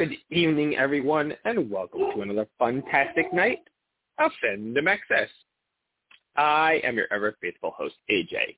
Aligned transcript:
Good 0.00 0.16
evening, 0.30 0.78
everyone, 0.78 1.34
and 1.44 1.70
welcome 1.70 2.00
to 2.14 2.22
another 2.22 2.46
fantastic 2.58 3.34
night 3.34 3.58
of 4.18 4.30
Fandom 4.42 4.88
Access. 4.88 5.28
I 6.36 6.80
am 6.84 6.96
your 6.96 7.04
ever 7.12 7.36
faithful 7.42 7.74
host, 7.76 7.96
AJ. 8.10 8.56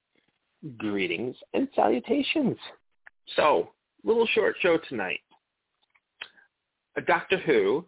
Greetings 0.79 1.35
and 1.53 1.67
salutations. 1.75 2.57
So, 3.35 3.71
little 4.05 4.29
short 4.29 4.55
show 4.61 4.79
tonight. 4.89 5.19
A 6.97 7.01
Doctor 7.01 7.39
Who, 7.39 7.87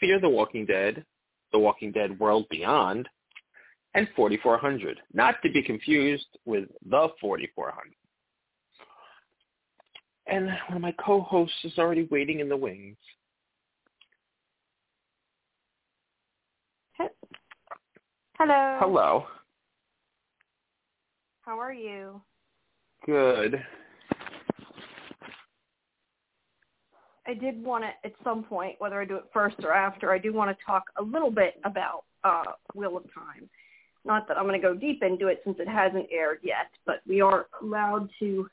Fear 0.00 0.20
the 0.20 0.30
Walking 0.30 0.64
Dead, 0.64 1.04
The 1.52 1.58
Walking 1.58 1.92
Dead 1.92 2.18
World 2.18 2.46
Beyond, 2.48 3.06
and 3.92 4.08
4400, 4.16 4.98
not 5.12 5.34
to 5.42 5.52
be 5.52 5.62
confused 5.62 6.38
with 6.46 6.70
The 6.88 7.08
4400. 7.20 7.92
And 10.26 10.46
one 10.46 10.76
of 10.76 10.80
my 10.80 10.94
co-hosts 11.04 11.56
is 11.64 11.78
already 11.78 12.08
waiting 12.10 12.40
in 12.40 12.48
the 12.48 12.56
wings. 12.56 12.96
Hello. 18.38 18.78
Hello. 18.80 19.26
How 21.42 21.60
are 21.60 21.72
you? 21.72 22.20
Good. 23.06 23.62
I 27.26 27.34
did 27.34 27.62
want 27.62 27.84
to, 27.84 27.90
at 28.04 28.14
some 28.22 28.42
point, 28.44 28.76
whether 28.80 29.00
I 29.00 29.04
do 29.04 29.16
it 29.16 29.24
first 29.32 29.56
or 29.62 29.72
after, 29.72 30.10
I 30.12 30.18
do 30.18 30.32
want 30.32 30.56
to 30.56 30.64
talk 30.64 30.84
a 30.98 31.02
little 31.02 31.30
bit 31.30 31.60
about 31.64 32.04
uh, 32.24 32.42
Wheel 32.74 32.96
of 32.96 33.04
Time. 33.14 33.48
Not 34.04 34.26
that 34.28 34.36
I'm 34.36 34.46
going 34.46 34.60
to 34.60 34.66
go 34.66 34.74
deep 34.74 35.02
into 35.02 35.28
it 35.28 35.40
since 35.44 35.56
it 35.60 35.68
hasn't 35.68 36.06
aired 36.12 36.38
yet, 36.42 36.70
but 36.84 37.00
we 37.06 37.20
are 37.20 37.46
allowed 37.62 38.10
to 38.18 38.48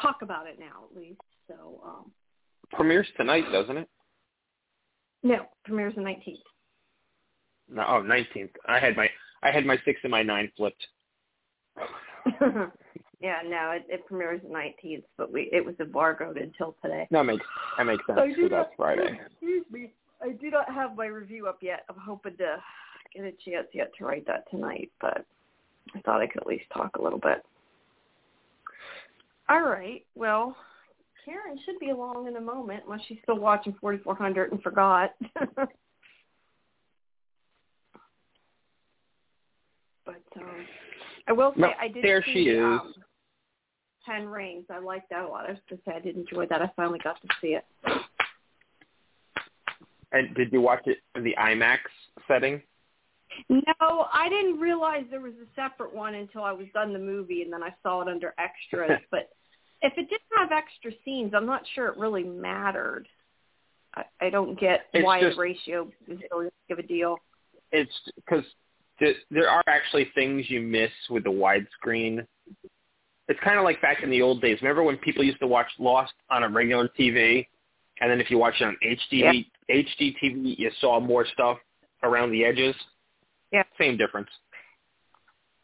talk 0.00 0.22
about 0.22 0.46
it 0.46 0.58
now 0.58 0.84
at 0.90 0.96
least. 0.96 1.20
So 1.48 1.80
um, 1.84 2.10
Premieres 2.72 3.06
tonight, 3.16 3.44
doesn't 3.52 3.76
it? 3.76 3.88
no, 5.22 5.46
premieres 5.64 5.94
the 5.94 6.02
19th. 6.02 6.38
No, 7.70 7.84
oh, 7.88 8.02
19th. 8.02 8.50
I 8.68 8.78
had 8.78 8.96
my 8.96 9.08
I 9.42 9.50
had 9.50 9.64
my 9.64 9.78
six 9.84 10.00
and 10.02 10.10
my 10.10 10.22
nine 10.22 10.50
flipped. 10.56 10.86
yeah, 13.20 13.40
no, 13.46 13.72
it, 13.72 13.84
it 13.88 14.06
premieres 14.06 14.40
the 14.42 14.48
19th, 14.48 15.04
but 15.16 15.32
we 15.32 15.48
it 15.52 15.64
was 15.64 15.74
embargoed 15.80 16.36
until 16.36 16.76
today. 16.82 17.06
That 17.10 17.24
makes 17.24 17.44
that 17.78 17.84
makes 17.84 18.06
sense 18.06 18.18
I 18.20 18.28
do 18.28 18.34
because 18.34 18.50
that's 18.50 18.70
Friday. 18.76 19.18
Excuse 19.30 19.64
me. 19.70 19.92
I 20.22 20.32
do 20.32 20.50
not 20.50 20.72
have 20.72 20.96
my 20.96 21.06
review 21.06 21.46
up 21.48 21.58
yet. 21.60 21.84
I'm 21.88 21.96
hoping 21.98 22.36
to 22.38 22.56
get 23.14 23.24
a 23.24 23.32
chance 23.44 23.66
yet 23.72 23.92
to 23.98 24.04
write 24.04 24.26
that 24.26 24.44
tonight, 24.50 24.90
but 25.00 25.24
I 25.94 26.00
thought 26.00 26.20
I 26.20 26.26
could 26.26 26.42
at 26.42 26.46
least 26.46 26.64
talk 26.72 26.96
a 26.96 27.02
little 27.02 27.18
bit. 27.18 27.44
All 29.48 29.62
right. 29.62 30.04
Well, 30.14 30.56
Karen 31.24 31.58
should 31.64 31.78
be 31.78 31.90
along 31.90 32.26
in 32.28 32.36
a 32.36 32.40
moment 32.40 32.84
unless 32.86 33.00
she's 33.06 33.18
still 33.22 33.38
watching 33.38 33.74
4400 33.80 34.52
and 34.52 34.62
forgot. 34.62 35.14
but 40.04 40.22
um 40.36 40.66
I 41.26 41.32
will 41.32 41.52
say 41.54 41.60
No, 41.60 41.70
I 41.80 41.88
did 41.88 42.04
there 42.04 42.22
see 42.24 42.32
she 42.32 42.40
is. 42.50 42.62
Um, 42.62 42.94
Ten 44.04 44.26
Rings. 44.26 44.66
I 44.68 44.78
liked 44.78 45.08
that 45.10 45.24
a 45.24 45.28
lot. 45.28 45.46
I 45.46 45.52
was 45.52 45.60
just 45.68 45.82
say 45.84 45.92
I 45.96 46.00
did 46.00 46.16
enjoy 46.16 46.46
that. 46.46 46.60
I 46.60 46.70
finally 46.76 46.98
got 47.02 47.20
to 47.22 47.28
see 47.40 47.56
it. 47.56 47.64
And 50.12 50.34
did 50.34 50.52
you 50.52 50.60
watch 50.60 50.86
it 50.86 50.98
in 51.16 51.24
the 51.24 51.34
IMAX 51.40 51.78
setting? 52.28 52.62
No, 53.48 54.06
I 54.12 54.28
didn't 54.28 54.60
realize 54.60 55.04
there 55.10 55.20
was 55.20 55.32
a 55.34 55.46
separate 55.54 55.94
one 55.94 56.14
until 56.14 56.42
I 56.42 56.52
was 56.52 56.66
done 56.72 56.92
the 56.92 56.98
movie, 56.98 57.42
and 57.42 57.52
then 57.52 57.62
I 57.62 57.74
saw 57.82 58.00
it 58.02 58.08
under 58.08 58.34
extras. 58.38 59.00
but 59.10 59.30
if 59.82 59.92
it 59.96 60.08
didn't 60.08 60.22
have 60.36 60.50
extra 60.52 60.92
scenes, 61.04 61.32
I'm 61.34 61.46
not 61.46 61.62
sure 61.74 61.88
it 61.88 61.96
really 61.96 62.24
mattered. 62.24 63.06
I, 63.94 64.04
I 64.20 64.30
don't 64.30 64.58
get 64.58 64.86
It's 64.92 65.04
why 65.04 65.20
just- 65.20 65.36
the 65.36 65.42
ratio 65.42 65.90
is 66.08 66.18
really 66.30 66.48
big 66.68 66.78
of 66.78 66.84
a 66.84 66.86
deal. 66.86 67.18
It's 67.72 67.92
because 68.16 68.44
th- 68.98 69.16
there 69.30 69.48
are 69.48 69.64
actually 69.66 70.08
things 70.14 70.48
you 70.48 70.60
miss 70.60 70.90
with 71.10 71.24
the 71.24 71.30
widescreen. 71.30 72.26
It's 73.26 73.40
kind 73.40 73.58
of 73.58 73.64
like 73.64 73.80
back 73.82 74.02
in 74.02 74.10
the 74.10 74.22
old 74.22 74.40
days. 74.42 74.58
Remember 74.62 74.82
when 74.82 74.96
people 74.98 75.24
used 75.24 75.40
to 75.40 75.46
watch 75.46 75.66
Lost 75.78 76.12
on 76.30 76.44
a 76.44 76.48
regular 76.48 76.88
TV, 76.88 77.46
and 78.00 78.10
then 78.10 78.20
if 78.20 78.30
you 78.30 78.38
watch 78.38 78.54
it 78.60 78.64
on 78.64 78.76
HD 78.84 79.46
HD 79.70 80.14
TV, 80.22 80.58
you 80.58 80.70
saw 80.80 81.00
more 81.00 81.26
stuff 81.32 81.58
around 82.02 82.30
the 82.32 82.44
edges. 82.44 82.74
Yeah. 83.54 83.62
Same 83.78 83.96
difference. 83.96 84.28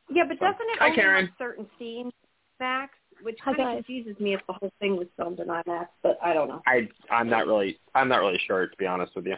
Yeah, 0.09 0.23
but 0.29 0.39
So- 0.39 0.47
doesn't 0.47 0.61
it 0.71 0.79
Hi, 0.79 0.87
only 0.87 0.97
Karen. 0.97 1.27
have 1.27 1.35
certain 1.39 1.69
scenes, 1.79 2.13
Max? 2.61 2.97
Which 3.23 3.39
kind 3.41 3.59
of 3.59 3.65
guys. 3.65 3.75
confuses 3.79 4.19
me 4.19 4.33
if 4.33 4.47
the 4.47 4.53
whole 4.55 4.73
thing 4.81 4.97
was 4.97 5.07
filmed 5.17 5.41
in 5.41 5.49
IMAX, 5.49 5.89
but 6.03 6.17
I 6.23 6.33
don't 6.33 6.49
know. 6.49 6.63
I 6.67 6.89
I'm 7.11 7.29
not 7.29 7.47
really 7.47 7.79
I'm 7.95 8.09
not 8.09 8.21
really 8.21 8.39
sure 8.47 8.67
to 8.67 8.77
be 8.79 8.87
honest 8.87 9.15
with 9.15 9.27
you. 9.27 9.37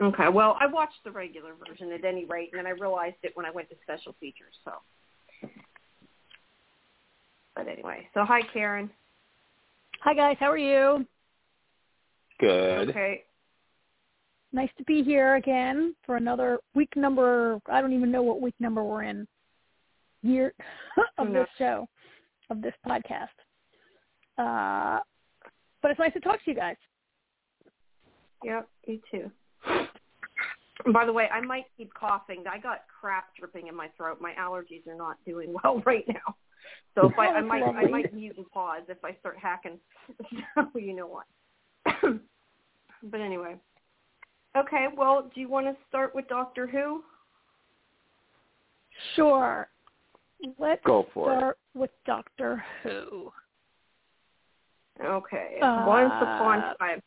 Okay, 0.00 0.28
well, 0.30 0.56
I 0.58 0.66
watched 0.66 1.02
the 1.04 1.10
regular 1.10 1.52
version 1.54 1.92
at 1.92 2.04
any 2.04 2.24
rate, 2.24 2.50
and 2.52 2.58
then 2.60 2.66
I 2.66 2.70
realized 2.70 3.16
it 3.22 3.36
when 3.36 3.44
I 3.44 3.50
went 3.50 3.68
to 3.70 3.76
special 3.82 4.14
features. 4.20 4.54
So, 4.64 4.72
but 7.54 7.68
anyway, 7.68 8.08
so 8.14 8.24
hi, 8.24 8.40
Karen. 8.42 8.88
Hi 10.00 10.14
guys, 10.14 10.36
how 10.40 10.50
are 10.50 10.56
you? 10.56 11.06
Good. 12.40 12.90
Okay. 12.90 13.24
Nice 14.54 14.70
to 14.78 14.84
be 14.84 15.02
here 15.02 15.34
again 15.34 15.96
for 16.06 16.14
another 16.14 16.60
week 16.76 16.94
number. 16.94 17.58
I 17.68 17.80
don't 17.80 17.92
even 17.92 18.12
know 18.12 18.22
what 18.22 18.40
week 18.40 18.54
number 18.60 18.84
we're 18.84 19.02
in. 19.02 19.26
Year 20.22 20.54
of 21.18 21.28
No. 21.28 21.40
this 21.40 21.48
show, 21.58 21.88
of 22.50 22.62
this 22.62 22.72
podcast. 22.86 23.34
Uh, 24.38 25.00
but 25.82 25.90
it's 25.90 25.98
nice 25.98 26.12
to 26.12 26.20
talk 26.20 26.36
to 26.44 26.50
you 26.52 26.56
guys. 26.56 26.76
Yep, 28.44 28.68
you 28.86 29.00
too. 29.10 29.30
By 30.92 31.04
the 31.04 31.12
way, 31.12 31.28
I 31.32 31.40
might 31.40 31.64
keep 31.76 31.92
coughing. 31.94 32.44
I 32.48 32.58
got 32.58 32.82
crap 33.00 33.34
dripping 33.36 33.66
in 33.66 33.74
my 33.74 33.88
throat. 33.96 34.18
My 34.20 34.34
allergies 34.38 34.86
are 34.86 34.96
not 34.96 35.16
doing 35.26 35.52
well 35.64 35.82
right 35.84 36.04
now. 36.06 36.36
So 36.94 37.08
if 37.08 37.18
I, 37.18 37.26
I 37.26 37.40
might 37.40 37.62
I 37.64 37.88
might 37.88 38.14
mute 38.14 38.36
and 38.36 38.48
pause 38.50 38.82
if 38.88 39.04
I 39.04 39.16
start 39.18 39.36
hacking. 39.36 39.80
So 40.54 40.78
you 40.78 40.94
know 40.94 41.08
what. 41.08 41.26
but 43.02 43.20
anyway. 43.20 43.56
Okay, 44.56 44.86
well, 44.96 45.30
do 45.34 45.40
you 45.40 45.48
want 45.48 45.66
to 45.66 45.76
start 45.88 46.14
with 46.14 46.28
Doctor 46.28 46.66
Who? 46.66 47.02
Sure. 49.16 49.68
Let's 50.58 50.82
Go 50.84 51.06
for 51.12 51.32
it. 51.32 51.38
start 51.38 51.58
with 51.74 51.90
Doctor 52.06 52.62
Who. 52.82 53.32
Okay. 55.04 55.58
Uh, 55.60 55.84
Once 55.86 56.12
upon 56.20 56.58
a 56.58 56.74
time. 56.78 57.02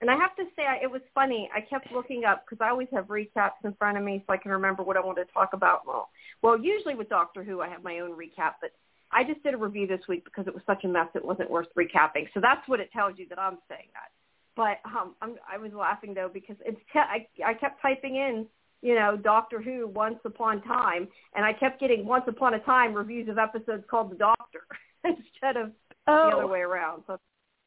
And 0.00 0.10
I 0.10 0.16
have 0.16 0.34
to 0.36 0.44
say, 0.56 0.64
it 0.82 0.90
was 0.90 1.00
funny. 1.14 1.48
I 1.54 1.60
kept 1.60 1.92
looking 1.92 2.24
up 2.24 2.44
because 2.44 2.64
I 2.64 2.70
always 2.70 2.88
have 2.92 3.06
recaps 3.06 3.62
in 3.64 3.72
front 3.74 3.96
of 3.96 4.04
me 4.04 4.22
so 4.26 4.32
I 4.32 4.36
can 4.36 4.50
remember 4.50 4.82
what 4.82 4.96
I 4.96 5.00
want 5.00 5.18
to 5.18 5.24
talk 5.32 5.50
about. 5.52 5.86
Well, 5.86 6.08
well, 6.42 6.58
usually 6.58 6.94
with 6.94 7.08
Doctor 7.08 7.44
Who, 7.44 7.60
I 7.60 7.68
have 7.68 7.84
my 7.84 8.00
own 8.00 8.10
recap, 8.10 8.54
but 8.60 8.72
I 9.12 9.22
just 9.22 9.42
did 9.44 9.54
a 9.54 9.56
review 9.56 9.86
this 9.86 10.00
week 10.08 10.24
because 10.24 10.46
it 10.46 10.54
was 10.54 10.62
such 10.66 10.84
a 10.84 10.88
mess 10.88 11.06
it 11.14 11.24
wasn't 11.24 11.50
worth 11.50 11.68
recapping. 11.78 12.26
So 12.34 12.40
that's 12.40 12.66
what 12.68 12.80
it 12.80 12.90
tells 12.92 13.18
you 13.18 13.28
that 13.28 13.38
I'm 13.38 13.58
saying 13.68 13.88
that. 13.94 14.10
But 14.56 14.78
um, 14.84 15.14
I'm, 15.22 15.36
I 15.50 15.56
was 15.58 15.72
laughing 15.72 16.14
though 16.14 16.30
because 16.32 16.56
it's 16.64 16.80
te- 16.92 16.98
I, 16.98 17.26
I 17.44 17.54
kept 17.54 17.80
typing 17.80 18.16
in, 18.16 18.46
you 18.82 18.94
know, 18.94 19.16
Doctor 19.16 19.62
Who 19.62 19.86
Once 19.88 20.18
Upon 20.24 20.62
Time, 20.62 21.08
and 21.34 21.44
I 21.44 21.52
kept 21.52 21.80
getting 21.80 22.04
Once 22.04 22.24
Upon 22.28 22.54
a 22.54 22.58
Time 22.60 22.92
reviews 22.92 23.28
of 23.28 23.38
episodes 23.38 23.84
called 23.90 24.10
The 24.12 24.16
Doctor 24.16 24.60
instead 25.04 25.56
of 25.56 25.72
Oh, 26.08 26.30
the 26.30 26.36
other 26.38 26.46
way 26.48 26.60
around. 26.60 27.04
So 27.06 27.14
it's 27.14 27.22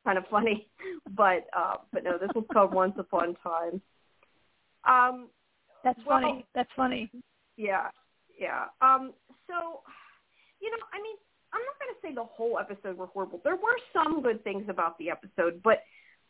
kind 0.06 0.18
of 0.18 0.26
funny, 0.30 0.68
but 1.16 1.48
uh, 1.58 1.76
but 1.94 2.04
no, 2.04 2.18
this 2.18 2.30
was 2.36 2.44
called 2.52 2.74
Once 2.74 2.94
Upon 3.00 3.36
Time. 3.44 3.82
Um, 4.88 5.30
that's 5.84 6.00
well- 6.06 6.22
funny. 6.22 6.46
That's 6.54 6.70
funny. 6.76 7.10
yeah, 7.58 7.88
yeah. 8.40 8.66
Um, 8.82 9.14
so, 9.48 9.82
you 10.62 10.70
know, 10.70 10.78
I 10.94 11.02
mean, 11.02 11.16
I'm 11.54 11.62
not 11.62 11.80
going 11.80 11.94
to 11.96 12.02
say 12.02 12.14
the 12.14 12.24
whole 12.24 12.60
episode 12.60 12.98
were 12.98 13.08
horrible. 13.08 13.40
There 13.44 13.56
were 13.56 13.78
some 13.94 14.22
good 14.22 14.44
things 14.44 14.66
about 14.68 14.98
the 14.98 15.10
episode, 15.10 15.62
but 15.64 15.80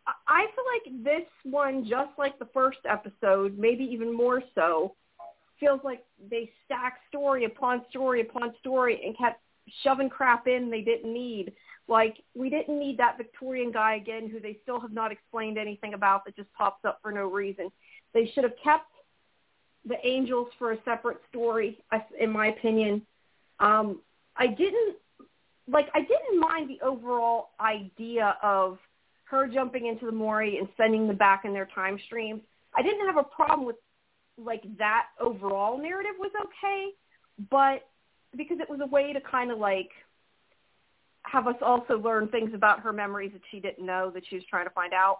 I- 0.08 0.48
feel 0.56 0.64
like 0.74 1.04
this 1.04 1.30
one, 1.44 1.86
just 1.86 2.12
like 2.18 2.38
the 2.40 2.46
first 2.54 2.80
episode, 2.86 3.58
maybe 3.58 3.84
even 3.84 4.14
more 4.14 4.42
so, 4.54 4.96
feels 5.60 5.80
like 5.84 6.04
they 6.30 6.52
stacked 6.66 7.08
story 7.08 7.46
upon 7.46 7.86
story 7.90 8.22
upon 8.22 8.54
story 8.60 9.02
and 9.06 9.18
kept 9.18 9.42
shoving 9.84 10.10
crap 10.10 10.48
in 10.48 10.70
they 10.70 10.82
didn't 10.82 11.12
need. 11.12 11.54
Like, 11.88 12.18
we 12.36 12.50
didn't 12.50 12.80
need 12.80 12.98
that 12.98 13.18
Victorian 13.18 13.72
guy 13.72 13.96
again 13.96 14.30
who 14.30 14.40
they 14.40 14.58
still 14.64 14.80
have 14.80 14.92
not 14.92 15.12
explained 15.12 15.58
anything 15.58 15.94
about 15.94 16.26
that 16.26 16.36
just 16.36 16.52
pops 16.54 16.84
up 16.84 17.00
for 17.02 17.12
no 17.12 17.28
reason. 17.28 17.72
They 18.14 18.28
should 18.34 18.44
have 18.44 18.56
kept 18.64 18.92
the 19.88 19.96
angels 20.06 20.48
for 20.58 20.72
a 20.72 20.78
separate 20.84 21.22
story, 21.30 21.80
in 22.20 22.30
my 22.32 22.48
opinion. 22.48 23.06
Um, 23.60 24.02
I 24.36 24.48
didn't 24.48 24.98
like. 25.68 25.88
I 25.94 26.02
didn't 26.02 26.40
mind 26.40 26.70
the 26.70 26.84
overall 26.84 27.50
idea 27.60 28.38
of 28.42 28.80
her 29.26 29.48
jumping 29.48 29.88
into 29.88 30.06
the 30.06 30.12
Mouri 30.12 30.60
and 30.60 30.68
sending 30.78 31.08
them 31.08 31.18
back 31.18 31.46
in 31.46 31.54
their 31.54 31.68
time 31.74 32.00
streams. 32.06 32.42
I 32.76 32.82
didn't 32.82 33.06
have 33.06 33.18
a 33.18 33.24
problem 33.24 33.66
with 33.66 33.78
like 34.38 34.64
that 34.78 35.06
overall 35.20 35.78
narrative 35.78 36.16
was 36.20 36.32
okay, 36.46 36.90
but 37.50 37.88
because 38.36 38.58
it 38.60 38.70
was 38.70 38.80
a 38.82 38.88
way 38.88 39.14
to 39.14 39.22
kind 39.22 39.52
of 39.52 39.58
like 39.58 39.90
have 41.24 41.48
us 41.48 41.56
also 41.62 41.98
learn 41.98 42.28
things 42.28 42.52
about 42.54 42.82
her 42.82 42.94
memories 42.94 43.32
that 43.34 43.42
she 43.50 43.60
didn't 43.60 43.86
know 43.86 44.12
that 44.14 44.24
she 44.30 44.36
was 44.36 44.44
trying 44.50 44.66
to 44.66 44.72
find 44.72 44.94
out. 44.94 45.20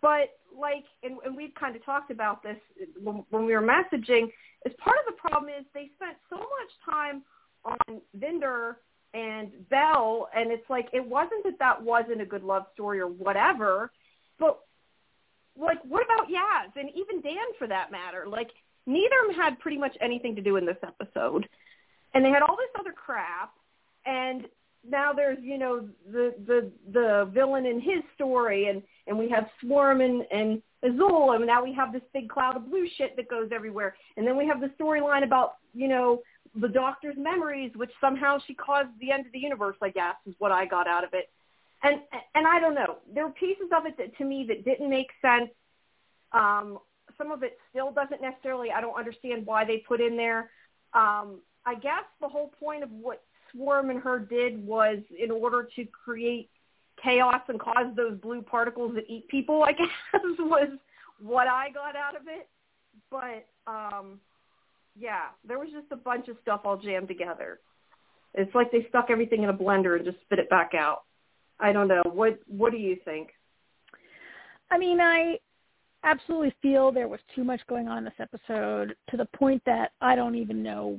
but 0.00 0.38
like, 0.56 0.84
and, 1.02 1.18
and 1.24 1.36
we've 1.36 1.54
kind 1.58 1.74
of 1.74 1.84
talked 1.84 2.12
about 2.12 2.42
this 2.42 2.56
when, 3.02 3.24
when 3.30 3.44
we 3.44 3.52
were 3.54 3.62
messaging. 3.62 4.30
Is 4.64 4.72
part 4.78 4.96
of 5.06 5.14
the 5.14 5.20
problem 5.20 5.50
is 5.50 5.66
they 5.74 5.90
spent 5.96 6.16
so 6.30 6.36
much 6.36 6.72
time 6.88 7.22
on 7.64 8.00
Vinder 8.16 8.76
and 9.14 9.50
Belle, 9.70 10.28
and 10.36 10.50
it's 10.50 10.68
like 10.68 10.88
it 10.92 11.04
wasn't 11.04 11.44
that 11.44 11.58
that 11.60 11.80
wasn't 11.80 12.20
a 12.20 12.26
good 12.26 12.42
love 12.42 12.64
story 12.74 13.00
or 13.00 13.06
whatever, 13.06 13.92
but 14.38 14.60
like 15.56 15.78
what 15.84 16.04
about 16.04 16.28
Yaz 16.28 16.78
and 16.78 16.90
even 16.90 17.22
Dan 17.22 17.46
for 17.56 17.68
that 17.68 17.92
matter? 17.92 18.26
Like 18.28 18.50
neither 18.86 19.14
of 19.22 19.28
them 19.28 19.40
had 19.40 19.60
pretty 19.60 19.78
much 19.78 19.96
anything 20.00 20.34
to 20.34 20.42
do 20.42 20.56
in 20.56 20.66
this 20.66 20.76
episode, 20.82 21.48
and 22.12 22.24
they 22.24 22.30
had 22.30 22.42
all 22.42 22.56
this 22.56 22.68
other 22.78 22.92
crap, 22.92 23.54
and 24.04 24.46
now 24.88 25.12
there's 25.12 25.38
you 25.40 25.58
know 25.58 25.88
the 26.10 26.34
the 26.46 26.70
the 26.92 27.30
villain 27.32 27.66
in 27.66 27.80
his 27.80 28.02
story, 28.16 28.68
and 28.68 28.82
and 29.06 29.16
we 29.16 29.30
have 29.30 29.48
Swarm 29.60 30.00
and 30.00 30.24
and 30.32 30.60
Azure, 30.82 31.36
and 31.36 31.46
now 31.46 31.62
we 31.62 31.72
have 31.72 31.92
this 31.92 32.02
big 32.12 32.28
cloud 32.28 32.56
of 32.56 32.68
blue 32.68 32.86
shit 32.98 33.14
that 33.16 33.28
goes 33.28 33.50
everywhere, 33.54 33.94
and 34.16 34.26
then 34.26 34.36
we 34.36 34.46
have 34.46 34.60
the 34.60 34.72
storyline 34.80 35.22
about 35.22 35.54
you 35.72 35.86
know 35.86 36.20
the 36.54 36.68
doctor's 36.68 37.16
memories, 37.16 37.72
which 37.74 37.90
somehow 38.00 38.38
she 38.46 38.54
caused 38.54 38.90
the 39.00 39.10
end 39.10 39.26
of 39.26 39.32
the 39.32 39.38
universe. 39.38 39.76
I 39.82 39.90
guess 39.90 40.14
is 40.26 40.34
what 40.38 40.52
I 40.52 40.66
got 40.66 40.86
out 40.86 41.04
of 41.04 41.10
it, 41.12 41.30
and 41.82 42.00
and 42.34 42.46
I 42.46 42.60
don't 42.60 42.74
know. 42.74 42.98
There 43.12 43.26
were 43.26 43.32
pieces 43.32 43.68
of 43.76 43.86
it 43.86 43.96
that 43.98 44.16
to 44.18 44.24
me 44.24 44.44
that 44.48 44.64
didn't 44.64 44.90
make 44.90 45.08
sense. 45.20 45.50
Um, 46.32 46.78
some 47.18 47.30
of 47.30 47.42
it 47.42 47.58
still 47.70 47.92
doesn't 47.92 48.22
necessarily. 48.22 48.70
I 48.70 48.80
don't 48.80 48.98
understand 48.98 49.46
why 49.46 49.64
they 49.64 49.78
put 49.78 50.00
in 50.00 50.16
there. 50.16 50.50
Um, 50.92 51.40
I 51.66 51.74
guess 51.74 52.04
the 52.20 52.28
whole 52.28 52.52
point 52.60 52.82
of 52.82 52.90
what 52.90 53.22
Swarm 53.52 53.90
and 53.90 54.00
her 54.00 54.18
did 54.18 54.64
was 54.64 54.98
in 55.18 55.30
order 55.30 55.68
to 55.76 55.84
create 55.86 56.50
chaos 57.02 57.40
and 57.48 57.58
cause 57.58 57.86
those 57.96 58.18
blue 58.18 58.42
particles 58.42 58.94
that 58.94 59.04
eat 59.08 59.28
people. 59.28 59.64
I 59.64 59.72
guess 59.72 59.88
was 60.38 60.70
what 61.20 61.48
I 61.48 61.70
got 61.70 61.96
out 61.96 62.16
of 62.16 62.22
it. 62.26 62.48
But 63.10 63.46
um, 63.66 64.20
yeah, 64.98 65.26
there 65.46 65.58
was 65.58 65.68
just 65.72 65.90
a 65.90 65.96
bunch 65.96 66.28
of 66.28 66.36
stuff 66.42 66.62
all 66.64 66.76
jammed 66.76 67.08
together. 67.08 67.60
It's 68.34 68.54
like 68.54 68.70
they 68.72 68.86
stuck 68.88 69.06
everything 69.10 69.42
in 69.42 69.48
a 69.48 69.54
blender 69.54 69.96
and 69.96 70.04
just 70.04 70.20
spit 70.22 70.38
it 70.38 70.50
back 70.50 70.72
out. 70.74 71.02
I 71.60 71.72
don't 71.72 71.88
know. 71.88 72.02
What 72.04 72.38
What 72.46 72.72
do 72.72 72.78
you 72.78 72.96
think? 73.04 73.30
I 74.70 74.78
mean, 74.78 75.00
I 75.00 75.38
absolutely 76.02 76.54
feel 76.60 76.90
there 76.90 77.08
was 77.08 77.20
too 77.34 77.44
much 77.44 77.60
going 77.68 77.88
on 77.88 77.98
in 77.98 78.04
this 78.04 78.12
episode 78.18 78.96
to 79.10 79.16
the 79.16 79.28
point 79.36 79.62
that 79.66 79.92
I 80.00 80.14
don't 80.14 80.34
even 80.34 80.62
know 80.62 80.98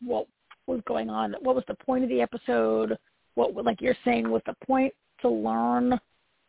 what 0.00 0.26
was 0.66 0.80
going 0.86 1.10
on. 1.10 1.34
What 1.40 1.54
was 1.54 1.64
the 1.68 1.74
point 1.74 2.04
of 2.04 2.10
the 2.10 2.20
episode? 2.20 2.96
What, 3.34 3.54
like 3.64 3.80
you're 3.80 3.96
saying, 4.04 4.30
was 4.30 4.42
the 4.46 4.54
point 4.66 4.94
to 5.22 5.28
learn 5.28 5.98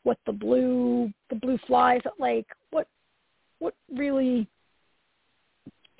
what 0.03 0.17
the 0.25 0.31
blue 0.31 1.11
the 1.29 1.35
blue 1.35 1.57
flies 1.67 2.01
like? 2.19 2.47
What 2.71 2.87
what 3.59 3.73
really 3.91 4.47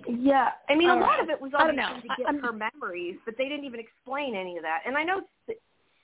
yeah, 0.07 0.49
I 0.69 0.75
mean, 0.75 0.89
a 0.89 0.95
lot 0.95 1.21
of 1.21 1.29
it 1.29 1.39
was 1.39 1.51
obviously 1.53 2.09
to 2.09 2.15
get 2.17 2.27
I'm- 2.27 2.39
her 2.39 2.51
memories, 2.51 3.17
but 3.25 3.35
they 3.37 3.49
didn't 3.49 3.65
even 3.65 3.79
explain 3.79 4.35
any 4.35 4.57
of 4.57 4.63
that. 4.63 4.81
And 4.85 4.97
I 4.97 5.03
know, 5.03 5.21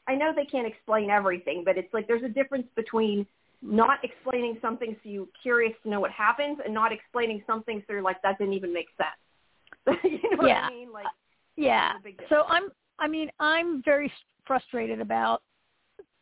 I 0.07 0.15
know 0.15 0.33
they 0.35 0.45
can't 0.45 0.67
explain 0.67 1.09
everything, 1.09 1.63
but 1.63 1.77
it's 1.77 1.94
like 1.94 2.07
there's 2.07 2.23
a 2.23 2.29
difference 2.29 2.67
between 2.75 3.25
not 3.61 4.03
explaining 4.03 4.57
something 4.61 4.95
so 5.01 5.09
you're 5.09 5.27
curious 5.41 5.73
to 5.83 5.89
know 5.89 6.00
what 6.01 6.11
happens, 6.11 6.59
and 6.63 6.73
not 6.73 6.91
explaining 6.91 7.44
something 7.47 7.81
so 7.88 7.94
you're 7.94 8.01
like 8.01 8.21
that 8.21 8.38
didn't 8.38 8.53
even 8.53 8.73
make 8.73 8.88
sense. 8.97 10.00
you 10.03 10.31
know 10.31 10.38
what 10.38 10.51
I 10.51 10.69
mean? 10.69 10.91
Like, 10.91 11.07
Yeah. 11.55 11.94
There's 11.94 12.00
a 12.00 12.03
big 12.03 12.27
So 12.29 12.44
I'm 12.47 12.69
I 13.00 13.07
mean, 13.07 13.31
I'm 13.39 13.81
very 13.83 14.11
frustrated 14.45 15.00
about 15.00 15.41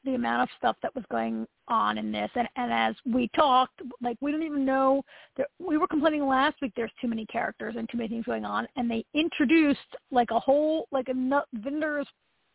the 0.03 0.15
amount 0.15 0.43
of 0.43 0.49
stuff 0.57 0.75
that 0.81 0.93
was 0.95 1.03
going 1.11 1.47
on 1.67 1.97
in 1.97 2.11
this 2.11 2.29
and 2.35 2.47
and 2.55 2.71
as 2.73 2.95
we 3.05 3.29
talked, 3.35 3.81
like 4.01 4.17
we 4.21 4.31
don't 4.31 4.43
even 4.43 4.65
know 4.65 5.03
that 5.37 5.47
we 5.59 5.77
were 5.77 5.87
complaining 5.87 6.25
last 6.25 6.55
week 6.61 6.73
there's 6.75 6.91
too 6.99 7.07
many 7.07 7.25
characters 7.27 7.75
and 7.77 7.89
too 7.89 7.97
many 7.97 8.09
things 8.09 8.25
going 8.25 8.45
on 8.45 8.67
and 8.75 8.89
they 8.89 9.05
introduced 9.13 9.79
like 10.11 10.31
a 10.31 10.39
whole 10.39 10.87
like 10.91 11.07
a 11.09 11.13
nu- 11.13 11.41
Vinder's 11.53 12.07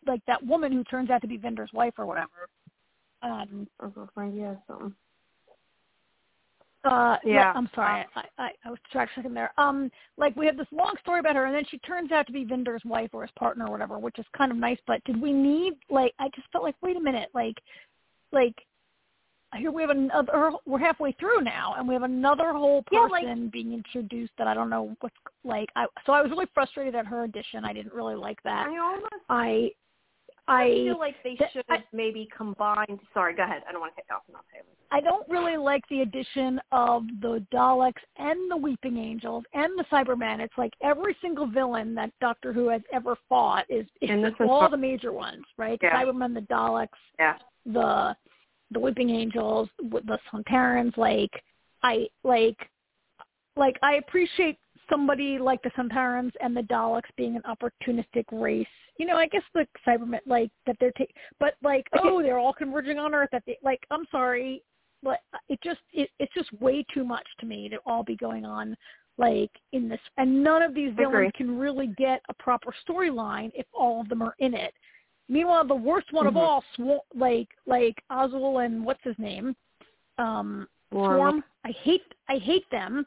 like 0.07 0.21
that 0.27 0.45
woman 0.45 0.73
who 0.73 0.85
turns 0.85 1.11
out 1.11 1.21
to 1.23 1.29
be 1.29 1.37
Vinder's 1.37 1.71
wife 1.73 1.95
or 1.99 2.07
whatever. 2.07 2.49
Um 3.23 3.67
I'll 3.81 4.11
yeah 4.35 4.55
something. 4.67 4.95
Uh 6.87 7.17
Yeah. 7.25 7.53
I'm 7.55 7.69
sorry, 7.75 8.05
I, 8.15 8.23
I 8.39 8.51
I 8.65 8.71
was 8.71 8.79
distracted 8.85 9.15
for 9.15 9.21
a 9.21 9.23
second 9.25 9.35
there. 9.35 9.53
Um 9.59 9.91
like 10.17 10.35
we 10.37 10.47
have 10.47 10.57
this 10.57 10.67
long 10.73 10.95
story 11.03 11.21
about 11.21 11.37
her 11.37 11.47
and 11.47 11.55
then 11.55 11.65
she 11.71 11.79
turns 11.79 12.13
out 12.13 12.27
to 12.27 12.33
be 12.33 12.45
Vinder's 12.45 12.83
wife 12.85 13.11
or 13.13 13.23
his 13.23 13.31
partner 13.39 13.67
or 13.67 13.71
whatever, 13.71 13.99
which 13.99 14.19
is 14.19 14.27
kind 14.37 14.53
of 14.53 14.59
nice, 14.59 14.79
but 14.87 15.03
did 15.05 15.21
we 15.21 15.33
need 15.33 15.75
like 15.91 16.15
I 16.19 16.29
just 16.35 16.49
felt 16.53 16.65
like 16.65 16.77
wait 16.83 16.97
a 16.97 17.01
minute, 17.01 17.29
like 17.35 17.57
like 18.33 18.55
here 19.57 19.71
we 19.71 19.81
have 19.81 19.91
another 19.91 20.51
we're 20.67 20.79
halfway 20.79 21.13
through 21.13 21.41
now 21.41 21.75
and 21.79 21.87
we 21.89 21.95
have 21.95 22.03
another 22.03 22.53
whole 22.53 22.85
Yeah, 22.91 23.07
person 23.09 23.43
like- 23.45 23.53
being 23.53 23.73
introduced 23.73 24.33
that 24.39 24.47
I 24.47 24.55
don't 24.55 24.71
know 24.71 24.95
what's 25.01 25.15
like 25.45 25.69
I 25.77 25.87
so 26.05 26.13
I 26.13 26.21
was 26.23 26.31
really 26.31 26.47
frustrated 26.55 26.95
at 26.95 27.07
her 27.07 27.25
addition. 27.25 27.65
I 27.65 27.73
didn't 27.73 27.95
really 27.95 28.17
like 28.17 28.43
that. 28.43 28.67
I 28.69 28.79
almost 28.79 29.13
I 29.29 29.71
I 30.49 30.63
I 30.63 30.69
feel 30.75 30.99
like 30.99 31.17
they 31.25 31.37
should 31.53 31.65
have 31.69 31.81
maybe 31.93 32.29
combined. 32.37 33.01
Sorry, 33.13 33.35
go 33.35 33.43
ahead. 33.43 33.63
I 33.69 33.73
don't 33.73 33.81
want 33.81 33.95
to 33.97 34.03
cut 34.03 34.23
you 34.29 34.35
off. 34.37 34.43
I 34.93 35.01
don't 35.01 35.29
really 35.29 35.57
like 35.57 35.83
the 35.91 36.03
addition 36.03 36.61
of 36.71 37.03
the 37.21 37.45
Daleks 37.53 37.95
and 38.19 38.51
the 38.51 38.57
Weeping 38.57 38.97
Angels 38.97 39.43
and 39.53 39.77
the 39.77 39.85
Cybermen. 39.91 40.39
It's 40.41 40.57
like 40.57 40.73
every 40.81 41.17
single 41.21 41.47
villain 41.47 41.95
that 41.97 42.13
Doctor 42.21 42.53
Who 42.53 42.69
has 42.69 42.83
ever 42.93 43.17
fought 43.29 43.65
is, 43.69 43.87
is 44.01 44.11
all 44.41 44.71
the 44.71 44.77
major 44.77 45.13
ones, 45.13 45.45
right? 45.57 45.79
Yeah. 45.83 46.05
The 46.05 46.13
Cybermen, 46.13 46.35
the 46.35 46.43
Daleks, 46.43 46.89
Yeah. 47.19 47.35
the 47.65 48.17
the 48.73 48.81
Weeping 48.81 49.11
Angels, 49.11 49.69
the 49.79 50.19
Sontarans. 50.33 50.97
Like 50.97 51.31
I 51.83 52.07
like 52.23 52.59
like 53.57 53.79
I 53.83 53.95
appreciate 53.95 54.59
somebody 54.89 55.39
like 55.39 55.63
the 55.63 55.71
Sontarans 55.71 56.33
and 56.41 56.57
the 56.57 56.63
Daleks 56.63 57.11
being 57.17 57.37
an 57.37 57.43
opportunistic 57.43 58.25
race. 58.31 58.67
You 58.99 59.07
know, 59.07 59.17
I 59.17 59.27
guess 59.27 59.43
the 59.55 59.67
Cybermen 59.87 60.21
like 60.27 60.51
that 60.67 60.77
they're 60.81 60.93
ta- 60.93 61.05
but 61.39 61.55
like 61.63 61.87
oh 62.03 62.23
they're 62.23 62.39
all 62.39 62.53
converging 62.53 62.99
on 62.99 63.15
Earth. 63.15 63.29
That 63.33 63.43
they, 63.47 63.59
like 63.63 63.81
I'm 63.91 64.07
sorry, 64.11 64.63
but 65.03 65.21
it 65.49 65.59
just 65.63 65.81
it, 65.93 66.11
it's 66.19 66.33
just 66.35 66.53
way 66.61 66.85
too 66.93 67.05
much 67.05 67.27
to 67.41 67.47
me 67.47 67.69
to 67.69 67.79
all 67.87 68.03
be 68.03 68.17
going 68.17 68.45
on 68.45 68.77
like 69.19 69.51
in 69.73 69.89
this 69.89 70.01
and 70.19 70.43
none 70.45 70.63
of 70.63 70.75
these 70.75 70.93
villains 70.95 71.33
can 71.35 71.59
really 71.59 71.89
get 71.97 72.21
a 72.29 72.35
proper 72.35 72.75
storyline 72.87 73.51
if 73.55 73.67
all 73.73 74.01
of 74.01 74.09
them 74.09 74.23
are 74.23 74.35
in 74.41 74.55
it. 74.55 74.75
Meanwhile, 75.29 75.67
the 75.67 75.75
worst 75.75 76.13
one 76.13 76.27
of 76.27 76.35
Mhm. 76.35 76.41
all, 76.41 76.65
Sw- 76.75 77.17
like 77.17 77.49
like 77.67 78.03
Oswald 78.11 78.63
and 78.63 78.85
what's 78.85 79.03
his 79.03 79.19
name, 79.19 79.57
um, 80.19 80.69
Swarm. 80.91 81.17
Swarm. 81.17 81.45
I 81.65 81.71
hate 81.71 82.05
I 82.29 82.37
hate 82.39 82.69
them. 82.71 83.07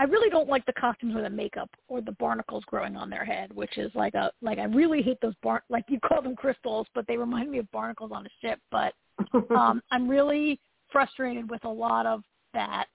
I 0.00 0.04
really 0.04 0.30
don't 0.30 0.48
like 0.48 0.64
the 0.64 0.72
costumes 0.72 1.14
or 1.14 1.20
the 1.20 1.28
makeup 1.28 1.68
or 1.86 2.00
the 2.00 2.12
barnacles 2.12 2.64
growing 2.64 2.96
on 2.96 3.10
their 3.10 3.22
head, 3.22 3.52
which 3.52 3.76
is 3.76 3.90
like 3.94 4.14
a 4.14 4.32
like 4.40 4.58
I 4.58 4.64
really 4.64 5.02
hate 5.02 5.20
those 5.20 5.34
bar 5.42 5.62
like 5.68 5.84
you 5.88 6.00
call 6.00 6.22
them 6.22 6.34
crystals, 6.34 6.86
but 6.94 7.06
they 7.06 7.18
remind 7.18 7.50
me 7.50 7.58
of 7.58 7.70
barnacles 7.70 8.10
on 8.10 8.24
a 8.24 8.30
ship. 8.40 8.58
But 8.70 8.94
um, 9.54 9.82
I'm 9.90 10.08
really 10.08 10.58
frustrated 10.90 11.50
with 11.50 11.62
a 11.66 11.68
lot 11.68 12.06
of 12.06 12.22
that. 12.54 12.86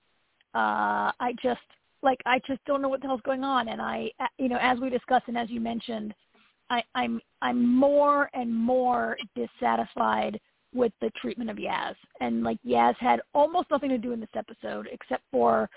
Uh, 0.56 1.14
I 1.20 1.36
just 1.44 1.62
like 2.02 2.20
I 2.26 2.40
just 2.48 2.66
don't 2.66 2.82
know 2.82 2.90
what 2.90 3.02
the 3.02 3.08
hell's 3.08 3.22
going 3.22 3.44
on, 3.44 3.68
and 3.68 3.80
I, 3.80 4.10
uh, 4.20 4.26
you 4.40 4.50
know, 4.50 4.58
as 4.60 4.80
we 4.80 4.90
discussed 4.90 5.26
and 5.28 5.38
as 5.38 5.52
you 5.52 5.62
mentioned, 5.62 6.12
I, 6.72 6.82
I'm 6.96 7.22
I'm 7.44 7.72
more 7.72 8.32
and 8.34 8.52
more 8.52 9.16
dissatisfied 9.36 10.40
with 10.74 10.92
the 11.02 11.12
treatment 11.22 11.52
of 11.52 11.58
Yaz, 11.58 11.94
and 12.20 12.42
like 12.42 12.58
Yaz 12.66 12.96
had 12.98 13.22
almost 13.36 13.70
nothing 13.70 13.90
to 13.90 14.00
do 14.00 14.12
in 14.12 14.20
this 14.20 14.30
episode 14.36 14.90
except 14.92 15.22
for 15.32 15.70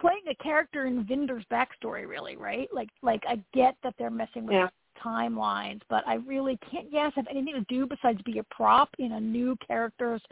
playing 0.00 0.22
a 0.30 0.34
character 0.42 0.86
in 0.86 1.04
Vinder's 1.04 1.44
backstory, 1.50 2.06
really, 2.06 2.36
right? 2.36 2.68
Like 2.72 2.88
like 3.02 3.22
I 3.28 3.40
get 3.54 3.76
that 3.82 3.94
they're 3.98 4.10
messing 4.10 4.46
with 4.46 4.54
Yeah. 4.54 4.68
timelines, 5.04 5.80
but 5.88 6.06
I 6.06 6.14
really 6.14 6.58
can't 6.70 6.92
Yaz 6.92 7.12
have 7.14 7.26
anything 7.30 7.54
to 7.54 7.64
do 7.68 7.86
besides 7.86 8.20
be 8.22 8.38
a 8.38 8.44
prop 8.44 8.90
in 8.98 9.12
a 9.12 9.20
new 9.20 9.56
character's 9.66 10.22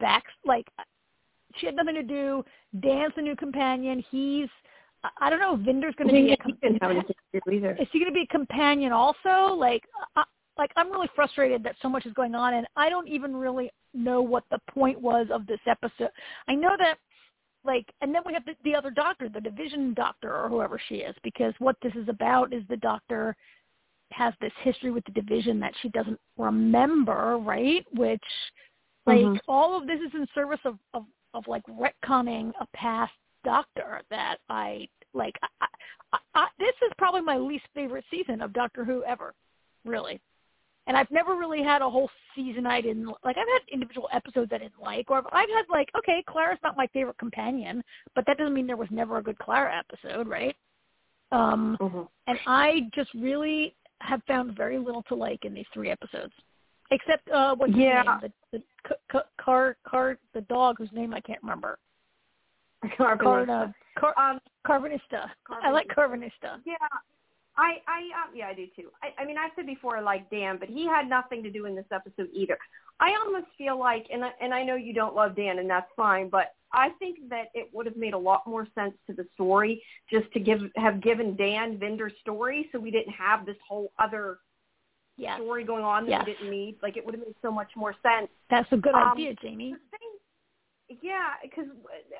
back. 0.00 0.24
Like 0.44 0.66
she 1.56 1.66
had 1.66 1.76
nothing 1.76 1.94
to 1.94 2.02
do. 2.02 2.44
Dan's 2.80 3.12
the 3.16 3.22
new 3.22 3.36
companion. 3.36 4.04
He's 4.10 4.48
I- 5.20 5.28
don't 5.30 5.38
know. 5.38 5.54
if 5.54 5.60
Vinder's 5.60 5.94
going 5.96 6.08
to 6.08 6.14
be 6.14 6.32
a 6.32 6.36
he 6.46 6.52
didn't 6.62 6.82
have 6.82 6.90
anything 6.90 7.14
to 7.34 7.40
do 7.44 7.50
either. 7.52 7.76
is 7.78 7.86
he 7.92 7.98
going 7.98 8.10
to 8.10 8.14
be 8.14 8.22
a 8.22 8.26
companion 8.26 8.90
also? 8.90 9.54
Like, 9.54 9.82
I, 10.16 10.24
like 10.56 10.70
I'm 10.76 10.90
really 10.90 11.10
frustrated 11.14 11.62
that 11.64 11.76
so 11.82 11.88
much 11.90 12.06
is 12.06 12.14
going 12.14 12.34
on, 12.34 12.54
and 12.54 12.66
I 12.76 12.88
don't 12.88 13.06
even 13.08 13.36
really 13.36 13.70
know 13.92 14.22
what 14.22 14.44
the 14.50 14.58
point 14.70 14.98
was 15.00 15.26
of 15.30 15.46
this 15.46 15.60
episode. 15.66 16.08
I 16.48 16.54
know 16.54 16.74
that, 16.78 16.96
like, 17.64 17.86
and 18.00 18.14
then 18.14 18.22
we 18.26 18.32
have 18.34 18.44
the, 18.44 18.54
the 18.64 18.74
other 18.74 18.90
doctor, 18.90 19.28
the 19.28 19.40
division 19.40 19.94
doctor, 19.94 20.36
or 20.36 20.48
whoever 20.48 20.80
she 20.88 20.96
is, 20.96 21.14
because 21.22 21.54
what 21.58 21.76
this 21.82 21.94
is 21.94 22.08
about 22.08 22.52
is 22.52 22.62
the 22.68 22.76
doctor 22.76 23.34
has 24.12 24.34
this 24.40 24.52
history 24.62 24.90
with 24.90 25.04
the 25.06 25.12
division 25.12 25.58
that 25.60 25.72
she 25.80 25.88
doesn't 25.88 26.20
remember, 26.38 27.38
right? 27.38 27.84
Which, 27.94 28.22
like, 29.06 29.24
Mhm. 29.24 29.40
all 29.48 29.76
of 29.76 29.86
this 29.86 30.00
is 30.00 30.14
in 30.14 30.26
service 30.34 30.60
of 30.64 30.78
of 30.92 31.06
of 31.32 31.48
like 31.48 31.64
retconning 31.66 32.52
a 32.60 32.66
past 32.68 33.12
doctor 33.42 34.02
that 34.08 34.38
I 34.48 34.88
like. 35.14 35.36
I, 35.42 35.66
I, 36.12 36.18
I, 36.34 36.48
this 36.58 36.74
is 36.86 36.92
probably 36.96 37.22
my 37.22 37.36
least 37.36 37.66
favorite 37.74 38.04
season 38.10 38.40
of 38.40 38.52
Doctor 38.52 38.84
Who 38.84 39.02
ever. 39.04 39.34
Really, 39.84 40.20
And 40.86 40.96
I've 40.96 41.10
never 41.10 41.34
really 41.34 41.62
had 41.62 41.80
a 41.80 41.88
whole 41.88 42.10
season 42.34 42.66
I 42.66 42.80
didn't 42.80 43.06
like. 43.06 43.36
I've 43.36 43.36
had 43.36 43.72
individual 43.72 44.08
episodes 44.12 44.50
I 44.52 44.58
didn't 44.58 44.82
like, 44.82 45.10
or 45.10 45.18
I've 45.32 45.48
had 45.48 45.64
like, 45.70 45.88
okay, 45.96 46.22
Clara's 46.28 46.58
not 46.62 46.76
my 46.76 46.86
favorite 46.88 47.18
companion, 47.18 47.82
but 48.14 48.26
that 48.26 48.36
doesn't 48.36 48.52
mean 48.52 48.66
there 48.66 48.76
was 48.76 48.88
never 48.90 49.18
a 49.18 49.22
good 49.22 49.38
Clara 49.38 49.74
episode, 49.78 50.28
right? 50.28 50.54
Um, 51.32 51.78
mm-hmm. 51.80 52.02
And 52.26 52.38
I 52.46 52.82
just 52.94 53.12
really 53.14 53.74
have 54.00 54.20
found 54.26 54.56
very 54.56 54.78
little 54.78 55.02
to 55.04 55.14
like 55.14 55.44
in 55.44 55.54
these 55.54 55.66
three 55.72 55.90
episodes, 55.90 56.32
except 56.90 57.28
uh, 57.30 57.54
what's 57.54 57.72
yeah. 57.74 58.18
name? 58.20 58.32
The, 58.52 58.62
the 58.82 59.22
car, 59.40 59.76
car, 59.88 60.18
the 60.34 60.42
dog 60.42 60.76
whose 60.78 60.92
name 60.92 61.14
I 61.14 61.20
can't 61.20 61.42
remember. 61.42 61.78
Karvanista. 62.98 63.72
Car, 63.98 64.14
um, 64.18 64.38
Karvanista. 64.66 65.30
I 65.62 65.70
like 65.70 65.88
Karvanista. 65.88 66.60
Yeah, 66.66 66.74
I, 67.56 67.76
I, 67.86 68.00
uh, 68.00 68.30
yeah, 68.34 68.48
I 68.48 68.54
do 68.54 68.66
too. 68.74 68.90
I, 69.02 69.22
I 69.22 69.24
mean, 69.24 69.38
I 69.38 69.48
said 69.54 69.66
before 69.66 70.00
like 70.02 70.28
Dan, 70.30 70.56
but 70.58 70.68
he 70.68 70.86
had 70.86 71.08
nothing 71.08 71.42
to 71.44 71.50
do 71.50 71.66
in 71.66 71.76
this 71.76 71.84
episode 71.92 72.28
either. 72.32 72.58
I 73.00 73.14
almost 73.24 73.46
feel 73.56 73.78
like, 73.78 74.06
and 74.12 74.24
I, 74.24 74.30
and 74.40 74.52
I 74.52 74.64
know 74.64 74.76
you 74.76 74.92
don't 74.92 75.14
love 75.14 75.36
Dan, 75.36 75.58
and 75.58 75.68
that's 75.68 75.90
fine, 75.96 76.28
but 76.28 76.54
I 76.72 76.90
think 76.98 77.28
that 77.30 77.46
it 77.54 77.70
would 77.72 77.86
have 77.86 77.96
made 77.96 78.14
a 78.14 78.18
lot 78.18 78.46
more 78.46 78.66
sense 78.74 78.94
to 79.06 79.14
the 79.14 79.26
story 79.34 79.82
just 80.10 80.30
to 80.32 80.40
give 80.40 80.60
have 80.76 81.00
given 81.00 81.36
Dan 81.36 81.78
Vinder's 81.78 82.12
story, 82.20 82.68
so 82.72 82.78
we 82.78 82.90
didn't 82.90 83.12
have 83.12 83.46
this 83.46 83.56
whole 83.66 83.92
other 83.98 84.38
yes. 85.16 85.38
story 85.40 85.64
going 85.64 85.84
on 85.84 86.04
that 86.04 86.10
yes. 86.10 86.22
we 86.26 86.32
didn't 86.32 86.50
need. 86.50 86.76
Like 86.82 86.96
it 86.96 87.04
would 87.04 87.14
have 87.14 87.24
made 87.24 87.36
so 87.42 87.52
much 87.52 87.70
more 87.76 87.94
sense. 88.02 88.28
That's 88.50 88.70
a 88.72 88.76
good 88.76 88.94
um, 88.94 89.12
idea, 89.12 89.34
Jamie. 89.40 89.74
Thing, 89.90 90.98
yeah, 91.00 91.34
because 91.42 91.66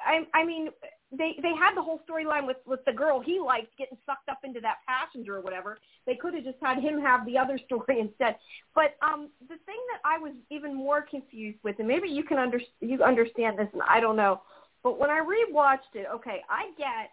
I, 0.07 0.27
I 0.33 0.45
mean, 0.45 0.69
they 1.19 1.37
they 1.43 1.55
had 1.55 1.75
the 1.77 1.83
whole 1.83 2.01
storyline 2.09 2.47
with 2.47 2.57
with 2.67 2.85
the 2.85 2.93
girl 2.93 3.21
he 3.21 3.39
liked 3.39 3.77
getting 3.77 3.99
sucked 4.07 4.29
up 4.29 4.41
into 4.45 4.61
that 4.61 4.79
passenger 4.87 5.37
or 5.37 5.41
whatever. 5.41 5.79
They 6.07 6.15
could 6.15 6.35
have 6.35 6.45
just 6.45 6.59
had 6.63 6.79
him 6.79 7.01
have 7.01 7.27
the 7.27 7.39
other 7.39 7.59
story 7.67 8.01
instead. 8.01 8.37
But 8.75 8.97
um 9.03 9.29
the 9.43 9.57
thing 9.67 9.81
that 9.93 10.01
I 10.05 10.19
was 10.19 10.33
even 10.51 10.75
more 10.75 11.03
confused 11.03 11.59
with, 11.63 11.79
and 11.79 11.89
maybe 11.89 12.09
you 12.09 12.25
can 12.25 12.39
under 12.39 12.61
you 12.81 13.03
understand 13.03 13.59
this, 13.59 13.69
and 13.73 13.83
I 13.89 14.01
don't 14.01 14.17
know, 14.17 14.43
but 14.83 14.99
when 14.99 15.11
I 15.11 15.21
rewatched 15.21 15.95
it, 15.95 16.07
okay, 16.13 16.43
I 16.49 16.71
get 16.79 17.11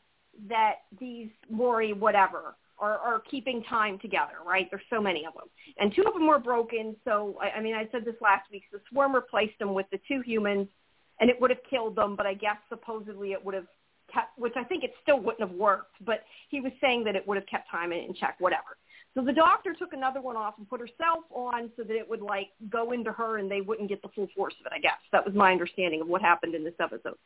that 0.50 0.76
these 1.00 1.30
Mouri 1.54 1.94
whatever 1.94 2.56
are, 2.80 2.98
are 2.98 3.22
keeping 3.30 3.64
time 3.64 4.00
together, 4.00 4.38
right? 4.46 4.68
There's 4.72 4.82
so 4.90 5.00
many 5.02 5.26
of 5.26 5.34
them, 5.34 5.50
and 5.78 5.94
two 5.96 6.04
of 6.04 6.14
them 6.14 6.28
were 6.28 6.40
broken. 6.40 6.96
So 7.04 7.38
I, 7.42 7.58
I 7.60 7.62
mean, 7.62 7.76
I 7.76 7.88
said 7.92 8.06
this 8.06 8.16
last 8.22 8.50
week. 8.52 8.64
So 8.72 8.78
the 8.78 8.84
swarm 8.90 9.14
replaced 9.14 9.60
them 9.60 9.74
with 9.74 9.86
the 9.92 10.00
two 10.08 10.22
humans 10.22 10.68
and 11.20 11.30
it 11.30 11.40
would 11.40 11.52
have 11.52 11.60
killed 11.70 11.96
them, 11.96 12.16
but 12.16 12.26
I 12.26 12.34
guess 12.34 12.58
supposedly 12.68 13.32
it 13.32 13.46
would 13.46 13.54
have 13.54 13.68
kept, 14.14 14.38
which 14.38 14.54
I 14.56 14.64
think 14.64 14.84
it 14.84 14.94
still 15.02 15.20
wouldn't 15.20 15.48
have 15.48 15.58
worked, 15.58 15.96
but 16.06 16.24
he 16.50 16.62
was 16.62 16.72
saying 16.82 17.04
that 17.06 17.16
it 17.16 17.28
would 17.28 17.38
have 17.38 17.48
kept 17.48 17.70
time 17.70 17.92
in 17.92 18.14
check, 18.14 18.36
whatever. 18.40 18.78
So 19.14 19.22
the 19.22 19.34
doctor 19.34 19.74
took 19.74 19.94
another 19.94 20.22
one 20.22 20.38
off 20.38 20.54
and 20.58 20.70
put 20.70 20.80
herself 20.80 21.26
on 21.32 21.70
so 21.76 21.84
that 21.84 21.96
it 21.96 22.10
would 22.10 22.22
like 22.22 22.50
go 22.70 22.92
into 22.92 23.12
her 23.12 23.38
and 23.38 23.52
they 23.52 23.62
wouldn't 23.62 23.90
get 23.90 24.02
the 24.02 24.08
full 24.10 24.28
force 24.36 24.54
of 24.60 24.68
it, 24.68 24.74
I 24.74 24.80
guess. 24.80 25.00
That 25.12 25.26
was 25.26 25.36
my 25.36 25.52
understanding 25.52 26.02
of 26.02 26.08
what 26.08 26.22
happened 26.22 26.56
in 26.56 26.64
this 26.64 26.74
episode. 26.80 27.18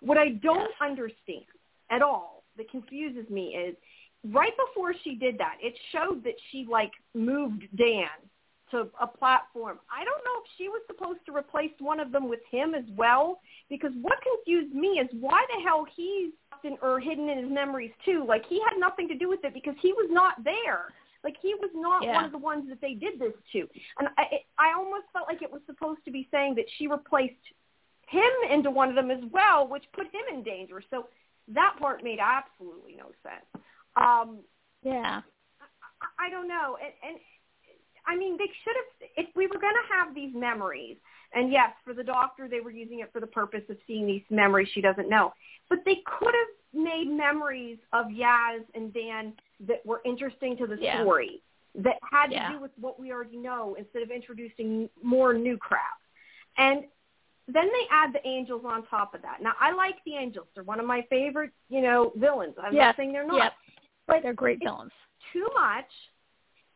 What 0.00 0.18
I 0.18 0.30
don't 0.30 0.72
understand 0.80 1.44
at 1.90 2.02
all 2.02 2.42
that 2.56 2.70
confuses 2.70 3.30
me 3.30 3.54
is 3.54 3.76
right 4.32 4.52
before 4.66 4.92
she 5.04 5.14
did 5.14 5.38
that, 5.38 5.56
it 5.60 5.74
showed 5.92 6.24
that 6.24 6.34
she 6.50 6.66
like 6.68 6.92
moved 7.14 7.64
Dan 7.76 8.08
to 8.70 8.88
a 9.00 9.06
platform. 9.06 9.78
I 9.90 10.04
don't 10.04 10.24
know 10.24 10.36
if 10.42 10.50
she 10.56 10.68
was 10.68 10.82
supposed 10.86 11.20
to 11.26 11.36
replace 11.36 11.72
one 11.78 12.00
of 12.00 12.12
them 12.12 12.28
with 12.28 12.40
him 12.50 12.74
as 12.74 12.84
well, 12.96 13.40
because 13.68 13.92
what 14.00 14.18
confused 14.22 14.74
me 14.74 15.00
is 15.00 15.08
why 15.18 15.44
the 15.54 15.62
hell 15.62 15.86
he's 15.96 16.32
in, 16.64 16.76
or 16.82 17.00
hidden 17.00 17.28
in 17.28 17.38
his 17.38 17.50
memories 17.50 17.92
too. 18.04 18.24
Like 18.26 18.44
he 18.48 18.60
had 18.60 18.78
nothing 18.78 19.08
to 19.08 19.14
do 19.14 19.28
with 19.28 19.44
it 19.44 19.54
because 19.54 19.74
he 19.80 19.92
was 19.92 20.08
not 20.10 20.42
there. 20.44 20.92
Like 21.22 21.36
he 21.42 21.54
was 21.54 21.70
not 21.74 22.02
yeah. 22.02 22.14
one 22.14 22.24
of 22.24 22.32
the 22.32 22.38
ones 22.38 22.68
that 22.68 22.80
they 22.80 22.94
did 22.94 23.18
this 23.18 23.34
to. 23.52 23.68
And 23.98 24.08
I, 24.16 24.22
it, 24.32 24.42
I 24.58 24.72
almost 24.76 25.04
felt 25.12 25.26
like 25.28 25.42
it 25.42 25.52
was 25.52 25.60
supposed 25.66 26.04
to 26.04 26.10
be 26.10 26.28
saying 26.30 26.54
that 26.54 26.66
she 26.78 26.86
replaced 26.86 27.34
him 28.08 28.30
into 28.50 28.70
one 28.70 28.88
of 28.88 28.94
them 28.94 29.10
as 29.10 29.22
well, 29.30 29.68
which 29.68 29.84
put 29.92 30.06
him 30.06 30.22
in 30.32 30.42
danger. 30.42 30.82
So 30.90 31.06
that 31.48 31.76
part 31.78 32.02
made 32.02 32.18
absolutely 32.20 32.96
no 32.96 33.06
sense. 33.22 33.64
Um, 33.96 34.40
yeah. 34.82 35.20
I, 36.00 36.26
I 36.26 36.30
don't 36.30 36.48
know. 36.48 36.76
And, 36.82 36.92
and 37.06 37.18
I 38.10 38.16
mean, 38.16 38.36
they 38.36 38.50
should 38.64 38.74
have, 38.74 39.10
if 39.16 39.36
we 39.36 39.46
were 39.46 39.60
going 39.60 39.74
to 39.74 39.94
have 39.94 40.14
these 40.14 40.34
memories, 40.34 40.96
and 41.32 41.52
yes, 41.52 41.70
for 41.84 41.94
the 41.94 42.02
doctor, 42.02 42.48
they 42.48 42.58
were 42.58 42.72
using 42.72 43.00
it 43.00 43.12
for 43.12 43.20
the 43.20 43.26
purpose 43.26 43.62
of 43.68 43.76
seeing 43.86 44.04
these 44.04 44.24
memories 44.30 44.68
she 44.74 44.80
doesn't 44.80 45.08
know. 45.08 45.32
But 45.68 45.78
they 45.84 45.98
could 46.04 46.34
have 46.34 46.82
made 46.84 47.08
memories 47.08 47.78
of 47.92 48.06
Yaz 48.06 48.64
and 48.74 48.92
Dan 48.92 49.32
that 49.68 49.86
were 49.86 50.02
interesting 50.04 50.56
to 50.56 50.66
the 50.66 50.76
yeah. 50.80 51.00
story, 51.00 51.40
that 51.76 51.98
had 52.10 52.32
yeah. 52.32 52.48
to 52.48 52.54
do 52.54 52.60
with 52.60 52.72
what 52.80 52.98
we 52.98 53.12
already 53.12 53.36
know 53.36 53.76
instead 53.78 54.02
of 54.02 54.10
introducing 54.10 54.90
more 55.02 55.32
new 55.32 55.56
crap. 55.56 56.00
And 56.58 56.82
then 57.46 57.66
they 57.66 57.86
add 57.92 58.12
the 58.12 58.26
angels 58.26 58.62
on 58.66 58.84
top 58.86 59.14
of 59.14 59.22
that. 59.22 59.38
Now, 59.40 59.52
I 59.60 59.72
like 59.72 59.96
the 60.04 60.16
angels. 60.16 60.48
They're 60.54 60.64
one 60.64 60.80
of 60.80 60.86
my 60.86 61.06
favorite, 61.08 61.52
you 61.68 61.80
know, 61.80 62.12
villains. 62.16 62.54
I'm 62.60 62.74
not 62.74 62.96
saying 62.96 63.12
they're 63.12 63.26
not. 63.26 63.36
Yep. 63.36 63.52
But 64.08 64.22
they're 64.24 64.34
great 64.34 64.58
villains. 64.60 64.90
Too 65.32 65.48
much 65.54 65.90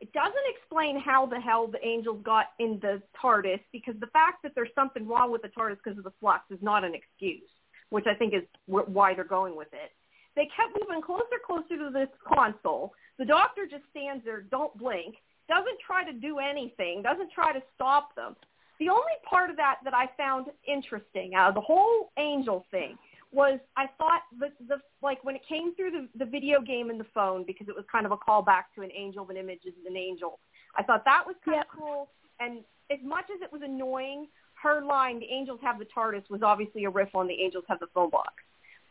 it 0.04 0.12
doesn't 0.12 0.48
explain 0.54 1.00
how 1.00 1.24
the 1.24 1.40
hell 1.40 1.66
the 1.66 1.82
angels 1.82 2.20
got 2.22 2.48
in 2.58 2.78
the 2.82 3.00
TARDIS 3.18 3.60
because 3.72 3.94
the 4.00 4.08
fact 4.08 4.42
that 4.42 4.52
there's 4.54 4.68
something 4.74 5.08
wrong 5.08 5.32
with 5.32 5.40
the 5.40 5.48
TARDIS 5.48 5.78
because 5.82 5.96
of 5.96 6.04
the 6.04 6.12
flux 6.20 6.44
is 6.50 6.58
not 6.60 6.84
an 6.84 6.92
excuse, 6.94 7.48
which 7.88 8.04
I 8.06 8.12
think 8.12 8.34
is 8.34 8.42
why 8.66 9.14
they're 9.14 9.24
going 9.24 9.56
with 9.56 9.72
it. 9.72 9.92
They 10.36 10.46
kept 10.54 10.76
moving 10.78 11.00
closer, 11.00 11.40
closer 11.46 11.78
to 11.78 11.90
this 11.90 12.10
console. 12.28 12.92
The 13.18 13.24
doctor 13.24 13.66
just 13.66 13.84
stands 13.92 14.22
there, 14.26 14.42
don't 14.42 14.76
blink, 14.76 15.14
doesn't 15.48 15.78
try 15.86 16.04
to 16.04 16.12
do 16.12 16.38
anything, 16.38 17.00
doesn't 17.00 17.32
try 17.32 17.54
to 17.54 17.62
stop 17.74 18.14
them. 18.14 18.36
The 18.80 18.90
only 18.90 19.16
part 19.24 19.48
of 19.48 19.56
that 19.56 19.76
that 19.84 19.94
I 19.94 20.10
found 20.18 20.48
interesting 20.68 21.34
out 21.34 21.48
of 21.48 21.54
the 21.54 21.62
whole 21.62 22.12
angel 22.18 22.66
thing 22.70 22.98
was 23.34 23.58
I 23.76 23.86
thought 23.98 24.22
the 24.38 24.48
the 24.68 24.76
like 25.02 25.22
when 25.24 25.34
it 25.34 25.42
came 25.48 25.74
through 25.74 25.90
the 25.90 26.08
the 26.16 26.24
video 26.24 26.60
game 26.60 26.90
and 26.90 26.98
the 26.98 27.06
phone 27.12 27.44
because 27.44 27.68
it 27.68 27.74
was 27.74 27.84
kind 27.90 28.06
of 28.06 28.12
a 28.12 28.16
callback 28.16 28.64
to 28.76 28.82
an 28.82 28.90
angel, 28.96 29.24
of 29.24 29.30
an 29.30 29.36
image 29.36 29.60
is 29.66 29.74
an 29.86 29.96
angel. 29.96 30.38
I 30.76 30.82
thought 30.82 31.04
that 31.04 31.24
was 31.26 31.36
kind 31.44 31.56
yep. 31.56 31.66
of 31.72 31.78
cool. 31.78 32.08
And 32.40 32.60
as 32.90 32.98
much 33.04 33.24
as 33.34 33.42
it 33.42 33.52
was 33.52 33.62
annoying, 33.64 34.28
her 34.62 34.82
line, 34.82 35.18
"The 35.18 35.26
angels 35.26 35.60
have 35.62 35.78
the 35.78 35.86
TARDIS," 35.86 36.30
was 36.30 36.42
obviously 36.42 36.84
a 36.84 36.90
riff 36.90 37.14
on 37.14 37.26
"The 37.26 37.34
angels 37.34 37.64
have 37.68 37.80
the 37.80 37.88
phone 37.88 38.10
box." 38.10 38.32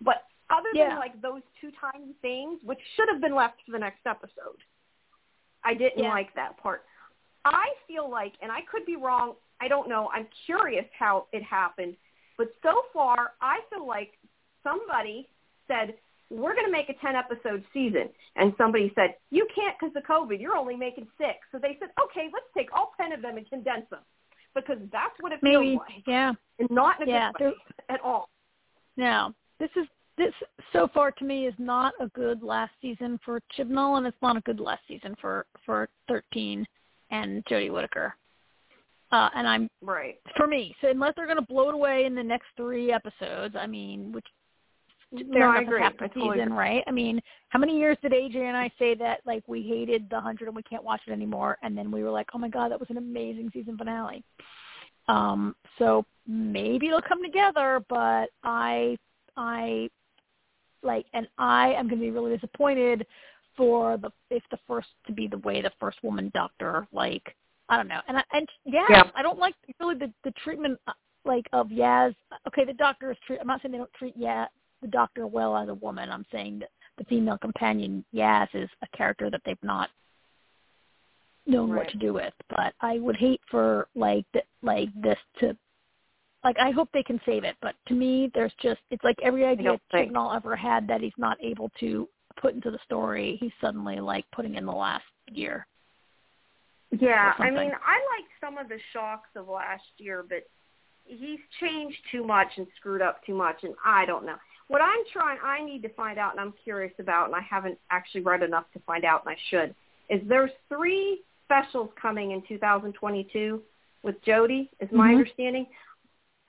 But 0.02 0.24
other 0.50 0.70
yeah. 0.74 0.90
than 0.90 1.00
like 1.00 1.22
those 1.22 1.42
two 1.62 1.72
tiny 1.80 2.14
things, 2.22 2.60
which 2.64 2.80
should 2.96 3.08
have 3.10 3.22
been 3.22 3.36
left 3.36 3.62
for 3.66 3.72
the 3.72 3.80
next 3.80 4.06
episode, 4.06 4.60
I 5.64 5.74
didn't 5.74 6.04
yeah. 6.04 6.10
like 6.10 6.34
that 6.36 6.58
part. 6.58 6.84
I 7.46 7.70
feel 7.88 8.10
like, 8.10 8.34
and 8.42 8.52
I 8.52 8.60
could 8.70 8.86
be 8.86 8.96
wrong. 8.96 9.36
I 9.62 9.68
don't 9.68 9.88
know. 9.88 10.10
I'm 10.14 10.28
curious 10.46 10.86
how 10.98 11.28
it 11.32 11.44
happened. 11.44 11.96
But 12.38 12.48
so 12.64 12.84
far, 12.94 13.34
I 13.42 13.60
feel 13.70 13.86
like 13.88 14.14
somebody 14.64 15.28
said, 15.68 15.96
we're 16.30 16.56
going 16.56 16.66
to 16.66 16.72
make 16.72 16.90
a 16.90 16.94
10 16.94 17.16
episode 17.16 17.64
season. 17.74 18.10
And 18.36 18.54
somebody 18.58 18.92
said, 18.96 19.16
you 19.30 19.48
can't 19.54 19.76
because 19.80 19.96
of 19.96 20.04
COVID. 20.04 20.42
You're 20.42 20.56
only 20.56 20.76
making 20.76 21.08
six. 21.18 21.40
So 21.52 21.60
they 21.60 21.78
said, 21.80 21.90
okay, 22.04 22.30
let's 22.34 22.46
take 22.58 22.74
all 22.74 22.92
10 23.00 23.12
of 23.14 23.22
them 23.22 23.38
and 23.38 23.48
condense 23.50 23.86
them 23.92 24.00
because 24.56 24.78
that's 24.92 25.14
what 25.20 25.32
it 25.32 25.40
Maybe, 25.42 25.72
feels 25.72 25.80
like. 25.80 26.04
yeah. 26.08 26.32
And 26.60 26.70
not 26.72 27.02
in 27.02 27.10
a 27.10 27.12
yeah, 27.12 27.32
good 27.38 27.50
way 27.50 27.54
at 27.90 28.00
all. 28.02 28.30
Now, 28.98 29.34
this 29.60 29.70
is 29.76 29.88
this 30.18 30.34
so 30.72 30.88
far 30.94 31.12
to 31.12 31.26
me 31.26 31.48
is 31.48 31.56
not 31.58 31.94
a 32.00 32.08
good 32.10 32.44
last 32.44 32.72
season 32.82 33.20
for 33.26 33.42
Chibnall, 33.58 33.98
and 33.98 34.06
it's 34.06 34.22
not 34.22 34.38
a 34.38 34.42
good 34.42 34.60
last 34.60 34.82
season 34.88 35.16
for 35.20 35.46
for 35.66 35.90
13 36.08 36.66
and 37.10 37.44
Jodie 37.46 37.72
Whittaker. 37.72 38.16
Uh, 39.12 39.30
and 39.36 39.48
I'm 39.48 39.70
right 39.82 40.20
for 40.36 40.48
me. 40.48 40.76
So 40.82 40.90
unless 40.90 41.14
they're 41.16 41.26
going 41.26 41.38
to 41.38 41.46
blow 41.46 41.70
it 41.70 41.76
away 41.76 42.06
in 42.06 42.16
the 42.16 42.24
next 42.24 42.48
three 42.58 42.92
episodes, 42.92 43.56
I 43.60 43.68
mean, 43.68 44.12
which 44.12 44.26
no, 45.14 45.38
enough 45.38 45.56
I 45.56 45.62
agree. 45.62 45.82
the 45.82 46.08
totally 46.08 46.38
season, 46.38 46.52
agree. 46.54 46.58
right? 46.58 46.84
I 46.88 46.92
mean, 46.92 47.22
how 47.50 47.60
many 47.60 47.78
years 47.78 47.98
did 48.02 48.12
AJ 48.12 48.36
and 48.38 48.58
I 48.58 48.72
say 48.80 48.96
that 48.96 49.22
like 49.26 49.44
we 49.48 49.62
hated 49.62 50.10
the 50.10 50.20
hundred 50.20 50.48
and 50.48 50.56
we 50.56 50.64
can't 50.64 50.84
watch 50.84 51.02
it 51.08 51.12
anymore, 51.12 51.58
and 51.62 51.78
then 51.78 51.92
we 51.92 52.04
were 52.04 52.12
like, 52.12 52.28
oh 52.34 52.40
my 52.40 52.50
god, 52.50 52.72
that 52.72 52.80
was 52.80 52.90
an 52.90 52.98
amazing 52.98 53.50
season 53.54 53.78
finale. 53.78 54.24
Um, 55.08 55.56
so 55.78 56.06
maybe 56.28 56.88
it'll 56.88 57.02
come 57.02 57.22
together, 57.24 57.84
but 57.90 58.30
I, 58.44 58.98
I, 59.36 59.90
like, 60.82 61.06
and 61.14 61.28
I 61.38 61.74
am 61.74 61.88
going 61.90 62.00
to 62.00 62.06
be 62.06 62.12
really 62.12 62.34
disappointed 62.34 63.06
for 63.56 63.98
the 63.98 64.12
if 64.30 64.44
the 64.52 64.58
first 64.68 64.88
to 65.08 65.14
be 65.14 65.28
the 65.28 65.38
way 65.40 65.62
the 65.62 65.72
first 65.80 66.04
woman 66.04 66.32
doctor 66.34 66.88
like 66.92 67.36
I 67.70 67.78
don't 67.78 67.88
know 67.88 68.00
and 68.08 68.18
I, 68.18 68.24
and 68.34 68.48
Yaz 68.68 68.90
Yeah. 68.90 69.04
I 69.16 69.22
don't 69.22 69.40
like 69.40 69.56
really 69.80 69.96
the 69.96 70.12
the 70.24 70.32
treatment 70.44 70.80
uh, 70.88 70.94
like 71.26 71.46
of 71.54 71.68
Yaz 71.68 72.16
okay 72.48 72.66
the 72.66 72.74
doctor 72.74 73.12
is 73.12 73.18
treat 73.26 73.40
I'm 73.40 73.48
not 73.48 73.62
saying 73.62 73.72
they 73.72 73.78
don't 73.78 73.94
treat 73.94 74.20
Yaz 74.20 74.48
the 74.84 74.90
doctor 74.90 75.26
well 75.26 75.58
as 75.58 75.70
a 75.70 75.74
woman. 75.74 76.10
I'm 76.10 76.26
saying 76.32 76.60
that 76.60 76.70
the 76.98 77.06
female 77.06 77.40
companion 77.40 78.06
Yaz 78.14 78.48
is 78.54 78.70
a 78.84 78.98
character 78.98 79.32
that 79.32 79.42
they've 79.46 79.58
not 79.64 79.90
known 81.48 81.76
what 81.76 81.90
to 81.90 81.98
do 81.98 82.14
with. 82.14 82.34
But 82.50 82.74
I 82.82 83.00
would 83.00 83.18
hate 83.18 83.42
for 83.50 83.88
like 83.96 84.26
th- 84.34 84.46
like 84.62 84.90
mm-hmm. 84.90 85.08
this 85.08 85.18
to 85.40 85.58
like 86.44 86.58
I 86.60 86.72
hope 86.72 86.90
they 86.94 87.04
can 87.04 87.20
save 87.26 87.44
it. 87.44 87.56
But 87.62 87.76
to 87.88 87.94
me 87.94 88.30
there's 88.36 88.54
just 88.62 88.82
it's 88.92 89.04
like 89.04 89.18
every 89.24 89.46
idea 89.46 89.64
don't 89.64 89.82
Chibnall 89.94 90.36
ever 90.36 90.56
had 90.56 90.88
that 90.88 91.02
he's 91.02 91.12
not 91.18 91.38
able 91.42 91.72
to 91.80 92.08
put 92.40 92.54
into 92.54 92.72
the 92.72 92.80
story 92.86 93.38
he's 93.40 93.52
suddenly 93.62 94.00
like 94.00 94.26
putting 94.32 94.56
in 94.56 94.66
the 94.66 94.72
last 94.72 95.06
year. 95.32 95.66
Yeah, 97.00 97.34
I 97.40 97.50
mean, 97.50 97.72
I 97.72 97.98
liked 98.14 98.30
some 98.40 98.60
of 98.60 98.70
the 98.70 98.78
shocks 98.92 99.30
of 99.36 99.48
last 99.48 99.82
year, 99.98 100.24
but 100.28 100.44
he's 101.06 101.40
changed 101.60 101.98
too 102.12 102.24
much 102.24 102.48
and 102.58 102.68
screwed 102.78 103.02
up 103.02 103.26
too 103.26 103.34
much, 103.34 103.58
and 103.64 103.74
I 103.84 104.06
don't 104.06 104.26
know. 104.26 104.36
What 104.68 104.82
I'm 104.82 105.00
trying, 105.12 105.38
I 105.44 105.64
need 105.64 105.82
to 105.84 105.90
find 105.90 106.18
out, 106.18 106.32
and 106.32 106.40
I'm 106.40 106.54
curious 106.64 106.94
about, 107.00 107.28
and 107.28 107.36
I 107.36 107.42
haven't 107.42 107.78
actually 107.92 108.22
read 108.22 108.44
enough 108.44 108.66
to 108.74 108.80
find 108.80 109.04
out, 109.06 109.24
and 109.26 109.36
I 109.36 109.38
should, 109.50 109.76
is 110.10 110.22
there's 110.28 110.52
three 110.70 111.22
specials 111.46 111.90
coming 112.02 112.32
in 112.32 112.42
2022 112.48 113.62
with 114.04 114.16
Jodie, 114.24 114.70
is 114.80 114.92
my 114.92 115.10
Mhm. 115.12 115.18
understanding. 115.18 115.68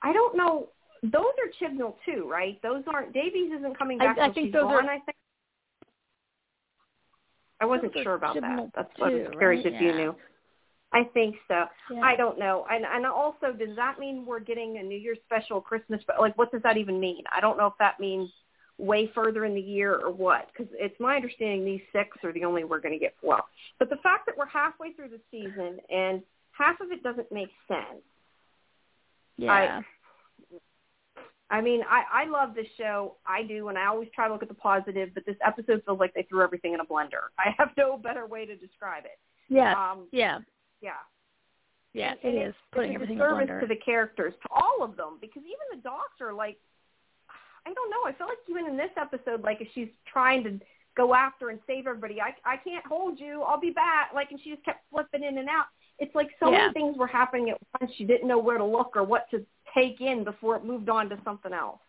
I 0.01 0.13
don't 0.13 0.35
know. 0.35 0.69
Those 1.03 1.33
are 1.39 1.49
Chibnall 1.59 1.95
too, 2.03 2.27
right? 2.29 2.59
Those 2.61 2.83
aren't. 2.87 3.13
Davies 3.13 3.51
isn't 3.51 3.75
coming 3.77 3.97
back 3.97 4.17
I 4.17 4.25
till 4.25 4.33
think 4.33 4.53
those 4.53 4.63
gone. 4.63 4.85
are- 4.87 4.91
I 4.91 4.99
think. 4.99 5.15
I 7.61 7.65
wasn't 7.65 7.93
sure 8.01 8.15
about 8.15 8.33
that. 8.35 8.43
Chibnall 8.43 8.71
That's 8.73 8.97
what 8.99 9.11
I 9.11 9.15
was 9.15 9.27
too, 9.31 9.37
curious 9.37 9.65
right? 9.65 9.73
if 9.73 9.81
you 9.81 9.93
knew. 9.93 10.15
I 10.95 11.03
think 11.13 11.35
so. 11.49 11.65
Yeah. 11.91 11.99
I 11.99 12.15
don't 12.15 12.39
know. 12.39 12.65
And 12.71 12.85
and 12.85 13.05
also, 13.05 13.51
does 13.51 13.75
that 13.75 13.99
mean 13.99 14.25
we're 14.25 14.39
getting 14.39 14.77
a 14.77 14.83
New 14.83 14.97
Year's 14.97 15.17
special, 15.25 15.59
Christmas? 15.59 16.01
But 16.07 16.19
like, 16.19 16.37
what 16.37 16.51
does 16.53 16.61
that 16.63 16.77
even 16.77 16.99
mean? 17.01 17.23
I 17.35 17.41
don't 17.41 17.57
know 17.57 17.67
if 17.67 17.73
that 17.79 17.99
means 17.99 18.29
way 18.77 19.11
further 19.13 19.43
in 19.43 19.53
the 19.53 19.61
year 19.61 19.95
or 19.95 20.11
what. 20.11 20.49
Because 20.51 20.73
it's 20.79 20.97
my 20.99 21.17
understanding 21.17 21.65
these 21.65 21.81
six 21.91 22.17
are 22.23 22.31
the 22.31 22.45
only 22.45 22.63
we're 22.63 22.79
going 22.79 22.93
to 22.93 22.99
get. 22.99 23.13
Well, 23.21 23.45
but 23.77 23.89
the 23.89 23.97
fact 23.97 24.25
that 24.27 24.37
we're 24.37 24.47
halfway 24.47 24.93
through 24.93 25.09
the 25.09 25.19
season 25.31 25.79
and 25.89 26.21
half 26.51 26.79
of 26.79 26.91
it 26.91 27.03
doesn't 27.03 27.29
make 27.31 27.49
sense. 27.67 28.03
yeah. 29.37 29.81
I 31.51 31.61
mean, 31.61 31.81
I 31.87 32.23
I 32.23 32.29
love 32.29 32.55
this 32.55 32.67
show. 32.77 33.17
I 33.27 33.43
do, 33.43 33.67
and 33.67 33.77
I 33.77 33.85
always 33.85 34.09
try 34.15 34.27
to 34.27 34.33
look 34.33 34.41
at 34.41 34.49
the 34.49 34.55
positive. 34.55 35.09
But 35.13 35.25
this 35.25 35.35
episode 35.45 35.83
feels 35.85 35.99
like 35.99 36.13
they 36.13 36.23
threw 36.23 36.41
everything 36.41 36.73
in 36.73 36.79
a 36.79 36.85
blender. 36.85 37.29
I 37.37 37.53
have 37.57 37.69
no 37.77 37.97
better 37.97 38.25
way 38.25 38.45
to 38.45 38.55
describe 38.55 39.03
it. 39.05 39.19
yeah. 39.49 39.73
Um, 39.73 40.07
yeah. 40.11 40.39
Yeah. 40.85 41.01
Yeah. 41.93 42.11
And- 42.11 42.19
It 42.23 42.27
and 42.27 42.37
is 42.37 42.49
it's 42.49 42.57
putting 42.71 42.93
everything 42.95 43.17
in 43.17 43.21
a 43.23 43.27
disservice 43.41 43.61
to 43.61 43.67
the 43.67 43.81
characters, 43.81 44.33
to 44.43 44.47
all 44.51 44.83
of 44.83 44.95
them, 44.95 45.17
because 45.21 45.43
even 45.43 45.65
the 45.73 45.81
doctor, 45.81 46.33
like, 46.33 46.57
I 47.65 47.73
don't 47.73 47.89
know. 47.89 48.03
I 48.05 48.13
feel 48.13 48.27
like 48.27 48.37
even 48.47 48.67
in 48.67 48.77
this 48.77 48.91
episode, 48.97 49.41
like, 49.41 49.59
if 49.61 49.67
she's 49.73 49.89
trying 50.05 50.43
to 50.43 50.59
go 50.95 51.15
after 51.15 51.49
and 51.49 51.59
save 51.67 51.87
everybody, 51.87 52.21
I 52.21 52.35
I 52.45 52.57
can't 52.57 52.85
hold 52.85 53.19
you. 53.19 53.41
I'll 53.41 53.59
be 53.59 53.71
back. 53.71 54.11
Like, 54.13 54.29
and 54.31 54.39
she 54.41 54.51
just 54.51 54.63
kept 54.63 54.81
flipping 54.91 55.23
in 55.23 55.37
and 55.39 55.49
out. 55.49 55.65
It's 55.97 56.13
like 56.13 56.29
so 56.39 56.51
Yeah. 56.51 56.57
many 56.67 56.73
things 56.73 56.97
were 56.97 57.07
happening 57.07 57.49
at 57.49 57.57
once. 57.79 57.91
She 57.95 58.05
didn't 58.05 58.27
know 58.27 58.37
where 58.39 58.57
to 58.57 58.63
look 58.63 58.95
or 58.95 59.03
what 59.03 59.29
to 59.31 59.45
take 59.73 59.99
in 60.01 60.23
before 60.23 60.55
it 60.57 60.63
moved 60.63 60.89
on 60.89 61.09
to 61.09 61.17
something 61.23 61.53
else. 61.53 61.81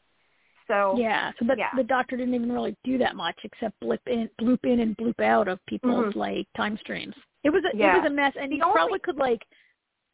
So 0.67 0.97
Yeah, 0.97 1.33
so 1.38 1.45
that 1.45 1.59
yeah. 1.59 1.71
the 1.76 1.85
doctor 1.85 2.17
didn't 2.17 2.35
even 2.35 2.50
really 2.53 2.76
do 2.85 2.99
that 2.99 3.15
much 3.15 3.38
except 3.45 3.79
blip 3.81 4.00
in, 4.09 4.29
bloop 4.41 4.65
in, 4.65 4.81
and 4.81 4.97
bloop 4.97 5.21
out 5.21 5.47
of 5.47 5.65
people's 5.67 6.12
Mhm. 6.15 6.17
like 6.17 6.47
time 6.57 6.76
streams. 6.79 7.15
It 7.47 7.50
was 7.50 7.62
a, 7.65 7.76
it 7.76 8.03
was 8.03 8.07
a 8.07 8.11
mess, 8.11 8.33
and 8.41 8.50
The 8.50 8.57
you 8.57 8.62
only- 8.65 8.75
probably 8.75 8.99
could 8.99 9.17
like 9.17 9.43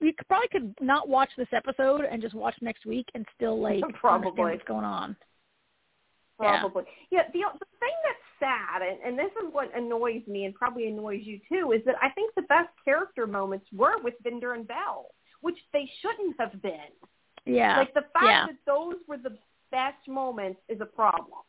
you 0.01 0.12
could, 0.12 0.27
probably 0.29 0.49
could 0.49 0.75
not 0.81 1.09
watch 1.09 1.31
this 1.39 1.47
episode 1.53 2.03
and 2.11 2.21
just 2.21 2.35
watch 2.35 2.57
next 2.61 2.85
week 2.87 3.07
and 3.15 3.25
still 3.37 3.61
like 3.69 3.81
Probably. 3.95 4.27
understand 4.29 4.51
what's 4.51 4.69
going 4.69 4.85
on. 4.85 5.17
Yeah. 6.41 6.61
Probably. 6.61 6.85
Yeah. 7.11 7.23
the 7.33 7.41
the 7.59 7.67
thing 7.79 7.97
that's 8.05 8.27
sad, 8.41 8.83
and, 8.83 8.99
and 9.07 9.19
this 9.19 9.31
is 9.43 9.53
what 9.53 9.71
annoys 9.77 10.27
me, 10.27 10.45
and 10.45 10.55
probably 10.55 10.89
annoys 10.89 11.21
you 11.23 11.39
too, 11.49 11.73
is 11.73 11.83
that 11.87 11.95
I 12.03 12.09
think 12.11 12.35
the 12.35 12.43
best 12.43 12.71
character 12.85 13.27
moments 13.27 13.67
were 13.73 13.99
with 14.03 14.15
Vinder 14.25 14.55
and 14.55 14.67
Bell, 14.67 15.07
which 15.41 15.59
they 15.73 15.89
shouldn't 16.01 16.35
have 16.41 16.61
been. 16.62 16.91
Yeah, 17.45 17.79
Like 17.79 17.95
the 17.95 18.03
fact 18.12 18.25
yeah. 18.25 18.47
that 18.47 18.57
those 18.67 18.95
were 19.09 19.19
the 19.19 19.37
best 19.71 20.07
moments 20.09 20.61
is 20.69 20.81
a 20.81 20.87
problem. 20.87 21.41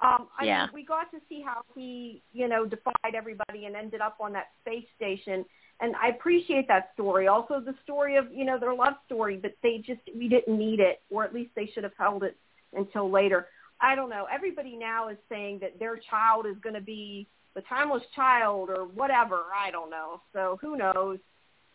Um, 0.00 0.28
I 0.38 0.44
Yeah. 0.44 0.66
mean, 0.66 0.74
we 0.74 0.84
got 0.84 1.10
to 1.10 1.20
see 1.28 1.42
how 1.42 1.62
he, 1.74 2.22
you 2.32 2.46
know, 2.46 2.64
defied 2.64 3.14
everybody 3.14 3.66
and 3.66 3.74
ended 3.74 4.00
up 4.00 4.16
on 4.20 4.32
that 4.32 4.48
space 4.60 4.86
station, 4.96 5.44
and 5.80 5.96
I 5.96 6.08
appreciate 6.08 6.68
that 6.68 6.92
story. 6.94 7.26
Also, 7.26 7.60
the 7.60 7.74
story 7.82 8.16
of, 8.16 8.32
you 8.32 8.44
know, 8.44 8.58
their 8.58 8.74
love 8.74 8.94
story, 9.06 9.36
but 9.36 9.56
they 9.62 9.78
just 9.78 10.00
we 10.16 10.28
didn't 10.28 10.56
need 10.56 10.80
it, 10.80 11.02
or 11.10 11.24
at 11.24 11.34
least 11.34 11.50
they 11.56 11.66
should 11.66 11.84
have 11.84 11.96
held 11.98 12.22
it 12.22 12.36
until 12.74 13.10
later. 13.10 13.48
I 13.80 13.94
don't 13.94 14.10
know. 14.10 14.26
Everybody 14.32 14.76
now 14.76 15.08
is 15.08 15.18
saying 15.28 15.60
that 15.60 15.78
their 15.78 15.96
child 15.96 16.46
is 16.46 16.56
going 16.62 16.74
to 16.74 16.80
be 16.80 17.28
the 17.54 17.62
timeless 17.62 18.02
child 18.14 18.70
or 18.70 18.84
whatever. 18.86 19.44
I 19.56 19.70
don't 19.70 19.90
know. 19.90 20.20
So 20.32 20.58
who 20.60 20.76
knows? 20.76 21.18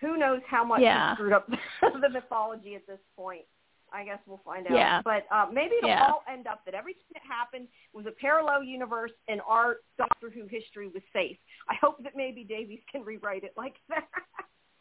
Who 0.01 0.17
knows 0.17 0.41
how 0.47 0.63
much 0.65 0.81
Yeah. 0.81 1.13
screwed 1.15 1.31
up 1.33 1.49
the 2.01 2.09
mythology 2.09 2.75
at 2.75 2.85
this 2.87 2.99
point? 3.15 3.45
I 3.93 4.03
guess 4.03 4.17
we'll 4.25 4.41
find 4.43 4.65
out. 4.67 4.73
Yeah. 4.73 5.01
But 5.03 5.25
uh, 5.31 5.45
maybe 5.53 5.75
it'll 5.77 5.89
Yeah. 5.89 6.07
all 6.07 6.23
end 6.31 6.47
up 6.47 6.65
that 6.65 6.73
everything 6.73 7.03
that 7.13 7.21
happened 7.27 7.67
was 7.93 8.05
a 8.07 8.11
parallel 8.11 8.63
universe 8.63 9.11
and 9.27 9.39
our 9.47 9.77
Doctor 9.97 10.29
Who 10.31 10.47
history 10.47 10.87
was 10.87 11.03
safe. 11.13 11.37
I 11.69 11.75
hope 11.79 12.01
that 12.03 12.13
maybe 12.15 12.43
Davies 12.43 12.79
can 12.91 13.03
rewrite 13.03 13.43
it 13.43 13.53
like 13.55 13.75
that. 13.89 14.07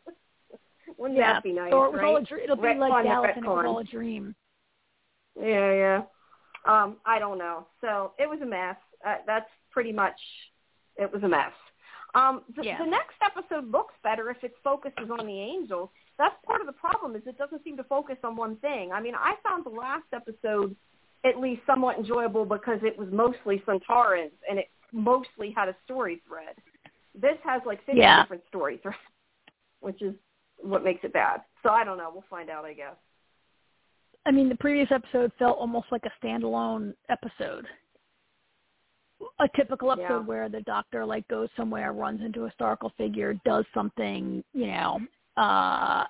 Wouldn't 0.96 1.18
yeah. 1.18 1.34
that 1.34 1.42
be 1.42 1.52
nice? 1.52 1.72
or 1.72 1.86
it 1.86 1.92
was 1.92 1.98
right? 2.00 2.06
all 2.06 2.16
a 2.16 2.22
dream. 2.22 2.44
It'll 2.44 2.56
be 2.56 2.62
Retcon 2.62 2.78
like 2.90 3.04
Dallas, 3.04 3.30
and 3.36 3.44
it 3.44 3.48
was 3.48 3.64
all 3.66 3.78
a 3.78 3.84
dream. 3.84 4.34
Yeah, 5.40 5.72
yeah. 5.72 6.02
Um, 6.66 6.96
I 7.04 7.18
don't 7.18 7.38
know. 7.38 7.66
So 7.80 8.12
it 8.18 8.28
was 8.28 8.40
a 8.42 8.46
mess. 8.46 8.76
Uh, 9.06 9.16
that's 9.26 9.48
pretty 9.70 9.92
much 9.92 10.18
it 10.96 11.12
was 11.12 11.22
a 11.22 11.28
mess. 11.28 11.52
Um, 12.14 12.42
the, 12.56 12.64
Yeah. 12.64 12.78
the 12.78 12.86
next 12.90 13.16
episode 13.24 13.70
looks 13.70 13.94
better 14.02 14.30
if 14.30 14.42
it 14.44 14.52
focuses 14.62 15.10
on 15.10 15.26
the 15.26 15.40
angels. 15.40 15.88
That's 16.18 16.34
part 16.46 16.60
of 16.60 16.66
the 16.66 16.72
problem 16.72 17.16
is 17.16 17.22
it 17.26 17.38
doesn't 17.38 17.64
seem 17.64 17.76
to 17.76 17.84
focus 17.84 18.16
on 18.22 18.36
one 18.36 18.56
thing. 18.56 18.92
I 18.92 19.00
mean, 19.00 19.14
I 19.14 19.34
found 19.42 19.64
the 19.64 19.70
last 19.70 20.04
episode 20.12 20.76
at 21.24 21.38
least 21.38 21.62
somewhat 21.66 21.98
enjoyable 21.98 22.44
because 22.44 22.80
it 22.82 22.98
was 22.98 23.08
mostly 23.12 23.62
Sontarans 23.66 24.30
and 24.48 24.58
it 24.58 24.68
mostly 24.92 25.52
had 25.56 25.68
a 25.68 25.76
story 25.84 26.20
thread. 26.26 26.56
This 27.14 27.38
has 27.44 27.62
like 27.64 27.78
50 27.86 27.98
Yeah. 28.00 28.22
different 28.22 28.42
story 28.48 28.78
threads, 28.78 28.98
which 29.80 30.02
is 30.02 30.14
what 30.58 30.84
makes 30.84 31.02
it 31.04 31.12
bad. 31.12 31.42
So 31.62 31.70
I 31.70 31.84
don't 31.84 31.98
know. 31.98 32.10
We'll 32.12 32.24
find 32.28 32.50
out, 32.50 32.64
I 32.64 32.72
guess. 32.74 32.96
I 34.24 34.30
mean, 34.30 34.48
the 34.48 34.56
previous 34.56 34.90
episode 34.92 35.32
felt 35.38 35.58
almost 35.58 35.86
like 35.90 36.04
a 36.04 36.24
standalone 36.24 36.94
episode. 37.08 37.66
A 39.40 39.48
typical 39.56 39.90
episode 39.92 40.20
Yeah. 40.20 40.26
where 40.26 40.48
the 40.48 40.62
doctor 40.62 41.04
like 41.04 41.26
goes 41.28 41.48
somewhere, 41.56 41.92
runs 41.92 42.20
into 42.22 42.42
a 42.44 42.48
historical 42.48 42.90
figure, 42.90 43.34
does 43.44 43.64
something, 43.74 44.44
you 44.52 44.66
know, 44.66 45.00
uh 45.36 46.04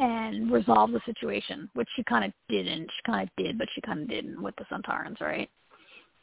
and 0.00 0.52
resolve 0.52 0.92
the 0.92 1.00
situation, 1.04 1.68
which 1.74 1.88
she 1.96 2.04
kind 2.04 2.24
of 2.24 2.32
didn't. 2.48 2.88
She 2.88 3.02
kind 3.04 3.22
of 3.28 3.44
did, 3.44 3.58
but 3.58 3.66
she 3.74 3.80
kind 3.80 4.00
of 4.02 4.08
didn't 4.08 4.40
with 4.40 4.54
the 4.56 4.64
Sontarans, 4.70 5.20
right? 5.20 5.50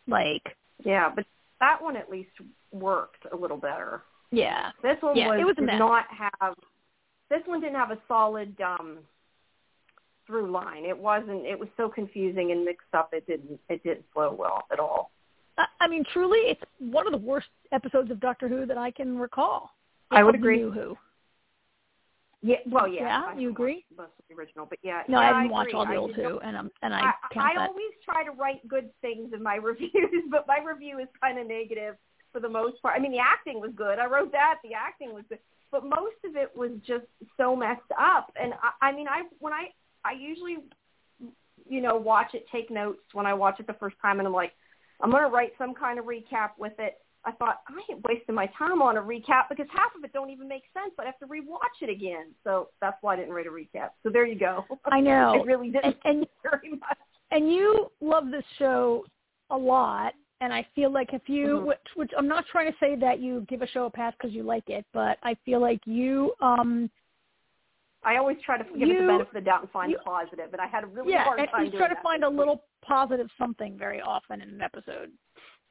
Like, 0.08 0.43
Yeah, 0.86 1.12
but 1.13 1.25
that 1.60 1.82
one 1.82 1.97
at 1.97 2.10
least 2.10 2.30
worked 2.71 3.25
a 3.34 3.36
little 3.36 3.58
better. 3.58 4.04
yeah, 4.32 4.71
This 4.82 4.95
one 5.01 5.17
Yeah, 5.17 5.28
was 5.28 5.39
it 5.41 5.45
was 5.45 5.56
did 5.58 5.65
not 5.78 6.06
have. 6.10 6.56
This 7.30 7.41
one 7.45 7.60
didn't 7.60 7.75
have 7.75 7.91
a 7.91 7.97
solid 8.08 8.56
um 8.62 8.99
through 10.28 10.51
line. 10.51 10.86
It 10.86 10.97
wasn't. 10.97 11.45
It 11.45 11.60
was 11.60 11.69
so 11.78 11.89
confusing 11.89 12.51
and 12.51 12.63
mixed 12.63 12.93
up. 12.93 13.10
It 13.13 13.28
didn't. 13.28 13.60
It 13.69 13.84
didn't 13.84 14.06
flow 14.13 14.34
well 14.34 14.63
at 14.71 14.80
all. 14.80 15.12
I, 15.58 15.65
I 15.82 15.88
mean, 15.88 16.04
truly, 16.13 16.39
it's 16.39 16.62
one 16.80 17.06
of 17.08 17.12
the 17.12 17.25
worst 17.25 17.47
episodes 17.71 18.10
of 18.12 18.19
Doctor 18.19 18.47
Who 18.47 18.65
that 18.65 18.78
I 18.78 18.91
can 18.91 19.17
recall. 19.17 19.71
I 20.12 20.23
would 20.23 20.36
agree. 20.36 20.58
New 20.58 20.71
Who. 20.71 20.97
Yeah. 22.46 22.58
Well, 22.68 22.88
yeah. 22.88 23.34
Yeah, 23.34 23.40
you 23.40 23.50
agree? 23.50 23.86
Most 23.98 24.12
of 24.20 24.26
the 24.30 24.36
original, 24.36 24.68
but 24.70 24.78
yeah. 24.84 25.02
No, 25.08 25.20
yeah, 25.20 25.32
I 25.32 25.42
didn't 25.42 25.52
watch 25.52 25.74
all 25.74 25.86
the 25.86 25.94
I 25.94 25.98
old 25.98 26.14
Who, 26.14 26.40
and 26.40 26.56
I'm 26.56 26.70
and 26.84 26.94
I, 26.94 27.00
I, 27.00 27.14
count 27.34 27.52
I 27.52 27.54
that. 27.56 27.70
always 27.70 27.92
try 28.04 28.24
to 28.24 28.32
write 28.32 28.66
good 28.68 28.90
things 29.02 29.34
in 29.34 29.42
my 29.42 29.56
reviews, 29.72 29.92
but 30.30 30.46
my 30.48 30.60
review 30.64 31.00
is 31.00 31.08
kind 31.20 31.40
of 31.40 31.48
negative 31.48 31.96
for 32.32 32.40
the 32.40 32.50
most 32.50 32.80
part. 32.84 32.94
I 32.96 33.02
mean, 33.02 33.12
the 33.12 33.20
acting 33.20 33.60
was 33.60 33.72
good. 33.76 33.98
I 33.98 34.06
wrote 34.06 34.32
that. 34.34 34.60
The 34.64 34.76
acting 34.76 35.12
was 35.12 35.24
good, 35.28 35.40
but 35.72 35.84
most 35.84 36.18
of 36.24 36.36
it 36.36 36.52
was 36.56 36.70
just 36.86 37.06
so 37.36 37.56
messed 37.56 37.82
up. 38.00 38.32
And 38.40 38.54
I, 38.54 38.90
I 38.90 38.92
mean, 38.92 39.08
I 39.08 39.24
when 39.40 39.54
I 39.54 39.70
I 40.04 40.12
usually, 40.12 40.58
you 41.68 41.82
know, 41.82 41.96
watch 41.96 42.36
it, 42.36 42.46
take 42.52 42.70
notes 42.70 43.00
when 43.14 43.26
I 43.26 43.34
watch 43.34 43.60
it 43.60 43.66
the 43.66 43.74
first 43.74 43.96
time, 44.04 44.20
and 44.20 44.28
I'm 44.28 44.34
like, 44.34 44.54
I'm 45.02 45.10
gonna 45.10 45.30
write 45.30 45.54
some 45.58 45.74
kind 45.74 45.98
of 45.98 46.06
recap 46.06 46.52
with 46.60 46.74
it. 46.78 47.00
I 47.26 47.32
thought 47.32 47.62
I 47.68 47.82
ain't 47.92 48.04
wasting 48.04 48.36
my 48.36 48.48
time 48.58 48.82
on 48.82 48.98
a 48.98 49.02
recap 49.02 49.50
because 49.50 49.68
half 49.74 49.96
of 49.96 50.04
it 50.04 50.14
don't 50.14 50.30
even 50.30 50.48
make 50.48 50.64
sense. 50.74 50.94
I'd 51.00 51.06
have 51.08 51.18
to 51.20 51.26
rewatch 51.26 51.82
it 51.82 51.90
again. 51.90 52.34
So 52.44 52.70
that's 52.82 52.98
why 53.02 53.14
I 53.14 53.16
didn't 53.18 53.34
write 53.34 53.48
a 53.48 53.50
recap. 53.50 53.90
So 54.04 54.10
there 54.10 54.26
you 54.26 54.38
go. 54.38 54.66
I 54.86 55.00
know. 55.02 55.34
it 55.42 55.46
really 55.46 55.70
didn't 55.72 55.98
and, 56.06 56.18
and 56.20 56.28
very 56.44 56.70
much. 56.72 56.98
and 57.32 57.52
you 57.52 57.92
love 58.02 58.30
this 58.32 58.44
show 58.60 59.06
a 59.52 59.58
lot 59.58 60.14
and 60.42 60.52
i 60.52 60.66
feel 60.76 60.92
like 60.92 61.14
if 61.14 61.22
you 61.28 61.46
Mhm. 61.60 61.66
which 61.68 61.88
which 61.96 62.12
i'm 62.18 62.28
not 62.28 62.46
trying 62.52 62.72
to 62.72 62.78
say 62.80 62.96
that 62.96 63.20
you 63.20 63.46
give 63.48 63.62
a 63.62 63.68
show 63.68 63.86
a 63.86 63.90
pass 63.92 64.12
because 64.20 64.34
you 64.36 64.42
like 64.42 64.68
it 64.70 64.84
but 64.92 65.20
i 65.22 65.36
feel 65.46 65.60
like 65.60 65.80
you 65.86 66.34
um 66.42 66.90
I 68.04 68.18
always 68.18 68.38
try 68.46 68.58
to 68.60 68.64
give 68.64 68.88
it 68.90 69.00
the 69.02 69.08
benefit 69.08 69.28
of 69.28 69.34
the 69.34 69.42
doubt 69.42 69.62
and 69.64 69.72
find 69.72 69.92
you- 69.92 69.98
the 69.98 70.04
positive, 70.04 70.54
and 70.54 70.62
I 70.62 70.68
had 70.68 70.84
a 70.84 70.88
really 70.88 71.12
yeah 71.12 71.24
hard 71.24 71.40
time 71.50 71.66
you 71.66 71.72
doing 71.72 71.82
try 71.86 71.90
to 71.94 72.00
find 72.04 72.24
a 72.24 72.30
little 72.30 72.64
positive 72.84 73.28
something 73.38 73.78
very 73.80 74.00
often 74.00 74.42
in 74.42 74.50
an 74.50 74.62
episode 74.62 75.12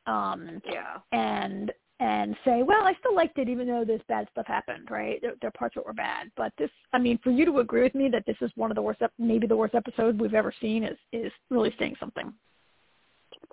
um 0.07 0.61
Yeah. 0.71 0.99
and 1.13 1.73
and 2.01 2.37
say 2.45 2.63
well 2.63 2.83
i 2.85 2.95
still 3.01 3.15
liked 3.15 3.39
it 3.39 3.49
even 3.49 3.67
though 3.69 3.85
this 3.85 4.03
bad 4.09 4.27
stuff 4.33 4.47
happened 4.47 4.91
right 4.91 5.21
there, 5.23 5.35
there 5.41 5.49
are 5.49 5.53
parts 5.53 5.75
that 5.77 5.87
were 5.87 5.93
bad 5.93 6.31
but 6.37 6.53
this 6.59 6.71
i 6.93 6.99
mean 6.99 7.19
for 7.23 7.31
you 7.31 7.45
to 7.45 7.59
agree 7.61 7.83
with 7.83 7.95
me 7.95 8.09
that 8.11 8.25
this 8.27 8.37
is 8.41 8.51
one 8.57 8.71
of 8.71 8.75
the 8.75 8.83
worst 8.83 9.01
maybe 9.19 9.47
the 9.47 9.57
worst 9.57 9.75
episode 9.75 10.21
we've 10.21 10.35
ever 10.35 10.53
seen 10.61 10.83
is 10.85 10.99
is 11.13 11.33
really 11.51 11.75
saying 11.79 11.95
something 12.01 12.33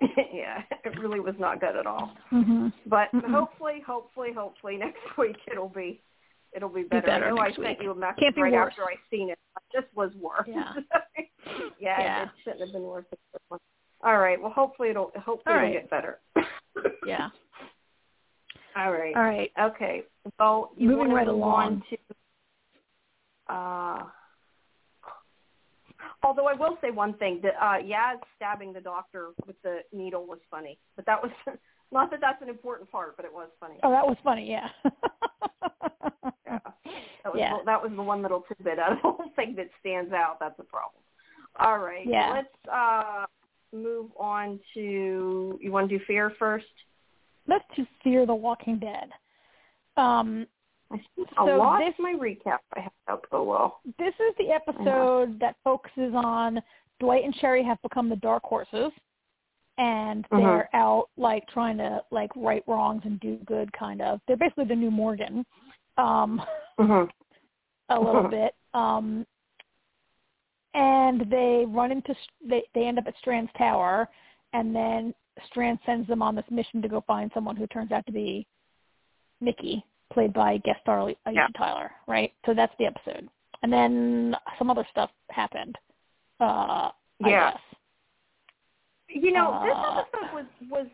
yeah, 0.32 0.62
it 0.84 0.98
really 0.98 1.20
was 1.20 1.34
not 1.38 1.60
good 1.60 1.76
at 1.76 1.86
all. 1.86 2.16
mhm 2.32 2.72
But 2.86 3.12
Mm-mm. 3.12 3.30
hopefully, 3.30 3.82
hopefully, 3.86 4.32
hopefully 4.32 4.76
next 4.78 4.98
week 5.18 5.36
it'll 5.50 5.68
be 5.68 6.00
It'll 6.54 6.68
be 6.68 6.82
better. 6.82 7.06
better 7.06 7.26
I 7.26 7.30
know 7.30 7.38
I 7.38 7.46
sent 7.52 7.58
week. 7.60 7.78
you 7.82 7.90
a 7.92 7.94
message 7.94 8.18
Can't 8.20 8.34
be 8.34 8.42
right 8.42 8.52
worse. 8.52 8.72
after 8.72 8.84
I 8.84 8.94
seen 9.10 9.30
it. 9.30 9.38
This 9.72 9.84
was 9.94 10.10
worse. 10.20 10.46
Yeah. 10.48 10.72
yeah, 11.16 11.60
Yeah. 12.00 12.22
it 12.24 12.28
shouldn't 12.42 12.60
have 12.62 12.72
been 12.72 12.82
worse. 12.82 13.04
Than 14.02 14.10
this 14.10 14.10
one. 14.10 14.14
All 14.14 14.20
right. 14.20 14.40
Well, 14.40 14.52
hopefully 14.52 14.90
it'll 14.90 15.10
hopefully 15.16 15.54
All 15.54 15.60
it'll 15.62 15.72
get 15.72 15.90
better. 15.90 16.18
Yeah. 17.06 17.28
All 18.76 18.92
right. 18.92 19.14
All 19.14 19.22
right. 19.22 19.50
Okay. 19.60 20.02
Well, 20.38 20.70
you 20.76 20.88
Moving 20.88 21.12
right 21.12 21.28
along. 21.28 21.52
on 21.52 21.82
to. 21.90 23.54
Uh, 23.54 24.04
although 26.22 26.46
I 26.48 26.54
will 26.54 26.78
say 26.80 26.90
one 26.90 27.14
thing: 27.14 27.40
that 27.42 27.54
uh, 27.60 27.82
Yaz 27.82 28.18
stabbing 28.36 28.72
the 28.72 28.80
doctor 28.80 29.30
with 29.46 29.60
the 29.62 29.80
needle 29.92 30.26
was 30.26 30.38
funny, 30.50 30.78
but 30.96 31.04
that 31.06 31.22
was 31.22 31.32
not 31.92 32.10
that 32.10 32.20
that's 32.20 32.40
an 32.40 32.48
important 32.48 32.90
part, 32.90 33.16
but 33.16 33.26
it 33.26 33.32
was 33.32 33.48
funny. 33.60 33.74
Oh, 33.82 33.90
that 33.90 34.06
was 34.06 34.16
funny. 34.24 34.48
Yeah. 34.50 34.68
Yeah. 36.46 36.58
That 37.24 37.32
was 37.32 37.38
Yeah. 37.40 37.56
the, 37.58 37.64
that 37.64 37.82
was 37.82 37.92
the 37.96 38.02
one 38.02 38.20
little 38.20 38.42
tidbit 38.42 38.78
out 38.78 38.92
of 38.92 38.98
the 38.98 39.02
whole 39.10 39.30
thing 39.36 39.54
that 39.56 39.68
stands 39.80 40.12
out. 40.12 40.36
That's 40.38 40.58
a 40.58 40.64
problem. 40.64 41.02
All 41.58 41.78
right. 41.78 42.06
Yeah. 42.06 42.30
Let's 42.34 42.68
uh, 42.70 43.24
move 43.72 44.10
on 44.18 44.58
to. 44.74 45.58
You 45.60 45.72
want 45.72 45.88
to 45.88 45.98
do 45.98 46.04
fear 46.06 46.32
first? 46.38 46.66
Let's 47.48 47.64
do 47.76 47.86
Fear 48.04 48.26
the 48.26 48.34
Walking 48.34 48.78
Dead. 48.78 49.10
Um, 49.96 50.46
I 50.90 50.96
a 50.96 51.00
So 51.36 51.56
lot 51.56 51.78
this- 51.80 51.94
my 51.98 52.12
recap 52.14 52.58
I 52.76 52.80
have 52.80 52.92
up 53.08 53.24
so 53.30 53.42
well. 53.42 53.80
this 53.98 54.14
is 54.20 54.34
the 54.38 54.50
episode 54.52 55.38
that 55.40 55.56
focuses 55.64 56.14
on 56.14 56.62
Dwight 57.00 57.24
and 57.24 57.34
Sherry 57.36 57.62
have 57.64 57.80
become 57.82 58.08
the 58.08 58.16
dark 58.16 58.42
horses 58.44 58.92
and 59.78 60.28
Mhm. 60.28 60.38
they're 60.42 60.68
out 60.74 61.08
like 61.16 61.46
trying 61.48 61.78
to 61.78 62.04
like 62.10 62.30
right 62.36 62.62
wrongs 62.66 63.04
and 63.06 63.18
do 63.20 63.36
good 63.38 63.72
kind 63.72 64.02
of. 64.02 64.20
They're 64.26 64.36
basically 64.36 64.66
the 64.66 64.76
new 64.76 64.90
Morgan. 64.90 65.44
Um 65.96 66.42
Mm-hmm. 66.78 67.10
a 67.88 67.98
little 68.00 68.24
Mhm. 68.24 68.30
bit. 68.30 68.54
Um 68.74 69.26
and 70.74 71.28
they 71.30 71.64
run 71.68 71.92
into 71.92 72.14
they 72.48 72.62
they 72.74 72.86
end 72.86 72.98
up 72.98 73.06
at 73.06 73.14
Strand's 73.18 73.50
tower 73.58 74.08
and 74.52 74.74
then 74.74 75.14
Strand 75.46 75.78
sends 75.86 76.06
them 76.08 76.22
on 76.22 76.34
this 76.34 76.44
mission 76.50 76.82
to 76.82 76.88
go 76.88 77.02
find 77.06 77.30
someone 77.34 77.56
who 77.56 77.66
turns 77.68 77.90
out 77.92 78.04
to 78.06 78.12
be 78.12 78.46
Nikki, 79.40 79.84
played 80.12 80.32
by 80.32 80.58
guest 80.58 80.80
star 80.82 80.98
Aisha 80.98 81.16
Yeah. 81.32 81.46
Tyler, 81.56 81.90
right? 82.06 82.32
So 82.46 82.54
that's 82.54 82.74
the 82.78 82.86
episode. 82.86 83.28
And 83.62 83.72
then 83.72 84.36
some 84.58 84.70
other 84.70 84.86
stuff 84.90 85.10
happened. 85.30 85.76
Uh 86.40 86.90
I 87.24 87.28
Yeah. 87.28 87.50
guess. 87.52 87.60
You 89.08 89.32
know, 89.32 89.60
this 89.64 89.74
Uh, 89.76 90.00
episode 90.00 90.34
was 90.34 90.46
was 90.70 90.86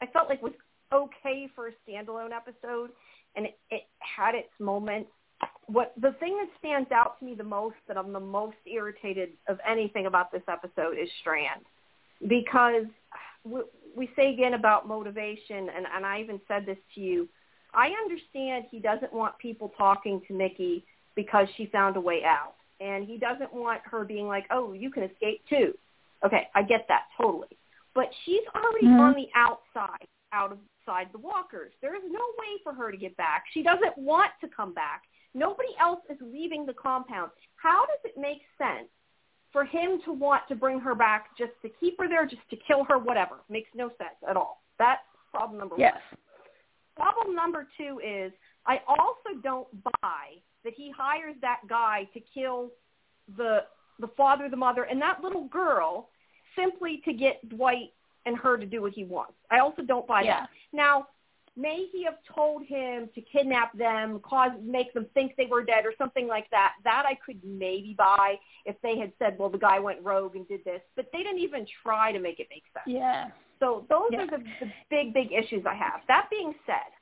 I 0.00 0.06
felt 0.06 0.28
like 0.28 0.42
was 0.42 0.52
okay 0.92 1.48
for 1.54 1.68
a 1.68 1.72
standalone 1.86 2.32
episode, 2.32 2.90
and 3.34 3.46
it, 3.46 3.58
it 3.70 3.82
had 3.98 4.34
its 4.34 4.50
moments. 4.60 5.10
What 5.66 5.92
the 6.00 6.12
thing 6.12 6.36
that 6.38 6.48
stands 6.58 6.90
out 6.92 7.18
to 7.18 7.24
me 7.24 7.34
the 7.34 7.44
most, 7.44 7.76
that 7.88 7.98
I'm 7.98 8.12
the 8.12 8.20
most 8.20 8.56
irritated 8.66 9.30
of 9.48 9.58
anything 9.68 10.06
about 10.06 10.32
this 10.32 10.42
episode, 10.48 10.96
is 10.98 11.08
Strand, 11.20 11.62
because 12.26 12.86
we, 13.44 13.60
we 13.94 14.10
say 14.16 14.32
again 14.32 14.54
about 14.54 14.88
motivation, 14.88 15.68
and, 15.68 15.86
and 15.94 16.06
I 16.06 16.20
even 16.20 16.40
said 16.48 16.64
this 16.64 16.78
to 16.94 17.00
you. 17.00 17.28
I 17.74 17.90
understand 18.02 18.64
he 18.70 18.78
doesn't 18.78 19.12
want 19.12 19.38
people 19.38 19.72
talking 19.76 20.22
to 20.26 20.34
Nikki 20.34 20.84
because 21.14 21.46
she 21.56 21.66
found 21.66 21.96
a 21.96 22.00
way 22.00 22.22
out, 22.24 22.54
and 22.80 23.06
he 23.06 23.18
doesn't 23.18 23.52
want 23.52 23.82
her 23.84 24.04
being 24.04 24.26
like, 24.26 24.46
"Oh, 24.50 24.72
you 24.72 24.90
can 24.90 25.02
escape 25.02 25.42
too." 25.48 25.76
Okay, 26.24 26.48
I 26.54 26.62
get 26.62 26.86
that 26.88 27.04
totally. 27.20 27.56
But 27.94 28.10
she's 28.24 28.46
already 28.54 28.86
Mhm. 28.86 29.00
on 29.00 29.14
the 29.14 29.28
outside, 29.34 30.06
out 30.32 30.52
of 30.52 30.58
outside 30.88 31.08
the 31.12 31.18
walkers. 31.18 31.72
There 31.80 31.94
is 31.94 32.02
no 32.10 32.20
way 32.38 32.60
for 32.62 32.72
her 32.72 32.90
to 32.90 32.96
get 32.96 33.16
back. 33.16 33.44
She 33.52 33.62
doesn't 33.62 33.96
want 33.96 34.30
to 34.40 34.48
come 34.48 34.72
back. 34.72 35.02
Nobody 35.38 35.68
else 35.80 36.00
is 36.10 36.18
leaving 36.20 36.66
the 36.66 36.74
compound. 36.74 37.30
How 37.56 37.86
does 37.86 38.00
it 38.04 38.18
make 38.18 38.42
sense 38.58 38.88
for 39.52 39.64
him 39.64 40.00
to 40.04 40.12
want 40.12 40.42
to 40.48 40.56
bring 40.56 40.80
her 40.80 40.94
back 40.94 41.36
just 41.38 41.52
to 41.62 41.68
keep 41.80 41.98
her 41.98 42.08
there, 42.08 42.26
just 42.26 42.42
to 42.50 42.56
kill 42.66 42.84
her, 42.84 42.98
whatever? 42.98 43.36
Makes 43.48 43.70
no 43.74 43.88
sense 43.90 44.18
at 44.28 44.36
all. 44.36 44.62
That's 44.78 45.02
problem 45.32 45.58
number 45.58 45.76
Yes. 45.78 45.94
one. 46.10 46.20
Problem 46.96 47.34
number 47.36 47.68
two 47.76 48.00
is 48.02 48.32
I 48.66 48.82
also 48.88 49.40
don't 49.42 49.68
buy 50.02 50.42
that 50.64 50.74
he 50.74 50.90
hires 50.90 51.36
that 51.40 51.60
guy 51.68 52.08
to 52.14 52.20
kill 52.20 52.72
the 53.36 53.66
the 54.00 54.08
father, 54.16 54.48
the 54.48 54.56
mother, 54.56 54.84
and 54.84 55.02
that 55.02 55.22
little 55.22 55.44
girl 55.48 56.10
simply 56.54 56.98
to 57.04 57.12
get 57.12 57.48
Dwight 57.48 57.92
and 58.26 58.36
her 58.36 58.56
to 58.56 58.64
do 58.64 58.80
what 58.82 58.92
he 58.92 59.04
wants. 59.04 59.34
I 59.50 59.58
also 59.58 59.82
don't 59.82 60.06
buy 60.06 60.22
Yeah. 60.22 60.40
that. 60.40 60.50
Now, 60.72 61.08
may 61.58 61.86
he 61.90 62.04
have 62.04 62.18
told 62.34 62.64
him 62.64 63.08
to 63.14 63.20
kidnap 63.20 63.76
them, 63.76 64.20
cause 64.20 64.52
make 64.62 64.94
them 64.94 65.06
think 65.12 65.32
they 65.36 65.46
were 65.46 65.64
dead 65.64 65.84
or 65.84 65.92
something 65.98 66.28
like 66.28 66.48
that. 66.50 66.74
That 66.84 67.02
I 67.06 67.14
could 67.26 67.40
maybe 67.44 67.94
buy 67.98 68.36
if 68.64 68.76
they 68.82 68.96
had 68.96 69.12
said, 69.18 69.36
well, 69.38 69.48
the 69.50 69.58
guy 69.58 69.78
went 69.80 70.00
rogue 70.02 70.36
and 70.36 70.46
did 70.46 70.64
this, 70.64 70.80
but 70.94 71.06
they 71.12 71.18
didn't 71.18 71.40
even 71.40 71.66
try 71.82 72.12
to 72.12 72.20
make 72.20 72.38
it 72.38 72.46
make 72.50 72.62
sense. 72.72 72.84
Yeah. 72.86 73.26
So 73.58 73.84
those 73.88 74.10
Yeah. 74.12 74.22
are 74.22 74.26
the, 74.26 74.38
the 74.60 74.70
big, 74.88 75.12
big 75.12 75.32
issues 75.32 75.64
I 75.66 75.74
have. 75.74 76.00
That 76.06 76.28
being 76.30 76.54
said, 76.64 76.92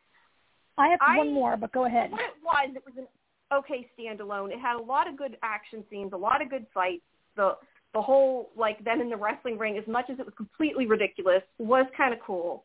I 0.78 0.88
have 0.88 0.98
I- 1.02 1.18
one 1.18 1.32
more, 1.34 1.56
but 1.56 1.72
go 1.72 1.84
ahead. 1.84 2.10
what 2.10 2.20
it 2.20 2.34
was, 2.42 2.70
it 2.74 2.82
was 2.84 2.94
an 2.96 3.06
okay 3.52 3.88
standalone. 3.98 4.52
It 4.52 4.58
had 4.58 4.76
a 4.76 4.82
lot 4.82 5.06
of 5.06 5.16
good 5.18 5.36
action 5.42 5.84
scenes, 5.90 6.12
a 6.14 6.16
lot 6.16 6.40
of 6.40 6.48
good 6.48 6.66
fights. 6.72 7.02
The 7.36 7.56
the 7.92 8.00
whole 8.02 8.50
like 8.56 8.82
them 8.84 9.00
in 9.00 9.08
the 9.10 9.16
wrestling 9.16 9.58
ring, 9.58 9.78
as 9.78 9.86
much 9.86 10.06
as 10.10 10.18
it 10.18 10.24
was 10.24 10.34
completely 10.36 10.86
ridiculous, 10.86 11.42
was 11.58 11.86
kind 11.96 12.12
of 12.14 12.20
cool. 12.20 12.64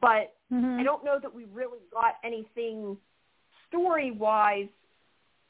But 0.00 0.34
Mhm. 0.52 0.78
I 0.78 0.82
don't 0.82 1.04
know 1.04 1.18
that 1.18 1.34
we 1.34 1.46
really 1.46 1.80
got 1.92 2.16
anything 2.22 2.96
story 3.66 4.10
wise 4.10 4.68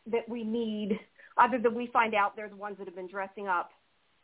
that 0.07 0.29
we 0.29 0.45
need, 0.45 0.99
other 1.37 1.59
than 1.59 1.75
we 1.75 1.87
find 1.89 2.15
out 2.15 2.37
they're 2.37 2.49
the 2.49 2.57
ones 2.57 2.79
that 2.79 2.87
have 2.87 2.97
been 2.97 3.07
dressing 3.07 3.49
up 3.49 3.73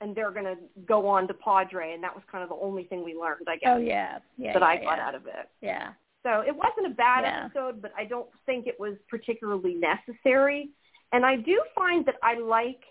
and 0.00 0.14
they're 0.14 0.30
going 0.30 0.44
to 0.44 0.58
go 0.84 1.06
on 1.06 1.26
to 1.26 1.34
Padre, 1.34 1.94
and 1.94 2.02
that 2.04 2.14
was 2.14 2.22
kind 2.30 2.42
of 2.42 2.50
the 2.50 2.54
only 2.56 2.84
thing 2.84 3.02
we 3.02 3.14
learned, 3.14 3.48
I 3.48 3.56
guess, 3.56 3.72
Oh 3.74 3.78
yeah. 3.78 4.18
Yeah. 4.36 4.52
that 4.52 4.60
yeah, 4.60 4.68
I 4.68 4.76
got 4.76 4.98
yeah. 4.98 5.08
out 5.08 5.14
of 5.14 5.26
it. 5.26 5.48
Yeah. 5.60 5.92
So 6.22 6.40
it 6.40 6.54
wasn't 6.54 6.86
a 6.86 6.90
bad 6.90 7.24
episode, 7.24 7.80
but 7.80 7.92
I 7.96 8.04
don't 8.04 8.28
think 8.44 8.66
it 8.66 8.78
was 8.78 8.96
particularly 9.08 9.74
necessary. 9.74 10.70
And 11.12 11.24
I 11.24 11.36
do 11.36 11.62
find 11.74 12.04
that 12.06 12.16
I 12.22 12.34
like 12.34 12.82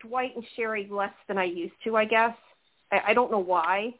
Dwight 0.00 0.34
and 0.34 0.44
Sherry 0.56 0.88
less 0.90 1.12
than 1.28 1.38
I 1.38 1.44
used 1.44 1.74
to, 1.84 1.96
I 1.96 2.06
guess. 2.06 2.34
I, 2.90 3.02
I 3.08 3.14
don't 3.14 3.30
know 3.30 3.38
why. 3.38 3.94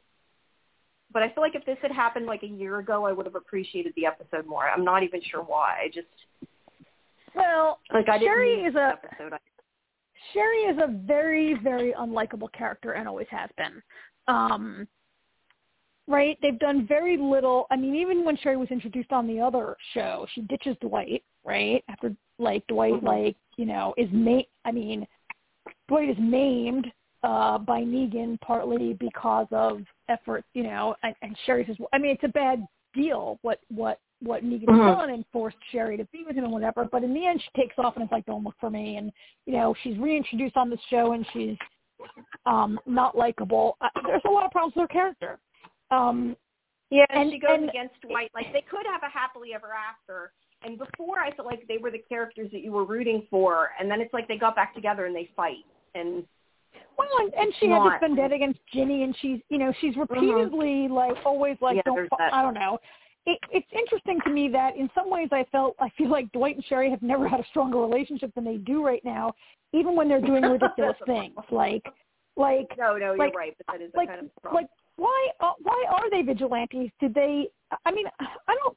But 1.13 1.23
I 1.23 1.29
feel 1.31 1.43
like 1.43 1.55
if 1.55 1.65
this 1.65 1.79
had 1.83 1.91
happened 1.91 2.27
like 2.27 2.43
a 2.43 2.47
year 2.47 2.79
ago, 2.79 3.05
I 3.05 3.13
would 3.13 3.27
have 3.27 3.35
appreciated 3.35 3.93
the 3.97 4.07
episode 4.07 4.47
more. 4.47 4.69
I'm 4.69 4.85
not 4.85 5.03
even 5.03 5.21
sure 5.23 5.43
why. 5.43 5.79
I 5.85 5.89
just 5.89 6.07
Well, 7.35 7.81
like 7.93 8.09
I 8.09 8.19
didn't 8.19 8.33
Sherry 8.33 8.53
is 8.65 8.75
a 8.77 8.99
episode. 9.03 9.33
Sherry 10.33 10.59
is 10.65 10.79
a 10.83 10.87
very, 11.07 11.55
very 11.63 11.93
unlikable 11.95 12.53
character 12.53 12.93
and 12.93 13.09
always 13.09 13.27
has 13.31 13.51
been. 13.57 13.83
Um, 14.29 14.87
right? 16.07 16.39
They've 16.43 16.59
done 16.59 16.87
very 16.87 17.17
little. 17.17 17.67
I 17.71 17.77
mean, 17.77 17.95
even 17.97 18.25
when 18.25 18.37
Sherry 18.37 18.57
was 18.57 18.69
introduced 18.71 19.13
on 19.13 19.27
the 19.27 19.41
other 19.41 19.77
show, 19.95 20.27
she 20.35 20.43
ditches 20.43 20.77
Dwight, 20.81 21.25
right? 21.45 21.83
After 21.89 22.15
like 22.39 22.67
Dwight, 22.67 22.95
Mhm. 22.95 23.03
like 23.03 23.37
you 23.57 23.67
know, 23.67 23.95
is 23.97 24.09
ma- 24.13 24.43
I 24.65 24.73
mean, 24.73 25.07
Dwight 25.89 26.09
is 26.11 26.19
maimed 26.19 26.93
uh 27.23 27.59
by 27.59 27.81
Negan 27.83 28.41
partly 28.41 28.95
because 28.95 29.47
of 29.51 29.83
efforts, 30.11 30.47
you 30.55 30.63
know, 30.65 30.95
and, 31.03 31.15
and 31.23 31.37
Sherry 31.47 31.65
says, 31.67 31.77
well, 31.79 31.89
I 31.93 31.99
mean, 31.99 32.11
it's 32.11 32.25
a 32.25 32.29
bad 32.29 32.67
deal 32.95 33.39
what 33.43 33.61
what 33.69 34.01
what 34.23 34.45
Negan's 34.45 34.69
Mhm. 34.69 34.97
done 34.99 35.11
and 35.11 35.25
forced 35.33 35.57
Sherry 35.71 35.97
to 35.97 36.05
be 36.07 36.25
with 36.27 36.37
him 36.37 36.45
and 36.45 36.53
whatever. 36.53 36.85
But 36.85 37.05
in 37.05 37.15
the 37.15 37.25
end, 37.27 37.41
she 37.41 37.61
takes 37.63 37.75
off 37.79 37.95
and 37.97 38.03
it's 38.03 38.13
like, 38.13 38.27
"Don't 38.27 38.45
look 38.45 38.57
for 38.61 38.69
me." 38.69 38.97
And 38.97 39.13
you 39.47 39.55
know, 39.55 39.75
she's 39.83 39.97
reintroduced 39.97 40.57
on 40.57 40.69
this 40.69 40.81
show 40.91 41.13
and 41.13 41.25
she's 41.33 41.57
um 42.47 42.79
not 42.87 43.17
likable. 43.17 43.77
Uh, 43.81 43.89
there's 44.07 44.23
a 44.27 44.31
lot 44.31 44.45
of 44.45 44.51
problems 44.51 44.75
with 44.75 44.83
her 44.83 44.89
character. 44.93 45.39
Um, 45.91 46.37
yeah, 46.91 47.07
and, 47.11 47.23
And- 47.23 47.31
she 47.33 47.39
goes 47.39 47.59
and- 47.61 47.69
against 47.71 48.01
Dwight. 48.03 48.31
Like 48.35 48.53
they 48.53 48.63
could 48.63 48.85
have 48.87 49.03
a 49.03 49.09
happily 49.09 49.55
ever 49.55 49.69
after. 49.73 50.33
And 50.63 50.77
before, 50.77 51.21
I 51.21 51.31
felt 51.31 51.47
like 51.47 51.67
they 51.69 51.79
were 51.79 51.91
the 51.91 52.05
characters 52.07 52.51
that 52.53 52.61
you 52.61 52.73
were 52.73 52.85
rooting 52.85 53.27
for, 53.31 53.71
and 53.79 53.91
then 53.91 54.01
it's 54.03 54.13
like 54.13 54.29
they 54.29 54.37
got 54.37 54.55
back 54.55 54.75
together 54.75 55.07
and 55.07 55.17
they 55.17 55.31
fight. 55.35 55.65
And 55.95 56.25
well, 56.99 57.09
and, 57.21 57.33
and 57.35 57.55
she 57.59 57.69
had 57.69 57.83
this 57.85 57.93
vendetta 58.01 58.35
against 58.35 58.61
Ginny, 58.73 59.03
and 59.03 59.15
she's 59.21 59.41
you 59.49 59.59
know 59.59 59.73
she's 59.81 59.97
repeatedly 59.97 60.89
like 60.89 61.17
always 61.25 61.57
like 61.61 61.77
Yeah, 61.77 61.83
don't. 61.85 62.09
I 62.33 62.43
don't 62.43 62.55
know. 62.55 62.79
It, 63.27 63.39
it's 63.51 63.67
interesting 63.73 64.19
to 64.25 64.31
me 64.31 64.49
that 64.49 64.77
in 64.77 64.89
some 64.95 65.11
ways 65.11 65.29
I 65.31 65.45
felt 65.53 65.77
I 65.79 65.91
feel 65.97 66.09
like 66.11 66.31
Dwight 66.33 66.57
and 66.57 66.65
Sherry 66.65 66.91
have 66.91 67.03
never 67.03 67.29
had 67.33 67.41
a 67.41 67.47
stronger 67.51 67.79
relationship 67.79 68.35
than 68.35 68.45
they 68.45 68.57
do 68.57 68.85
right 68.85 69.05
now, 69.05 69.35
even 69.73 69.95
when 69.95 70.09
they're 70.09 70.21
doing 70.21 70.43
ridiculous 70.43 70.97
things 71.07 71.35
like 71.51 71.85
like 72.37 72.69
no, 72.79 72.97
no, 72.97 73.15
Like- 73.15 73.33
you're 73.33 73.41
right, 73.41 73.55
but 73.59 73.67
that 73.79 73.85
is 73.85 73.91
like 73.95 74.09
a 74.09 74.13
kind 74.13 74.27
of 74.27 74.43
problem. 74.43 74.63
like 74.65 74.71
why 74.97 75.29
uh, 75.41 75.53
why 75.63 75.85
are 75.91 76.11
they 76.11 76.23
vigilantes? 76.23 76.91
Did 77.01 77.15
they? 77.15 77.49
I 77.85 77.93
mean, 77.93 78.07
I 78.21 78.55
don't 78.63 78.77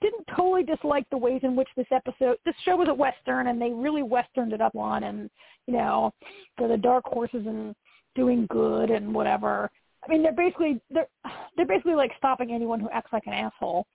didn't 0.00 0.26
totally 0.36 0.62
dislike 0.62 1.04
the 1.10 1.18
ways 1.18 1.40
in 1.42 1.56
which 1.56 1.68
this 1.76 1.86
episode 1.90 2.36
this 2.44 2.54
show 2.64 2.76
was 2.76 2.88
a 2.88 2.94
western 2.94 3.48
and 3.48 3.60
they 3.60 3.70
really 3.70 4.02
westerned 4.02 4.52
it 4.52 4.60
up 4.60 4.74
on 4.76 5.04
and 5.04 5.28
you 5.66 5.74
know 5.74 6.12
for 6.56 6.68
the 6.68 6.76
dark 6.76 7.04
horses 7.06 7.44
and 7.46 7.74
doing 8.14 8.46
good 8.50 8.90
and 8.90 9.14
whatever. 9.14 9.70
I 10.04 10.10
mean, 10.10 10.22
they're 10.22 10.32
basically 10.32 10.80
they're 10.90 11.08
they're 11.56 11.66
basically 11.66 11.94
like 11.94 12.12
stopping 12.18 12.52
anyone 12.52 12.80
who 12.80 12.90
acts 12.90 13.12
like 13.12 13.26
an 13.26 13.32
asshole 13.32 13.86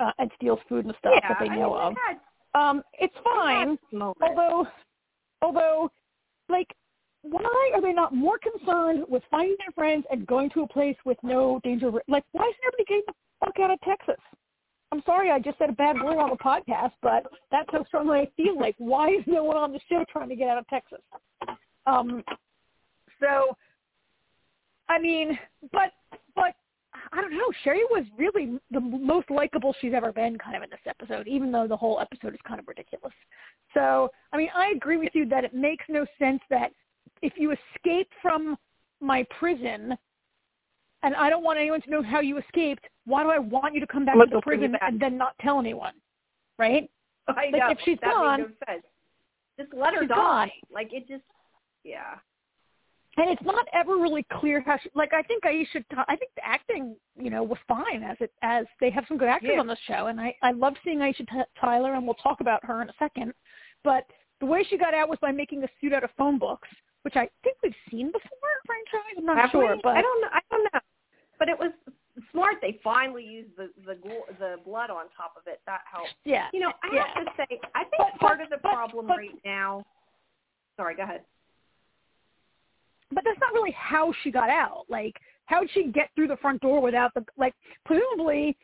uh, 0.00 0.12
and 0.18 0.30
steals 0.36 0.60
food 0.68 0.86
and 0.86 0.94
stuff 0.98 1.12
yeah, 1.16 1.28
that 1.28 1.38
they 1.40 1.50
I 1.50 1.56
know 1.56 1.70
mean, 1.74 1.80
of. 1.80 1.94
Had, 2.06 2.60
Um, 2.60 2.82
it's 2.94 3.14
fine. 3.22 3.78
Although, 4.22 4.66
although, 5.42 5.90
like, 6.48 6.68
why 7.22 7.70
are 7.74 7.80
they 7.80 7.92
not 7.92 8.14
more 8.14 8.38
concerned 8.38 9.04
with 9.08 9.22
finding 9.30 9.56
their 9.58 9.72
friends 9.74 10.04
and 10.10 10.26
going 10.26 10.50
to 10.50 10.62
a 10.62 10.68
place 10.68 10.96
with 11.04 11.18
no 11.22 11.60
danger? 11.64 11.90
Like, 12.08 12.24
why 12.32 12.42
isn't 12.42 12.60
everybody 12.66 12.84
getting 12.86 13.02
the 13.06 13.14
fuck 13.44 13.58
out 13.60 13.70
of 13.70 13.80
Texas? 13.80 14.22
I'm 14.94 15.02
sorry, 15.04 15.32
I 15.32 15.40
just 15.40 15.58
said 15.58 15.70
a 15.70 15.72
bad 15.72 15.96
word 15.96 16.18
on 16.18 16.30
the 16.30 16.36
podcast, 16.36 16.92
but 17.02 17.26
that's 17.50 17.68
how 17.72 17.84
strongly 17.86 18.20
I 18.20 18.28
feel. 18.36 18.56
Like, 18.56 18.76
why 18.78 19.08
is 19.08 19.24
no 19.26 19.42
one 19.42 19.56
on 19.56 19.72
the 19.72 19.80
show 19.88 20.04
trying 20.08 20.28
to 20.28 20.36
get 20.36 20.48
out 20.48 20.58
of 20.58 20.68
Texas? 20.68 21.00
Um, 21.84 22.22
so, 23.18 23.56
I 24.88 25.00
mean, 25.00 25.36
but 25.72 25.90
but 26.36 26.54
I 27.12 27.20
don't 27.20 27.32
know. 27.32 27.50
Sherry 27.64 27.82
was 27.90 28.04
really 28.16 28.60
the 28.70 28.78
most 28.78 29.32
likable 29.32 29.74
she's 29.80 29.94
ever 29.96 30.12
been, 30.12 30.38
kind 30.38 30.56
of 30.56 30.62
in 30.62 30.70
this 30.70 30.78
episode, 30.86 31.26
even 31.26 31.50
though 31.50 31.66
the 31.66 31.76
whole 31.76 31.98
episode 31.98 32.32
is 32.32 32.40
kind 32.46 32.60
of 32.60 32.68
ridiculous. 32.68 33.14
So, 33.74 34.10
I 34.32 34.36
mean, 34.36 34.50
I 34.54 34.74
agree 34.76 34.96
with 34.96 35.10
you 35.14 35.28
that 35.28 35.42
it 35.42 35.54
makes 35.54 35.84
no 35.88 36.06
sense 36.20 36.40
that 36.50 36.70
if 37.20 37.32
you 37.36 37.52
escape 37.74 38.10
from 38.22 38.56
my 39.00 39.26
prison 39.40 39.98
and 41.04 41.14
I 41.14 41.30
don't 41.30 41.44
want 41.44 41.58
anyone 41.58 41.80
to 41.82 41.90
know 41.90 42.02
how 42.02 42.20
you 42.20 42.38
escaped, 42.38 42.84
why 43.04 43.22
do 43.22 43.30
I 43.30 43.38
want 43.38 43.74
you 43.74 43.80
to 43.80 43.86
come 43.86 44.04
back 44.04 44.16
Look, 44.16 44.30
to 44.30 44.36
the 44.36 44.42
prison 44.42 44.74
and 44.80 44.98
then 44.98 45.16
not 45.16 45.34
tell 45.40 45.60
anyone? 45.60 45.92
Right? 46.58 46.90
I 47.28 47.32
like 47.52 47.52
know. 47.52 47.70
if 47.70 47.78
she's 47.84 47.98
that 48.02 48.12
gone, 48.12 48.40
no 48.40 48.74
just 49.58 49.72
let 49.72 49.94
her 49.94 50.04
die. 50.06 50.14
gone. 50.16 50.50
Like 50.72 50.92
it 50.92 51.06
just, 51.06 51.22
yeah. 51.84 52.14
and 53.16 53.30
it's 53.30 53.42
not 53.44 53.66
ever 53.72 53.96
really 53.96 54.26
clear 54.40 54.60
how 54.60 54.76
she 54.82 54.90
like 54.94 55.12
i 55.12 55.22
think 55.22 55.44
aisha 55.44 55.84
i 56.08 56.16
think 56.16 56.30
the 56.34 56.44
acting 56.44 56.96
you 57.16 57.30
know 57.30 57.42
was 57.42 57.58
fine 57.68 58.02
as 58.02 58.16
it 58.20 58.32
as 58.42 58.64
they 58.80 58.90
have 58.90 59.04
some 59.06 59.16
good 59.16 59.28
actors 59.28 59.50
Yeah. 59.54 59.60
on 59.60 59.66
the 59.68 59.76
show 59.86 60.06
and 60.08 60.20
i 60.20 60.34
i 60.42 60.50
love 60.50 60.74
seeing 60.84 60.98
aisha 60.98 61.18
T- 61.28 61.50
tyler 61.60 61.94
and 61.94 62.04
we'll 62.04 62.14
talk 62.28 62.40
about 62.40 62.64
her 62.64 62.82
in 62.82 62.88
a 62.88 62.92
second 62.98 63.32
but 63.84 64.04
the 64.40 64.46
way 64.46 64.64
she 64.68 64.76
got 64.76 64.94
out 64.94 65.08
was 65.08 65.18
by 65.22 65.30
making 65.30 65.62
a 65.62 65.68
suit 65.80 65.92
out 65.92 66.02
of 66.02 66.10
phone 66.18 66.38
books 66.38 66.68
which 67.02 67.14
i 67.16 67.28
think 67.44 67.56
we've 67.62 67.72
seen 67.90 68.06
before 68.06 68.50
franchise 68.66 69.14
i'm 69.18 69.24
not 69.26 69.50
sure 69.52 69.76
but 69.82 69.96
I 69.96 70.02
don't 70.02 70.20
know. 70.22 70.28
I 70.32 70.40
don't 70.50 70.64
know. 70.72 70.80
But 71.38 71.48
it 71.48 71.58
was 71.58 71.72
smart. 72.32 72.56
They 72.62 72.78
finally 72.82 73.24
used 73.24 73.50
the 73.56 73.70
the 73.86 73.96
the 74.38 74.56
blood 74.64 74.90
on 74.90 75.06
top 75.16 75.34
of 75.36 75.42
it. 75.46 75.60
That 75.66 75.80
helped. 75.90 76.14
yeah 76.24 76.46
You 76.52 76.60
know, 76.60 76.72
I 76.82 76.94
yeah. 76.94 77.04
have 77.14 77.24
to 77.26 77.30
say, 77.36 77.60
I 77.74 77.80
think 77.84 77.98
But- 77.98 78.20
part 78.20 78.38
but- 78.38 78.44
of 78.44 78.50
the 78.50 78.58
but- 78.62 78.72
problem 78.72 79.06
right 79.08 79.30
now. 79.44 79.84
Sorry, 80.76 80.94
go 80.96 81.02
ahead. 81.04 81.22
but 83.12 83.22
that's 83.24 83.38
not 83.40 83.52
really 83.52 83.70
how 83.72 84.12
she 84.22 84.30
got 84.30 84.50
out 84.50 84.84
like 84.88 85.14
how'd 85.46 85.68
she 85.70 85.84
get 85.92 86.10
through 86.14 86.26
the 86.26 86.36
front 86.38 86.60
door 86.62 86.80
without 86.80 87.12
the 87.14 87.24
like 87.36 87.54
presumably 87.84 88.56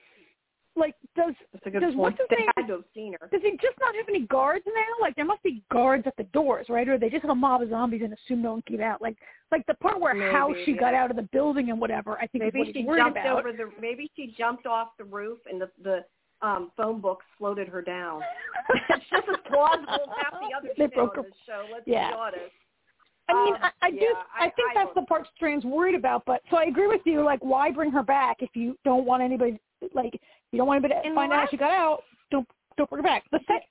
like 0.80 0.94
does 1.14 1.34
That's 1.52 1.66
a 1.66 1.70
good 1.70 1.80
Does 1.80 1.94
point. 1.94 1.98
what's 1.98 2.18
his 2.18 2.38
name- 2.38 2.48
had 2.56 2.66
to 2.66 2.72
have 2.72 2.84
seen 2.94 3.14
her. 3.20 3.28
Does 3.30 3.42
he 3.42 3.52
just 3.52 3.78
not 3.80 3.94
have 3.94 4.06
any 4.08 4.26
guards 4.26 4.64
now? 4.66 4.72
Like 5.00 5.14
there 5.14 5.24
must 5.24 5.42
be 5.42 5.62
guards 5.70 6.04
at 6.06 6.16
the 6.16 6.24
doors, 6.24 6.66
right? 6.68 6.88
Or 6.88 6.98
they 6.98 7.08
just 7.10 7.22
have 7.22 7.30
a 7.30 7.34
mob 7.34 7.62
of 7.62 7.68
zombies 7.70 8.02
and 8.02 8.12
assume 8.12 8.42
no 8.42 8.52
one 8.54 8.62
can 8.62 8.76
get 8.78 8.84
out. 8.84 9.00
Like 9.00 9.16
like 9.52 9.64
the 9.66 9.74
part 9.74 10.00
where 10.00 10.32
how 10.32 10.52
she 10.64 10.72
yeah. 10.72 10.80
got 10.80 10.94
out 10.94 11.10
of 11.10 11.16
the 11.16 11.28
building 11.30 11.70
and 11.70 11.80
whatever, 11.80 12.18
I 12.18 12.26
think 12.26 12.42
is 12.44 12.50
Maybe 12.52 12.58
what 12.58 12.66
she 12.74 12.82
he's 12.82 12.96
jumped 12.96 13.18
about. 13.18 13.38
over 13.38 13.52
the. 13.52 13.70
Maybe 13.80 14.10
she 14.16 14.34
jumped 14.36 14.66
off 14.66 14.88
the 14.98 15.04
roof 15.04 15.38
and 15.50 15.60
the 15.60 15.70
the 15.82 16.04
um 16.42 16.70
phone 16.76 17.00
books 17.00 17.24
floated 17.38 17.68
her 17.68 17.82
down. 17.82 18.22
it's 18.90 19.04
just 19.10 19.28
as 19.28 19.36
plausible 19.46 19.88
as 19.92 20.08
half 20.22 20.40
the 20.40 20.56
other 20.56 20.68
They 20.76 20.84
shit 20.84 20.94
broke 20.94 21.18
on 21.18 21.24
her- 21.24 21.30
this 21.30 21.38
show. 21.46 21.66
Let's 21.72 21.84
Yeah. 21.86 22.08
be 22.10 22.14
honest. 22.16 22.40
I 23.28 23.44
mean, 23.44 23.54
Um, 23.54 23.60
I, 23.62 23.70
I 23.82 23.90
do. 23.92 23.96
yeah, 24.00 24.06
I, 24.34 24.46
I- 24.46 24.50
think 24.50 24.70
I 24.70 24.74
that's 24.74 24.86
don't- 24.94 25.04
the 25.04 25.06
part 25.06 25.28
Strand's 25.36 25.64
worried 25.64 25.94
about. 25.94 26.24
But 26.26 26.40
so 26.50 26.56
I 26.56 26.64
agree 26.64 26.88
with 26.88 27.02
you. 27.04 27.22
Like, 27.22 27.38
why 27.44 27.70
bring 27.70 27.90
her 27.92 28.02
back 28.02 28.38
if 28.40 28.50
you 28.54 28.76
don't 28.84 29.04
want 29.04 29.22
anybody? 29.22 29.60
Like, 29.94 30.14
if 30.14 30.20
you 30.52 30.58
don't 30.58 30.66
want 30.66 30.84
anybody 30.84 31.00
to 31.00 31.08
In 31.08 31.14
find 31.14 31.32
out 31.32 31.48
she 31.50 31.56
got 31.56 31.70
out. 31.70 32.02
Don't 32.30 32.46
don't 32.76 32.88
bring 32.90 33.02
her 33.02 33.08
back. 33.08 33.24
The 33.30 33.40
sec- 33.46 33.68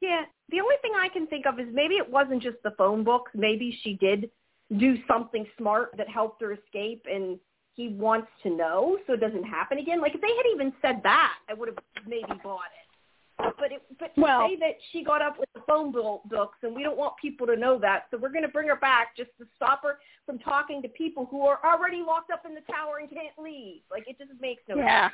Yeah, 0.00 0.22
the 0.50 0.60
only 0.60 0.76
thing 0.82 0.92
I 0.98 1.08
can 1.08 1.26
think 1.26 1.46
of 1.46 1.58
is 1.58 1.66
maybe 1.72 1.94
it 1.94 2.08
wasn't 2.08 2.42
just 2.42 2.56
the 2.62 2.72
phone 2.72 3.04
books. 3.04 3.32
Maybe 3.34 3.76
she 3.82 3.94
did 3.94 4.30
do 4.78 4.96
something 5.08 5.46
smart 5.56 5.96
that 5.96 6.08
helped 6.08 6.42
her 6.42 6.52
escape, 6.52 7.06
and 7.10 7.38
he 7.74 7.88
wants 7.88 8.28
to 8.42 8.50
know 8.50 8.98
so 9.06 9.14
it 9.14 9.20
doesn't 9.20 9.44
happen 9.44 9.78
again. 9.78 10.00
Like 10.00 10.14
if 10.14 10.20
they 10.20 10.28
had 10.28 10.46
even 10.54 10.72
said 10.82 11.00
that, 11.04 11.34
I 11.48 11.54
would 11.54 11.68
have 11.68 11.78
maybe 12.06 12.26
bought 12.42 12.60
it. 12.66 13.54
But 13.58 13.70
it, 13.72 13.82
but 14.00 14.14
to 14.16 14.20
Well- 14.20 14.48
say 14.48 14.56
that 14.56 14.76
she 14.90 15.04
got 15.04 15.22
up 15.22 15.38
with 15.38 15.48
the 15.54 15.60
phone 15.60 15.92
books, 15.92 16.58
and 16.62 16.74
we 16.74 16.82
don't 16.82 16.98
want 16.98 17.16
people 17.16 17.46
to 17.46 17.56
know 17.56 17.78
that, 17.78 18.06
so 18.10 18.18
we're 18.18 18.30
going 18.30 18.42
to 18.42 18.48
bring 18.48 18.66
her 18.68 18.76
back 18.76 19.16
just 19.16 19.30
to 19.38 19.46
stop 19.54 19.82
her 19.84 20.00
from 20.28 20.38
talking 20.40 20.82
to 20.82 20.88
people 20.88 21.26
who 21.30 21.46
are 21.46 21.58
already 21.64 22.02
locked 22.06 22.30
up 22.30 22.42
in 22.44 22.54
the 22.54 22.60
tower 22.70 22.98
and 23.00 23.08
can't 23.08 23.32
leave. 23.42 23.80
Like 23.90 24.04
it 24.06 24.18
just 24.18 24.30
makes 24.42 24.62
no 24.68 24.74
sense 24.74 24.84
yeah. 24.84 25.08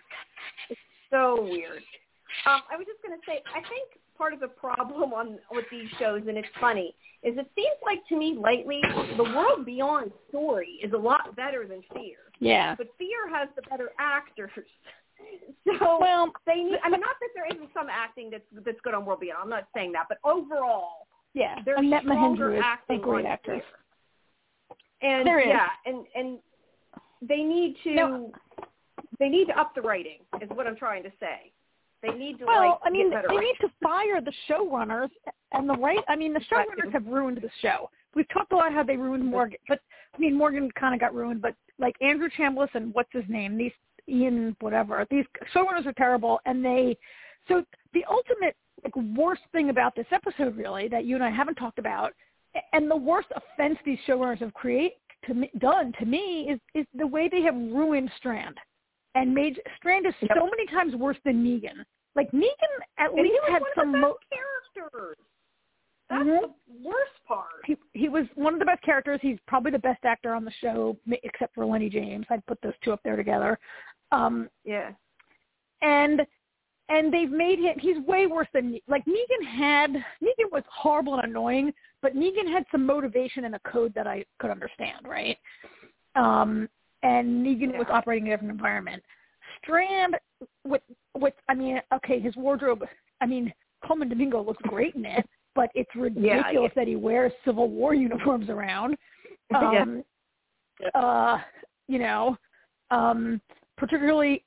It's 0.70 0.81
so 1.09 1.40
weird. 1.40 1.83
Um, 2.46 2.62
I 2.66 2.77
was 2.77 2.85
just 2.85 3.00
going 3.00 3.14
to 3.16 3.22
say, 3.24 3.38
I 3.55 3.61
think 3.61 3.94
part 4.18 4.33
of 4.35 4.40
the 4.40 4.48
problem 4.48 5.12
on 5.12 5.38
with 5.53 5.66
these 5.70 5.87
shows, 6.00 6.22
and 6.27 6.37
it's 6.37 6.48
funny, 6.61 6.96
is 7.22 7.38
it 7.38 7.48
seems 7.55 7.79
like 7.87 8.00
to 8.09 8.16
me 8.18 8.37
lately 8.37 8.81
the 9.16 9.22
world 9.22 9.64
beyond 9.64 10.11
story 10.31 10.81
is 10.83 10.92
a 10.92 10.96
lot 10.98 11.37
better 11.37 11.64
than 11.68 11.83
Fear, 11.94 12.16
Yeah. 12.40 12.74
but 12.77 12.88
Fear 12.98 13.31
has 13.33 13.48
the 13.55 13.62
better 13.70 13.90
actors. 14.00 14.50
So 15.64 15.98
Well, 16.00 16.31
they 16.44 16.57
need. 16.57 16.79
I 16.85 16.90
mean, 16.90 17.00
not 17.00 17.16
that 17.20 17.31
there 17.35 17.46
isn't 17.50 17.70
some 17.72 17.87
acting 17.88 18.29
that's 18.31 18.44
that's 18.64 18.77
good 18.83 18.92
on 18.92 19.07
World 19.07 19.20
Beyond. 19.20 19.44
I'm 19.44 19.48
not 19.48 19.68
saying 19.74 19.92
that, 19.92 20.05
but 20.09 20.18
overall, 20.22 21.07
yeah. 21.33 21.61
there's 21.64 21.79
Annet 21.79 22.03
stronger 22.03 22.50
Mahendru 22.50 22.59
is 22.59 22.62
a 22.62 22.66
acting 22.66 23.00
great 23.00 23.24
on 23.24 23.33
actress. 23.33 23.62
Fear. 23.62 23.84
And 25.05 25.27
There 25.27 25.40
is. 25.40 25.47
yeah, 25.49 25.69
and 25.87 26.07
and 26.14 26.38
they 27.23 27.43
need 27.43 27.77
to 27.85 27.95
No. 27.95 28.33
they 29.19 29.29
need 29.29 29.47
to 29.47 29.59
up 29.61 29.75
the 29.75 29.83
rating. 29.83 30.19
Is 30.40 30.49
what 30.51 30.67
I'm 30.67 30.77
trying 30.77 31.03
to 31.05 31.12
say. 31.21 31.53
They 32.03 32.11
need 32.11 32.38
to 32.38 32.47
Well, 32.47 32.71
like 32.71 32.79
I 32.85 32.90
mean, 32.90 33.11
they 33.11 33.17
ratings. 33.17 33.40
need 33.40 33.57
to 33.61 33.73
fire 33.83 34.21
the 34.21 34.33
showrunners 34.49 35.11
and 35.53 35.69
the 35.69 35.75
right. 35.75 36.01
I 36.09 36.17
mean, 36.17 36.33
the 36.33 36.40
showrunners 36.51 36.93
have 36.93 37.07
ruined 37.07 37.38
the 37.38 37.51
show. 37.62 37.90
We've 38.14 38.29
talked 38.29 38.53
a 38.53 38.57
lot 38.57 38.73
how 38.73 38.83
they 38.83 38.97
ruined 38.97 39.25
Morgan, 39.25 39.59
but 39.69 39.81
I 40.14 40.19
mean, 40.19 40.35
Morgan 40.37 40.71
kind 40.73 40.95
of 40.95 41.01
got 41.01 41.14
ruined. 41.14 41.43
But 41.43 41.55
like 41.79 41.97
Andrew 42.01 42.29
Chambliss 42.38 42.69
and 42.75 42.95
what's 42.95 43.12
his 43.12 43.25
name, 43.29 43.57
these 43.59 43.73
Ian 44.09 44.57
whatever, 44.61 45.07
these 45.11 45.25
showrunners 45.55 45.87
are 45.87 45.93
terrible, 45.95 46.40
and 46.47 46.64
they. 46.64 46.97
So 47.49 47.64
the 47.93 48.05
ultimate 48.11 48.57
like 48.83 48.95
worst 49.17 49.43
thing 49.53 49.71
about 49.71 49.95
this 49.97 50.07
episode, 50.12 50.57
really, 50.57 50.88
that 50.88 51.05
you 51.05 51.14
and 51.14 51.25
I 51.25 51.31
haven't 51.31 51.55
talked 51.57 51.79
about, 51.79 52.12
and 52.73 52.90
the 52.90 52.97
worst 52.97 53.29
offense 53.35 53.79
these 53.85 53.99
showrunners 54.07 54.38
have 54.38 54.55
create 54.55 54.95
to 55.27 55.35
me, 55.35 55.51
done 55.59 55.93
to 55.99 56.07
me 56.07 56.49
is 56.51 56.61
is 56.75 56.87
the 56.95 57.07
way 57.07 57.29
they 57.29 57.43
have 57.43 57.55
ruined 57.55 58.11
Strand, 58.17 58.57
and 59.14 59.35
made 59.35 59.61
Strand 59.77 60.07
is 60.07 60.14
Yep. 60.21 60.31
so 60.37 60.45
many 60.47 60.67
times 60.67 60.95
worse 60.97 61.17
than 61.25 61.43
Negan. 61.45 61.85
Like 62.14 62.31
Negan 62.33 62.49
at 62.99 63.11
And 63.11 63.19
he 63.19 63.25
least 63.25 63.43
was 63.43 63.51
had 63.53 63.62
one 63.62 63.71
some 63.75 63.88
of 63.88 63.93
the 63.93 63.99
mo- 63.99 64.19
best 64.31 64.75
characters. 64.75 65.17
That's 66.11 66.23
Mhm. 66.25 66.40
the 66.43 66.55
worst 66.83 67.25
part. 67.25 67.64
he 67.64 67.77
he 67.95 68.09
was 68.09 68.27
one 68.35 68.53
of 68.53 68.59
the 68.59 68.67
best 68.67 68.83
characters. 68.83 69.21
He's 69.23 69.40
probably 69.47 69.71
the 69.73 69.79
best 69.79 70.05
actor 70.05 70.35
on 70.35 70.45
the 70.45 70.51
show, 70.53 70.97
except 71.23 71.55
for 71.55 71.64
Lenny 71.64 71.88
James. 71.88 72.27
I'd 72.31 72.45
put 72.47 72.61
those 72.61 72.77
two 72.83 72.93
up 72.93 73.03
there 73.03 73.17
together. 73.17 73.59
Um, 74.12 74.51
Yeah. 74.64 74.93
and 75.81 76.27
and 76.88 77.12
they've 77.12 77.31
made 77.31 77.59
him. 77.59 77.79
He's 77.79 77.99
way 78.07 78.27
worse 78.27 78.49
than 78.53 78.79
like 78.88 79.05
Negan 79.07 79.47
had. 79.59 79.90
Negan 80.23 80.53
was 80.53 80.62
horrible 80.70 81.14
and 81.14 81.25
annoying, 81.25 81.73
but 82.03 82.14
Negan 82.14 82.51
had 82.51 82.64
some 82.70 82.85
motivation 82.85 83.44
and 83.44 83.55
a 83.55 83.61
code 83.61 83.92
that 83.94 84.07
I 84.07 84.25
could 84.38 84.51
understand, 84.51 85.07
right? 85.07 85.38
Um, 86.14 86.68
and 87.03 87.44
Negan 87.44 87.77
was 87.79 87.87
operating 87.90 88.27
in 88.27 88.33
a 88.33 88.37
different 88.37 88.53
environment. 88.53 89.03
Strand, 89.62 90.16
with 90.64 90.83
with 91.16 91.35
I 91.49 91.55
mean, 91.55 91.81
okay, 91.94 92.20
his 92.20 92.37
wardrobe. 92.37 92.85
I 93.20 93.27
mean, 93.27 93.53
Colman 93.87 94.09
Domingo 94.09 94.42
looks 94.42 94.62
great 94.64 94.94
in 94.94 95.07
it, 95.07 95.27
but 95.55 95.70
it's 95.75 95.90
ridiculous 95.94 96.73
that 96.77 96.88
he 96.88 96.97
wears 96.97 97.33
Civil 97.44 97.68
War 97.68 97.94
uniforms 97.94 98.49
around. 98.49 98.97
Yeah. 99.53 99.83
Um, 99.83 100.05
uh, 100.94 101.38
you 101.87 101.99
know, 101.99 102.37
um, 102.90 103.40
particularly 103.77 104.42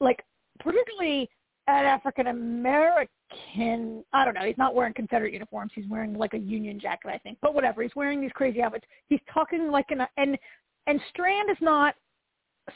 like 0.00 0.22
particularly 0.60 1.28
an 1.66 1.84
African 1.86 2.28
American. 2.28 4.04
I 4.12 4.24
don't 4.24 4.34
know. 4.34 4.44
He's 4.44 4.58
not 4.58 4.74
wearing 4.74 4.94
Confederate 4.94 5.32
uniforms. 5.32 5.72
He's 5.74 5.88
wearing 5.88 6.14
like 6.14 6.34
a 6.34 6.38
Union 6.38 6.78
jacket, 6.78 7.08
I 7.08 7.18
think. 7.18 7.38
But 7.40 7.54
whatever. 7.54 7.82
He's 7.82 7.94
wearing 7.96 8.20
these 8.20 8.32
crazy 8.34 8.62
outfits. 8.62 8.84
He's 9.08 9.20
talking 9.32 9.70
like 9.70 9.86
an 9.90 10.06
and 10.16 10.38
and 10.86 11.00
Strand 11.10 11.50
is 11.50 11.56
not. 11.60 11.94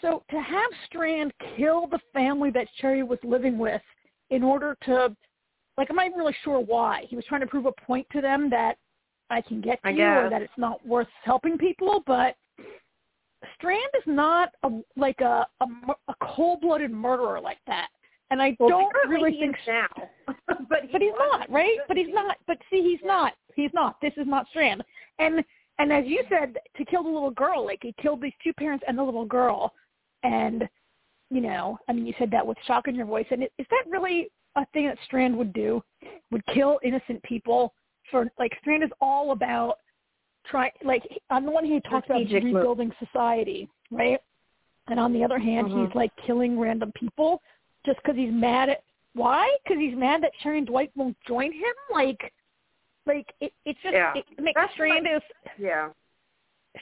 So 0.03 0.23
to 0.31 0.41
have 0.41 0.71
Strand 0.87 1.33
kill 1.57 1.87
the 1.87 2.01
family 2.13 2.51
that 2.51 2.67
Sherry 2.81 3.03
was 3.03 3.19
living 3.23 3.59
with 3.59 3.81
in 4.31 4.43
order 4.43 4.77
to, 4.85 5.17
like, 5.79 5.89
I'm 5.89 5.97
not 5.97 6.07
even 6.07 6.19
really 6.19 6.37
sure 6.45 6.61
why. 6.61 7.05
He 7.09 7.17
was 7.17 7.25
trying 7.25 7.41
to 7.41 7.47
prove 7.47 7.65
a 7.65 7.73
point 7.73 8.07
to 8.13 8.21
them 8.21 8.51
that 8.51 8.77
I 9.31 9.41
can 9.41 9.63
get 9.63 9.79
you 9.85 10.05
or 10.27 10.31
that 10.31 10.43
it's 10.43 10.53
not 10.59 10.87
worth 10.87 11.09
helping 11.25 11.57
people, 11.57 12.03
but 12.07 12.37
Strand 13.55 13.91
is 13.97 14.03
not 14.07 14.51
a 14.63 14.71
like 14.97 15.21
a 15.21 15.47
a, 15.61 15.67
a 16.09 16.15
cold-blooded 16.23 16.91
murderer 16.91 17.41
like 17.41 17.59
that. 17.67 17.89
And 18.31 18.43
I 18.43 18.57
Well, 18.59 18.69
don't 18.69 19.09
really 19.09 19.39
think 19.39 19.57
now. 19.67 19.89
but 20.69 20.83
he 20.83 20.89
but 20.93 21.01
he's 21.01 21.13
wasn't. 21.19 21.51
right? 21.51 21.79
But 21.87 21.97
he's 21.97 22.13
not. 22.13 22.37
But 22.47 22.59
see, 22.71 22.83
he's 22.83 23.01
Yeah. 23.03 23.09
not. 23.09 23.35
He's 23.55 23.73
not. 23.73 24.01
This 24.01 24.13
is 24.17 24.27
not 24.27 24.47
Strand. 24.49 24.85
And 25.19 25.45
and 25.79 25.93
as 25.93 26.05
you 26.07 26.25
said, 26.29 26.59
to 26.77 26.85
kill 26.85 27.05
the 27.05 27.09
little 27.09 27.31
girl, 27.31 27.65
like 27.65 27.79
he 27.83 27.95
killed 28.01 28.21
these 28.21 28.33
two 28.43 28.53
parents 28.53 28.85
and 28.87 28.99
the 28.99 29.03
little 29.03 29.25
girl, 29.25 29.73
and 30.23 30.69
you 31.31 31.41
know, 31.41 31.79
I 31.89 31.93
mean, 31.93 32.07
you 32.07 32.15
said 32.19 32.31
that 32.33 32.47
with 32.47 32.59
shock 32.67 32.89
in 32.89 32.95
your 32.95 33.07
voice, 33.07 33.27
and 33.31 33.43
is 33.45 33.67
that 33.71 33.85
really 33.89 34.31
a 34.57 34.67
thing 34.73 34.87
that 34.87 34.99
Strand 35.05 35.37
would 35.37 35.53
do, 35.53 35.83
would 36.31 36.45
kill 36.47 36.81
innocent 36.83 37.23
people 37.23 37.75
for 38.11 38.31
like 38.39 38.53
Strand 38.61 38.83
is 38.83 38.91
all 39.01 39.33
about 39.33 39.77
try 40.47 40.73
like 40.83 41.03
on 41.31 41.45
the 41.45 41.51
one 41.51 41.65
hand 41.65 41.83
he 41.85 41.91
talks 41.91 42.07
about 42.07 42.23
move. 42.23 42.43
rebuilding 42.43 42.93
society, 42.99 43.69
right? 43.91 44.21
And 44.89 44.99
on 44.99 45.13
the 45.13 45.23
other 45.23 45.39
hand, 45.39 45.69
he's 45.69 45.77
mm-hmm. 45.77 45.99
like 45.99 46.11
killing 46.27 46.59
random 46.59 46.93
people 46.95 47.43
just 47.87 47.99
because 48.03 48.17
he's 48.17 48.33
mad 48.33 48.69
at 48.69 48.83
why? 49.15 49.57
Because 49.65 49.79
he's 49.81 49.97
mad 49.97 50.23
that 50.23 50.33
and 50.45 50.67
Dwight 50.67 50.93
won't 50.95 51.17
join 51.27 51.53
him. 51.53 51.75
Like, 51.93 52.33
like 53.07 53.27
it, 53.41 53.53
it's 53.65 53.79
just 53.83 53.95
Yeah. 53.95 54.13
it 54.15 54.25
makes 54.41 54.61
That's 54.61 54.73
Strand 54.75 55.07
is 55.07 55.23
Yeah. 55.59 55.91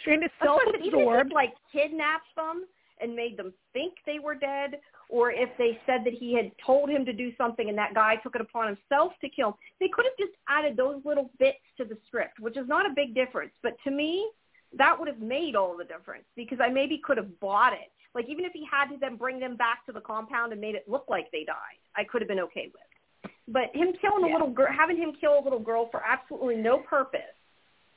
Strand 0.00 0.24
is 0.24 0.30
Especially 0.40 0.86
even 0.86 0.86
if 0.86 0.92
self-absorbed. 0.92 1.32
like 1.32 1.54
kidnapped 1.72 2.34
them 2.36 2.66
and 3.00 3.14
made 3.14 3.36
them 3.36 3.52
think 3.72 3.94
they 4.04 4.18
were 4.18 4.34
dead, 4.34 4.80
or 5.08 5.30
if 5.30 5.48
they 5.58 5.78
said 5.86 6.02
that 6.04 6.12
he 6.14 6.34
had 6.34 6.50
told 6.64 6.90
him 6.90 7.04
to 7.04 7.12
do 7.12 7.34
something 7.36 7.68
and 7.68 7.78
that 7.78 7.94
guy 7.94 8.16
took 8.16 8.34
it 8.34 8.40
upon 8.40 8.66
himself 8.66 9.12
to 9.20 9.28
kill 9.28 9.48
him, 9.48 9.54
they 9.80 9.88
could 9.88 10.04
have 10.04 10.16
just 10.18 10.32
added 10.48 10.76
those 10.76 11.00
little 11.04 11.30
bits 11.38 11.58
to 11.76 11.84
the 11.84 11.96
script, 12.06 12.40
which 12.40 12.56
is 12.56 12.66
not 12.66 12.86
a 12.86 12.94
big 12.94 13.14
difference. 13.14 13.52
But 13.62 13.76
to 13.84 13.90
me, 13.90 14.28
that 14.76 14.98
would 14.98 15.08
have 15.08 15.20
made 15.20 15.54
all 15.54 15.76
the 15.76 15.84
difference 15.84 16.24
because 16.34 16.58
I 16.60 16.68
maybe 16.68 16.98
could 16.98 17.16
have 17.18 17.38
bought 17.40 17.72
it. 17.72 17.92
Like 18.16 18.28
even 18.30 18.44
if 18.46 18.52
he 18.52 18.64
had 18.68 18.86
to 18.86 18.96
then 18.98 19.16
bring 19.16 19.38
them 19.38 19.56
back 19.56 19.84
to 19.86 19.92
the 19.92 20.00
compound 20.00 20.50
and 20.52 20.60
made 20.60 20.74
it 20.74 20.88
look 20.88 21.04
like 21.08 21.30
they 21.30 21.44
died, 21.44 21.78
I 21.94 22.02
could 22.02 22.22
have 22.22 22.28
been 22.28 22.40
okay 22.40 22.70
with. 22.72 23.30
But 23.46 23.64
him 23.76 23.92
killing 24.00 24.24
a 24.24 24.32
little 24.32 24.50
girl, 24.50 24.68
having 24.76 24.96
him 24.96 25.12
kill 25.20 25.38
a 25.38 25.42
little 25.44 25.60
girl 25.60 25.88
for 25.90 26.02
absolutely 26.04 26.56
no 26.56 26.78
purpose, 26.78 27.20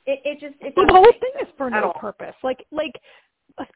it, 0.06 0.20
it 0.24 0.38
just 0.38 0.54
it 0.60 0.74
Well, 0.76 0.86
the 0.86 0.92
whole 0.92 1.12
thing 1.20 1.32
is 1.40 1.48
for 1.56 1.70
no 1.70 1.86
all. 1.86 1.92
purpose. 1.94 2.34
Like, 2.42 2.64
like, 2.70 2.92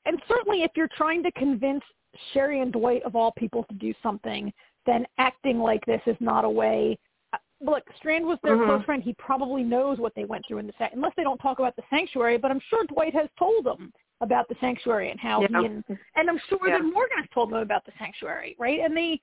and 0.04 0.20
certainly 0.28 0.62
if 0.62 0.70
you're 0.76 0.88
trying 0.94 1.22
to 1.24 1.32
convince 1.32 1.82
Sherry 2.32 2.60
and 2.60 2.72
Dwight 2.72 3.02
of 3.04 3.16
all 3.16 3.32
people 3.32 3.64
to 3.64 3.74
do 3.74 3.92
something, 4.02 4.52
then 4.86 5.06
acting 5.18 5.58
like 5.58 5.84
this 5.86 6.02
is 6.06 6.16
not 6.20 6.44
a 6.44 6.50
way. 6.50 6.98
uh, 7.32 7.38
Look, 7.60 7.82
Strand 7.96 8.26
was 8.26 8.38
their 8.42 8.56
Mhm. 8.56 8.66
close 8.66 8.84
friend. 8.84 9.02
He 9.02 9.14
probably 9.14 9.64
knows 9.64 9.98
what 9.98 10.14
they 10.14 10.24
went 10.26 10.46
through 10.46 10.58
in 10.58 10.66
the 10.66 10.74
sa- 10.78 10.90
unless 10.92 11.14
they 11.16 11.22
don't 11.24 11.38
talk 11.38 11.58
about 11.58 11.74
the 11.74 11.82
sanctuary. 11.88 12.36
But 12.36 12.50
I'm 12.50 12.60
sure 12.60 12.84
Dwight 12.84 13.14
has 13.14 13.28
told 13.38 13.64
them 13.64 13.92
about 14.24 14.48
the 14.48 14.56
sanctuary 14.60 15.10
and 15.10 15.20
how 15.20 15.42
Yeah. 15.42 15.60
he 15.60 15.66
and 15.66 15.84
and 16.16 16.28
I'm 16.28 16.38
sure 16.48 16.58
Yeah. 16.66 16.78
that 16.78 16.84
Morgan 16.84 17.18
has 17.18 17.28
told 17.32 17.50
them 17.50 17.60
about 17.60 17.84
the 17.84 17.92
sanctuary, 17.98 18.56
right? 18.58 18.80
And 18.80 18.96
they 18.96 19.20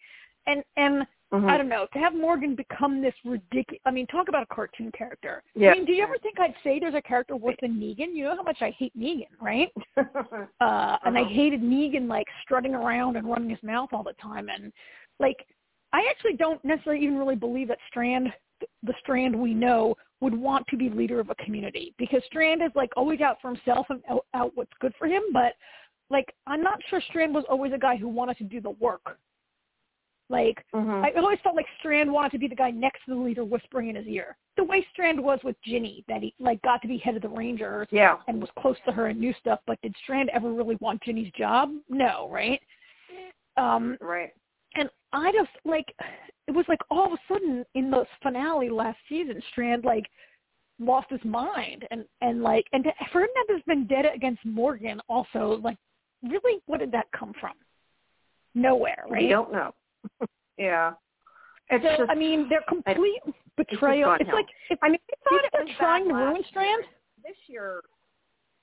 and 0.47 0.63
and 0.77 1.05
Mhm. 1.33 1.49
I 1.49 1.57
don't 1.57 1.69
know, 1.69 1.87
to 1.93 1.99
have 1.99 2.13
Morgan 2.13 2.55
become 2.55 3.01
this 3.01 3.15
ridiculous, 3.23 3.81
I 3.85 3.91
mean, 3.91 4.05
talk 4.07 4.27
about 4.27 4.43
a 4.43 4.53
cartoon 4.53 4.91
character. 4.91 5.41
Yeah. 5.55 5.71
I 5.71 5.75
mean, 5.75 5.85
do 5.85 5.93
you 5.93 6.03
ever 6.03 6.17
think 6.17 6.41
I'd 6.41 6.53
say 6.61 6.77
there's 6.77 6.93
a 6.93 7.01
character 7.01 7.37
worse 7.37 7.55
than 7.61 7.79
Negan? 7.79 8.13
You 8.13 8.25
know 8.25 8.35
how 8.35 8.43
much 8.43 8.61
I 8.61 8.71
hate 8.71 8.91
Negan, 8.97 9.29
right? 9.39 9.71
Uh, 10.59 10.97
and 11.05 11.17
I 11.17 11.21
Uh-huh. 11.21 11.29
hated 11.29 11.61
Negan, 11.61 12.09
like, 12.09 12.27
strutting 12.41 12.75
around 12.75 13.15
and 13.15 13.25
running 13.29 13.49
his 13.49 13.63
mouth 13.63 13.93
all 13.93 14.03
the 14.03 14.13
time. 14.13 14.49
And, 14.49 14.73
like, 15.19 15.47
I 15.93 16.05
actually 16.09 16.33
don't 16.33 16.63
necessarily 16.65 17.01
even 17.03 17.17
really 17.17 17.37
believe 17.37 17.69
that 17.69 17.79
Strand, 17.87 18.33
the 18.83 18.93
Strand 18.99 19.35
we 19.35 19.53
know, 19.53 19.95
would 20.19 20.35
want 20.35 20.65
to 20.67 20.77
be 20.77 20.89
leader 20.89 21.19
of 21.19 21.29
a 21.29 21.35
community. 21.35 21.93
Because 21.97 22.21
Strand 22.25 22.61
is, 22.61 22.71
like, 22.75 22.91
always 22.95 23.21
out 23.21 23.37
for 23.41 23.49
himself 23.49 23.87
and 23.89 24.01
out, 24.09 24.25
out 24.33 24.51
what's 24.55 24.71
good 24.79 24.93
for 24.97 25.07
him. 25.07 25.23
But, 25.33 25.53
like, 26.09 26.33
I'm 26.47 26.61
not 26.61 26.79
sure 26.89 27.01
Strand 27.01 27.33
was 27.33 27.45
always 27.49 27.73
a 27.73 27.77
guy 27.77 27.97
who 27.97 28.07
wanted 28.07 28.37
to 28.37 28.43
do 28.43 28.61
the 28.61 28.71
work. 28.71 29.17
Like, 30.29 30.65
Mhm. 30.73 31.03
I 31.03 31.11
always 31.19 31.39
felt 31.41 31.57
like 31.57 31.67
Strand 31.79 32.09
wanted 32.09 32.31
to 32.31 32.37
be 32.37 32.47
the 32.47 32.55
guy 32.55 32.71
next 32.71 33.03
to 33.03 33.11
the 33.11 33.19
leader 33.19 33.43
whispering 33.43 33.89
in 33.89 33.95
his 33.95 34.07
ear. 34.07 34.37
The 34.55 34.63
way 34.63 34.81
Strand 34.91 35.21
was 35.21 35.43
with 35.43 35.61
Ginny, 35.61 36.05
that 36.07 36.21
he 36.21 36.33
like 36.39 36.61
got 36.61 36.81
to 36.83 36.87
be 36.87 36.97
head 36.97 37.17
of 37.17 37.21
the 37.21 37.29
Rangers 37.29 37.87
yeah. 37.91 38.17
and 38.27 38.39
was 38.39 38.49
close 38.57 38.77
to 38.85 38.93
her 38.93 39.07
and 39.07 39.19
knew 39.19 39.33
stuff, 39.33 39.59
but 39.65 39.81
did 39.81 39.93
Strand 40.03 40.29
ever 40.29 40.53
really 40.53 40.77
want 40.79 41.01
Ginny's 41.01 41.31
job? 41.33 41.73
No, 41.89 42.29
right? 42.29 42.61
Um 43.57 43.97
Right. 43.99 44.31
And 44.75 44.89
I 45.13 45.31
just 45.31 45.49
like 45.65 45.93
it 46.47 46.51
was 46.51 46.65
like 46.67 46.79
all 46.89 47.07
of 47.07 47.13
a 47.13 47.33
sudden 47.33 47.65
in 47.75 47.91
the 47.91 48.05
finale 48.21 48.69
last 48.69 48.97
season, 49.09 49.41
Strand 49.51 49.83
like 49.83 50.05
lost 50.79 51.07
his 51.09 51.23
mind 51.23 51.85
and 51.91 52.05
and 52.21 52.41
like 52.41 52.65
and 52.73 52.83
to, 52.83 52.91
for 53.11 53.21
him 53.21 53.27
to 53.27 53.39
have 53.39 53.47
this 53.47 53.63
vendetta 53.67 54.09
against 54.13 54.43
Morgan 54.45 54.99
also 55.07 55.59
like 55.63 55.77
really 56.23 56.61
what 56.65 56.79
did 56.79 56.91
that 56.91 57.07
come 57.17 57.33
from? 57.39 57.53
Nowhere, 58.53 59.05
right? 59.09 59.23
We 59.23 59.29
don't 59.29 59.51
know. 59.51 59.73
yeah. 60.57 60.93
It's 61.69 61.85
so 61.85 61.97
just, 62.05 62.11
I 62.11 62.15
mean, 62.15 62.49
their 62.49 62.63
complete 62.67 63.21
betrayal. 63.55 64.09
gone 64.09 64.17
It's, 64.19 64.29
like 64.33 64.47
if 64.69 64.79
I 64.81 64.89
mean, 64.89 64.99
I 65.09 65.29
thought 65.29 65.45
it 65.45 65.65
was 65.65 65.75
trying 65.77 66.07
to 66.09 66.13
ruin 66.13 66.43
Strand. 66.49 66.83
This 67.23 67.37
year, 67.47 67.81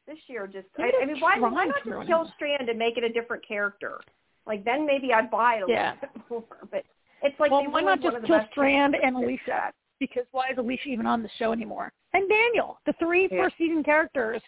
this 0.07 0.19
year 0.27 0.47
just. 0.47 0.67
I, 0.79 0.91
I 1.03 1.07
mean, 1.07 1.19
why, 1.19 1.39
why 1.39 1.67
not 1.67 1.75
just 1.85 2.07
kill. 2.07 2.31
Strand 2.37 2.69
and 2.69 2.79
make 2.79 2.99
it 2.99 3.05
a 3.05 3.09
different 3.09 3.47
character? 3.47 3.99
Like 4.49 4.65
then 4.65 4.87
maybe 4.87 5.13
I'd 5.13 5.31
buy 5.31 5.57
it 5.57 5.63
a 5.63 5.67
Yeah. 5.69 5.93
little 5.93 6.09
bit 6.15 6.23
more. 6.31 6.69
But 6.71 6.85
it's 7.23 7.39
like 7.39 7.51
well, 7.53 7.61
they 7.61 7.69
why 7.69 7.83
not 7.83 8.01
just 8.01 8.17
kill 8.25 8.41
Strand 8.51 8.97
and. 8.97 9.15
Alicia? 9.15 9.73
Because 10.01 10.25
why 10.31 10.49
is 10.51 10.59
Alicia 10.59 10.89
even 10.89 11.07
on 11.07 11.23
the 11.23 11.29
show 11.39 11.53
anymore? 11.53 11.93
And 12.15 12.29
Daniel, 12.29 12.81
the 12.87 12.95
three 12.95 13.29
Yeah. 13.31 13.43
first 13.43 13.57
season 13.59 13.83
characters 13.85 14.41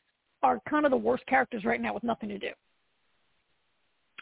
are 0.42 0.60
kind 0.68 0.84
of 0.86 0.90
the 0.90 0.96
worst 0.96 1.26
characters 1.26 1.64
right 1.64 1.80
now 1.80 1.92
with 1.92 2.04
nothing 2.04 2.28
to 2.30 2.38
do. 2.38 2.50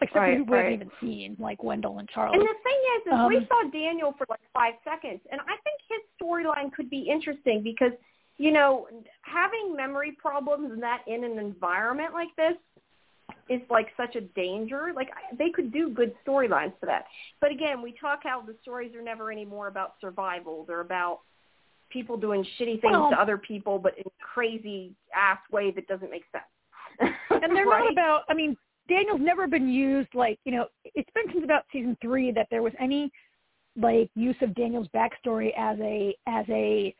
Except 0.01 0.13
for 0.15 0.21
Right, 0.21 0.37
who 0.39 0.45
we 0.45 0.57
haven't 0.57 0.73
even 0.73 0.91
seen, 1.01 1.37
like 1.39 1.63
Wendell 1.63 1.99
and 1.99 2.09
Charlie. 2.09 2.39
And 2.39 2.47
the 2.49 2.55
thing 2.63 2.81
is, 2.97 3.03
is 3.07 3.29
we 3.29 3.37
Um, 3.39 3.47
saw 3.47 3.71
Daniel 3.71 4.13
for 4.13 4.27
like 4.29 4.41
five 4.55 4.75
seconds, 4.85 5.21
and 5.31 5.41
I 5.43 5.57
think 5.65 5.81
his 5.89 6.01
storyline 6.21 6.73
could 6.73 6.89
be 6.89 7.01
interesting 7.01 7.63
because, 7.63 7.93
you 8.37 8.53
know, 8.53 8.89
having 9.23 9.75
memory 9.77 10.13
problems 10.13 10.73
and 10.73 10.83
that 10.83 11.03
in 11.07 11.25
an 11.25 11.39
environment 11.39 12.15
like 12.15 12.35
this 12.37 12.57
is 13.49 13.61
like 13.71 13.89
such 13.97 14.17
a 14.17 14.21
danger. 14.21 14.93
Like 14.95 15.09
I- 15.11 15.35
they 15.37 15.51
could 15.51 15.73
do 15.73 15.91
good 15.91 16.15
storylines 16.27 16.73
for 16.81 16.87
that. 16.87 17.07
But 17.41 17.51
again, 17.51 17.83
we 17.83 17.93
talk 17.93 18.21
how 18.23 18.41
the 18.43 18.55
stories 18.63 18.95
are 18.95 19.03
never 19.03 19.31
anymore 19.33 19.69
about 19.69 19.95
survival. 20.01 20.65
They're 20.67 20.81
about 20.81 21.21
people 21.91 22.17
doing 22.17 22.45
shitty 22.59 22.81
things 22.81 22.93
Well- 22.93 23.11
to 23.11 23.21
other 23.21 23.39
people, 23.39 23.79
but 23.79 23.97
in 23.97 24.05
a 24.07 24.25
crazy 24.25 24.95
ass 25.15 25.39
way 25.51 25.71
that 25.73 25.87
doesn't 25.87 26.11
make 26.11 26.25
sense. 26.33 26.45
and 27.31 27.57
they're 27.57 27.65
right? 27.65 27.85
not 27.85 27.93
about 27.93 28.23
i 28.29 28.35
mean 28.35 28.57
daniel's 28.89 29.21
never 29.21 29.47
been 29.47 29.69
used 29.69 30.09
like 30.15 30.37
you 30.45 30.51
know 30.51 30.67
it's 30.97 31.09
been 31.15 31.25
since 31.33 31.45
about 31.45 31.63
season 31.73 31.97
three 32.03 32.33
that 32.33 32.49
there 32.51 32.63
was 32.63 32.73
any 32.81 33.09
like 33.81 34.11
use 34.17 34.35
of 34.41 34.53
daniel's 34.57 34.89
backstory 34.89 35.53
as 35.57 35.79
a 35.81 36.13
as 36.27 36.45
a 36.49 36.93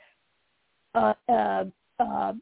uh 0.95 1.15
uh 1.29 1.65
uh 1.99 2.33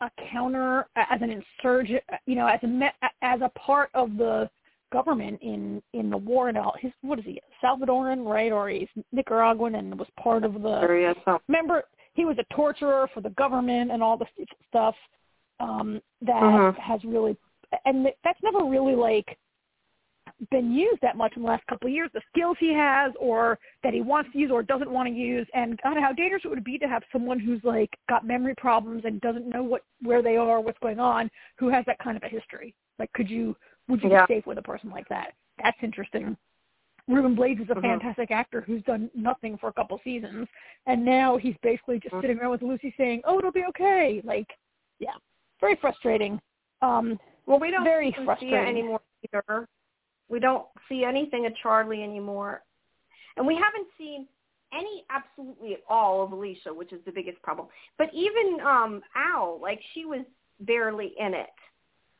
a 0.00 0.10
counter 0.32 0.86
as 0.96 1.20
an 1.22 1.30
insurgent 1.30 2.02
you 2.26 2.34
know 2.34 2.46
as 2.46 2.60
a 2.62 2.90
as 3.22 3.40
a 3.40 3.48
part 3.58 3.90
of 3.94 4.16
the 4.16 4.48
government 4.92 5.38
in 5.42 5.82
in 5.92 6.08
the 6.10 6.16
war 6.16 6.48
and 6.48 6.56
all. 6.56 6.74
His 6.80 6.92
what 7.02 7.18
is 7.18 7.24
he 7.24 7.40
salvadoran 7.62 8.24
right? 8.24 8.52
Or 8.52 8.68
he's 8.68 8.88
nicaraguan 9.12 9.74
and 9.74 9.98
was 9.98 10.08
part 10.22 10.44
of 10.44 10.62
the 10.62 10.80
is. 11.10 11.16
Some- 11.24 11.40
remember 11.48 11.84
he 12.14 12.24
was 12.24 12.38
a 12.38 12.54
torturer 12.54 13.08
for 13.12 13.20
the 13.20 13.30
government 13.30 13.90
and 13.92 14.02
all 14.02 14.16
this 14.16 14.28
stuff 14.68 14.94
um 15.60 16.00
that 16.22 16.34
Mhm. 16.42 16.78
has 16.78 17.04
really 17.04 17.36
and 17.84 18.04
th- 18.04 18.16
that's 18.24 18.42
never 18.42 18.64
really 18.64 18.94
like 18.94 19.36
been 20.50 20.72
used 20.72 21.00
that 21.02 21.16
much 21.16 21.32
in 21.36 21.42
the 21.42 21.48
last 21.48 21.66
couple 21.66 21.88
of 21.88 21.92
years 21.92 22.08
the 22.14 22.20
skills 22.32 22.56
he 22.60 22.72
has 22.72 23.12
or 23.18 23.58
that 23.82 23.92
he 23.92 24.00
wants 24.00 24.30
to 24.32 24.38
use 24.38 24.50
or 24.50 24.62
doesn't 24.62 24.90
want 24.90 25.08
to 25.08 25.12
use 25.14 25.46
and 25.52 25.80
god 25.82 25.96
how 25.98 26.12
dangerous 26.12 26.42
it 26.44 26.48
would 26.48 26.62
be 26.62 26.78
to 26.78 26.86
have 26.86 27.02
someone 27.12 27.40
who's 27.40 27.62
like 27.64 27.90
got 28.08 28.24
memory 28.24 28.54
problems 28.56 29.02
and 29.04 29.20
doesn't 29.20 29.48
know 29.48 29.62
what 29.64 29.82
where 30.02 30.22
they 30.22 30.36
are 30.36 30.60
what's 30.60 30.78
going 30.78 31.00
on 31.00 31.28
who 31.56 31.68
has 31.68 31.84
that 31.86 31.98
kind 31.98 32.16
of 32.16 32.22
a 32.22 32.28
history 32.28 32.72
like 33.00 33.12
could 33.14 33.28
you 33.28 33.56
would 33.88 34.02
you 34.02 34.10
Yeah. 34.10 34.26
be 34.26 34.34
safe 34.34 34.46
with 34.46 34.58
a 34.58 34.62
person 34.62 34.90
like 34.90 35.08
that 35.08 35.32
that's 35.62 35.78
interesting 35.82 36.36
Ruben 37.08 37.34
Blades 37.34 37.60
is 37.62 37.70
a 37.70 37.74
Mhm. 37.74 37.80
fantastic 37.80 38.30
actor 38.30 38.60
who's 38.60 38.82
done 38.82 39.10
nothing 39.14 39.56
for 39.56 39.68
a 39.68 39.72
couple 39.72 39.98
seasons, 40.04 40.46
and 40.84 41.02
now 41.02 41.38
he's 41.38 41.56
basically 41.62 41.98
just 41.98 42.14
Mhm. 42.14 42.20
sitting 42.20 42.38
around 42.38 42.50
with 42.50 42.60
Lucy 42.60 42.92
saying, 42.98 43.22
"Oh, 43.24 43.38
it'll 43.38 43.50
be 43.50 43.64
okay." 43.64 44.20
Like, 44.24 44.58
yeah, 44.98 45.14
very 45.58 45.76
frustrating. 45.76 46.38
Um, 46.82 47.18
Well, 47.46 47.58
we 47.58 47.70
don't 47.70 47.82
Very 47.82 48.12
frustrating. 48.12 48.68
anymore 48.68 49.00
either. 49.24 49.66
We 50.28 50.40
don't 50.40 50.66
see 50.88 51.04
anything 51.04 51.46
of 51.46 51.52
Charlie 51.62 52.02
anymore, 52.02 52.62
and 53.36 53.46
we 53.46 53.54
haven't 53.54 53.86
seen 53.96 54.26
any 54.72 55.04
absolutely 55.10 55.74
at 55.74 55.80
all 55.88 56.22
of 56.22 56.32
Alicia, 56.32 56.72
which 56.74 56.92
is 56.92 57.00
the 57.06 57.12
biggest 57.12 57.40
problem. 57.42 57.68
But 57.96 58.08
even 58.12 58.58
um 58.60 59.00
Al, 59.16 59.58
like 59.62 59.80
she 59.94 60.04
was 60.04 60.24
barely 60.60 61.14
in 61.18 61.32
it. 61.34 61.46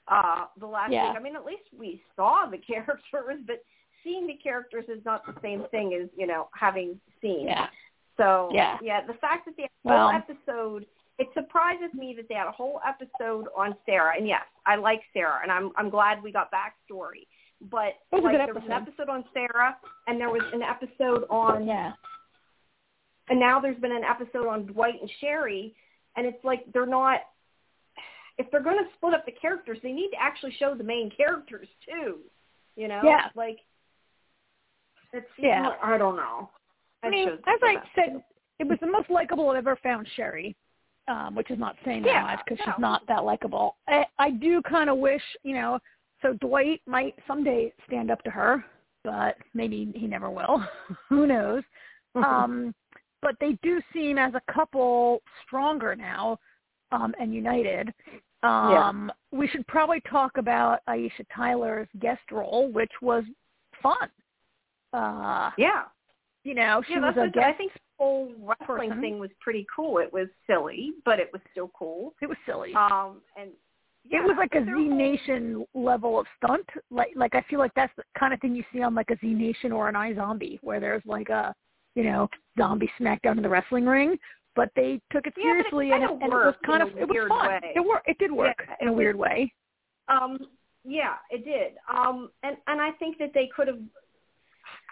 Uh 0.06 0.46
the 0.59 0.66
last 0.66 0.90
Yeah. 0.92 1.09
week. 1.11 1.18
I 1.18 1.22
mean, 1.22 1.36
at 1.36 1.44
least 1.44 1.64
we 1.76 2.02
saw 2.16 2.46
the 2.46 2.59
characters, 2.72 3.40
but 3.46 3.62
seeing 4.02 4.26
the 4.26 4.34
characters 4.42 4.84
is 4.88 5.04
not 5.04 5.26
the 5.26 5.34
same 5.42 5.64
thing 5.70 5.92
as 5.92 6.09
you 6.16 6.26
know 6.26 6.48
having 6.54 6.98
seen. 7.20 7.46
yeah, 7.48 7.66
So 8.16 8.48
Yeah. 8.54 8.78
yeah, 8.80 9.04
the 9.06 9.14
fact 9.14 9.44
that 9.44 9.56
the 9.56 9.66
Well- 9.84 10.09
whole 10.09 10.16
episode 10.16 10.86
it 11.18 11.26
surprises 11.34 11.92
me 11.94 12.14
that 12.14 12.28
they 12.28 12.36
had 12.36 12.46
a 12.46 12.52
whole 12.52 12.80
episode 12.86 13.48
on 13.56 13.74
Sarah. 13.84 14.16
And 14.16 14.28
yes, 14.28 14.44
I 14.64 14.76
like 14.76 15.02
Sarah, 15.12 15.40
and 15.42 15.50
I'm 15.52 15.72
I'm 15.76 15.90
glad 15.90 16.22
we 16.22 16.30
got 16.32 16.48
backstory. 16.50 17.26
But 17.61 17.94
like 18.12 18.36
there 18.36 18.54
was 18.54 18.62
an 18.64 18.72
episode. 18.72 19.09
on 19.09 19.24
Sarah, 19.34 19.76
and 20.06 20.20
there 20.20 20.30
was 20.30 20.42
an 20.52 20.62
episode 20.62 21.24
on, 21.28 21.66
yeah, 21.66 21.92
and 23.28 23.40
now 23.40 23.59
there's 23.59 23.78
been 23.80 23.92
an 23.92 24.04
episode 24.04 24.46
on 24.46 24.66
Dwight 24.66 24.94
and 25.00 25.11
Sherry, 25.20 25.74
and 26.16 26.26
it's 26.26 26.42
like 26.44 26.61
they're 26.72 26.86
not. 26.86 27.20
If 28.38 28.48
they're 28.52 28.62
going 28.62 28.78
to 28.78 28.88
split 28.96 29.14
up 29.14 29.26
the 29.26 29.32
characters, 29.32 29.78
they 29.82 29.90
need 29.90 30.11
to 30.11 30.22
actually 30.22 30.52
show 30.61 30.72
the 30.76 30.84
main 30.84 31.11
characters 31.11 31.66
too. 31.84 32.18
You 32.76 32.86
know, 32.86 33.00
Yeah. 33.02 33.28
like 33.34 33.59
It's 35.12 35.26
Yeah. 35.36 35.70
I 35.82 35.98
don't 35.98 36.14
know. 36.14 36.48
I 37.02 37.11
mean, 37.11 37.28
as 37.28 37.59
I 37.62 37.76
said, 37.96 38.22
it 38.61 38.68
was 38.68 38.78
the 38.80 38.86
most 38.86 39.11
likable 39.11 39.50
I've 39.50 39.56
ever 39.56 39.76
found 39.82 40.06
Sherry, 40.14 40.54
um, 41.09 41.34
which 41.34 41.50
is 41.50 41.59
not 41.59 41.76
saying 41.84 42.02
that 42.02 42.09
Yeah, 42.09 42.22
much 42.22 42.40
because 42.44 42.59
no. 42.64 42.72
she's 42.72 42.80
not 42.80 43.06
that 43.09 43.24
likable. 43.24 43.76
I, 43.88 44.06
I 44.18 44.30
do 44.30 44.62
kind 44.62 44.88
of 44.90 44.98
wish, 44.98 45.22
you 45.42 45.54
know, 45.54 45.80
so 46.22 46.34
Dwight 46.34 46.80
might 46.86 47.14
someday 47.26 47.72
stand 47.86 48.10
up 48.10 48.22
to 48.24 48.30
her, 48.30 48.64
but 49.04 49.36
maybe 49.54 49.92
he 49.94 50.06
never 50.06 50.30
will. 50.30 50.62
Who 51.08 51.26
knows? 51.26 51.62
Um, 52.14 52.74
but 53.22 53.36
they 53.38 53.58
do 53.62 53.80
seem 53.92 54.18
as 54.18 54.32
a 54.34 54.52
couple 54.52 55.22
stronger 55.44 55.94
now 55.94 56.38
um, 56.90 57.14
and 57.20 57.32
united. 57.32 57.92
Um, 58.42 59.12
We 59.30 59.46
should 59.48 59.66
probably 59.66 60.00
talk 60.10 60.36
about 60.36 60.80
Aisha 60.88 61.24
Tyler's 61.34 61.86
guest 62.00 62.22
role, 62.32 62.72
which 62.72 62.90
was 63.02 63.24
fun. 63.82 64.08
Uh, 64.92 65.50
yeah. 65.58 65.84
you 66.44 66.54
know, 66.54 66.82
she 66.88 66.94
yeah, 66.94 67.00
was 67.00 67.14
a 67.16 67.30
guest 67.30 67.46
I 67.46 67.52
think 67.52 67.72
the 67.72 67.80
whole 67.98 68.32
wrestling 68.40 68.88
person. 68.88 69.02
thing 69.02 69.18
was 69.18 69.30
pretty 69.40 69.66
cool. 69.74 69.98
It 69.98 70.12
was 70.12 70.28
silly, 70.46 70.92
but 71.04 71.20
it 71.20 71.30
was 71.32 71.42
still 71.52 71.70
cool. 71.78 72.14
It 72.22 72.26
was 72.26 72.38
silly. 72.46 72.72
Um, 72.74 73.20
and 73.36 73.50
yeah, 74.11 74.20
it 74.20 74.24
was 74.26 74.36
like 74.38 74.54
a 74.54 74.64
Z 74.64 74.70
whole- 74.70 74.96
Nation 74.96 75.64
level 75.74 76.18
of 76.18 76.26
stunt. 76.36 76.66
Like 76.90 77.11
like 77.16 77.34
I 77.34 77.42
feel 77.48 77.59
like 77.59 77.72
that's 77.74 77.92
the 77.96 78.04
kind 78.18 78.32
of 78.34 78.40
thing 78.40 78.54
you 78.54 78.64
see 78.72 78.82
on 78.82 78.94
like 78.94 79.11
a 79.11 79.16
Z 79.20 79.26
Nation 79.26 79.72
or 79.72 79.88
an 79.88 79.94
iZombie, 79.94 80.59
where 80.62 80.80
there's 80.80 81.02
like 81.06 81.28
a 81.28 81.54
you 81.94 82.04
know 82.04 82.28
zombie 82.59 82.90
smackdown 83.00 83.36
in 83.36 83.42
the 83.42 83.48
wrestling 83.48 83.86
ring. 83.86 84.16
But 84.56 84.70
they 84.74 85.00
took 85.12 85.26
it 85.26 85.34
Yeah, 85.36 85.54
but 85.54 85.61
it 85.61 85.66
seriously, 85.70 85.92
and, 85.92 86.02
it, 86.02 86.11
and 86.11 86.22
it 86.24 86.28
was 86.30 86.54
kind 86.66 86.82
of 86.82 86.88
it 86.96 87.09
was 87.09 87.28
fun. 87.28 87.46
way. 87.48 87.61
It 87.76 87.80
worked. 87.80 88.09
It 88.09 88.18
did 88.18 88.32
work 88.32 88.56
Yeah, 88.68 88.74
in 88.80 88.88
a 88.88 88.92
weird 88.92 89.14
way. 89.16 89.52
Um, 90.09 90.38
yeah, 90.84 91.14
it 91.30 91.44
did. 91.44 91.72
Um, 91.92 92.30
and 92.42 92.56
and 92.66 92.80
I 92.80 92.90
think 92.92 93.18
that 93.18 93.30
they 93.34 93.48
could 93.54 93.68
have. 93.68 93.78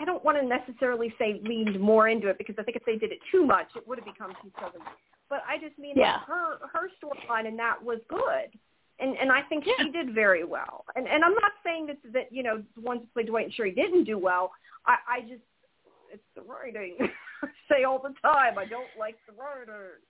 I 0.01 0.05
don't 0.05 0.25
want 0.25 0.39
to 0.39 0.47
necessarily 0.47 1.13
say 1.19 1.41
leaned 1.43 1.81
more 1.81 2.09
into 2.09 2.29
it 2.29 2.39
because 2.39 2.55
I 2.59 2.63
think 2.63 2.77
if 2.77 2.85
they 2.85 2.97
did 2.97 3.13
it 3.13 3.19
too 3.33 3.45
much, 3.45 3.67
it 3.77 3.87
would 3.89 3.99
have 3.99 4.07
become 4.07 4.31
too 4.43 4.51
silly. 4.61 4.85
But 5.29 5.41
I 5.49 5.59
just 5.59 5.79
mean 5.79 5.95
Yeah. 5.97 6.19
like 6.19 6.27
her 6.27 6.59
her 6.73 6.89
storyline 7.03 7.49
and 7.49 7.59
that 7.59 7.83
was 7.83 7.99
good, 8.09 8.57
and 8.99 9.17
and 9.17 9.31
I 9.31 9.43
think 9.43 9.65
Yeah. 9.67 9.75
she 9.85 9.91
did 9.91 10.15
very 10.15 10.45
well. 10.45 10.85
And 10.95 11.07
and 11.07 11.25
I'm 11.25 11.35
not 11.35 11.53
saying 11.65 11.87
that 11.87 11.99
that 12.13 12.33
you 12.33 12.43
know 12.43 12.63
the 12.75 12.81
ones 12.81 13.01
who 13.03 13.07
played 13.09 13.27
Dwight 13.29 13.47
and 13.47 13.55
Sherry 13.55 13.73
didn't 13.73 14.05
do 14.05 14.19
well. 14.19 14.53
I 14.87 14.97
I 15.09 15.21
just 15.23 15.43
it's 16.13 16.23
the 16.35 16.43
writing. 16.43 16.97
I 17.43 17.49
say 17.71 17.85
all 17.85 17.99
the 17.99 18.15
time 18.23 18.59
I 18.59 18.65
don't 18.65 18.89
like 18.99 19.17
the 19.27 19.35
writers. 19.35 20.01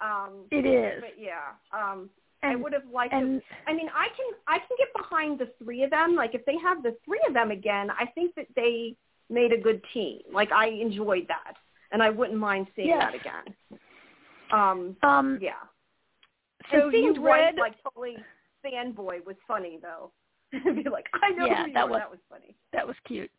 Um, 0.00 0.46
It 0.50 0.66
is. 0.66 1.00
but 1.00 1.14
yeah, 1.18 1.52
um, 1.72 2.10
I 2.42 2.56
would 2.56 2.72
have 2.72 2.82
liked 2.92 3.12
to 3.12 3.16
I 3.66 3.72
mean, 3.72 3.88
I 3.94 4.08
can 4.16 4.26
I 4.48 4.58
can 4.58 4.76
get 4.78 4.88
behind 4.96 5.38
the 5.38 5.48
three 5.62 5.82
of 5.84 5.90
them. 5.90 6.16
Like 6.16 6.34
if 6.34 6.44
they 6.44 6.56
have 6.62 6.82
the 6.82 6.96
three 7.04 7.20
of 7.28 7.34
them 7.34 7.50
again, 7.52 7.90
I 7.90 8.06
think 8.06 8.34
that 8.34 8.46
they 8.56 8.96
made 9.30 9.52
a 9.52 9.58
good 9.58 9.80
team. 9.94 10.20
Like 10.32 10.50
I 10.52 10.66
enjoyed 10.68 11.26
that, 11.28 11.54
and 11.92 12.02
I 12.02 12.10
wouldn't 12.10 12.38
mind 12.38 12.66
seeing 12.74 12.90
that 12.98 13.14
again. 13.14 13.80
Um, 14.52 14.96
um, 15.02 15.38
yeah. 15.40 15.52
So 16.70 16.88
you 16.88 17.14
read 17.24 17.56
like 17.56 17.74
totally 17.82 18.16
fanboy 18.64 19.24
was 19.24 19.36
funny 19.46 19.78
though. 19.80 20.10
Be 20.52 20.88
like, 20.88 21.06
I 21.14 21.30
know 21.30 21.46
Yeah, 21.46 21.66
that 21.74 21.88
was- 21.88 21.98
that 22.00 22.10
was 22.10 22.20
funny. 22.30 22.54
that 22.72 22.86
was 22.86 22.96
cute. 23.06 23.30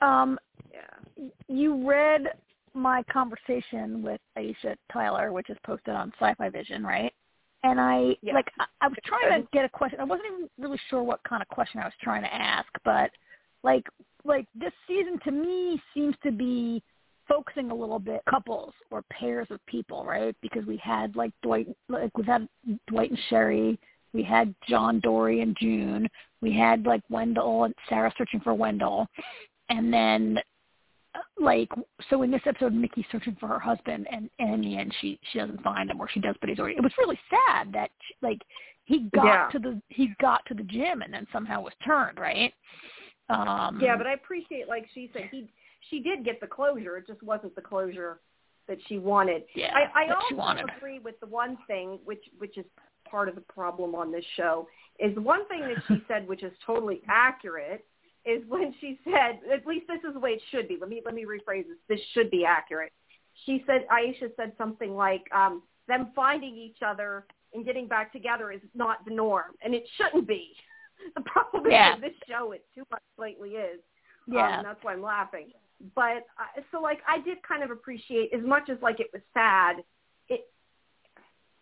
Um, 0.00 0.38
Yeah. 0.72 1.24
you 1.48 1.86
read 1.88 2.32
my 2.74 3.02
conversation 3.04 4.02
with 4.02 4.20
Aisha 4.36 4.76
Tyler, 4.92 5.32
which 5.32 5.50
is 5.50 5.56
posted 5.64 5.94
on 5.94 6.12
Sci-Fi 6.20 6.48
Vision, 6.50 6.84
right? 6.84 7.12
And 7.64 7.80
I 7.80 8.16
Yes. 8.22 8.34
like 8.34 8.50
I, 8.60 8.66
I 8.82 8.88
was 8.88 8.96
trying 9.04 9.42
to 9.42 9.48
get 9.52 9.64
a 9.64 9.68
question. 9.68 10.00
I 10.00 10.04
wasn't 10.04 10.26
even 10.32 10.50
really 10.58 10.78
sure 10.88 11.02
what 11.02 11.22
kind 11.24 11.42
of 11.42 11.48
question 11.48 11.80
I 11.80 11.84
was 11.84 11.94
trying 12.00 12.22
to 12.22 12.32
ask, 12.34 12.68
but 12.84 13.10
like 13.62 13.88
like 14.24 14.46
this 14.54 14.72
season 14.86 15.18
to 15.24 15.30
me 15.32 15.80
seems 15.94 16.14
to 16.22 16.30
be 16.30 16.82
focusing 17.28 17.70
a 17.70 17.74
little 17.74 17.98
bit 17.98 18.22
couples 18.28 18.72
or 18.90 19.02
pairs 19.10 19.46
of 19.50 19.64
people, 19.66 20.04
right? 20.04 20.34
Because 20.40 20.64
we 20.64 20.76
had 20.78 21.14
like 21.16 21.32
Dwight 21.42 21.68
like 21.88 22.16
we've 22.16 22.26
had 22.26 22.48
Dwight 22.88 23.10
and 23.10 23.18
Sherry, 23.28 23.78
we 24.12 24.22
had 24.22 24.54
John 24.68 25.00
Dorie 25.00 25.42
and 25.42 25.56
June, 25.60 26.08
we 26.40 26.52
had 26.56 26.86
like 26.86 27.02
Wendell 27.10 27.64
and 27.64 27.74
Sarah 27.88 28.12
searching 28.16 28.40
for 28.40 28.54
Wendell, 28.54 29.06
and 29.68 29.92
then 29.92 30.38
uh, 31.14 31.20
like 31.38 31.68
so 32.10 32.22
in 32.22 32.30
this 32.30 32.42
episode 32.46 32.72
Mickey's 32.72 33.04
searching 33.12 33.36
for 33.38 33.46
her 33.46 33.58
husband 33.58 34.06
and, 34.10 34.28
and 34.38 34.54
in 34.54 34.60
the 34.60 34.76
end 34.76 34.94
she 35.00 35.18
she 35.32 35.38
doesn't 35.38 35.62
find 35.62 35.90
him 35.90 36.00
or 36.00 36.08
she 36.08 36.20
does 36.20 36.34
but 36.40 36.48
he's 36.48 36.58
already 36.58 36.76
it 36.76 36.82
was 36.82 36.92
really 36.98 37.18
sad 37.30 37.72
that 37.72 37.90
she, 38.06 38.14
like 38.20 38.40
he 38.84 39.08
got 39.14 39.24
Yeah. 39.24 39.48
to 39.52 39.58
the 39.58 39.82
he 39.88 40.14
got 40.20 40.44
to 40.46 40.54
the 40.54 40.64
gym 40.64 41.02
and 41.02 41.12
then 41.12 41.26
somehow 41.32 41.62
was 41.62 41.72
turned 41.84 42.18
right 42.18 42.52
um 43.30 43.78
Yeah, 43.82 43.96
but 43.96 44.06
I 44.06 44.14
appreciate 44.14 44.68
like 44.68 44.86
she 44.94 45.10
said 45.12 45.28
he 45.30 45.48
she 45.90 46.00
did 46.00 46.24
get 46.24 46.40
the 46.40 46.46
closure. 46.46 46.96
It 46.96 47.06
just 47.06 47.22
wasn't 47.22 47.54
the 47.54 47.62
closure 47.62 48.20
that 48.66 48.78
she 48.86 48.98
wanted. 48.98 49.44
yeah 49.54 49.72
I, 49.74 50.04
I 50.04 50.14
also 50.14 50.34
wanted 50.34 50.66
agree 50.76 50.98
with 50.98 51.18
the 51.20 51.26
one 51.26 51.56
thing, 51.66 51.98
which 52.04 52.24
which 52.38 52.58
is 52.58 52.66
part 53.10 53.28
of 53.28 53.34
the 53.34 53.40
problem 53.42 53.94
on 53.94 54.12
this 54.12 54.24
show, 54.36 54.68
is 54.98 55.16
one 55.16 55.48
thing 55.48 55.60
that 55.62 55.82
she 55.88 56.02
said, 56.08 56.28
which 56.28 56.42
is 56.42 56.52
totally 56.66 57.00
accurate, 57.08 57.86
is 58.26 58.42
when 58.48 58.74
she 58.80 58.98
said, 59.04 59.40
at 59.50 59.66
least 59.66 59.86
this 59.88 60.00
is 60.06 60.12
the 60.12 60.20
way 60.20 60.30
it 60.32 60.42
should 60.50 60.68
be. 60.68 60.76
Let 60.78 60.90
me 60.90 61.00
let 61.04 61.14
me 61.14 61.24
rephrase 61.24 61.64
this. 61.66 61.78
This 61.88 62.00
should 62.12 62.30
be 62.30 62.44
accurate. 62.44 62.92
She 63.46 63.62
said, 63.66 63.86
Aisha 63.90 64.34
said 64.36 64.52
something 64.58 64.96
like, 64.96 65.22
um, 65.32 65.62
them 65.86 66.08
finding 66.14 66.56
each 66.56 66.78
other 66.84 67.24
and 67.54 67.64
getting 67.64 67.86
back 67.86 68.12
together 68.12 68.50
is 68.52 68.60
not 68.74 69.04
the 69.06 69.14
norm, 69.14 69.52
and 69.64 69.74
it 69.74 69.84
shouldn't 69.96 70.26
be. 70.28 70.52
The 71.14 71.20
problem 71.22 71.62
Yeah. 71.70 71.94
with 71.94 72.02
this 72.02 72.14
show, 72.28 72.50
it 72.50 72.64
too 72.74 72.82
much 72.90 73.00
lately 73.18 73.50
is. 73.50 73.78
yeah 74.26 74.58
Um, 74.58 74.64
that's 74.64 74.82
why 74.82 74.94
I'm 74.94 75.00
laughing. 75.00 75.52
But 75.94 76.26
uh, 76.38 76.60
so 76.72 76.80
like 76.80 76.98
I 77.08 77.20
did 77.20 77.38
kind 77.42 77.62
of 77.62 77.70
appreciate 77.70 78.32
as 78.34 78.44
much 78.44 78.68
as 78.68 78.78
like 78.82 78.98
it 79.00 79.08
was 79.12 79.22
sad, 79.32 79.76
it 80.28 80.50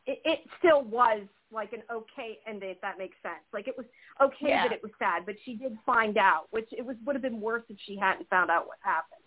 it, 0.07 0.21
it 0.25 0.41
still 0.59 0.83
was 0.83 1.23
like 1.53 1.73
an 1.73 1.83
okay 1.93 2.39
ending 2.47 2.71
if 2.71 2.81
that 2.81 2.99
makes 2.99 3.17
sense. 3.23 3.45
Like 3.53 3.69
it 3.69 3.77
was 3.77 3.87
okay 4.23 4.49
Yeah. 4.49 4.63
that 4.65 4.73
it 4.73 4.83
was 4.83 4.93
sad, 4.99 5.27
but 5.27 5.37
she 5.45 5.55
did 5.55 5.77
find 5.85 6.17
out, 6.17 6.47
which 6.51 6.69
it 6.73 6.85
was 6.85 6.97
would 7.05 7.15
have 7.15 7.23
been 7.23 7.41
worse 7.41 7.63
if 7.69 7.77
she 7.87 7.97
hadn't 7.97 8.29
found 8.31 8.51
out 8.51 8.67
what 8.67 8.79
happened. 8.81 9.21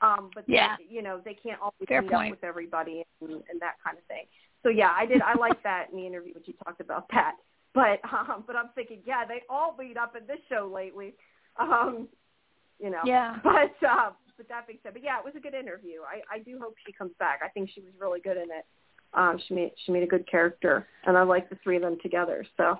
Um, 0.00 0.30
but 0.34 0.44
they- 0.46 0.54
Yeah. 0.54 0.76
you 0.88 1.02
know 1.02 1.20
they 1.24 1.34
can't 1.34 1.60
always 1.60 1.86
Fair 1.88 2.02
meet 2.02 2.10
point. 2.10 2.32
up 2.32 2.38
with 2.38 2.44
everybody 2.44 3.04
and, 3.20 3.30
and 3.48 3.60
that 3.60 3.76
kind 3.84 3.96
of 3.96 4.04
thing. 4.04 4.24
So 4.64 4.68
yeah, 4.70 4.92
I 4.96 5.06
did. 5.06 5.22
I 5.22 5.34
like 5.34 5.62
that 5.62 5.90
in 5.90 5.96
the 5.98 6.06
interview 6.06 6.34
when 6.34 6.42
she 6.44 6.52
talked 6.64 6.80
about 6.80 7.08
that. 7.10 7.36
But 7.74 8.00
um, 8.12 8.42
but 8.46 8.56
I'm 8.56 8.70
thinking, 8.74 9.02
yeah, 9.06 9.24
they 9.24 9.42
all 9.48 9.76
meet 9.78 9.96
up 9.96 10.16
in 10.16 10.26
this 10.26 10.40
show 10.48 10.70
lately. 10.72 11.14
Um, 11.58 12.08
you 12.80 12.90
know. 12.90 13.00
yeah 13.04 13.38
But 13.44 13.74
uh, 13.86 14.10
but 14.42 14.48
that 14.48 14.66
being 14.66 14.78
said, 14.82 14.92
but 14.92 15.02
yeah, 15.04 15.18
it 15.18 15.24
was 15.24 15.34
a 15.36 15.40
good 15.40 15.54
interview. 15.54 16.00
I 16.02 16.34
I 16.34 16.38
do 16.40 16.58
hope 16.60 16.74
she 16.84 16.92
comes 16.92 17.12
back. 17.18 17.40
I 17.44 17.48
think 17.48 17.70
she 17.72 17.80
was 17.80 17.92
really 17.98 18.20
good 18.20 18.36
in 18.36 18.44
it. 18.44 18.66
Um, 19.14 19.38
she 19.46 19.54
made 19.54 19.72
she 19.84 19.92
made 19.92 20.02
a 20.02 20.06
good 20.06 20.28
character, 20.28 20.86
and 21.04 21.16
I 21.16 21.22
like 21.22 21.48
the 21.48 21.58
three 21.62 21.76
of 21.76 21.82
them 21.82 21.98
together. 22.02 22.44
So 22.56 22.78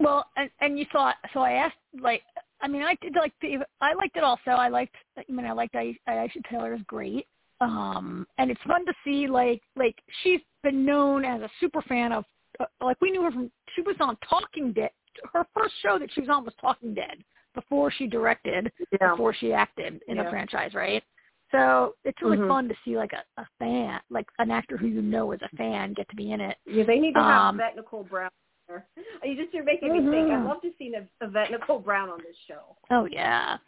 Well, 0.00 0.26
and 0.36 0.50
and 0.60 0.78
you 0.78 0.86
saw 0.90 1.12
so 1.32 1.40
I 1.40 1.52
asked 1.52 1.76
like 2.00 2.22
I 2.60 2.68
mean 2.68 2.82
I 2.82 2.96
did 3.00 3.14
like 3.14 3.32
the 3.40 3.58
I 3.80 3.94
liked 3.94 4.16
it 4.16 4.24
also. 4.24 4.50
I 4.50 4.68
liked 4.68 4.96
I 5.16 5.24
mean 5.30 5.46
I 5.46 5.52
liked 5.52 5.74
Aisha, 5.74 5.98
Aisha 6.08 6.42
Tyler 6.50 6.74
is 6.74 6.82
great. 6.86 7.26
Um 7.60 8.26
and 8.38 8.50
it's 8.50 8.60
fun 8.66 8.84
to 8.86 8.92
see 9.04 9.28
like 9.28 9.62
like 9.76 9.96
she's 10.22 10.40
been 10.62 10.84
known 10.84 11.24
as 11.24 11.42
a 11.42 11.50
super 11.60 11.82
fan 11.82 12.12
of 12.12 12.24
uh, 12.58 12.64
like 12.80 13.00
we 13.00 13.10
knew 13.10 13.22
her 13.22 13.30
from 13.30 13.50
she 13.74 13.82
was 13.82 13.96
on 14.00 14.16
Talking 14.28 14.72
Dead. 14.72 14.90
Her 15.32 15.46
first 15.56 15.74
show 15.82 15.98
that 15.98 16.10
she 16.12 16.20
was 16.20 16.28
on 16.28 16.44
was 16.44 16.54
Talking 16.60 16.92
Dead 16.92 17.22
before 17.56 17.90
she 17.90 18.06
directed, 18.06 18.70
yeah, 19.00 19.10
before 19.10 19.34
she 19.34 19.52
acted 19.52 20.00
in 20.06 20.16
Yeah. 20.16 20.22
the 20.22 20.30
franchise, 20.30 20.72
right? 20.74 21.02
So 21.50 21.94
it's 22.04 22.20
really 22.22 22.36
Mhm. 22.38 22.48
fun 22.48 22.68
to 22.68 22.74
see 22.84 22.96
like 22.96 23.12
a, 23.12 23.24
a 23.40 23.46
fan, 23.58 24.00
like 24.10 24.26
an 24.38 24.50
actor 24.52 24.76
who 24.76 24.86
you 24.86 25.02
know 25.02 25.32
is 25.32 25.40
a 25.42 25.48
fan, 25.56 25.92
get 25.94 26.08
to 26.10 26.16
be 26.16 26.30
in 26.32 26.40
it. 26.40 26.56
yeah, 26.66 26.84
they 26.84 26.98
need 27.00 27.14
to 27.14 27.22
have 27.22 27.42
Um, 27.48 27.54
Yvette 27.56 27.76
Nicole 27.76 28.04
Brown. 28.04 28.30
there. 28.68 28.84
You 29.22 29.36
just 29.36 29.54
you're 29.54 29.62
making 29.62 29.92
me 29.92 30.00
think. 30.10 30.28
I'd 30.32 30.40
Mhm. 30.40 30.44
love 30.44 30.60
to 30.62 30.72
see 30.76 30.92
Yvette 31.20 31.52
Nicole 31.52 31.78
Brown 31.78 32.10
on 32.10 32.18
this 32.18 32.36
show. 32.48 32.76
Oh 32.90 33.04
yeah. 33.04 33.58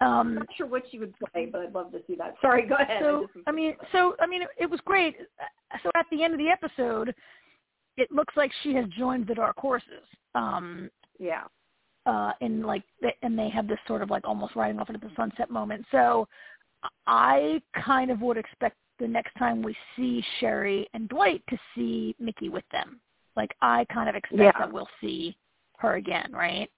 Um, 0.00 0.28
I'm 0.28 0.34
not 0.36 0.54
sure 0.54 0.66
what 0.68 0.88
she 0.88 1.00
would 1.00 1.12
play, 1.18 1.46
but 1.46 1.62
I'd 1.62 1.74
love 1.74 1.90
to 1.92 2.00
see 2.06 2.14
that. 2.16 2.36
Sorry, 2.40 2.62
go 2.62 2.76
ahead. 2.76 3.02
so 3.02 3.20
was 3.22 3.30
I 3.48 3.50
mean, 3.52 3.76
so 3.90 4.14
I 4.20 4.26
mean, 4.26 4.42
it, 4.42 4.48
it 4.56 4.70
was 4.70 4.80
great. 4.82 5.16
So 5.82 5.90
at 5.96 6.06
the 6.10 6.22
end 6.22 6.32
of 6.32 6.38
the 6.38 6.48
episode, 6.48 7.12
it 7.96 8.12
looks 8.12 8.36
like 8.36 8.52
she 8.62 8.72
has 8.74 8.86
joined 8.90 9.26
the 9.26 9.34
Dark 9.34 9.56
Horses. 9.58 10.04
Um, 10.36 10.90
yeah, 11.18 11.44
uh, 12.06 12.32
in 12.40 12.62
like, 12.62 12.82
and 13.22 13.38
they 13.38 13.48
have 13.50 13.68
this 13.68 13.78
sort 13.86 14.02
of 14.02 14.10
like 14.10 14.26
almost 14.26 14.56
riding 14.56 14.78
off 14.80 14.88
into 14.88 15.00
the 15.06 15.12
sunset 15.16 15.50
moment. 15.50 15.84
So 15.90 16.26
I 17.06 17.60
kind 17.84 18.10
of 18.10 18.20
would 18.20 18.36
expect 18.36 18.76
the 18.98 19.08
next 19.08 19.34
time 19.38 19.60
we 19.62 19.76
see 19.96 20.24
Sherry 20.40 20.88
and 20.94 21.08
Dwight 21.08 21.42
to 21.50 21.58
see 21.74 22.14
Mickey 22.18 22.48
with 22.48 22.64
them. 22.72 23.00
Like 23.36 23.50
I 23.60 23.84
kind 23.92 24.08
of 24.08 24.14
expect 24.14 24.40
Yeah. 24.40 24.52
that 24.58 24.72
we'll 24.72 24.88
see 25.00 25.36
her 25.78 25.96
again, 25.96 26.30
right? 26.32 26.70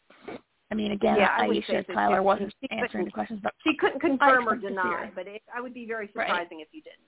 I 0.71 0.75
mean, 0.75 0.93
again, 0.93 1.17
Yeah, 1.17 1.35
I 1.39 1.49
Aisha 1.49 1.87
so, 1.87 1.93
Tyler 1.95 2.19
too. 2.19 2.23
wasn't 2.25 2.55
She 2.61 2.69
answering 2.71 3.05
the 3.07 3.11
questions, 3.11 3.41
but 3.43 3.55
she 3.65 3.75
couldn't 3.77 4.01
confirm 4.01 4.49
or 4.49 4.55
expect 4.55 4.63
to 4.63 4.69
see 4.69 4.75
deny, 4.75 5.13
but 5.15 5.27
it, 5.27 5.43
I 5.55 5.61
would 5.61 5.73
be 5.73 5.87
very 5.87 6.11
Right. 6.15 6.29
surprising 6.29 6.61
if 6.61 6.69
you 6.73 6.83
didn't. 6.83 6.99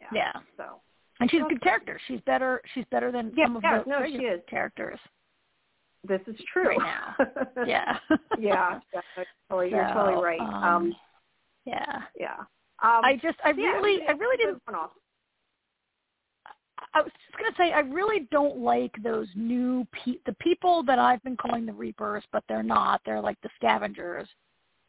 Yeah. 0.00 0.08
yeah. 0.34 0.40
So 0.56 0.80
And 1.20 1.30
she's 1.30 1.40
a 1.40 1.48
good 1.48 1.60
character. 1.60 1.98
She's 2.06 2.20
better. 2.20 2.62
She's 2.74 2.84
better 2.90 3.10
than 3.10 3.32
Yeah, 3.36 3.46
some 3.46 3.56
of 3.56 3.62
yeah, 3.64 3.82
the 3.82 3.90
no, 3.90 4.06
she 4.06 4.24
is. 4.24 4.40
characters. 4.48 5.00
This 6.06 6.20
is 6.26 6.36
true 6.52 6.68
Right 6.68 6.78
now. 6.78 7.16
Yeah. 7.66 7.98
yeah, 8.38 8.78
totally, 9.50 9.70
you're 9.70 9.88
totally 9.92 10.22
right. 10.22 10.40
um, 10.40 10.64
Um, 10.64 10.96
Yeah. 11.64 12.02
Yeah. 12.18 12.38
Um, 12.80 13.04
I 13.04 13.18
just, 13.20 13.38
I 13.44 13.50
yeah, 13.56 13.72
really, 13.72 14.00
I 14.08 14.12
really 14.12 14.36
didn't. 14.36 14.62
Off. 14.72 14.90
I 16.94 17.02
was 17.02 17.10
just 17.26 17.38
gonna 17.38 17.54
say, 17.56 17.72
I 17.72 17.80
really 17.80 18.28
don't 18.30 18.58
like 18.58 18.94
those 19.02 19.26
new 19.34 19.84
pe- 19.92 20.20
the 20.26 20.34
people 20.34 20.84
that 20.84 20.98
I've 20.98 21.22
been 21.24 21.36
calling 21.36 21.66
the 21.66 21.72
Reapers, 21.72 22.24
but 22.32 22.44
they're 22.48 22.62
not. 22.62 23.00
They're 23.04 23.20
like 23.20 23.40
the 23.42 23.50
scavengers. 23.56 24.28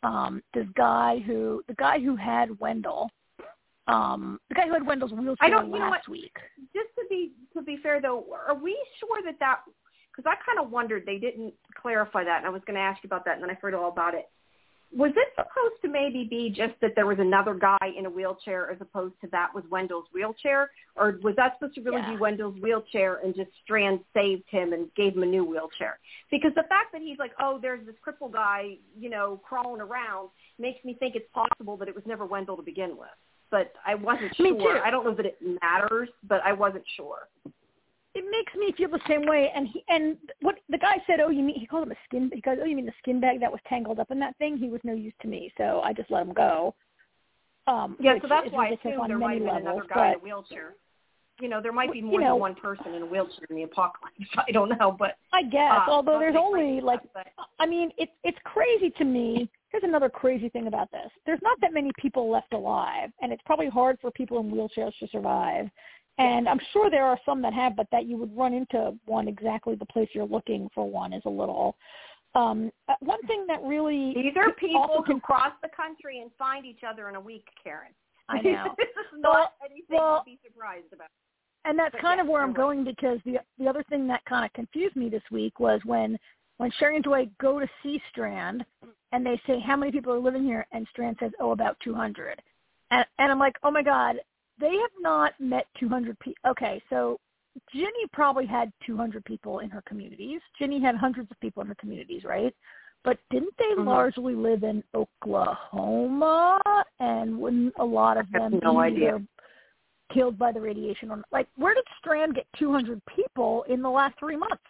Um, 0.04 0.44
this 0.54 0.68
guy 0.76 1.20
who, 1.26 1.64
the 1.68 1.74
guy 1.74 2.00
who 2.00 2.16
had 2.16 2.58
Wendell, 2.60 3.10
um, 3.88 4.40
the 4.50 4.56
guy 4.56 4.68
who 4.68 4.74
had 4.74 4.86
Wendell's 4.86 5.12
wheelchair 5.12 5.36
I 5.42 5.50
don't, 5.50 5.66
you 5.66 5.74
know 5.74 5.80
last 5.80 6.08
what? 6.08 6.10
week. 6.10 6.36
Just 6.74 6.90
to 6.96 7.06
be 7.10 7.32
to 7.54 7.62
be 7.64 7.78
fair 7.82 8.00
though, 8.00 8.26
are 8.48 8.56
we 8.56 8.78
sure 9.00 9.18
that 9.26 9.40
that? 9.40 9.62
Because 10.20 10.36
I 10.38 10.46
kind 10.46 10.60
of 10.66 10.70
wondered 10.70 11.04
they 11.06 11.18
didn't 11.18 11.54
clarify 11.82 12.26
that, 12.26 12.40
and 12.40 12.46
I 12.46 12.50
was 12.50 12.62
going 12.68 12.76
to 12.76 12.82
ask 12.82 13.02
you 13.02 13.08
about 13.08 13.24
that, 13.24 13.36
and 13.36 13.44
then 13.44 13.50
I 13.50 13.54
heard 13.54 13.74
all 13.74 13.88
about 13.90 14.16
it. 14.16 14.28
Was 14.92 15.12
it 15.16 15.28
supposed 15.34 15.82
to 15.84 15.88
maybe 15.88 16.28
be 16.30 16.50
just 16.50 16.74
that 16.82 16.92
there 16.96 17.06
was 17.06 17.20
another 17.20 17.54
guy 17.54 17.78
in 17.98 18.06
a 18.06 18.10
wheelchair 18.10 18.70
as 18.70 18.78
opposed 18.82 19.14
to 19.22 19.28
that 19.28 19.54
was 19.56 19.64
Wendell's 19.70 20.08
wheelchair? 20.14 20.72
Or 20.98 21.20
was 21.24 21.36
that 21.38 21.54
supposed 21.58 21.76
to 21.76 21.82
really 21.84 22.02
Yeah. 22.02 22.10
be 22.10 22.18
Wendell's 22.18 22.60
wheelchair 22.60 23.20
and 23.24 23.34
just 23.34 23.52
Strand 23.64 24.04
saved 24.14 24.50
him 24.50 24.74
and 24.74 24.94
gave 24.96 25.16
him 25.16 25.24
a 25.24 25.28
new 25.28 25.46
wheelchair? 25.46 26.00
Because 26.32 26.54
the 26.56 26.64
fact 26.64 26.92
that 26.92 27.02
he's 27.02 27.20
like, 27.20 27.32
oh, 27.40 27.60
there's 27.62 27.86
this 27.86 27.96
cripple 28.06 28.32
guy, 28.32 28.78
you 28.98 29.10
know, 29.10 29.38
crawling 29.44 29.80
around 29.80 30.32
makes 30.58 30.84
me 30.84 30.96
think 30.96 31.16
it's 31.16 31.30
possible 31.32 31.78
that 31.78 31.88
it 31.88 31.96
was 31.96 32.04
never 32.08 32.26
Wendell 32.26 32.58
to 32.58 32.64
begin 32.64 32.98
with. 32.98 33.08
But 33.52 33.72
I 33.86 33.96
wasn't 33.96 34.38
Me 34.40 34.50
sure. 34.50 34.74
too. 34.74 34.82
I 34.84 34.90
don't 34.90 35.06
know 35.06 35.16
that 35.16 35.26
it 35.28 35.38
matters, 35.62 36.10
but 36.28 36.42
I 36.44 36.52
wasn't 36.52 36.84
sure. 36.98 37.30
It 38.16 38.26
makes 38.32 38.54
me 38.56 38.74
feel 38.76 38.90
the 38.90 39.00
same 39.08 39.26
way. 39.28 39.52
And 39.56 39.68
he 39.68 39.84
and 39.88 40.18
what 40.42 40.56
the 40.70 40.78
guy 40.78 40.98
said, 41.06 41.20
oh, 41.20 41.30
you 41.30 41.44
mean 41.44 41.60
he 41.60 41.66
called 41.68 41.88
him 41.88 41.92
a 41.92 41.96
skin? 42.06 42.32
He 42.34 42.42
goes, 42.42 42.58
oh, 42.62 42.66
you 42.66 42.76
mean 42.76 42.86
the 42.86 42.94
skin 43.02 43.20
bag 43.20 43.40
that 43.42 43.52
was 43.52 43.62
tangled 43.68 44.00
up 44.00 44.12
in 44.12 44.20
that 44.20 44.38
thing? 44.38 44.58
He 44.58 44.70
was 44.70 44.82
no 44.84 44.94
use 44.94 45.14
to 45.22 45.28
me, 45.28 45.52
so 45.58 45.82
I 45.84 45.94
just 45.94 46.10
let 46.12 46.24
him 46.24 46.34
go. 46.34 46.74
Um, 47.68 47.98
Yeah, 48.00 48.16
so 48.22 48.28
that's 48.28 48.52
why 48.52 48.70
I 48.84 48.90
on 48.96 49.08
there 49.10 49.18
might 49.18 49.42
have 49.42 49.46
been 49.46 49.68
another 49.68 49.86
guy 49.94 50.10
in 50.10 50.16
a 50.16 50.20
wheelchair. 50.20 50.74
You 51.40 51.48
know, 51.48 51.62
there 51.62 51.72
might 51.72 51.92
be 51.94 52.00
You 52.00 52.06
more 52.06 52.20
know- 52.20 52.34
than 52.34 52.40
one 52.42 52.56
person 52.56 52.94
in 52.96 53.04
a 53.04 53.06
wheelchair 53.06 53.46
in 53.50 53.56
the 53.56 53.64
apocalypse. 53.64 54.16
I 54.48 54.52
don't 54.52 54.70
know, 54.78 54.92
but 54.92 55.18
I 55.32 55.44
guess, 55.44 55.72
uh, 55.72 55.92
although 55.92 56.20
there's 56.20 56.36
only 56.38 56.82
like, 56.82 57.00
that, 57.14 57.28
I 57.60 57.66
mean, 57.66 57.92
it's 57.98 58.12
it's 58.24 58.38
crazy 58.44 58.90
to 58.98 59.06
me. 59.06 59.50
Here's 59.70 59.84
another 59.84 60.10
crazy 60.10 60.50
thing 60.50 60.68
about 60.68 60.92
this: 60.92 61.10
there's 61.26 61.40
not 61.42 61.62
that 61.62 61.74
many 61.74 61.92
people 61.98 62.30
left 62.30 62.52
alive, 62.54 63.12
and 63.22 63.32
it's 63.32 63.42
probably 63.46 63.70
hard 63.70 63.98
for 64.02 64.12
people 64.12 64.40
in 64.40 64.52
wheelchairs 64.52 64.98
to 65.00 65.08
survive. 65.08 65.70
And 66.20 66.48
I'm 66.50 66.60
sure 66.74 66.90
there 66.92 67.06
are 67.06 67.18
some 67.26 67.42
that 67.44 67.54
have, 67.54 67.76
but 67.76 67.88
that 67.92 68.06
you 68.06 68.18
would 68.18 68.36
run 68.38 68.54
into 68.54 68.94
one 69.06 69.28
exactly 69.28 69.76
the 69.76 69.86
place 69.86 70.10
you're 70.14 70.26
looking 70.26 70.70
for 70.76 70.90
one 70.90 71.14
is 71.14 71.24
a 71.26 71.30
little. 71.30 71.76
Um, 72.36 72.72
uh, 72.88 72.94
one 73.00 73.22
thing 73.26 73.46
that 73.48 73.62
really 73.64 74.14
These 74.14 74.36
are 74.38 74.52
people 74.54 74.88
who 74.96 75.04
can- 75.04 75.20
cross 75.22 75.54
the 75.64 75.70
country 75.70 76.20
and 76.20 76.30
find 76.38 76.66
each 76.66 76.84
other 76.88 77.10
in 77.10 77.16
a 77.16 77.20
week, 77.20 77.48
Karen. 77.64 77.94
I 78.28 78.42
know. 78.44 78.76
this 78.78 78.88
is 78.90 79.22
Well- 79.24 79.34
not 79.34 79.54
anything 79.66 79.98
well- 79.98 80.20
to 80.20 80.26
be 80.26 80.38
surprised 80.46 80.92
about. 80.94 81.08
and 81.66 81.80
that's 81.80 81.94
But 81.94 82.02
kind 82.02 82.18
yeah, 82.18 82.24
of 82.24 82.28
where 82.30 82.42
I'm 82.44 82.50
you're 82.50 82.56
going 82.58 82.84
because 82.84 83.20
the 83.26 83.40
the 83.58 83.68
other 83.68 83.84
thing 83.90 84.06
that 84.08 84.24
kind 84.26 84.46
of 84.46 84.54
confused 84.54 84.96
me 84.96 85.10
this 85.10 85.24
week 85.32 85.60
was 85.60 85.80
when 85.86 86.20
when 86.58 86.70
Sherry 86.72 86.96
and 86.96 87.04
Dwight 87.04 87.36
go 87.38 87.60
to 87.60 87.68
see 87.82 88.02
Strand 88.10 88.66
and 89.14 89.26
they 89.26 89.42
say 89.48 89.60
how 89.60 89.76
many 89.78 89.92
people 89.92 90.12
are 90.14 90.20
living 90.20 90.44
here 90.44 90.68
and 90.74 90.86
Strand 90.92 91.18
says 91.20 91.32
oh 91.40 91.52
about 91.52 91.78
200 91.84 92.42
and 92.92 93.06
and 93.18 93.32
I'm 93.32 93.40
like 93.40 93.58
oh 93.64 93.72
my 93.72 93.82
god 93.82 94.18
they 94.60 94.76
have 94.78 94.92
not 95.00 95.34
met 95.40 95.66
200 95.80 96.18
people 96.20 96.50
okay 96.50 96.82
so 96.90 97.20
Ginny 97.74 98.06
probably 98.14 98.46
had 98.46 98.72
200 98.86 99.24
people 99.26 99.60
in 99.60 99.70
her 99.70 99.82
communities 99.88 100.42
Ginny 100.58 100.82
had 100.82 100.96
hundreds 100.96 101.30
of 101.32 101.40
people 101.40 101.62
in 101.62 101.68
her 101.68 101.76
communities 101.76 102.24
right 102.24 102.54
but 103.04 103.18
didn't 103.32 103.56
they 103.58 103.74
Mhm. 103.76 103.86
largely 103.86 104.36
live 104.36 104.64
in 104.64 104.84
Oklahoma 104.94 106.60
and 107.00 107.40
wouldn't 107.40 107.74
a 107.78 107.86
lot 107.86 108.18
of 108.18 108.30
them 108.32 108.60
no 108.62 108.74
be 108.74 108.80
idea. 108.80 109.22
killed 110.12 110.38
by 110.38 110.52
the 110.52 110.60
radiation 110.60 111.12
or 111.12 111.24
like 111.32 111.48
where 111.56 111.74
did 111.74 111.86
Strand 112.00 112.36
get 112.36 112.48
200 112.58 113.02
people 113.06 113.64
in 113.64 113.82
the 113.82 113.90
last 113.90 114.18
3 114.20 114.36
months 114.36 114.64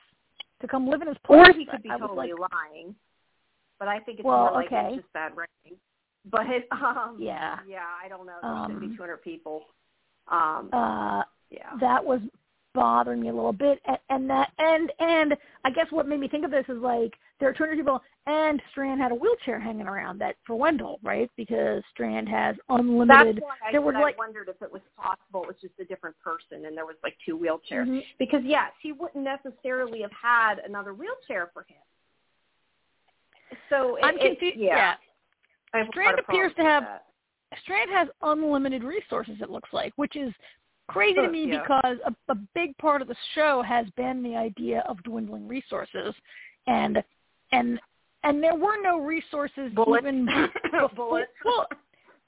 to 0.62 0.68
come 0.68 0.88
live 0.88 1.02
in 1.02 1.08
his 1.08 1.18
place 1.20 1.48
Or 1.48 1.54
he 1.54 1.66
could 1.66 1.82
be 1.82 1.90
I 1.90 1.98
totally 1.98 2.34
like, 2.34 2.52
lying. 2.52 2.96
But 3.80 3.88
I 3.88 4.00
think 4.02 4.20
it's 4.20 4.26
Well, 4.26 4.40
more 4.40 4.52
like 4.52 4.66
okay. 4.68 4.88
it's 4.88 5.04
just 5.04 5.14
bad 5.14 5.32
writing. 5.36 5.80
But 6.26 6.46
um 6.72 7.16
Yeah. 7.18 7.60
yeah, 7.66 7.86
I 8.04 8.10
don't 8.10 8.26
know. 8.26 8.40
There 8.42 8.76
Um, 8.76 8.80
be 8.80 8.96
200 8.96 9.22
people. 9.24 9.68
Um, 10.30 10.70
uh 10.74 11.24
yeah. 11.50 11.72
that 11.82 12.04
was 12.04 12.22
bothering 12.76 13.22
me 13.22 13.30
a 13.30 13.34
little 13.34 13.54
bit 13.54 13.80
and, 13.88 13.98
and 14.10 14.30
that 14.30 14.52
and 14.60 14.92
and 15.00 15.36
I 15.66 15.72
guess 15.72 15.88
what 15.90 16.08
made 16.08 16.20
me 16.20 16.28
think 16.28 16.46
of 16.46 16.52
this 16.52 16.66
is 16.70 16.78
like 16.78 17.14
there 17.40 17.50
are 17.50 17.54
200 17.54 17.76
people 17.76 18.02
and 18.28 18.62
Strand 18.72 19.02
had 19.02 19.12
a 19.12 19.16
wheelchair 19.16 19.60
hanging 19.60 19.88
around 19.88 20.20
that 20.20 20.36
for 20.46 20.56
Wendell 20.56 21.00
right 21.04 21.32
because 21.36 21.82
Strand 21.92 22.30
has 22.30 22.56
That's 22.56 22.80
unlimited 22.80 23.42
why 23.42 23.56
I, 23.68 23.72
there 23.72 23.82
were 23.82 23.96
I 23.96 24.02
like 24.02 24.18
wondered 24.20 24.50
if 24.50 24.62
it 24.62 24.72
was 24.72 24.84
possible 24.96 25.44
it 25.44 25.48
was 25.48 25.56
just 25.62 25.74
a 25.80 25.86
different 25.86 26.16
person 26.24 26.66
and 26.66 26.78
there 26.78 26.86
was 26.86 26.96
like 27.04 27.18
two 27.26 27.38
wheelchairs. 27.38 27.88
Mhm. 27.88 28.04
Because 28.20 28.42
yes, 28.44 28.72
he 28.82 28.92
wouldn't 28.92 29.24
necessarily 29.24 30.02
have 30.02 30.12
had 30.12 30.60
another 30.60 30.94
wheelchair 30.94 31.50
for 31.54 31.64
him. 31.64 31.78
So 33.70 33.96
it, 33.96 34.06
I'm 34.06 34.16
it- 34.18 34.40
confused 34.40 34.58
yeah, 34.58 34.96
yeah. 35.74 35.82
A 35.82 35.88
Strand 35.88 36.20
appears 36.20 36.54
to 36.56 36.64
have 36.64 36.84
that. 36.84 37.06
Strand 37.64 37.90
has 37.92 38.08
unlimited 38.22 38.84
resources. 38.84 39.36
It 39.42 39.50
looks 39.50 39.70
like, 39.74 39.94
which 39.96 40.16
is 40.16 40.34
crazy 40.88 41.16
to 41.16 41.30
me 41.30 41.48
yeah. 41.48 41.62
because 41.62 41.98
a, 42.06 42.32
a 42.32 42.36
big 42.56 42.78
part 42.78 43.02
of 43.02 43.08
the 43.08 43.16
show 43.36 43.64
has 43.64 43.88
been 43.96 44.22
the 44.24 44.36
idea 44.36 44.84
of 44.88 45.02
dwindling 45.04 45.48
resources, 45.48 46.14
and 46.68 47.02
and 47.52 47.80
and 48.24 48.44
there 48.44 48.56
were 48.56 48.82
no 48.82 49.00
resources 49.00 49.72
Bullets. 49.74 50.06
even 50.06 50.26
before 50.80 51.26
well, 51.46 51.68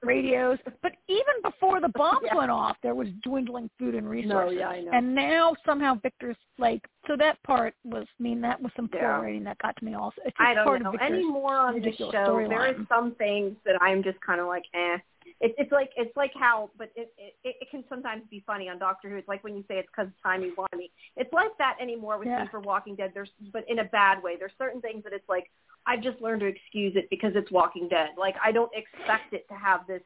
radios, 0.03 0.57
but 0.82 0.93
even 1.07 1.36
before 1.43 1.82
the 1.82 1.89
bombs 1.89 2.22
Yeah. 2.26 2.36
went 2.36 2.51
off, 2.51 2.78
there 2.82 2.95
was 2.95 3.07
dwindling 3.24 3.69
food 3.78 3.95
and 3.95 4.09
resources. 4.09 4.55
No, 4.55 4.59
yeah, 4.59 4.69
I 4.69 4.82
know. 4.82 4.91
And 4.91 5.13
now 5.13 5.55
somehow 5.65 5.95
Victor's 5.95 6.38
like 6.57 6.82
so 7.07 7.15
that 7.17 7.41
part 7.43 7.76
was 7.84 8.05
I 8.19 8.24
mean 8.24 8.41
that 8.41 8.61
was 8.61 8.72
some 8.76 8.88
poor 8.88 9.01
Yeah. 9.01 9.22
writing 9.22 9.43
that 9.43 9.57
got 9.59 9.76
to 9.78 9.86
me 9.86 9.93
also. 9.93 10.22
It's 10.26 10.36
I 10.39 10.53
don't 10.53 10.82
know 10.82 10.89
of 10.89 10.99
Victor's 10.99 11.11
anymore 11.11 11.55
on 11.55 11.76
this 11.76 11.86
ridiculous 11.86 12.13
show. 12.13 12.45
There 12.47 12.67
is 12.67 12.76
storyline. 12.76 12.88
some 12.88 13.15
things 13.15 13.55
that 13.65 13.82
I'm 13.82 14.01
just 14.01 14.19
kind 14.22 14.39
of 14.39 14.47
like, 14.47 14.65
eh. 14.74 14.97
It's 15.39 15.55
it's 15.57 15.71
like 15.71 15.91
it's 15.95 16.15
like 16.15 16.32
how, 16.36 16.69
but 16.77 16.91
it, 16.95 17.11
it 17.17 17.34
it 17.61 17.69
can 17.71 17.84
sometimes 17.89 18.23
be 18.29 18.43
funny 18.45 18.69
on 18.69 18.77
Doctor 18.79 19.09
Who. 19.09 19.15
It's 19.17 19.27
like 19.27 19.43
when 19.43 19.55
you 19.55 19.63
say 19.67 19.75
it's 19.79 19.88
because 19.95 20.11
timey 20.21 20.51
wimey. 20.57 20.89
It's 21.15 21.32
like 21.34 21.57
that 21.57 21.77
anymore 21.82 22.17
with 22.19 22.27
Yeah. 22.27 22.43
me 22.43 22.49
for 22.51 22.59
Walking 22.59 22.95
Dead. 22.95 23.11
There's 23.13 23.29
but 23.53 23.63
in 23.69 23.79
a 23.79 23.86
bad 23.86 24.21
way. 24.21 24.36
There's 24.38 24.51
certain 24.57 24.82
things 24.82 25.03
that 25.03 25.13
it's 25.13 25.27
like 25.29 25.49
I've 25.86 26.01
just 26.03 26.21
learned 26.21 26.41
to 26.41 26.47
excuse 26.47 26.95
it 26.95 27.09
because 27.09 27.32
it's 27.36 27.51
Walking 27.51 27.88
Dead. 27.88 28.09
Like 28.17 28.36
I 28.43 28.51
don't 28.51 28.71
expect 28.75 29.34
it 29.34 29.47
to 29.49 29.55
have 29.55 29.88
this 29.88 30.01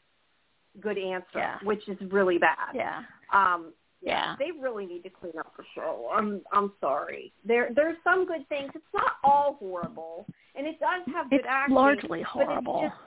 good 0.82 0.98
answer, 0.98 1.26
Yeah. 1.40 1.58
which 1.64 1.88
is 1.88 1.98
really 2.12 2.38
bad. 2.38 2.74
Yeah. 2.74 3.04
Um, 3.34 3.74
Yeah. 4.02 4.36
they 4.40 4.52
really 4.52 4.86
need 4.86 5.04
to 5.04 5.10
clean 5.10 5.34
up 5.40 5.56
the 5.58 5.64
show. 5.74 6.10
I'm 6.14 6.42
I'm 6.52 6.74
sorry. 6.80 7.34
There 7.44 7.70
there's 7.74 7.98
some 8.04 8.26
good 8.26 8.48
things. 8.50 8.72
It's 8.76 8.94
not 8.94 9.14
all 9.24 9.56
horrible, 9.60 10.28
and 10.56 10.68
it 10.68 10.80
does 10.80 11.02
have 11.14 11.30
good 11.30 11.40
It's 11.40 11.48
acting. 11.50 11.76
largely 11.76 12.10
but 12.10 12.20
it's 12.20 12.30
horrible. 12.30 12.82
just- 12.84 13.02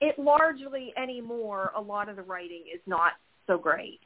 It 0.00 0.18
largely 0.18 0.92
anymore, 0.96 1.72
a 1.76 1.80
lot 1.80 2.08
of 2.08 2.16
the 2.16 2.22
writing 2.22 2.64
is 2.72 2.80
not 2.86 3.12
so 3.46 3.56
great. 3.56 4.00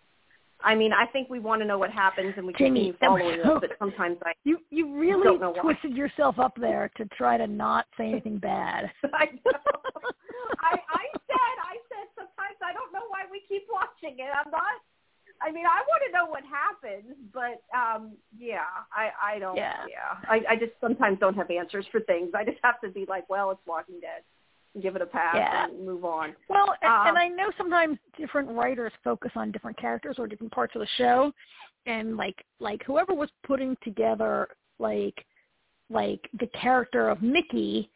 I 0.63 0.75
mean, 0.75 0.93
I 0.93 1.07
think 1.07 1.31
we 1.31 1.39
want 1.41 1.63
to 1.63 1.67
know 1.67 1.79
what 1.79 1.91
happens, 1.91 2.35
and 2.37 2.47
we 2.47 2.53
Jamie, 2.53 2.93
continue 2.93 2.97
following 3.01 3.41
so- 3.43 3.57
it. 3.57 3.61
But 3.63 3.71
sometimes 3.79 4.19
I, 4.25 4.33
You 4.45 4.59
you 4.71 4.95
really 4.99 5.25
Don't 5.25 5.41
know 5.41 5.51
why. 5.53 5.63
twisted 5.63 5.97
yourself 5.97 6.39
up 6.39 6.53
there 6.61 6.91
to 6.97 7.07
try 7.17 7.37
to 7.39 7.47
not 7.47 7.87
say 7.97 8.11
anything 8.11 8.39
bad. 8.39 8.91
I 9.05 9.27
know. 9.45 9.71
I 10.61 10.77
I 10.77 11.05
said 11.27 11.55
I 11.65 11.77
said 11.89 12.07
sometimes 12.15 12.59
I 12.63 12.73
don't 12.75 12.93
know 12.93 13.07
why 13.09 13.25
we 13.31 13.41
keep 13.49 13.67
watching 13.73 14.19
it. 14.19 14.29
I'm 14.31 14.51
not. 14.51 14.63
I 15.43 15.51
mean, 15.51 15.65
I 15.65 15.81
want 15.89 16.03
to 16.07 16.13
know 16.13 16.27
what 16.27 16.43
happens, 16.45 17.17
but 17.33 17.63
um 17.75 18.13
yeah, 18.39 18.69
I 18.93 19.35
I 19.35 19.39
don't. 19.39 19.57
Yeah. 19.57 19.87
I 20.29 20.43
I 20.51 20.57
just 20.57 20.73
sometimes 20.81 21.19
don't 21.19 21.35
have 21.37 21.51
answers 21.51 21.87
for 21.91 22.01
things. 22.01 22.33
I 22.35 22.45
just 22.45 22.59
have 22.63 22.79
to 22.83 22.91
be 22.91 23.07
like, 23.09 23.29
well, 23.31 23.51
it's 23.51 23.61
Walking 23.67 23.99
Dead, 24.01 24.21
give 24.81 24.95
it 24.97 25.03
a 25.03 25.07
pass 25.07 25.35
Yeah. 25.37 25.65
and 25.65 25.85
move 25.85 26.05
on. 26.05 26.35
Well, 26.49 26.75
and, 26.83 26.93
Um, 26.93 27.07
and 27.09 27.19
I 27.19 27.29
know 27.29 27.51
sometimes 27.59 27.99
different 28.17 28.49
writers 28.51 28.93
focus 29.03 29.33
on 29.35 29.51
different 29.51 29.77
characters 29.77 30.19
or 30.19 30.27
different 30.27 30.53
parts 30.53 30.75
of 30.77 30.81
the 30.81 30.87
show, 30.97 31.33
and 31.87 32.17
like 32.17 32.45
like 32.61 32.83
whoever 32.85 33.13
was 33.15 33.31
putting 33.43 33.77
together 33.83 34.49
like 34.79 35.25
like 35.89 36.29
the 36.39 36.47
character 36.49 37.09
of 37.09 37.21
Mickey, 37.21 37.91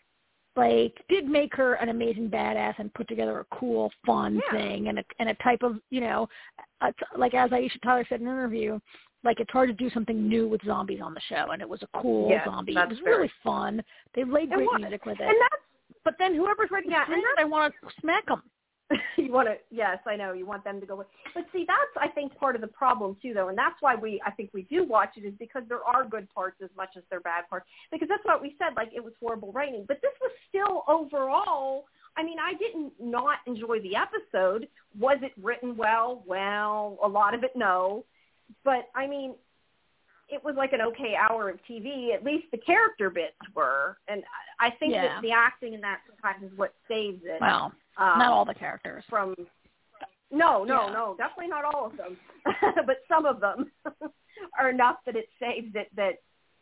like 0.57 1.01
did 1.09 1.29
make 1.29 1.55
her 1.55 1.75
an 1.75 1.91
amazing 1.91 2.29
badass 2.29 2.75
and 2.79 2.93
put 2.95 3.07
together 3.09 3.39
a 3.41 3.45
cool, 3.57 3.93
fun 4.05 4.41
Yeah. 4.47 4.51
thing 4.59 4.89
and 4.89 4.99
a 4.99 5.05
and 5.21 5.29
a 5.29 5.35
type 5.35 5.63
of 5.63 5.81
you 5.91 6.01
know, 6.01 6.29
a 6.81 6.93
like 7.17 7.35
as 7.35 7.51
Aisha 7.51 7.81
Tyler 7.83 8.05
said 8.09 8.21
in 8.21 8.27
an 8.27 8.33
interview. 8.35 8.81
Like 9.23 9.41
it's 9.41 9.51
hard 9.53 9.69
to 9.71 9.75
do 9.75 9.89
something 9.89 10.29
new 10.29 10.47
with 10.47 10.61
zombies 10.67 11.01
on 11.01 11.15
the 11.15 11.21
show, 11.31 11.53
and 11.53 11.63
it 11.63 11.69
was 11.69 11.83
a 11.83 11.89
cool 12.03 12.39
zombie. 12.45 12.77
It 12.77 12.89
was 12.91 12.99
very 12.99 13.17
really 13.17 13.33
fun. 13.43 13.83
They 14.15 14.23
laid 14.23 14.51
It 14.53 14.57
great 14.57 14.69
was. 14.71 14.81
music 14.83 15.07
with 15.07 15.19
it. 15.19 15.23
And 15.27 15.35
that's 15.41 15.63
But 16.05 16.15
then 16.19 16.35
whoever's 16.35 16.71
writing 16.71 16.91
the 16.91 16.97
and 16.97 17.07
script, 17.07 17.39
I 17.39 17.45
want 17.45 17.75
to 17.83 17.91
smack 18.01 18.27
them. 18.27 18.43
you 19.17 19.33
want 19.33 19.49
to 19.49 19.55
yes 19.71 19.97
i 20.07 20.15
know 20.15 20.35
you 20.35 20.45
want 20.45 20.63
them 20.63 20.79
to 20.79 20.87
go 20.87 20.95
with 20.95 21.07
but 21.35 21.45
see 21.55 21.65
that's 21.67 22.07
i 22.07 22.07
think 22.07 22.37
part 22.37 22.55
of 22.55 22.61
the 22.61 22.67
problem 22.67 23.17
too 23.23 23.33
though 23.33 23.49
and 23.49 23.57
that's 23.57 23.77
why 23.81 23.95
we 23.95 24.21
i 24.27 24.31
think 24.31 24.51
we 24.53 24.61
do 24.65 24.85
watch 24.85 25.09
it 25.17 25.25
is 25.25 25.33
because 25.39 25.63
there 25.71 25.83
are 25.83 26.05
good 26.05 26.29
parts 26.35 26.59
as 26.63 26.69
much 26.77 26.91
as 26.95 27.03
there 27.09 27.19
are 27.19 27.23
bad 27.23 27.49
parts 27.49 27.65
because 27.91 28.09
that's 28.11 28.25
what 28.27 28.43
we 28.43 28.55
said 28.59 28.77
like 28.77 28.91
it 28.95 29.03
was 29.03 29.15
horrible 29.19 29.51
writing 29.53 29.87
but 29.89 29.97
this 30.03 30.13
was 30.21 30.31
still 30.51 30.85
overall 30.87 31.87
I 32.17 32.23
mean, 32.23 32.39
I 32.39 32.55
didn't 32.55 32.93
not 33.01 33.39
enjoy 33.47 33.81
the 33.81 33.97
episode. 33.97 34.69
Was 34.99 35.19
it 35.23 35.33
written 35.43 35.77
well? 35.77 36.23
Well, 36.27 36.99
a 37.03 37.09
lot 37.09 37.35
of 37.35 37.43
it, 37.43 37.53
no. 37.57 38.05
But 38.65 38.89
I 38.95 39.07
mean, 39.07 39.35
it 40.29 40.43
was 40.45 40.55
like 40.57 40.73
an 40.73 40.81
okay 40.81 41.15
hour 41.15 41.49
of 41.51 41.59
TV. 41.69 42.15
At 42.15 42.25
least 42.25 42.47
the 42.51 42.59
character 42.59 43.11
bits 43.11 43.37
were, 43.55 43.99
and 44.09 44.23
I 44.59 44.71
think 44.71 44.93
Yeah. 44.95 45.15
that 45.15 45.23
the 45.23 45.33
acting 45.33 45.75
in 45.75 45.81
that 45.83 46.01
sometimes 46.07 46.51
is 46.51 46.59
what 46.59 46.75
saves 46.89 47.23
it. 47.25 47.41
Well, 47.41 47.73
um, 47.97 48.19
not 48.19 48.33
all 48.33 48.45
the 48.45 48.55
characters. 48.55 49.05
from. 49.09 49.35
No, 50.31 50.65
no, 50.65 50.87
Yeah. 50.87 50.93
no, 50.93 51.15
definitely 51.17 51.49
not 51.49 51.65
all 51.65 51.87
of 51.87 51.97
them, 51.97 52.17
but 52.87 53.03
some 53.07 53.25
of 53.25 53.41
them 53.41 53.71
are 54.59 54.69
enough 54.71 54.97
that 55.07 55.15
it 55.17 55.29
saves 55.39 55.75
it. 55.77 55.95
That 55.95 56.15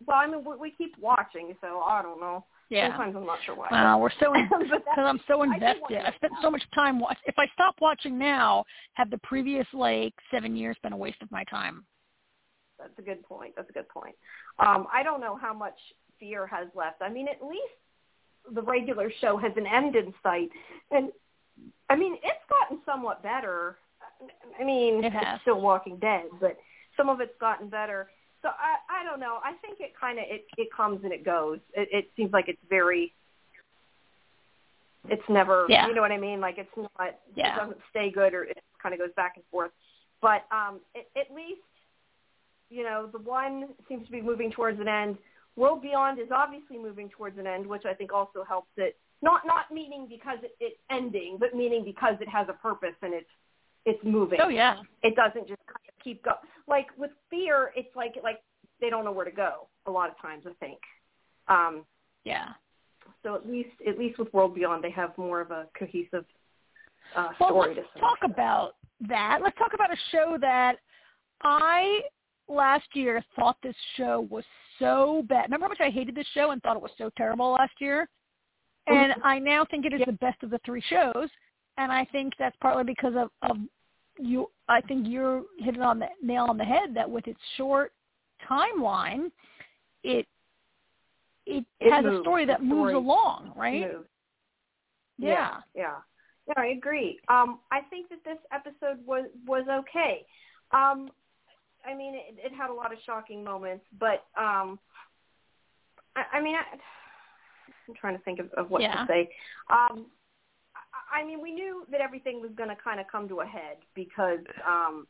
well, 0.05 0.19
I 0.19 0.27
mean, 0.27 0.45
we, 0.45 0.57
we 0.57 0.71
keep 0.73 0.99
watching, 0.99 1.57
so 1.61 1.81
I 1.81 2.03
don't 2.03 2.21
know. 2.21 2.45
Yeah. 2.69 2.89
Sometimes 2.89 3.17
I'm 3.17 3.27
not 3.27 3.39
sure 3.45 3.55
why. 3.55 3.69
Well, 3.71 4.01
we're 4.01 4.11
so 4.19 4.33
because 4.61 4.81
I'm 4.97 5.21
so 5.29 5.43
invested. 5.43 5.81
wonder 5.83 6.07
I 6.07 6.15
spent 6.17 6.33
so 6.43 6.51
much 6.51 6.63
time 6.75 6.99
watching. 6.99 7.23
If 7.27 7.39
I 7.39 7.47
stop 7.55 7.77
watching 7.81 8.19
now, 8.19 8.65
have 8.95 9.11
the 9.11 9.19
previous 9.19 9.67
like 9.73 10.15
seven 10.31 10.57
years 10.57 10.77
been 10.83 10.93
a 10.93 10.97
waste 10.97 11.21
of 11.23 11.31
my 11.31 11.45
time? 11.45 11.85
That's 12.83 12.99
a 12.99 13.03
good 13.03 13.23
point. 13.23 13.55
That's 13.57 13.71
a 13.71 13.73
good 13.73 13.89
point. 13.89 14.15
Um, 14.59 14.87
I 14.93 15.03
don't 15.03 15.21
know 15.21 15.37
how 15.41 15.55
much 15.55 15.79
fear 16.19 16.47
has 16.47 16.69
left. 16.75 17.01
I 17.01 17.09
mean, 17.09 17.29
at 17.29 17.47
least 17.47 17.63
the 18.55 18.63
regular 18.63 19.11
show 19.21 19.37
has 19.39 19.53
an 19.57 19.67
end 19.67 19.97
in 19.97 20.13
sight, 20.23 20.51
and 20.91 21.11
I 21.89 21.97
mean, 21.97 22.15
it's 22.23 22.45
gotten 22.49 22.79
somewhat 22.85 23.23
better. 23.23 23.77
I 24.61 24.65
mean, 24.65 25.05
It 25.05 25.13
it's 25.15 25.43
still 25.43 25.61
Walking 25.61 25.97
Dead, 25.99 26.25
but 26.41 26.57
some 26.97 27.09
of 27.09 27.21
it's 27.21 27.35
gotten 27.41 27.69
better. 27.69 28.09
So 28.43 28.49
I, 28.49 29.01
I 29.01 29.05
don't 29.05 29.21
know. 29.21 29.39
I 29.45 29.53
think 29.63 29.79
it 29.81 29.93
kind 29.99 30.19
of 30.19 30.25
it, 30.29 30.45
it 30.59 30.69
comes 30.77 31.01
and 31.05 31.13
it 31.13 31.25
goes. 31.25 31.61
It, 31.75 31.89
it 31.93 32.11
seems 32.17 32.33
like 32.33 32.49
it's 32.49 32.61
very. 32.69 33.13
It's 35.09 35.23
never, 35.29 35.67
Yeah. 35.69 35.89
you 35.89 35.95
know 35.95 36.01
what 36.01 36.13
I 36.13 36.19
mean. 36.19 36.41
Like 36.41 36.59
it's 36.59 36.71
not, 36.77 37.17
Yeah. 37.35 37.55
it 37.55 37.59
doesn't 37.59 37.79
stay 37.91 38.11
good, 38.11 38.35
or 38.35 38.45
it 38.45 38.59
kind 38.81 38.93
of 38.93 39.01
goes 39.01 39.11
back 39.17 39.33
and 39.37 39.45
forth. 39.51 39.73
But 40.21 40.47
um, 40.53 40.81
it, 40.95 41.09
at 41.17 41.35
least 41.35 41.61
you 42.73 42.85
know, 42.85 43.09
the 43.13 43.19
one 43.19 43.69
seems 43.89 44.07
to 44.07 44.13
be 44.13 44.23
moving 44.23 44.51
towards 44.51 44.81
an 44.81 44.89
end. 44.89 45.19
World 45.57 45.83
Beyond 45.83 46.19
is 46.19 46.29
obviously 46.35 46.79
moving 46.79 47.11
towards 47.11 47.39
an 47.39 47.47
end, 47.47 47.67
which 47.67 47.85
I 47.85 47.93
think 47.93 48.13
also 48.13 48.43
helps 48.49 48.71
it. 48.77 48.97
Not 49.21 49.43
not 49.47 49.71
meaning 49.73 50.07
because 50.09 50.39
it, 50.43 50.53
it's 50.59 50.79
ending, 50.91 51.37
but 51.39 51.55
meaning 51.55 51.85
because 51.85 52.15
it 52.21 52.29
has 52.29 52.49
a 52.49 52.55
purpose 52.55 52.95
and 53.03 53.13
it's 53.15 53.29
it's 53.85 54.03
moving. 54.05 54.39
Oh 54.43 54.49
yeah, 54.49 54.77
It 55.03 55.15
doesn't 55.15 55.47
just 55.47 55.61
kind 55.67 55.87
of 55.89 55.95
keep 56.03 56.25
going. 56.25 56.37
Like 56.67 56.87
with 56.97 57.11
Fear, 57.31 57.73
it's 57.77 57.95
like 57.95 58.15
like 58.23 58.41
they 58.81 58.91
don't 58.91 59.05
know 59.05 59.13
where 59.13 59.25
to 59.25 59.31
go 59.31 59.69
a 59.87 59.91
lot 59.91 60.09
of 60.11 60.21
times. 60.21 60.45
I 60.49 60.53
think. 60.65 60.79
Um, 61.49 61.85
yeah. 62.25 62.51
so 63.23 63.35
at 63.35 63.49
least 63.49 63.71
at 63.87 63.99
least 63.99 64.19
with 64.19 64.33
World 64.33 64.55
Beyond, 64.55 64.83
they 64.83 64.91
have 64.93 65.17
more 65.19 65.41
of 65.41 65.51
a 65.51 65.67
cohesive 65.79 66.25
uh, 67.15 67.29
Well, 67.39 67.51
story 67.51 67.75
let's 67.77 67.89
to 67.95 68.01
talk 68.01 68.19
about 68.25 68.77
that. 69.09 69.41
Let's 69.43 69.59
talk 69.59 69.75
about 69.75 69.93
a 69.93 69.97
show 70.11 70.39
that 70.41 70.77
I 71.43 72.01
last 72.49 72.87
year 72.95 73.23
thought 73.37 73.57
this 73.63 73.77
show 73.97 74.27
was 74.31 74.45
so 74.79 75.25
bad. 75.29 75.45
Remember 75.45 75.67
how 75.67 75.69
much 75.71 75.81
I 75.81 75.91
hated 75.91 76.15
this 76.15 76.27
show 76.35 76.51
and 76.51 76.63
thought 76.63 76.77
it 76.77 76.83
was 76.83 76.91
so 76.99 77.11
terrible 77.17 77.51
last 77.53 77.75
year? 77.81 78.09
And 78.89 79.15
I 79.23 79.39
now 79.39 79.65
think 79.65 79.87
it 79.87 79.93
is 79.93 80.01
Yeah. 80.01 80.07
the 80.07 80.13
best 80.13 80.43
of 80.43 80.51
the 80.51 80.59
three 80.65 80.81
shows, 80.81 81.31
and 81.79 81.93
I 81.93 82.05
think 82.07 82.35
that's 82.37 82.57
partly 82.61 82.85
because 82.85 83.15
of, 83.15 83.31
of 83.43 83.57
you. 84.19 84.51
I 84.69 84.81
think 84.81 85.07
you're 85.09 85.45
hitting 85.59 85.83
on 85.83 85.99
the 86.01 86.09
nail 86.21 86.47
on 86.49 86.59
the 86.59 86.65
head 86.65 86.93
that 86.95 87.09
with 87.09 87.29
its 87.29 87.41
short 87.57 87.93
timeline, 88.49 89.31
it 90.03 90.27
it, 91.47 91.65
It 91.81 91.93
has 91.93 92.05
a 92.05 92.21
story 92.23 92.45
that 92.47 92.63
moves 92.63 92.73
story 92.73 92.95
along, 92.95 93.53
right? 93.57 93.93
move. 93.93 94.07
Yeah. 95.19 95.61
yeah, 95.75 95.97
yeah. 96.47 96.55
I 96.57 96.67
agree. 96.67 97.21
Um, 97.29 97.61
I 97.71 97.81
think 97.83 98.09
that 98.11 98.23
this 98.25 98.39
episode 98.53 99.05
was 99.07 99.27
was 99.47 99.67
okay. 99.69 100.27
Um, 100.73 101.11
I 101.85 101.95
mean, 101.95 102.15
it, 102.15 102.37
it 102.39 102.53
had 102.53 102.71
a 102.71 102.73
lot 102.73 102.93
of 102.93 102.99
shocking 103.05 103.43
moments, 103.43 103.85
but 103.99 104.25
um, 104.37 104.79
I, 106.17 106.39
I 106.39 106.43
mean, 106.43 106.55
I, 106.55 106.63
I'm 107.89 107.95
trying 107.95 108.17
to 108.17 108.23
think 108.23 108.39
of, 108.39 108.53
of 108.55 108.71
what 108.71 108.83
Yeah. 108.83 109.05
to 109.05 109.07
say. 109.07 109.31
Um, 109.71 110.07
I, 110.75 111.21
I 111.21 111.25
mean, 111.25 111.43
we 111.43 111.53
knew 111.53 111.87
that 111.91 112.01
everything 112.01 112.41
was 112.41 112.51
going 112.57 112.69
to 112.69 112.77
kind 112.77 113.01
of 113.01 113.07
come 113.11 113.29
to 113.29 113.41
a 113.41 113.47
head 113.47 113.79
because 113.95 114.41
um, 114.67 115.07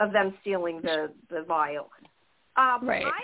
of 0.00 0.12
them 0.12 0.34
stealing 0.40 0.80
the 0.82 1.12
the 1.30 1.42
vial. 1.42 1.90
Um, 2.56 2.80
Right. 2.82 3.04
I 3.04 3.22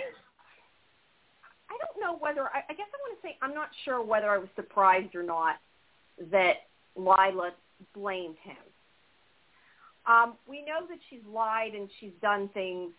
I 1.70 1.76
don't 1.78 2.00
know 2.00 2.18
whether 2.18 2.44
I, 2.48 2.62
I 2.68 2.74
guess 2.74 2.86
I 2.88 2.98
want 3.02 3.20
to 3.20 3.26
say 3.26 3.36
I'm 3.42 3.54
not 3.54 3.68
sure 3.84 4.02
whether 4.02 4.30
I 4.30 4.38
was 4.38 4.48
surprised 4.56 5.14
or 5.14 5.22
not 5.22 5.56
that 6.30 6.68
Lyla 6.96 7.50
blamed 7.94 8.36
him. 8.42 8.56
Um, 10.08 10.34
we 10.48 10.62
know 10.62 10.86
that 10.88 10.98
she's 11.10 11.20
lied 11.30 11.74
and 11.74 11.88
she's 12.00 12.12
done 12.22 12.48
things 12.54 12.92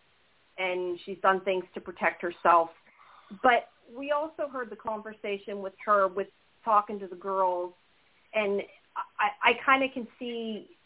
and 0.58 1.00
she's 1.06 1.18
done 1.22 1.42
things 1.42 1.66
to 1.74 1.82
protect 1.82 2.22
herself. 2.22 2.70
But 3.42 3.70
we 3.96 4.12
also 4.12 4.48
heard 4.52 4.70
the 4.70 4.76
conversation 4.76 5.62
with 5.62 5.74
her 5.86 6.08
with 6.08 6.28
talking 6.64 7.00
to 7.00 7.08
the 7.08 7.16
girls 7.16 7.74
and 8.34 8.62
I, 9.18 9.52
I 9.52 9.54
kind 9.66 9.84
of 9.84 9.92
can 9.92 10.08
see 10.20 10.78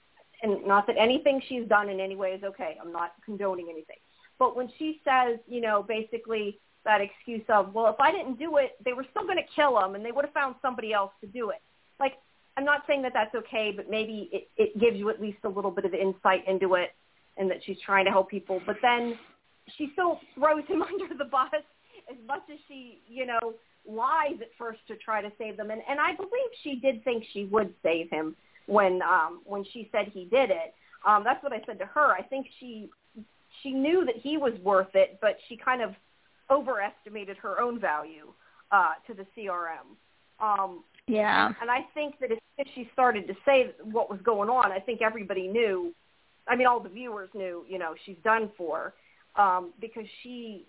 and 0.41 0.65
not 0.65 0.87
that 0.87 0.97
anything 0.97 1.41
she's 1.47 1.67
done 1.67 1.89
in 1.89 1.99
any 1.99 2.15
way 2.15 2.31
is 2.31 2.43
okay. 2.43 2.77
I'm 2.81 2.91
not 2.91 3.13
condoning 3.25 3.67
anything. 3.69 3.95
But 4.39 4.55
when 4.57 4.69
she 4.77 5.01
says, 5.05 5.39
you 5.47 5.61
know, 5.61 5.83
basically 5.83 6.59
that 6.85 6.99
excuse 6.99 7.43
of, 7.47 7.73
well, 7.73 7.87
if 7.87 7.99
I 7.99 8.11
didn't 8.11 8.37
do 8.37 8.57
it, 8.57 8.71
they 8.83 8.91
were 8.93 9.05
still 9.11 9.23
going 9.23 9.37
to 9.37 9.55
kill 9.55 9.79
him 9.79 9.95
and 9.95 10.05
they 10.05 10.11
would 10.11 10.25
have 10.25 10.33
found 10.33 10.55
somebody 10.61 10.93
else 10.93 11.11
to 11.21 11.27
do 11.27 11.49
it. 11.51 11.61
Like, 11.99 12.13
I'm 12.57 12.65
not 12.65 12.83
saying 12.87 13.01
that 13.03 13.13
that's 13.13 13.33
okay, 13.35 13.73
but 13.75 13.89
maybe 13.89 14.29
it, 14.31 14.47
it 14.57 14.79
gives 14.79 14.97
you 14.97 15.09
at 15.09 15.21
least 15.21 15.39
a 15.43 15.49
little 15.49 15.71
bit 15.71 15.85
of 15.85 15.93
insight 15.93 16.47
into 16.47 16.75
it 16.75 16.91
and 17.37 17.49
that 17.49 17.57
she's 17.65 17.77
trying 17.85 18.05
to 18.05 18.11
help 18.11 18.29
people. 18.29 18.61
But 18.65 18.77
then 18.81 19.17
she 19.77 19.89
still 19.93 20.19
throws 20.35 20.63
him 20.67 20.81
under 20.83 21.13
the 21.15 21.25
bus 21.25 21.49
as 22.09 22.17
much 22.27 22.43
as 22.51 22.59
she, 22.67 23.01
you 23.07 23.25
know, 23.25 23.53
lies 23.87 24.39
at 24.41 24.49
first 24.57 24.79
to 24.87 24.95
try 24.97 25.21
to 25.21 25.31
save 25.37 25.57
them. 25.57 25.71
And, 25.71 25.81
and 25.89 25.99
I 25.99 26.15
believe 26.15 26.31
she 26.63 26.75
did 26.75 27.03
think 27.03 27.23
she 27.33 27.45
would 27.45 27.73
save 27.83 28.09
him 28.09 28.35
when 28.67 29.01
um, 29.01 29.41
when 29.45 29.65
she 29.73 29.89
said 29.91 30.11
he 30.13 30.25
did 30.25 30.49
it. 30.49 30.73
Um, 31.05 31.23
that's 31.23 31.43
what 31.43 31.51
I 31.51 31.61
said 31.65 31.79
to 31.79 31.85
her. 31.85 32.13
I 32.13 32.21
think 32.21 32.47
she 32.59 32.89
she 33.61 33.71
knew 33.71 34.05
that 34.05 34.15
he 34.21 34.37
was 34.37 34.53
worth 34.63 34.93
it, 34.93 35.19
but 35.21 35.37
she 35.47 35.57
kind 35.57 35.81
of 35.81 35.93
overestimated 36.49 37.37
her 37.37 37.59
own 37.59 37.79
value 37.79 38.31
uh, 38.71 38.93
to 39.07 39.13
the 39.13 39.25
CRM. 39.35 39.95
Um, 40.39 40.83
Yeah. 41.07 41.51
and 41.61 41.69
I 41.69 41.81
think 41.93 42.15
that 42.19 42.31
if 42.31 42.67
she 42.75 42.89
started 42.93 43.27
to 43.27 43.33
say 43.45 43.73
what 43.83 44.09
was 44.09 44.19
going 44.23 44.49
on, 44.49 44.71
I 44.71 44.79
think 44.79 45.01
everybody 45.01 45.47
knew. 45.47 45.93
I 46.47 46.55
mean, 46.55 46.67
all 46.67 46.79
the 46.79 46.89
viewers 46.89 47.29
knew. 47.33 47.65
You 47.67 47.79
know, 47.79 47.95
she's 48.05 48.17
done 48.23 48.51
for 48.57 48.93
um, 49.35 49.73
because 49.81 50.05
she 50.21 50.65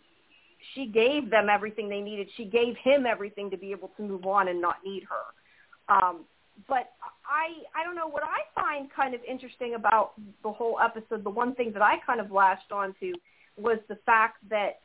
she 0.75 0.87
gave 0.87 1.31
them 1.31 1.49
everything 1.49 1.89
they 1.89 2.01
needed. 2.01 2.29
She 2.37 2.45
gave 2.47 2.77
him 2.83 3.07
everything 3.07 3.51
to 3.51 3.57
be 3.57 3.71
able 3.71 3.89
to 3.97 4.03
move 4.03 4.25
on 4.25 4.49
and 4.49 4.61
not 4.61 4.77
need 4.85 5.05
her. 5.05 5.95
Um, 5.95 6.25
but 6.69 6.93
I 7.27 7.63
I 7.79 7.85
don't 7.85 7.97
know 7.97 8.09
what 8.09 8.23
I 8.23 8.61
find 8.61 8.89
kind 8.93 9.15
of 9.15 9.21
interesting 9.25 9.75
about 9.75 10.13
the 10.43 10.51
whole 10.51 10.79
episode. 10.81 11.23
The 11.23 11.31
one 11.31 11.55
thing 11.55 11.73
that 11.73 11.83
I 11.83 11.97
kind 12.07 12.21
of 12.21 12.31
latched 12.31 12.73
onto 12.73 13.13
was 13.57 13.79
the 13.89 13.99
fact 14.07 14.39
that 14.51 14.81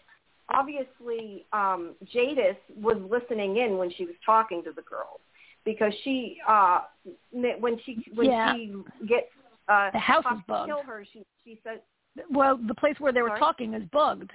obviously 0.53 1.45
um, 1.53 1.95
Jadis 2.13 2.57
was 2.75 2.97
listening 3.09 3.57
in 3.57 3.77
when 3.77 3.91
she 3.91 4.05
was 4.05 4.15
talking 4.25 4.63
to 4.63 4.71
the 4.71 4.81
girls 4.81 5.21
because 5.65 5.93
she 6.03 6.37
uh 6.47 6.81
when 7.31 7.79
she 7.85 8.05
when 8.15 8.27
Yeah. 8.27 8.53
she 8.53 8.75
gets 9.07 9.27
uh 9.67 9.91
The 9.91 9.99
house 9.99 10.25
is 10.25 10.37
to 10.37 10.43
bugged. 10.47 10.69
kill 10.69 10.83
her 10.83 11.05
she 11.11 11.23
she 11.43 11.59
says 11.63 11.79
Well, 12.29 12.57
the 12.57 12.75
place 12.75 12.95
where 12.99 13.11
they 13.13 13.21
were 13.21 13.29
Sorry? 13.29 13.39
talking 13.39 13.73
is 13.73 13.83
bugged, 13.91 14.31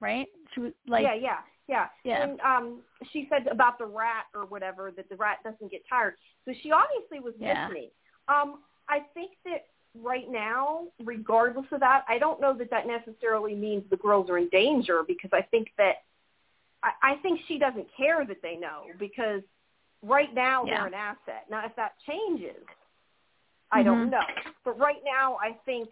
right? 0.00 0.26
She 0.54 0.60
was 0.60 0.72
like, 0.86 1.02
yeah 1.04 1.14
yeah 1.14 1.38
yeah 1.68 1.86
Yeah. 2.04 2.24
and 2.24 2.40
um 2.40 2.80
she 3.12 3.26
said 3.30 3.46
about 3.46 3.78
the 3.78 3.86
rat 3.86 4.26
or 4.34 4.46
whatever 4.46 4.90
that 4.96 5.08
the 5.08 5.16
rat 5.16 5.38
doesn't 5.44 5.70
get 5.70 5.82
tired 5.88 6.14
so 6.44 6.52
she 6.62 6.70
obviously 6.72 7.20
was 7.20 7.34
Yeah. 7.38 7.66
listening 7.68 7.90
um 8.28 8.58
I 8.88 9.00
think 9.14 9.32
that 9.44 9.66
right 10.02 10.30
now 10.30 10.88
regardless 11.04 11.66
of 11.72 11.80
that 11.80 12.04
I 12.08 12.18
don't 12.18 12.40
know 12.40 12.52
that 12.58 12.70
that 12.70 12.86
necessarily 12.86 13.54
means 13.54 13.84
the 13.90 13.96
girls 13.96 14.28
are 14.28 14.38
in 14.38 14.48
danger 14.50 15.02
because 15.06 15.30
I 15.32 15.42
think 15.42 15.68
that 15.78 16.02
I, 16.82 17.12
I 17.12 17.14
think 17.22 17.40
she 17.48 17.58
doesn't 17.58 17.86
care 17.96 18.26
that 18.26 18.42
they 18.42 18.56
know 18.56 18.82
because 18.98 19.40
right 20.04 20.32
now 20.34 20.64
Yeah. 20.64 20.78
they're 20.78 20.86
an 20.86 20.94
asset. 20.94 21.46
Now, 21.50 21.64
if 21.64 21.74
that 21.76 21.98
changes, 22.00 22.64
I 23.70 23.82
don't 23.82 24.06
Mhm. 24.06 24.10
know. 24.10 24.26
But 24.62 24.78
right 24.78 25.02
now, 25.04 25.36
I 25.40 25.54
think 25.64 25.90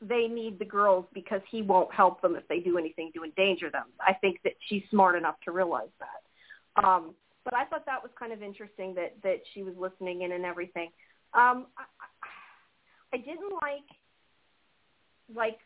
they 0.00 0.26
need 0.28 0.58
the 0.58 0.64
girls 0.64 1.06
because 1.12 1.42
he 1.44 1.60
won't 1.62 1.92
help 1.92 2.20
them 2.22 2.34
if 2.34 2.48
they 2.48 2.60
do 2.60 2.78
anything 2.78 3.12
to 3.12 3.22
endanger 3.22 3.68
them. 3.70 3.92
I 4.00 4.14
think 4.14 4.40
that 4.42 4.54
she's 4.60 4.88
smart 4.88 5.14
enough 5.14 5.38
to 5.42 5.52
realize 5.52 5.92
that. 5.98 6.82
Um, 6.82 7.14
but 7.44 7.54
I 7.54 7.66
thought 7.66 7.84
that 7.86 8.02
was 8.02 8.10
kind 8.14 8.32
of 8.32 8.42
interesting 8.42 8.94
that 8.94 9.20
that 9.22 9.46
she 9.48 9.62
was 9.62 9.76
listening 9.76 10.22
in 10.22 10.32
and 10.32 10.44
everything. 10.46 10.90
Um, 11.34 11.66
I, 11.76 11.84
I- 12.00 12.28
I 13.12 13.16
didn't 13.18 13.52
like 13.60 13.84
like 15.34 15.60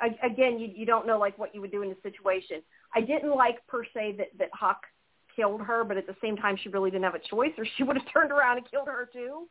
a- 0.00 0.26
again 0.26 0.58
you 0.58 0.68
you 0.68 0.86
don't 0.86 1.06
know 1.06 1.18
like 1.18 1.36
what 1.38 1.54
you 1.54 1.60
would 1.60 1.70
do 1.70 1.82
in 1.82 1.90
a 1.92 2.00
situation. 2.00 2.62
I 2.94 3.00
didn't 3.02 3.34
like 3.34 3.64
per 3.66 3.84
se 3.84 4.12
that 4.12 4.36
that 4.38 4.50
Huck 4.52 4.86
killed 5.36 5.60
her, 5.62 5.84
but 5.84 5.96
at 5.96 6.06
the 6.06 6.16
same 6.22 6.36
time 6.36 6.56
she 6.62 6.68
really 6.68 6.90
didn't 6.90 7.04
have 7.04 7.14
a 7.14 7.18
choice, 7.18 7.52
or 7.58 7.66
she 7.76 7.82
would 7.82 7.96
have 7.96 8.06
turned 8.12 8.30
around 8.32 8.58
and 8.58 8.70
killed 8.70 8.88
her 8.88 9.08
too. 9.12 9.48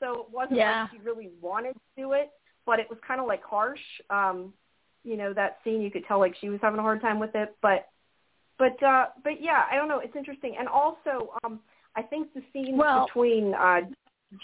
So 0.00 0.22
it 0.22 0.30
wasn't 0.30 0.58
Yeah. 0.58 0.82
like 0.82 0.90
she 0.92 0.98
really 0.98 1.30
wanted 1.40 1.74
to 1.74 1.80
do 1.96 2.12
it, 2.12 2.30
but 2.66 2.78
it 2.80 2.88
was 2.90 2.98
kind 3.06 3.20
of 3.20 3.26
like 3.26 3.42
harsh. 3.44 3.80
Um, 4.10 4.52
you 5.04 5.16
know, 5.16 5.32
that 5.34 5.58
scene 5.62 5.80
you 5.82 5.90
could 5.90 6.04
tell 6.06 6.18
like 6.18 6.34
she 6.40 6.48
was 6.48 6.60
having 6.62 6.78
a 6.78 6.82
hard 6.82 7.00
time 7.00 7.18
with 7.18 7.34
it, 7.34 7.54
but 7.62 7.88
but 8.58 8.80
uh 8.82 9.06
but 9.22 9.40
yeah, 9.42 9.64
I 9.70 9.76
don't 9.76 9.88
know, 9.88 9.98
it's 10.00 10.16
interesting. 10.16 10.56
And 10.58 10.68
also 10.68 11.34
um 11.44 11.60
I 11.96 12.02
think 12.02 12.32
the 12.34 12.42
scene 12.52 12.76
Well- 12.76 13.06
between 13.06 13.54
uh 13.54 13.82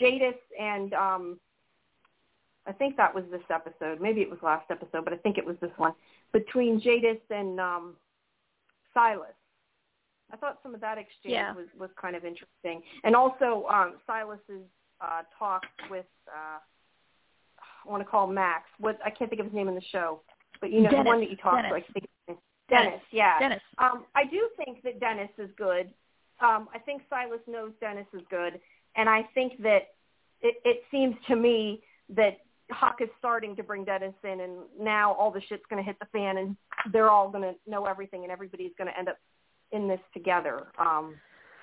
Jadis 0.00 0.34
and 0.58 0.92
um 0.94 1.40
I 2.66 2.72
think 2.72 2.96
that 2.98 3.14
was 3.14 3.24
this 3.30 3.40
episode. 3.52 4.00
Maybe 4.00 4.20
it 4.20 4.30
was 4.30 4.38
last 4.42 4.70
episode, 4.70 5.04
but 5.04 5.12
I 5.14 5.16
think 5.16 5.38
it 5.38 5.46
was 5.46 5.56
this 5.60 5.72
one. 5.78 5.92
Between 6.32 6.80
Jadis 6.80 7.18
and 7.30 7.58
um 7.58 7.96
Silas. 8.92 9.28
I 10.32 10.36
thought 10.36 10.58
some 10.62 10.74
of 10.74 10.80
that 10.80 10.98
exchange 10.98 11.32
Yeah. 11.34 11.52
was 11.54 11.66
was 11.78 11.90
kind 12.00 12.16
of 12.16 12.24
interesting. 12.24 12.82
And 13.04 13.14
also 13.16 13.66
um 13.68 13.94
Silas's 14.06 14.66
uh 15.00 15.22
talk 15.38 15.62
with 15.90 16.06
uh 16.28 16.58
I 17.86 17.90
want 17.90 18.02
to 18.02 18.08
call 18.08 18.26
Max. 18.26 18.64
What 18.78 18.98
I 19.04 19.10
can't 19.10 19.30
think 19.30 19.40
of 19.40 19.46
his 19.46 19.54
name 19.54 19.68
in 19.68 19.74
the 19.74 19.82
show. 19.92 20.20
But 20.60 20.70
you 20.72 20.80
know 20.80 20.90
Dennis. 20.90 21.04
the 21.04 21.08
one 21.08 21.20
that 21.20 21.30
you 21.30 21.36
talked 21.36 21.62
Dennis. 21.62 21.70
to, 21.70 21.74
I 21.76 21.92
think 21.92 22.08
Dennis. 22.26 22.42
Dennis, 22.68 23.00
yeah. 23.10 23.38
Dennis. 23.38 23.62
Um, 23.78 24.04
I 24.14 24.24
do 24.24 24.48
think 24.56 24.82
that 24.82 25.00
Dennis 25.00 25.30
is 25.38 25.50
good. 25.56 25.90
Um, 26.40 26.68
I 26.74 26.78
think 26.78 27.02
Silas 27.10 27.40
knows 27.46 27.72
Dennis 27.80 28.06
is 28.14 28.20
good, 28.30 28.60
and 28.96 29.08
I 29.08 29.22
think 29.34 29.60
that 29.62 29.88
it, 30.40 30.56
it 30.64 30.82
seems 30.90 31.16
to 31.28 31.36
me 31.36 31.82
that 32.10 32.38
Huck 32.70 32.98
is 33.00 33.08
starting 33.18 33.56
to 33.56 33.62
bring 33.62 33.84
Dennis 33.84 34.14
in, 34.24 34.40
and 34.40 34.52
now 34.78 35.12
all 35.14 35.30
the 35.30 35.40
shit's 35.48 35.64
going 35.68 35.82
to 35.82 35.86
hit 35.86 35.98
the 35.98 36.06
fan, 36.12 36.38
and 36.38 36.56
they're 36.92 37.10
all 37.10 37.28
going 37.30 37.42
to 37.42 37.54
know 37.70 37.84
everything, 37.86 38.22
and 38.22 38.30
everybody's 38.32 38.70
going 38.78 38.88
to 38.88 38.96
end 38.98 39.08
up 39.08 39.18
in 39.72 39.88
this 39.88 40.00
together. 40.12 40.66
Um, 40.78 41.14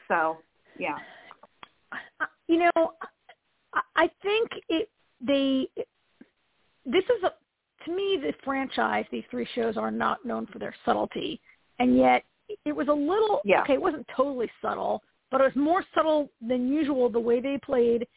so, 0.07 0.37
yeah, 0.77 0.97
you 2.47 2.59
know, 2.59 2.93
I- 3.73 3.81
I 3.95 4.07
think 4.21 4.49
it 4.69 4.89
they 5.19 5.67
this 6.85 7.03
is 7.05 7.23
a 7.23 7.33
to 7.85 7.91
me 7.95 8.17
the 8.21 8.33
franchise 8.43 9.05
these 9.11 9.23
three 9.29 9.47
shows 9.55 9.77
are 9.77 9.91
not 9.91 10.23
known 10.25 10.45
for 10.47 10.59
their 10.59 10.75
subtlety. 10.85 11.39
And 11.79 11.97
yet 11.97 12.23
it 12.65 12.71
was 12.71 12.87
a 12.87 12.93
little 12.93 13.41
Yeah. 13.43 13.61
okay 13.61 13.73
it 13.73 13.81
wasn't 13.81 14.07
totally 14.15 14.49
subtle 14.61 15.03
but 15.31 15.41
it 15.41 15.43
was 15.43 15.55
more 15.55 15.83
subtle 15.93 16.31
than 16.41 16.71
usual 16.71 17.09
the 17.09 17.19
way 17.19 17.41
they 17.41 17.57
played 17.57 18.07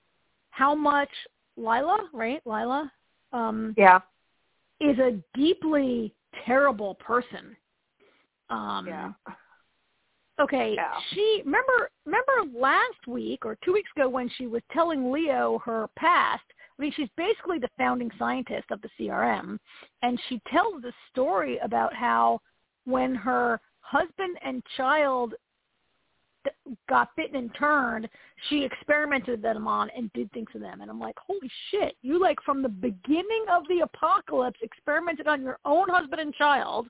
how 0.50 0.74
much 0.74 1.10
Lyla 1.56 2.08
right? 2.12 2.40
Lyla 2.46 2.92
um 3.32 3.74
yeah, 3.76 4.00
is 4.80 4.98
a 4.98 5.18
deeply 5.34 6.14
terrible 6.44 6.94
person. 6.96 7.56
Um 8.50 8.86
yeah, 8.86 9.12
Okay, 10.40 10.74
Yeah. 10.74 10.98
she 11.10 11.42
remember 11.44 11.90
remember 12.06 12.58
last 12.58 13.06
week 13.06 13.44
or 13.44 13.56
two 13.56 13.74
weeks 13.74 13.90
ago 13.94 14.08
when 14.08 14.28
she 14.30 14.46
was 14.46 14.62
telling 14.72 15.12
Leo 15.12 15.58
her 15.64 15.88
past. 15.96 16.44
I 16.78 16.82
mean, 16.82 16.92
she's 16.92 17.10
basically 17.16 17.58
the 17.58 17.68
founding 17.76 18.10
scientist 18.18 18.70
of 18.70 18.80
the 18.80 18.88
CRM, 18.98 19.58
and 20.02 20.18
she 20.28 20.40
tells 20.50 20.80
the 20.80 20.94
story 21.10 21.58
about 21.58 21.94
how 21.94 22.40
when 22.84 23.14
her 23.14 23.60
husband 23.80 24.38
and 24.42 24.64
child 24.78 25.34
got 26.88 27.14
bitten 27.16 27.36
and 27.36 27.54
turned, 27.54 28.08
she 28.48 28.64
experimented 28.64 29.42
them 29.42 29.68
on 29.68 29.90
and 29.94 30.10
did 30.14 30.32
things 30.32 30.48
to 30.52 30.58
them. 30.58 30.80
And 30.80 30.90
I'm 30.90 30.98
like, 30.98 31.16
holy 31.18 31.50
shit! 31.70 31.96
You 32.00 32.18
like 32.18 32.40
from 32.42 32.62
the 32.62 32.68
beginning 32.70 33.44
of 33.50 33.64
the 33.68 33.80
apocalypse 33.80 34.58
experimented 34.62 35.28
on 35.28 35.42
your 35.42 35.58
own 35.66 35.90
husband 35.90 36.22
and 36.22 36.34
child. 36.34 36.88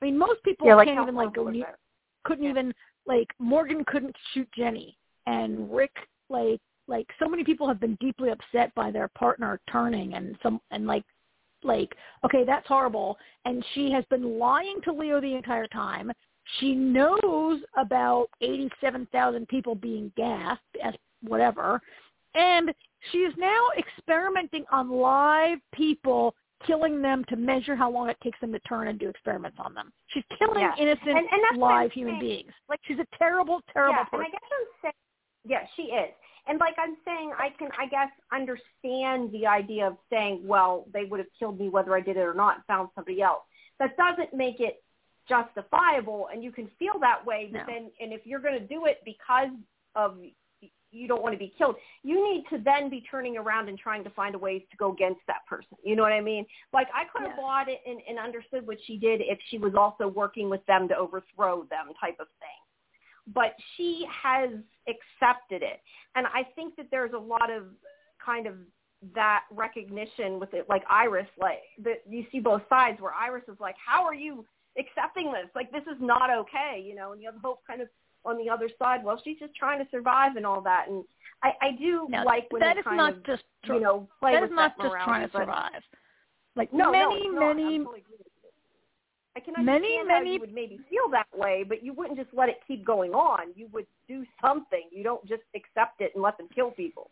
I 0.00 0.06
mean, 0.06 0.18
most 0.18 0.42
people 0.42 0.66
yeah. 0.66 0.74
Like 0.74 0.88
can't 0.88 1.00
even 1.00 1.14
like 1.14 1.32
go 1.32 1.48
near 1.48 1.66
that? 1.66 1.78
Couldn't 2.24 2.48
even 2.48 2.72
like 3.06 3.28
Morgan 3.38 3.84
couldn't 3.86 4.16
shoot 4.32 4.48
Jenny. 4.56 4.96
And 5.26 5.72
Rick 5.72 5.94
like 6.28 6.60
like 6.88 7.06
so 7.18 7.28
many 7.28 7.44
people 7.44 7.68
have 7.68 7.80
been 7.80 7.96
deeply 8.00 8.30
upset 8.30 8.74
by 8.74 8.90
their 8.90 9.08
partner 9.08 9.60
turning 9.70 10.14
and 10.14 10.36
some 10.42 10.60
and 10.70 10.86
like 10.86 11.04
like 11.62 11.94
okay 12.24 12.44
that's 12.44 12.66
horrible. 12.66 13.16
And 13.44 13.64
she 13.74 13.90
has 13.92 14.04
been 14.10 14.38
lying 14.38 14.80
to 14.84 14.92
Leo 14.92 15.20
the 15.20 15.34
entire 15.34 15.68
time. 15.68 16.10
She 16.58 16.74
knows 16.74 17.60
about 17.76 18.26
87,000 18.40 19.46
people 19.46 19.76
being 19.76 20.12
gassed 20.16 20.60
as 20.82 20.92
whatever. 21.22 21.80
And 22.34 22.72
she 23.10 23.18
is 23.18 23.34
now 23.38 23.68
experimenting 23.78 24.64
on 24.72 24.90
live 24.90 25.58
people 25.72 26.34
killing 26.66 27.02
them 27.02 27.24
to 27.26 27.36
measure 27.36 27.74
how 27.76 27.90
long 27.90 28.08
it 28.08 28.20
takes 28.22 28.38
them 28.40 28.52
to 28.52 28.58
turn 28.60 28.88
and 28.88 28.98
do 28.98 29.08
experiments 29.08 29.58
on 29.60 29.74
them. 29.74 29.92
She's 30.08 30.24
killing 30.38 30.60
Yeah. 30.60 30.74
innocent 30.76 31.08
And- 31.08 31.30
and 31.32 31.44
that's 31.44 31.56
what 31.56 31.72
I'm 31.72 31.82
live 31.82 31.92
human 31.92 32.14
saying. 32.14 32.20
beings. 32.20 32.52
Like 32.68 32.80
she's 32.84 32.98
a 32.98 33.06
terrible, 33.16 33.60
terrible 33.72 33.94
yeah, 33.94 34.04
person. 34.04 34.26
and 34.26 34.26
I 34.26 34.30
guess 34.30 34.50
I'm 34.52 34.66
saying, 34.82 34.94
yeah, 35.44 35.66
she 35.74 35.82
is. 35.92 36.14
And 36.46 36.58
like 36.58 36.74
I'm 36.78 36.96
saying, 37.04 37.32
I 37.38 37.50
can, 37.50 37.70
I 37.78 37.86
guess, 37.86 38.10
understand 38.32 39.30
the 39.32 39.46
idea 39.46 39.86
of 39.86 39.96
saying, 40.10 40.44
well, 40.46 40.86
they 40.92 41.04
would 41.04 41.20
have 41.20 41.32
killed 41.38 41.58
me 41.60 41.68
whether 41.68 41.94
I 41.94 42.00
did 42.00 42.16
it 42.16 42.20
or 42.20 42.34
not 42.34 42.66
found 42.66 42.90
somebody 42.94 43.22
else. 43.22 43.44
That 43.78 43.96
doesn't 43.96 44.34
make 44.34 44.60
it 44.60 44.82
justifiable, 45.28 46.28
and 46.32 46.42
you 46.42 46.50
can 46.52 46.68
feel 46.78 46.98
that 47.00 47.24
way. 47.24 47.48
But 47.52 47.66
No. 47.66 47.72
then, 47.72 47.92
and 48.00 48.12
if 48.12 48.26
you're 48.26 48.40
going 48.40 48.58
to 48.58 48.66
do 48.66 48.86
it 48.86 49.02
because 49.04 49.50
of 49.94 50.18
you 50.92 51.08
don't 51.08 51.22
want 51.22 51.34
to 51.34 51.38
be 51.38 51.52
killed, 51.58 51.76
you 52.02 52.32
need 52.32 52.44
to 52.50 52.62
then 52.62 52.88
be 52.88 53.02
turning 53.10 53.36
around 53.36 53.68
and 53.68 53.78
trying 53.78 54.04
to 54.04 54.10
find 54.10 54.34
a 54.34 54.38
ways 54.38 54.62
to 54.70 54.76
go 54.76 54.92
against 54.92 55.20
that 55.26 55.44
person. 55.48 55.76
You 55.82 55.96
know 55.96 56.02
what 56.02 56.12
I 56.12 56.20
mean? 56.20 56.46
Like 56.72 56.88
I 56.94 57.04
could 57.04 57.22
have 57.22 57.36
Yeah. 57.36 57.42
bought 57.42 57.68
it 57.68 57.80
and, 57.86 58.00
and 58.08 58.18
understood 58.18 58.66
what 58.66 58.78
she 58.86 58.96
did 58.98 59.20
if 59.22 59.38
she 59.48 59.58
was 59.58 59.74
also 59.74 60.06
working 60.06 60.48
with 60.50 60.64
them 60.66 60.88
to 60.88 60.96
overthrow 60.96 61.64
them, 61.64 61.92
type 62.00 62.20
of 62.20 62.28
thing 62.38 62.48
but 63.34 63.54
she 63.76 64.04
has 64.22 64.50
accepted 64.88 65.62
it. 65.62 65.80
And 66.16 66.26
I 66.26 66.42
think 66.56 66.76
that 66.76 66.86
there's 66.90 67.12
a 67.12 67.18
lot 67.18 67.50
of 67.50 67.66
kind 68.24 68.46
of 68.46 68.54
that 69.14 69.44
recognition 69.50 70.38
with 70.38 70.54
it, 70.54 70.66
like 70.68 70.82
Iris, 70.88 71.26
like 71.38 71.58
that 71.84 72.02
you 72.08 72.24
see 72.30 72.40
both 72.40 72.62
sides 72.68 73.00
where 73.00 73.12
Iris 73.12 73.44
is 73.48 73.58
like, 73.60 73.76
how 73.84 74.04
are 74.04 74.14
you 74.14 74.44
accepting 74.78 75.32
this? 75.32 75.50
Like, 75.54 75.70
this 75.72 75.82
is 75.82 76.00
not 76.00 76.30
okay, 76.30 76.82
you 76.84 76.94
know, 76.94 77.12
and 77.12 77.20
you 77.20 77.30
have 77.30 77.40
Hope 77.42 77.60
kind 77.66 77.80
of 77.82 77.88
on 78.24 78.36
the 78.38 78.48
other 78.48 78.68
side. 78.78 79.04
Well, 79.04 79.20
she's 79.24 79.38
just 79.38 79.54
trying 79.54 79.84
to 79.84 79.90
survive 79.90 80.36
and 80.36 80.46
all 80.46 80.60
that. 80.62 80.86
And 80.88 81.04
I, 81.42 81.52
I 81.60 81.70
do 81.78 82.06
Now, 82.08 82.24
like 82.24 82.46
when 82.50 82.60
that 82.60 82.76
they 82.76 82.82
kind 82.82 82.96
not 82.96 83.12
of, 83.14 83.24
just 83.26 83.42
you 83.64 83.80
know, 83.80 84.08
play 84.20 84.32
that 84.32 84.42
with 84.42 84.50
is 84.50 84.54
not 84.56 84.74
that 84.76 84.82
just 84.82 84.92
morality, 84.92 85.10
trying 85.10 85.28
to 85.28 85.32
survive. 85.32 85.82
Like 86.56 86.72
no, 86.72 86.90
many, 86.92 87.28
no, 87.28 87.40
not. 87.40 87.56
many, 87.56 87.74
I'm 87.76 87.84
totally 87.84 88.00
agree 88.00 88.16
with 88.18 88.26
you. 88.42 89.58
I 89.58 89.62
many, 89.62 89.96
how 89.98 90.04
many- 90.04 90.34
you 90.34 90.40
would 90.40 90.52
maybe 90.54 90.78
feel 90.90 91.08
that 91.10 91.26
way, 91.34 91.64
but 91.66 91.82
you 91.82 91.94
wouldn't 91.94 92.18
just 92.18 92.28
let 92.34 92.48
it 92.50 92.56
keep 92.68 92.84
going 92.84 93.12
on. 93.12 93.46
You 93.56 93.68
would 93.72 93.86
do 94.06 94.24
something. 94.42 94.82
You 94.90 95.02
don't 95.02 95.24
just 95.26 95.42
accept 95.56 96.00
it 96.00 96.12
and 96.14 96.22
let 96.22 96.36
them 96.36 96.48
kill 96.54 96.70
people. 96.70 97.10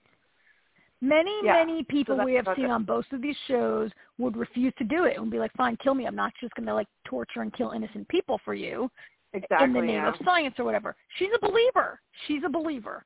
many, 1.02 1.34
Yeah. 1.42 1.54
many 1.54 1.82
people 1.84 2.14
that's 2.14 2.26
we 2.26 2.34
have 2.34 2.46
seen 2.54 2.66
it. 2.66 2.70
on 2.70 2.84
both 2.84 3.11
of 3.11 3.22
these 3.22 3.36
shows 3.48 3.90
would 4.18 4.36
refuse 4.36 4.74
to 4.74 4.84
do 4.84 5.04
it 5.04 5.16
and 5.16 5.30
be 5.30 5.38
like, 5.38 5.50
"Fine, 5.54 5.78
kill 5.78 5.94
me. 5.94 6.04
I'm 6.04 6.14
not 6.14 6.34
just 6.38 6.54
going 6.54 6.66
to 6.66 6.74
like 6.74 6.88
torture 7.06 7.40
and 7.40 7.50
kill 7.54 7.70
innocent 7.70 8.06
people 8.08 8.36
for 8.44 8.52
you 8.52 8.90
Exactly. 9.33 9.64
in 9.66 9.72
the 9.72 9.81
name 9.81 9.91
yeah. 9.97 10.09
of 10.09 10.14
science 10.24 10.55
or 10.59 10.64
whatever." 10.64 10.97
She's 11.18 11.31
a 11.35 11.47
believer. 11.47 12.01
She's 12.26 12.43
a 12.45 12.49
believer. 12.49 13.05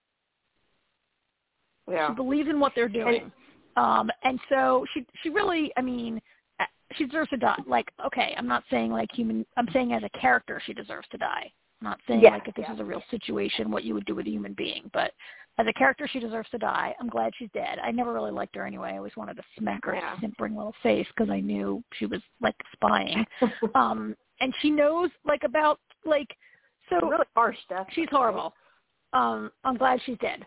yeah. 1.90 2.08
She 2.08 2.14
believes 2.14 2.48
in 2.48 2.60
what 2.60 2.72
they're 2.74 2.88
doing. 2.88 3.30
um, 3.76 4.10
and 4.22 4.38
so 4.48 4.84
she 4.94 5.06
she 5.22 5.30
really, 5.30 5.72
I 5.76 5.82
mean, 5.82 6.20
uh, 6.60 6.64
she 6.94 7.06
deserves 7.06 7.30
to 7.30 7.36
die. 7.36 7.58
Like, 7.66 7.90
okay, 8.06 8.34
I'm 8.38 8.48
not 8.48 8.64
saying 8.70 8.90
like 8.90 9.10
human. 9.12 9.44
I'm 9.56 9.68
saying 9.72 9.92
as 9.92 10.02
a 10.02 10.18
character, 10.18 10.60
she 10.64 10.72
deserves 10.72 11.06
to 11.12 11.18
die. 11.18 11.52
I'm 11.82 11.88
not 11.90 12.00
saying 12.06 12.20
Yeah, 12.20 12.30
like 12.30 12.48
if 12.48 12.54
this 12.54 12.64
yeah. 12.68 12.74
is 12.74 12.80
a 12.80 12.84
real 12.84 13.02
situation, 13.10 13.70
what 13.70 13.84
you 13.84 13.94
would 13.94 14.06
do 14.06 14.14
with 14.14 14.26
a 14.26 14.30
human 14.30 14.54
being. 14.54 14.90
But 14.92 15.12
as 15.58 15.66
a 15.68 15.72
character, 15.74 16.08
she 16.10 16.18
deserves 16.18 16.48
to 16.50 16.58
die. 16.58 16.94
I'm 16.98 17.08
glad 17.08 17.32
she's 17.38 17.50
dead. 17.52 17.78
I 17.78 17.90
never 17.90 18.12
really 18.12 18.32
liked 18.32 18.56
her 18.56 18.66
anyway. 18.66 18.92
I 18.92 18.96
always 18.96 19.16
wanted 19.16 19.36
to 19.36 19.42
smack 19.58 19.84
her 19.84 19.94
Yeah. 19.94 20.18
simpering 20.20 20.56
little 20.56 20.74
face 20.82 21.06
because 21.14 21.30
I 21.30 21.40
knew 21.40 21.82
she 21.98 22.06
was 22.06 22.20
like 22.40 22.56
spying. 22.72 23.26
um, 23.74 24.16
and 24.40 24.52
she 24.62 24.70
knows 24.70 25.10
like 25.24 25.42
about 25.44 25.78
like 26.06 26.36
so 26.90 26.96
really 27.08 27.24
harsh 27.34 27.56
death. 27.68 27.86
she's 27.92 28.08
horrible. 28.10 28.54
Um, 29.12 29.50
I'm 29.64 29.76
glad 29.76 30.00
she's 30.04 30.18
dead. 30.18 30.44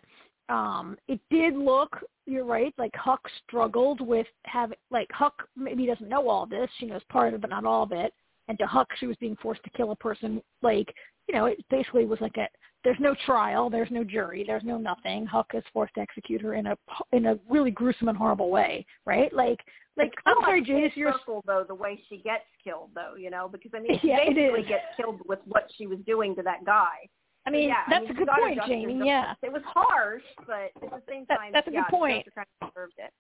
Um, 0.49 0.97
it 1.08 1.20
did 1.30 1.55
look, 1.55 1.97
you're 2.26 2.45
right, 2.45 2.74
like 2.78 2.95
Huck 2.95 3.22
struggled 3.43 3.99
with 3.99 4.28
having, 4.45 4.78
like 4.91 5.08
Huck 5.12 5.47
maybe 5.55 5.86
doesn't 5.86 6.08
know 6.08 6.30
all 6.30 6.45
this. 6.45 6.70
She 6.80 6.86
knows 6.86 7.01
part 7.10 7.30
of 7.30 7.36
it, 7.36 7.41
but 7.41 7.49
not 7.49 7.66
all 7.66 7.84
of 7.84 7.91
it. 7.91 8.14
And 8.47 8.58
to 8.60 8.66
Huck, 8.66 8.88
she 8.99 9.08
was 9.08 9.18
being 9.18 9.38
forced 9.41 9.64
to 9.64 9.70
kill 9.72 9.91
a 9.91 9.95
person. 9.95 10.41
Like, 10.62 10.93
you 11.28 11.36
know, 11.36 11.45
it 11.45 11.64
basically 11.70 12.05
was 12.05 12.22
like 12.22 12.38
a, 12.38 12.47
there's 12.84 13.00
no 13.00 13.16
trial, 13.26 13.70
there's 13.70 13.92
no 13.92 14.04
jury, 14.04 14.44
there's 14.46 14.64
no 14.64 14.78
nothing. 14.78 15.26
Huck 15.26 15.52
is 15.54 15.64
forced 15.74 15.96
to 15.96 16.02
execute 16.02 16.42
her 16.42 16.54
in 16.54 16.68
a, 16.68 16.78
in 17.12 17.26
a 17.28 17.40
really 17.50 17.72
gruesome 17.72 18.08
and 18.08 18.18
horrible 18.18 18.50
way, 18.50 18.86
right? 19.06 19.34
Like, 19.34 19.60
like, 19.98 20.14
I'm 20.26 20.38
sorry, 20.42 20.64
full 20.64 20.90
you're, 20.96 21.12
circle 21.14 21.44
though 21.48 21.66
the 21.68 21.74
way 21.74 22.00
she 22.08 22.18
gets 22.18 22.44
killed 22.64 22.92
though, 22.94 23.16
you 23.18 23.32
know, 23.32 23.50
because 23.52 23.72
I 23.76 23.80
mean 23.80 24.00
she 24.02 24.10
Yeah, 24.10 24.20
basically 24.20 24.64
gets 24.64 24.84
killed 24.96 25.22
with 25.28 25.40
what 25.46 25.68
she 25.76 25.88
was 25.88 25.98
doing 26.06 26.36
to 26.36 26.44
that 26.44 26.66
guy. 26.66 27.10
I 27.48 27.50
mean, 27.50 27.70
yeah, 27.70 27.84
I 27.88 27.90
that's 27.90 28.04
mean, 28.04 28.12
a 28.12 28.14
good 28.14 28.28
point, 28.40 28.60
deserved 28.68 29.06
Yeah. 29.06 29.34
It 29.42 29.52
was 29.52 29.62
harsh, 29.66 30.22
but 30.46 30.72
at 30.84 30.92
the 30.92 31.02
same 31.10 31.26
That- 31.30 31.38
time, 31.40 31.52
that's 31.54 31.68
a 31.68 31.72
good 31.72 31.78
yeah, 31.78 31.90
point. 31.90 32.26
She 32.26 32.32
kind 32.32 32.48
of 32.62 32.74
deserved 32.74 32.94
it. 32.98 33.12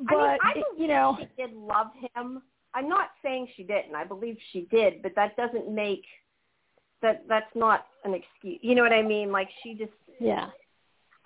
But, 0.00 0.16
I 0.16 0.32
mean, 0.32 0.38
I 0.42 0.52
it- 0.56 0.64
you 0.78 0.88
know, 0.88 1.16
she 1.20 1.42
did 1.42 1.54
love 1.54 1.86
him. 2.14 2.42
I'm 2.74 2.88
not 2.88 3.10
saying 3.22 3.48
she 3.56 3.62
didn't. 3.62 3.94
I 3.94 4.04
believe 4.04 4.36
she 4.52 4.62
did, 4.72 5.02
but 5.02 5.14
that 5.14 5.36
doesn't 5.36 5.72
make 5.72 6.04
that 7.04 7.24
that's 7.28 7.54
not 7.54 7.86
an 8.04 8.14
excuse. 8.14 8.58
You 8.62 8.74
know 8.74 8.82
what 8.82 8.92
I 8.92 9.02
mean? 9.02 9.30
Like 9.30 9.48
she 9.62 9.74
just 9.74 9.92
Yeah. 10.18 10.48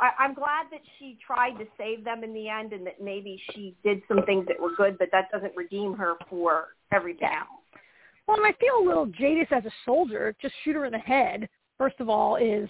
I, 0.00 0.10
I'm 0.18 0.34
glad 0.34 0.66
that 0.70 0.80
she 0.98 1.18
tried 1.26 1.52
to 1.58 1.64
save 1.76 2.04
them 2.04 2.22
in 2.22 2.32
the 2.32 2.48
end, 2.48 2.72
and 2.72 2.86
that 2.86 3.00
maybe 3.02 3.40
she 3.52 3.74
did 3.82 4.00
some 4.06 4.22
things 4.26 4.46
that 4.46 4.60
were 4.60 4.74
good, 4.76 4.96
but 4.98 5.08
that 5.10 5.30
doesn't 5.32 5.56
redeem 5.56 5.94
her 5.94 6.14
for 6.30 6.68
everything 6.92 7.28
Yeah. 7.30 7.40
else. 7.40 7.82
Well, 8.26 8.36
and 8.36 8.46
I 8.46 8.52
feel 8.60 8.78
a 8.78 8.86
little 8.86 9.06
Jadis 9.06 9.48
as 9.50 9.64
a 9.64 9.72
soldier. 9.84 10.34
Just 10.40 10.54
shoot 10.62 10.74
her 10.74 10.84
in 10.84 10.92
the 10.92 10.98
head. 10.98 11.48
First 11.78 11.98
of 12.00 12.08
all, 12.08 12.36
is 12.36 12.68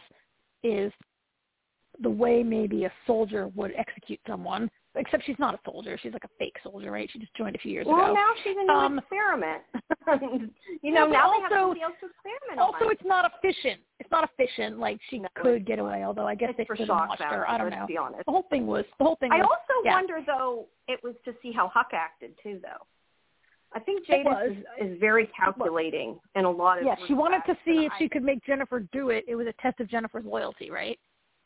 is 0.63 0.93
the 2.01 2.11
way 2.11 2.43
maybe 2.43 2.85
a 2.85 2.93
soldier 3.07 3.49
would 3.57 3.73
execute 3.77 4.21
someone. 4.27 4.71
Except 4.99 5.25
she's 5.25 5.39
not 5.39 5.55
a 5.55 5.59
soldier. 5.65 5.97
She's 6.03 6.13
like 6.13 6.25
a 6.25 6.31
fake 6.39 6.57
soldier, 6.63 6.91
right? 6.91 7.09
She 7.13 7.19
just 7.19 7.33
joined 7.35 7.55
a 7.55 7.59
few 7.59 7.71
years 7.73 7.87
Well, 7.87 7.97
ago. 7.97 8.05
Well, 8.07 8.15
now 8.15 8.33
she's 8.43 8.57
a 8.59 8.65
new 8.65 8.71
Um, 8.73 8.99
experiment. 8.99 9.63
you 10.83 10.93
know, 10.93 11.07
now 11.07 11.31
they 11.33 11.41
have 11.43 11.53
somebody 11.53 11.83
else 11.83 11.95
to 12.01 12.07
experiment 12.07 12.59
also, 12.59 12.77
on. 12.77 12.83
Also, 12.83 12.89
it's 12.91 13.05
not 13.05 13.31
efficient. 13.33 13.81
It's 14.01 14.11
not 14.11 14.29
efficient. 14.29 14.79
Like 14.79 14.99
she 15.09 15.21
No, 15.21 15.29
could 15.37 15.65
get 15.65 15.79
away, 15.79 16.05
although 16.05 16.27
I 16.27 16.35
guess 16.35 16.53
they 16.59 16.65
for 16.65 16.77
should 16.77 16.89
have 16.89 17.09
watched 17.09 17.23
her. 17.23 17.49
I 17.49 17.57
don't 17.59 17.71
know. 17.71 17.87
be 17.87 17.97
honest. 17.97 18.25
The 18.27 18.33
whole 18.33 18.47
thing 18.51 18.67
was 18.67 18.85
the 18.99 19.05
whole 19.05 19.17
thing. 19.17 19.31
I 19.33 19.37
was, 19.39 19.45
also 19.47 19.83
yeah. 19.85 19.93
wonder 19.95 20.21
though 20.27 20.67
it 20.89 21.01
was 21.05 21.15
to 21.25 21.35
see 21.43 21.53
how 21.53 21.69
Huck 21.69 21.91
acted 21.93 22.33
too, 22.43 22.59
though. 22.63 22.85
I 23.73 23.81
think 23.81 24.07
Jadis 24.07 24.51
is, 24.81 24.93
is 24.95 24.99
very 24.99 25.29
calculating 25.39 26.19
in 26.35 26.45
a 26.45 26.51
lot 26.51 26.79
of. 26.79 26.87
Yeah, 26.87 26.97
she 27.07 27.15
wanted 27.15 27.43
to 27.47 27.55
see 27.65 27.85
if 27.85 27.93
I- 27.93 27.99
she 27.99 28.09
could 28.09 28.23
make 28.25 28.43
Jennifer 28.45 28.81
do 28.93 29.11
it. 29.11 29.25
It 29.29 29.37
was 29.37 29.47
a 29.47 29.53
test 29.63 29.79
of 29.81 29.89
Jennifer's 29.89 30.25
loyalty, 30.25 30.71
right? 30.71 30.99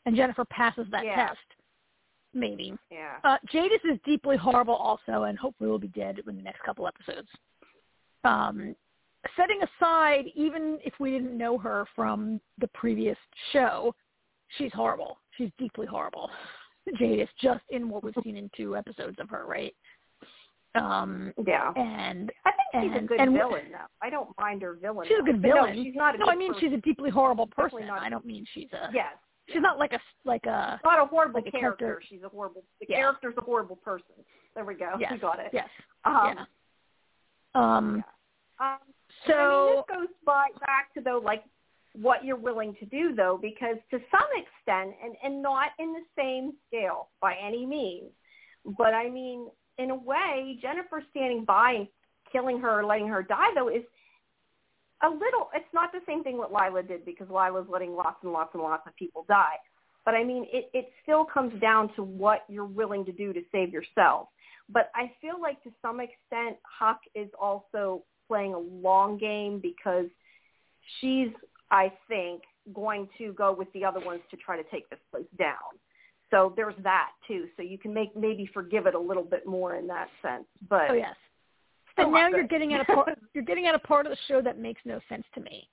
And 0.05 0.15
Jennifer 0.15 0.45
passes 0.45 0.87
that 0.91 1.05
Yeah. 1.05 1.27
test. 1.27 1.39
Maybe. 2.33 2.73
Yeah. 2.91 3.17
Uh, 3.23 3.37
Jadis 3.51 3.79
is 3.85 3.99
deeply 4.05 4.37
horrible 4.37 4.75
also, 4.75 5.23
and 5.23 5.37
hopefully 5.37 5.69
will 5.69 5.79
be 5.79 5.87
dead 5.89 6.19
in 6.27 6.35
the 6.35 6.41
next 6.41 6.61
couple 6.63 6.87
episodes. 6.87 7.27
Um, 8.23 8.75
setting 9.35 9.59
aside, 9.61 10.25
even 10.35 10.79
if 10.83 10.93
we 10.99 11.11
didn't 11.11 11.37
know 11.37 11.57
her 11.57 11.85
from 11.95 12.39
the 12.59 12.67
previous 12.73 13.17
show, 13.51 13.93
she's 14.57 14.71
horrible. 14.73 15.17
She's 15.37 15.49
deeply 15.59 15.85
horrible. 15.85 16.29
Jadis, 16.99 17.29
just 17.41 17.63
in 17.69 17.87
what 17.89 18.03
we've 18.03 18.13
seen 18.23 18.35
in 18.37 18.49
two 18.57 18.75
episodes 18.75 19.17
of 19.19 19.29
her, 19.29 19.45
right? 19.45 19.73
Um, 20.75 21.33
Yeah. 21.45 21.71
and 21.75 22.31
I 22.45 22.51
think 22.51 22.83
she's 22.83 22.91
and- 22.97 23.05
a 23.05 23.07
good 23.07 23.19
and- 23.19 23.33
villain, 23.33 23.71
though. 23.71 23.77
I 24.01 24.09
don't 24.09 24.35
mind 24.39 24.63
her 24.63 24.73
villain. 24.73 25.07
she's 25.07 25.19
a 25.19 25.21
good 25.21 25.41
But 25.41 25.47
no, 25.49 25.53
villain. 25.65 25.83
she's 25.83 25.95
not 25.95 26.15
a 26.15 26.17
no, 26.17 26.25
I 26.25 26.35
mean 26.35 26.53
person. 26.53 26.69
she's 26.69 26.77
a 26.77 26.81
deeply 26.81 27.11
horrible 27.11 27.45
person. 27.47 27.89
I 27.91 28.09
don't 28.09 28.25
mean 28.25 28.43
she's 28.53 28.71
a. 28.73 28.89
Yes. 28.91 29.13
She's 29.49 29.61
not 29.61 29.77
like 29.79 29.93
a 29.93 29.99
like 30.25 30.45
a. 30.45 30.79
Not 30.83 30.99
a 30.99 31.05
horrible 31.05 31.41
Like 31.41 31.47
a 31.47 31.51
character. 31.51 31.85
character. 31.85 32.05
She's 32.09 32.23
a 32.23 32.29
horrible. 32.29 32.63
The 32.79 32.87
Yeah. 32.89 32.97
character's 32.97 33.35
a 33.37 33.41
horrible 33.41 33.75
person. 33.77 34.15
There 34.55 34.65
we 34.65 34.75
go. 34.75 34.93
Yes. 34.99 35.11
We 35.11 35.17
got 35.17 35.39
it. 35.39 35.49
Yes. 35.51 35.69
Um, 36.05 36.35
yeah. 36.37 36.45
Um. 37.55 38.03
Um, 38.59 38.77
So. 39.27 39.33
I 39.33 39.65
mean, 39.67 39.75
this 39.75 39.95
goes 39.97 40.15
by, 40.25 40.47
back 40.61 40.93
to 40.93 41.01
though, 41.01 41.21
like 41.23 41.43
what 41.93 42.23
you're 42.25 42.35
willing 42.37 42.75
to 42.79 42.85
do, 42.85 43.13
though, 43.13 43.37
because 43.41 43.77
to 43.91 43.99
some 44.09 44.27
extent, 44.35 44.95
and 45.03 45.15
and 45.23 45.41
not 45.41 45.69
in 45.79 45.93
the 45.93 46.03
same 46.17 46.53
scale 46.67 47.09
by 47.21 47.35
any 47.35 47.65
means, 47.65 48.11
but 48.77 48.93
I 48.93 49.09
mean, 49.09 49.49
in 49.77 49.91
a 49.91 49.95
way, 49.95 50.57
Jennifer 50.61 51.03
standing 51.11 51.45
by 51.45 51.71
and 51.73 51.87
killing 52.31 52.59
her, 52.59 52.79
or 52.79 52.85
letting 52.85 53.07
her 53.09 53.21
die, 53.21 53.53
though, 53.53 53.67
is 53.69 53.83
a 55.03 55.09
little. 55.09 55.49
It's 55.53 55.73
not 55.73 55.91
the 55.91 55.99
same 56.07 56.23
thing 56.23 56.37
what 56.37 56.51
Lyla 56.51 56.83
did 56.83 57.05
because 57.05 57.27
Lyla's 57.29 57.67
letting 57.69 57.93
lots 57.93 58.17
and 58.23 58.31
lots 58.31 58.51
and 58.53 58.63
lots 58.63 58.83
of 58.87 58.95
people 58.95 59.25
die. 59.27 59.55
But 60.05 60.15
I 60.15 60.23
mean, 60.23 60.45
it 60.51 60.69
it 60.73 60.89
still 61.03 61.25
comes 61.25 61.59
down 61.61 61.93
to 61.95 62.03
what 62.03 62.45
you're 62.49 62.65
willing 62.65 63.05
to 63.05 63.11
do 63.11 63.33
to 63.33 63.41
save 63.51 63.71
yourself. 63.71 64.29
But 64.69 64.89
I 64.95 65.11
feel 65.21 65.41
like 65.41 65.61
to 65.63 65.71
some 65.81 65.99
extent, 65.99 66.57
Huck 66.63 66.99
is 67.15 67.29
also 67.39 68.03
playing 68.27 68.53
a 68.53 68.59
long 68.59 69.17
game 69.17 69.59
because 69.61 70.05
she's, 70.99 71.29
I 71.69 71.91
think, 72.07 72.43
going 72.73 73.09
to 73.17 73.33
go 73.33 73.53
with 73.53 73.71
the 73.73 73.83
other 73.83 73.99
ones 73.99 74.21
to 74.31 74.37
try 74.37 74.55
to 74.55 74.63
take 74.69 74.89
this 74.89 74.99
place 75.11 75.25
down. 75.37 75.57
So 76.31 76.53
there's 76.55 76.75
that 76.83 77.09
too. 77.27 77.47
So 77.55 77.61
you 77.61 77.77
can 77.77 77.93
make 77.93 78.15
maybe 78.15 78.49
forgive 78.53 78.87
it 78.87 78.95
a 78.95 78.99
little 78.99 79.23
bit 79.23 79.45
more 79.45 79.75
in 79.75 79.87
that 79.87 80.07
sense. 80.21 80.45
But 80.67 80.89
Oh 80.89 80.93
yes. 80.93 81.15
And 81.97 82.11
now 82.11 82.29
you're 82.29 82.47
getting 82.47 82.73
at 82.73 82.81
a 82.81 82.85
part. 82.93 83.17
you're 83.33 83.43
getting 83.43 83.67
at 83.67 83.75
a 83.75 83.79
part 83.79 84.05
of 84.05 84.11
the 84.11 84.17
show 84.27 84.41
that 84.41 84.57
makes 84.57 84.81
no 84.85 84.99
sense 85.09 85.23
to 85.35 85.41
me. 85.41 85.67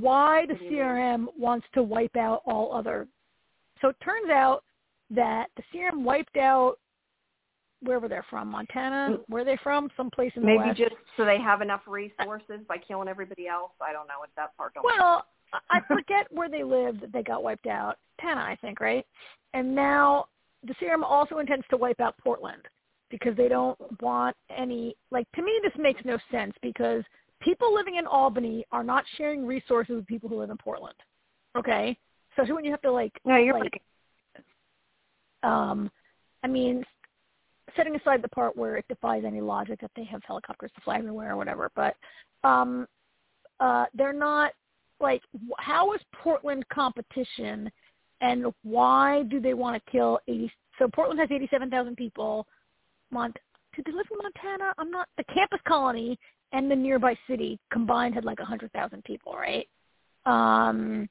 Why 0.00 0.44
the 0.46 0.52
What 0.54 0.58
do 0.60 0.64
you 0.66 0.70
mean? 0.70 0.80
CRM 0.80 1.26
wants 1.38 1.66
to 1.74 1.82
wipe 1.82 2.16
out 2.16 2.42
all 2.46 2.74
other? 2.74 3.06
So 3.80 3.88
it 3.88 3.96
turns 4.04 4.30
out 4.30 4.64
that 5.10 5.46
the 5.56 5.62
CRM 5.72 6.02
wiped 6.02 6.36
out 6.36 6.76
wherever 7.82 8.08
they're 8.08 8.26
from, 8.28 8.48
Montana. 8.48 9.16
Mm. 9.16 9.20
Where 9.28 9.42
are 9.42 9.44
they 9.44 9.58
from? 9.62 9.88
Someplace 9.96 10.32
in 10.36 10.42
the 10.42 10.48
West. 10.48 10.58
maybe 10.58 10.68
west. 10.68 10.78
just 10.78 10.94
so 11.16 11.24
they 11.24 11.38
have 11.40 11.62
enough 11.62 11.82
resources 11.86 12.60
by 12.68 12.76
killing 12.76 13.08
everybody 13.08 13.46
else. 13.46 13.70
I 13.80 13.92
don't 13.92 14.08
know 14.08 14.18
what 14.18 14.30
that 14.36 14.56
part. 14.56 14.74
Don't 14.74 14.84
Well, 14.84 15.24
I 15.70 15.80
forget 15.88 16.26
where 16.30 16.48
they 16.48 16.64
lived 16.64 17.04
they 17.12 17.22
got 17.22 17.42
wiped 17.42 17.66
out. 17.66 17.96
Montana, 18.22 18.42
I 18.42 18.56
think, 18.56 18.80
right? 18.80 19.06
And 19.54 19.74
now 19.74 20.26
the 20.66 20.74
CRM 20.74 21.02
also 21.02 21.38
intends 21.38 21.64
to 21.70 21.76
wipe 21.76 22.00
out 22.00 22.18
Portland 22.18 22.62
because 23.10 23.36
they 23.36 23.48
don't 23.48 23.78
want 24.00 24.36
any. 24.56 24.96
Like 25.10 25.26
to 25.34 25.42
me, 25.42 25.52
this 25.62 25.72
makes 25.78 26.04
no 26.04 26.18
sense 26.30 26.54
because 26.62 27.02
people 27.40 27.74
living 27.74 27.96
in 27.96 28.06
Albany 28.06 28.64
are 28.72 28.84
not 28.84 29.04
sharing 29.16 29.46
resources 29.46 29.96
with 29.96 30.06
people 30.06 30.28
who 30.28 30.38
live 30.38 30.50
in 30.50 30.56
Portland. 30.56 30.96
Okay, 31.56 31.96
especially 32.32 32.54
when 32.54 32.64
you 32.64 32.70
have 32.70 32.82
to 32.82 32.92
like 32.92 33.12
no, 33.24 33.36
you're 33.36 33.58
like, 33.58 33.80
um, 35.42 35.90
I 36.42 36.46
mean, 36.46 36.84
setting 37.76 37.96
aside 37.96 38.22
the 38.22 38.28
part 38.28 38.56
where 38.56 38.76
it 38.76 38.86
defies 38.88 39.24
any 39.26 39.40
logic 39.40 39.80
that 39.80 39.90
they 39.96 40.04
have 40.04 40.22
helicopters 40.24 40.70
to 40.74 40.80
fly 40.82 40.98
everywhere 40.98 41.32
or 41.32 41.36
whatever, 41.36 41.70
but 41.74 41.96
um, 42.44 42.86
uh, 43.60 43.86
they're 43.94 44.12
not 44.12 44.52
like 45.00 45.22
how 45.58 45.92
is 45.94 46.00
Portland 46.12 46.68
competition, 46.68 47.70
and 48.20 48.46
why 48.62 49.22
do 49.24 49.40
they 49.40 49.54
want 49.54 49.82
to 49.82 49.90
kill 49.90 50.18
eighty? 50.28 50.50
So 50.78 50.88
Portland 50.88 51.20
has 51.20 51.30
eighty-seven 51.30 51.70
thousand 51.70 51.96
people. 51.96 52.46
Mont, 53.10 53.36
do 53.74 53.82
they 53.84 53.92
live 53.92 54.06
in 54.10 54.18
Montana? 54.22 54.72
I'm 54.78 54.90
not. 54.90 55.08
The 55.16 55.24
campus 55.24 55.60
colony 55.66 56.18
and 56.52 56.70
the 56.70 56.76
nearby 56.76 57.16
city 57.28 57.58
combined 57.72 58.14
had 58.14 58.24
like 58.24 58.40
a 58.40 58.44
hundred 58.44 58.72
thousand 58.72 59.04
people, 59.04 59.34
right? 59.34 59.66
Um, 60.26 61.08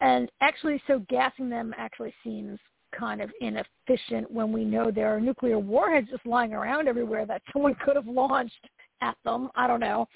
and 0.00 0.30
actually, 0.40 0.82
so 0.86 1.04
gassing 1.08 1.50
them 1.50 1.74
actually 1.76 2.14
seems 2.24 2.58
kind 2.98 3.20
of 3.20 3.30
inefficient 3.40 4.30
when 4.30 4.52
we 4.52 4.64
know 4.64 4.90
there 4.90 5.14
are 5.14 5.20
nuclear 5.20 5.58
warheads 5.58 6.08
just 6.10 6.26
lying 6.26 6.52
around 6.52 6.88
everywhere 6.88 7.26
that 7.26 7.42
someone 7.52 7.76
could 7.84 7.96
have 7.96 8.06
launched 8.06 8.66
at 9.00 9.16
them. 9.24 9.50
I 9.54 9.66
don't 9.66 9.80
know. 9.80 10.06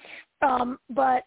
Um, 0.42 0.78
but 0.90 1.24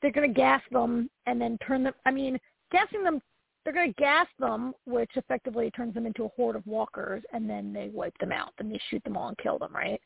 they're 0.00 0.12
going 0.12 0.28
to 0.28 0.34
gas 0.34 0.62
them 0.70 1.08
and 1.26 1.40
then 1.40 1.58
turn 1.66 1.84
them, 1.84 1.92
I 2.06 2.10
mean, 2.10 2.38
gassing 2.72 3.02
them, 3.02 3.20
they're 3.64 3.74
going 3.74 3.92
to 3.92 4.00
gas 4.00 4.26
them, 4.38 4.72
which 4.86 5.10
effectively 5.16 5.70
turns 5.72 5.94
them 5.94 6.06
into 6.06 6.24
a 6.24 6.28
horde 6.36 6.56
of 6.56 6.66
walkers, 6.66 7.22
and 7.32 7.48
then 7.48 7.72
they 7.72 7.88
wipe 7.92 8.16
them 8.18 8.32
out. 8.32 8.52
Then 8.58 8.70
they 8.70 8.80
shoot 8.90 9.02
them 9.04 9.16
all 9.16 9.28
and 9.28 9.38
kill 9.38 9.58
them, 9.58 9.74
right? 9.74 10.00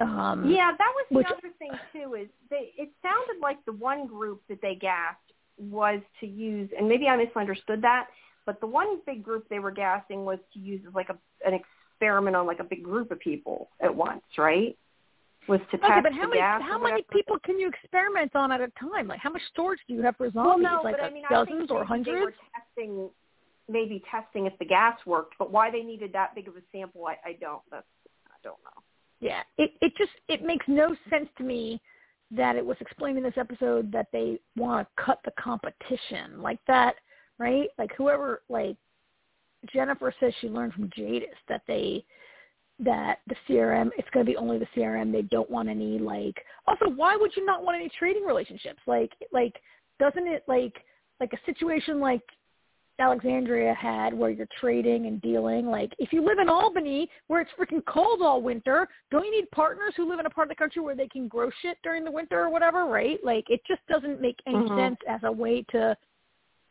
Um, 0.00 0.48
Yeah, 0.50 0.72
that 0.76 0.92
was 0.94 1.06
the 1.10 1.16
Which- 1.16 1.26
other 1.26 1.50
thing 1.58 1.72
too. 1.92 2.14
Is 2.14 2.28
they? 2.50 2.72
It 2.76 2.90
sounded 3.02 3.40
like 3.40 3.64
the 3.64 3.72
one 3.72 4.06
group 4.06 4.42
that 4.48 4.60
they 4.60 4.74
gassed 4.74 5.18
was 5.58 6.00
to 6.20 6.26
use, 6.26 6.70
and 6.78 6.86
maybe 6.88 7.08
I 7.08 7.16
misunderstood 7.16 7.80
that. 7.82 8.08
But 8.44 8.60
the 8.60 8.66
one 8.66 9.00
big 9.06 9.24
group 9.24 9.48
they 9.48 9.58
were 9.58 9.70
gassing 9.70 10.24
was 10.24 10.38
to 10.52 10.58
use 10.58 10.82
as 10.86 10.94
like 10.94 11.08
a 11.08 11.18
an 11.46 11.54
experiment 11.54 12.36
on 12.36 12.46
like 12.46 12.60
a 12.60 12.64
big 12.64 12.82
group 12.84 13.10
of 13.10 13.18
people 13.18 13.70
at 13.80 13.94
once, 13.94 14.22
right? 14.36 14.76
Was 15.48 15.60
to 15.70 15.76
Okay, 15.76 16.00
but 16.02 16.12
how 16.12 16.22
the 16.22 16.28
many 16.28 16.40
gas. 16.40 16.62
how 16.62 16.78
many 16.78 17.04
people 17.12 17.38
can 17.44 17.58
you 17.58 17.68
experiment 17.68 18.34
on 18.34 18.50
at 18.50 18.60
a 18.60 18.68
time? 18.80 19.06
Like 19.06 19.20
how 19.20 19.30
much 19.30 19.42
storage 19.52 19.78
do 19.86 19.94
you 19.94 20.02
have 20.02 20.16
for 20.16 20.30
zombies? 20.30 20.46
Well, 20.46 20.58
no, 20.58 20.80
like 20.82 20.96
but 20.98 21.04
I 21.04 21.10
mean, 21.10 21.24
I 21.28 21.32
dozens 21.32 21.68
think 21.68 21.70
or 21.70 21.84
maybe 21.88 22.04
They 22.04 22.10
were 22.12 22.16
hundreds? 22.18 22.36
testing, 22.54 23.10
maybe 23.68 24.02
testing 24.10 24.46
if 24.46 24.58
the 24.58 24.64
gas 24.64 24.98
worked, 25.06 25.34
but 25.38 25.52
why 25.52 25.70
they 25.70 25.82
needed 25.82 26.12
that 26.14 26.34
big 26.34 26.48
of 26.48 26.56
a 26.56 26.60
sample, 26.72 27.06
I, 27.06 27.16
I 27.28 27.32
don't. 27.40 27.62
That's 27.70 27.86
I 28.26 28.36
don't 28.42 28.58
know. 28.64 28.82
Yeah, 29.20 29.42
it 29.56 29.70
it 29.80 29.92
just 29.96 30.10
it 30.28 30.42
makes 30.42 30.66
no 30.68 30.96
sense 31.10 31.28
to 31.38 31.44
me 31.44 31.80
that 32.32 32.56
it 32.56 32.66
was 32.66 32.76
explained 32.80 33.16
in 33.18 33.22
this 33.22 33.36
episode 33.36 33.92
that 33.92 34.08
they 34.12 34.40
want 34.56 34.86
to 34.88 35.02
cut 35.02 35.20
the 35.24 35.30
competition 35.38 36.42
like 36.42 36.58
that, 36.66 36.96
right? 37.38 37.68
Like 37.78 37.92
whoever 37.96 38.42
like 38.48 38.76
Jennifer 39.72 40.12
says 40.18 40.32
she 40.40 40.48
learned 40.48 40.74
from 40.74 40.90
Jadis 40.96 41.36
that 41.48 41.62
they 41.68 42.04
that 42.78 43.20
the 43.26 43.36
CRM 43.48 43.90
it's 43.96 44.08
going 44.10 44.24
to 44.26 44.30
be 44.30 44.36
only 44.36 44.58
the 44.58 44.66
CRM. 44.76 45.12
They 45.12 45.22
don't 45.22 45.50
want 45.50 45.68
any 45.68 45.98
like. 45.98 46.36
Also, 46.66 46.90
why 46.90 47.16
would 47.16 47.34
you 47.36 47.44
not 47.44 47.64
want 47.64 47.76
any 47.76 47.90
trading 47.98 48.24
relationships? 48.24 48.80
Like 48.86 49.12
like 49.32 49.54
doesn't 49.98 50.26
it 50.26 50.44
like 50.46 50.74
like 51.20 51.32
a 51.32 51.38
situation 51.46 52.00
like 52.00 52.22
Alexandria 52.98 53.74
had 53.74 54.14
where 54.14 54.30
you're 54.30 54.48
trading 54.58 55.06
and 55.06 55.20
dealing. 55.20 55.66
Like 55.66 55.92
if 55.98 56.12
you 56.12 56.24
live 56.24 56.38
in 56.38 56.48
Albany 56.48 57.08
where 57.26 57.40
it's 57.40 57.50
freaking 57.58 57.84
cold 57.86 58.22
all 58.22 58.40
winter, 58.42 58.88
don't 59.10 59.24
you 59.24 59.30
need 59.30 59.50
partners 59.50 59.94
who 59.96 60.08
live 60.08 60.18
in 60.18 60.26
a 60.26 60.30
part 60.30 60.46
of 60.46 60.50
the 60.50 60.54
country 60.56 60.82
where 60.82 60.96
they 60.96 61.08
can 61.08 61.28
grow 61.28 61.50
shit 61.62 61.76
during 61.82 62.04
the 62.04 62.10
winter 62.10 62.40
or 62.40 62.50
whatever, 62.50 62.86
right? 62.86 63.18
Like 63.24 63.44
it 63.48 63.60
just 63.66 63.86
doesn't 63.86 64.20
make 64.20 64.38
any 64.46 64.68
Mhm. 64.68 64.76
sense 64.76 64.98
as 65.08 65.20
a 65.24 65.32
way 65.32 65.62
to 65.72 65.96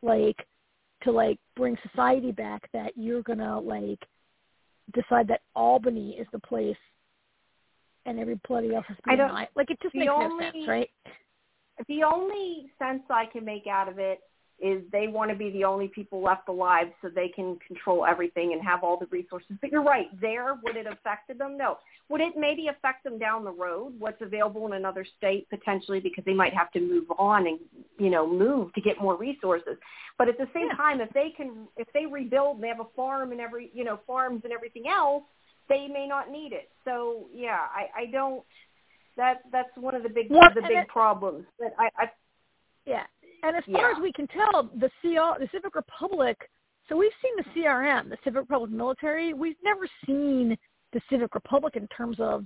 like 0.02 0.48
to 1.04 1.12
like 1.12 1.40
bring 1.56 1.78
society 1.90 2.32
back 2.32 2.70
that 2.72 2.96
you're 2.96 3.22
gonna 3.22 3.60
like 3.60 4.08
decide 4.94 5.28
that 5.28 5.42
Albany 5.56 6.12
is 6.12 6.28
the 6.32 6.40
place 6.40 6.78
and 8.06 8.20
everybody 8.20 8.76
else 8.76 8.86
has 8.88 8.98
to 8.98 9.04
be 9.04 9.12
I 9.12 9.16
don't- 9.16 9.34
Like 9.56 9.72
it 9.72 9.80
just 9.82 9.96
makes 9.96 10.08
no 10.08 10.40
sense, 10.40 10.68
right? 10.68 10.90
the 11.88 12.04
only 12.04 12.72
sense 12.80 13.04
I 13.10 13.26
can 13.26 13.44
make 13.44 13.68
out 13.68 13.90
of 13.90 14.00
it 14.00 14.20
is 14.60 14.82
they 14.92 15.08
want 15.08 15.30
to 15.30 15.36
be 15.36 15.50
the 15.52 15.66
only 15.66 15.90
people 15.90 16.22
left 16.22 16.48
alive 16.48 16.88
so 17.02 17.10
they 17.10 17.28
can 17.28 17.58
control 17.68 18.06
everything 18.06 18.54
and 18.54 18.62
have 18.64 18.84
all 18.84 18.98
the 18.98 19.06
resources. 19.08 19.52
But 19.60 19.70
you're 19.72 19.84
right. 19.84 20.08
There, 20.22 20.58
would 20.64 20.78
it 20.78 20.88
affected 20.88 21.38
them? 21.38 21.58
No. 21.58 21.78
Would 22.08 22.22
it 22.22 22.34
maybe 22.38 22.68
affect 22.70 23.04
them 23.04 23.20
down 23.20 23.44
the 23.44 23.52
road? 23.52 23.94
What's 24.00 24.22
available 24.22 24.66
in 24.68 24.74
another 24.74 25.06
state 25.18 25.50
potentially 25.50 26.00
because 26.00 26.24
they 26.24 26.34
might 26.34 26.54
have 26.54 26.72
to 26.72 26.80
move 26.80 27.06
on 27.18 27.48
and 27.48 27.60
you 28.00 28.10
know 28.10 28.26
move 28.26 28.74
to 28.74 28.82
get 28.82 29.02
more 29.02 29.18
resources. 29.18 29.78
But 30.18 30.30
at 30.30 30.38
the 30.38 30.48
same 30.54 30.68
Yeah. 30.68 30.78
time, 30.78 31.02
if 31.02 31.10
they 31.10 31.32
can, 31.36 31.68
if 31.76 31.88
they 31.94 32.06
rebuild, 32.06 32.56
and 32.56 32.64
they 32.64 32.70
have 32.70 32.80
a 32.80 32.86
farm 32.96 33.32
and 33.34 33.42
every 33.42 33.72
you 33.74 33.84
know 33.84 34.00
farms 34.08 34.42
and 34.46 34.54
everything 34.54 34.88
else, 34.88 35.24
they 35.68 35.88
may 35.88 36.08
not 36.08 36.30
need 36.32 36.54
it. 36.54 36.70
So 36.86 37.28
yeah, 37.34 37.60
I, 37.76 38.04
I 38.04 38.06
don't. 38.06 38.44
That 39.18 39.42
that's 39.52 39.76
one 39.76 39.96
of 39.96 40.04
the 40.04 40.10
big 40.10 40.28
Well, 40.30 40.50
the 40.56 40.62
big 40.62 40.72
it- 40.78 40.88
problems 40.88 41.46
that 41.60 41.74
I, 41.78 41.90
I 41.98 42.10
Yeah. 42.86 43.04
And 43.46 43.56
as 43.56 43.64
far 43.66 43.92
Yeah. 43.92 43.96
as 43.96 44.02
we 44.02 44.12
can 44.12 44.28
tell, 44.28 44.64
the 44.76 44.90
CR, 45.02 45.38
the 45.40 45.48
Civic 45.52 45.76
Republic. 45.76 46.50
So 46.90 46.98
we've 46.98 47.14
seen 47.22 47.36
the 47.38 47.44
CRM, 47.54 48.10
the 48.10 48.18
Civic 48.24 48.42
Republic 48.42 48.72
military. 48.72 49.34
We've 49.34 49.62
never 49.64 49.88
seen 50.06 50.58
the 50.92 51.02
Civic 51.10 51.36
Republic 51.36 51.76
in 51.76 51.88
terms 51.90 52.20
of 52.20 52.46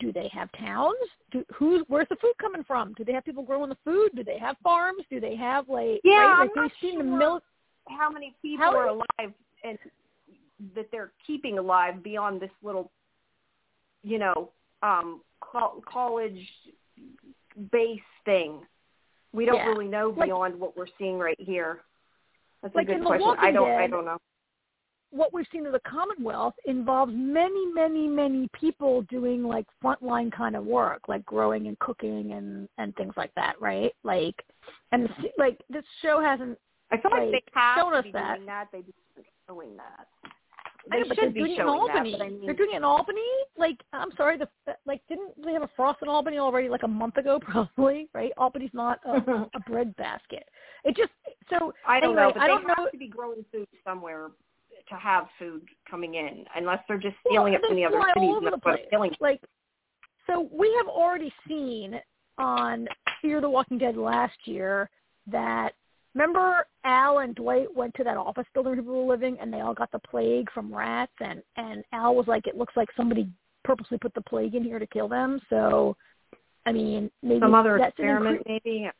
do 0.00 0.12
they 0.12 0.28
have 0.28 0.50
towns? 0.52 0.96
Do, 1.30 1.44
who's 1.54 1.82
where's 1.88 2.08
the 2.08 2.16
food 2.16 2.34
coming 2.40 2.62
from? 2.64 2.92
Do 2.94 3.04
they 3.04 3.12
have 3.12 3.24
people 3.24 3.42
growing 3.44 3.68
the 3.70 3.78
food? 3.84 4.10
Do 4.14 4.22
they 4.24 4.38
have 4.38 4.56
farms? 4.62 5.02
Do 5.10 5.20
they 5.20 5.34
have 5.36 5.68
like 5.68 6.00
Yeah, 6.04 6.26
right? 6.26 6.40
I'm 6.42 6.50
not 6.54 6.62
we've 6.62 6.72
seen 6.80 6.98
the 6.98 7.04
sure. 7.04 7.16
mil- 7.18 7.42
how 7.88 8.10
many 8.10 8.34
people 8.42 8.64
How- 8.66 8.76
are 8.76 8.88
alive 8.88 9.34
and 9.62 9.78
that 10.74 10.90
they're 10.90 11.12
keeping 11.26 11.58
alive 11.58 12.02
beyond 12.02 12.40
this 12.40 12.50
little, 12.62 12.90
you 14.02 14.18
know, 14.18 14.50
um, 14.82 15.22
co- 15.40 15.82
college 15.86 16.48
base 17.70 18.00
thing. 18.24 18.66
We 19.34 19.44
don't 19.46 19.56
Yeah. 19.56 19.66
really 19.66 19.88
know 19.88 20.10
Like- 20.10 20.28
beyond 20.28 20.58
what 20.58 20.76
we're 20.76 20.86
seeing 20.98 21.18
right 21.18 21.38
here. 21.40 21.80
That's 22.62 22.74
Like 22.74 22.88
a 22.88 22.94
good 22.94 23.04
question. 23.04 23.36
I 23.38 23.50
don't. 23.50 23.68
I 23.70 23.86
don't 23.86 24.04
know. 24.06 24.18
what 25.10 25.32
we've 25.32 25.46
seen 25.52 25.64
of 25.64 25.70
the 25.72 25.78
Commonwealth 25.80 26.54
involves 26.64 27.12
many, 27.14 27.66
many, 27.72 28.08
many 28.08 28.48
people 28.52 29.02
doing 29.02 29.44
like 29.44 29.64
frontline 29.80 30.32
kind 30.32 30.56
of 30.56 30.64
work, 30.64 31.06
like 31.06 31.24
growing 31.24 31.68
and 31.68 31.78
cooking 31.78 32.32
and 32.32 32.68
and 32.78 32.96
things 32.96 33.12
like 33.16 33.32
that, 33.36 33.54
right? 33.60 33.94
Like, 34.02 34.34
and 34.90 35.08
like 35.38 35.62
this 35.70 35.84
show 36.02 36.20
hasn't. 36.20 36.58
I 36.90 36.96
feel 37.00 37.12
like, 37.12 37.20
like, 37.22 37.30
they 37.30 37.42
have 37.60 37.78
shown 37.78 37.94
us 37.94 38.02
be 38.04 38.10
that. 38.12 38.34
doing 38.36 38.46
that. 38.46 38.68
They 38.72 38.78
aren't 38.78 39.26
showing 39.48 39.76
that. 39.76 40.08
I 40.92 40.96
They 40.96 41.02
know, 41.02 41.08
but 41.08 41.16
they're 41.16 41.26
should 41.26 41.34
be 41.34 41.40
doing 41.40 41.52
it 41.52 41.60
in 41.60 41.66
Albany. 41.68 42.12
that. 42.12 42.20
I 42.22 42.28
mean, 42.28 42.44
They're 42.44 42.54
doing 42.54 42.70
it 42.72 42.76
in 42.76 42.84
Albany. 42.84 43.20
Like, 43.56 43.80
I'm 43.92 44.10
sorry, 44.16 44.36
the 44.38 44.48
like 44.86 45.00
didn't 45.08 45.32
they 45.44 45.52
have 45.52 45.62
a 45.62 45.70
frost 45.76 46.00
in 46.02 46.08
Albany 46.08 46.38
already 46.38 46.68
like 46.68 46.82
a 46.82 46.88
month 46.88 47.16
ago, 47.16 47.38
probably, 47.42 48.08
right? 48.12 48.32
Albany's 48.36 48.70
not 48.74 49.00
a, 49.06 49.46
a 49.54 49.60
bread 49.66 49.94
basket. 49.96 50.44
It 50.84 50.96
just 50.96 51.10
so 51.50 51.72
I 51.86 52.00
don't 52.00 52.10
anyway, 52.10 52.22
know, 52.28 52.32
but 52.34 52.42
I 52.42 52.46
don't 52.48 52.66
have 52.68 52.76
know. 52.78 52.88
to 52.90 52.98
be 52.98 53.08
growing 53.08 53.44
food 53.52 53.68
somewhere 53.84 54.30
to 54.88 54.94
have 54.96 55.26
food 55.38 55.62
coming 55.90 56.14
in, 56.14 56.44
unless 56.56 56.80
they're 56.86 56.98
just 56.98 57.16
Well, 57.24 57.32
stealing 57.34 57.54
it 57.54 57.62
from 57.66 57.76
the 57.76 57.84
other 57.86 57.96
all 57.98 58.04
cities 58.14 58.28
over 58.30 58.36
and 58.38 58.46
the 58.46 58.50
that's 58.50 58.64
why 58.64 58.72
place. 58.76 58.86
they're 58.90 59.04
it. 59.04 59.16
Like, 59.20 59.40
so 60.26 60.48
we 60.52 60.74
have 60.78 60.88
already 60.88 61.32
seen 61.48 61.98
on 62.38 62.86
Fear 63.22 63.40
the 63.40 63.48
Walking 63.48 63.78
Dead 63.78 63.96
last 63.96 64.36
year 64.44 64.90
that 65.30 65.70
remember 66.14 66.66
Al 66.84 67.18
and 67.18 67.34
Dwight 67.34 67.74
went 67.74 67.94
to 67.94 68.04
that 68.04 68.16
office 68.16 68.46
building 68.54 68.72
where 68.72 68.82
people 68.82 69.04
were 69.06 69.12
living 69.14 69.36
and 69.40 69.52
they 69.52 69.60
all 69.60 69.74
got 69.74 69.90
the 69.92 69.98
plague 69.98 70.50
from 70.52 70.74
rats 70.74 71.12
and 71.20 71.42
and 71.56 71.84
Al 71.92 72.14
was 72.14 72.26
like, 72.26 72.46
it 72.46 72.56
looks 72.56 72.76
like 72.76 72.88
somebody 72.96 73.28
purposely 73.64 73.98
put 73.98 74.14
the 74.14 74.20
plague 74.22 74.54
in 74.54 74.62
here 74.64 74.78
to 74.78 74.86
kill 74.86 75.08
them. 75.08 75.40
So, 75.50 75.96
I 76.66 76.72
mean, 76.72 77.10
maybe 77.22 77.40
Some 77.40 77.54
other 77.54 77.78
that's 77.78 77.90
experiment, 77.90 78.40
incre- 78.46 78.60
maybe. 78.64 78.90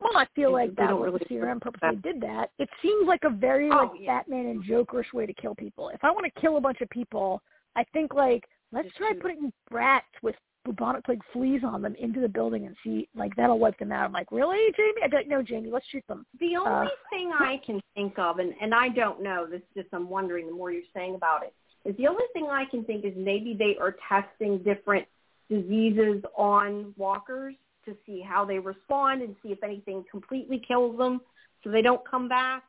well, 0.00 0.16
I 0.16 0.26
feel 0.34 0.50
like 0.52 0.74
that 0.76 0.88
don't 0.88 1.00
was 1.00 1.06
really 1.12 1.18
the 1.28 1.34
CRM 1.34 1.60
purposely 1.60 1.90
that- 1.96 2.02
did 2.02 2.20
that. 2.22 2.50
It 2.58 2.68
seems 2.82 3.06
like 3.06 3.24
a 3.24 3.30
very 3.30 3.70
Oh, 3.70 3.90
like 3.92 4.00
yeah. 4.00 4.18
Batman 4.18 4.46
and 4.46 4.64
Jokerish 4.64 5.12
way 5.12 5.26
to 5.26 5.34
kill 5.34 5.54
people. 5.54 5.90
If 5.90 6.02
I 6.04 6.10
want 6.10 6.24
to 6.32 6.40
kill 6.40 6.56
a 6.56 6.60
bunch 6.60 6.80
of 6.80 6.88
people, 6.90 7.42
I 7.76 7.84
think 7.92 8.14
like 8.14 8.44
let's 8.72 8.86
Just 8.88 8.96
try 8.98 9.12
putting 9.20 9.52
rats 9.70 10.06
with 10.22 10.34
bubonic 10.66 11.04
plague 11.04 11.22
fleas 11.32 11.62
on 11.64 11.80
them 11.80 11.94
into 11.98 12.20
the 12.20 12.28
building 12.28 12.66
and 12.66 12.76
see 12.84 13.08
like 13.14 13.34
that'll 13.36 13.58
wipe 13.58 13.78
them 13.78 13.92
out. 13.92 14.04
I'm 14.04 14.12
like, 14.12 14.30
really, 14.30 14.58
Jamie? 14.76 15.02
I 15.04 15.08
don't 15.08 15.28
know, 15.28 15.42
Jamie. 15.42 15.70
Let's 15.70 15.86
shoot 15.90 16.04
them. 16.08 16.26
The 16.40 16.56
only 16.56 16.88
Uh, 16.88 16.90
thing 17.10 17.32
I 17.32 17.60
can 17.64 17.80
think 17.94 18.18
of, 18.18 18.38
and, 18.38 18.52
and 18.60 18.74
I 18.74 18.88
don't 18.88 19.22
know, 19.22 19.46
this 19.46 19.60
is 19.60 19.82
just 19.82 19.88
I'm 19.94 20.10
wondering 20.10 20.46
the 20.46 20.52
more 20.52 20.70
you're 20.70 20.82
saying 20.92 21.14
about 21.14 21.42
it, 21.44 21.54
is 21.88 21.96
the 21.96 22.08
only 22.08 22.24
thing 22.32 22.48
I 22.50 22.64
can 22.70 22.84
think 22.84 23.04
is 23.04 23.12
maybe 23.16 23.54
they 23.54 23.76
are 23.80 23.96
testing 24.08 24.58
different 24.58 25.06
diseases 25.48 26.22
on 26.36 26.92
walkers 26.96 27.54
to 27.84 27.96
see 28.04 28.20
how 28.20 28.44
they 28.44 28.58
respond 28.58 29.22
and 29.22 29.36
see 29.42 29.52
if 29.52 29.62
anything 29.62 30.04
completely 30.10 30.60
kills 30.66 30.98
them 30.98 31.20
so 31.62 31.70
they 31.70 31.82
don't 31.82 32.04
come 32.08 32.28
back. 32.28 32.64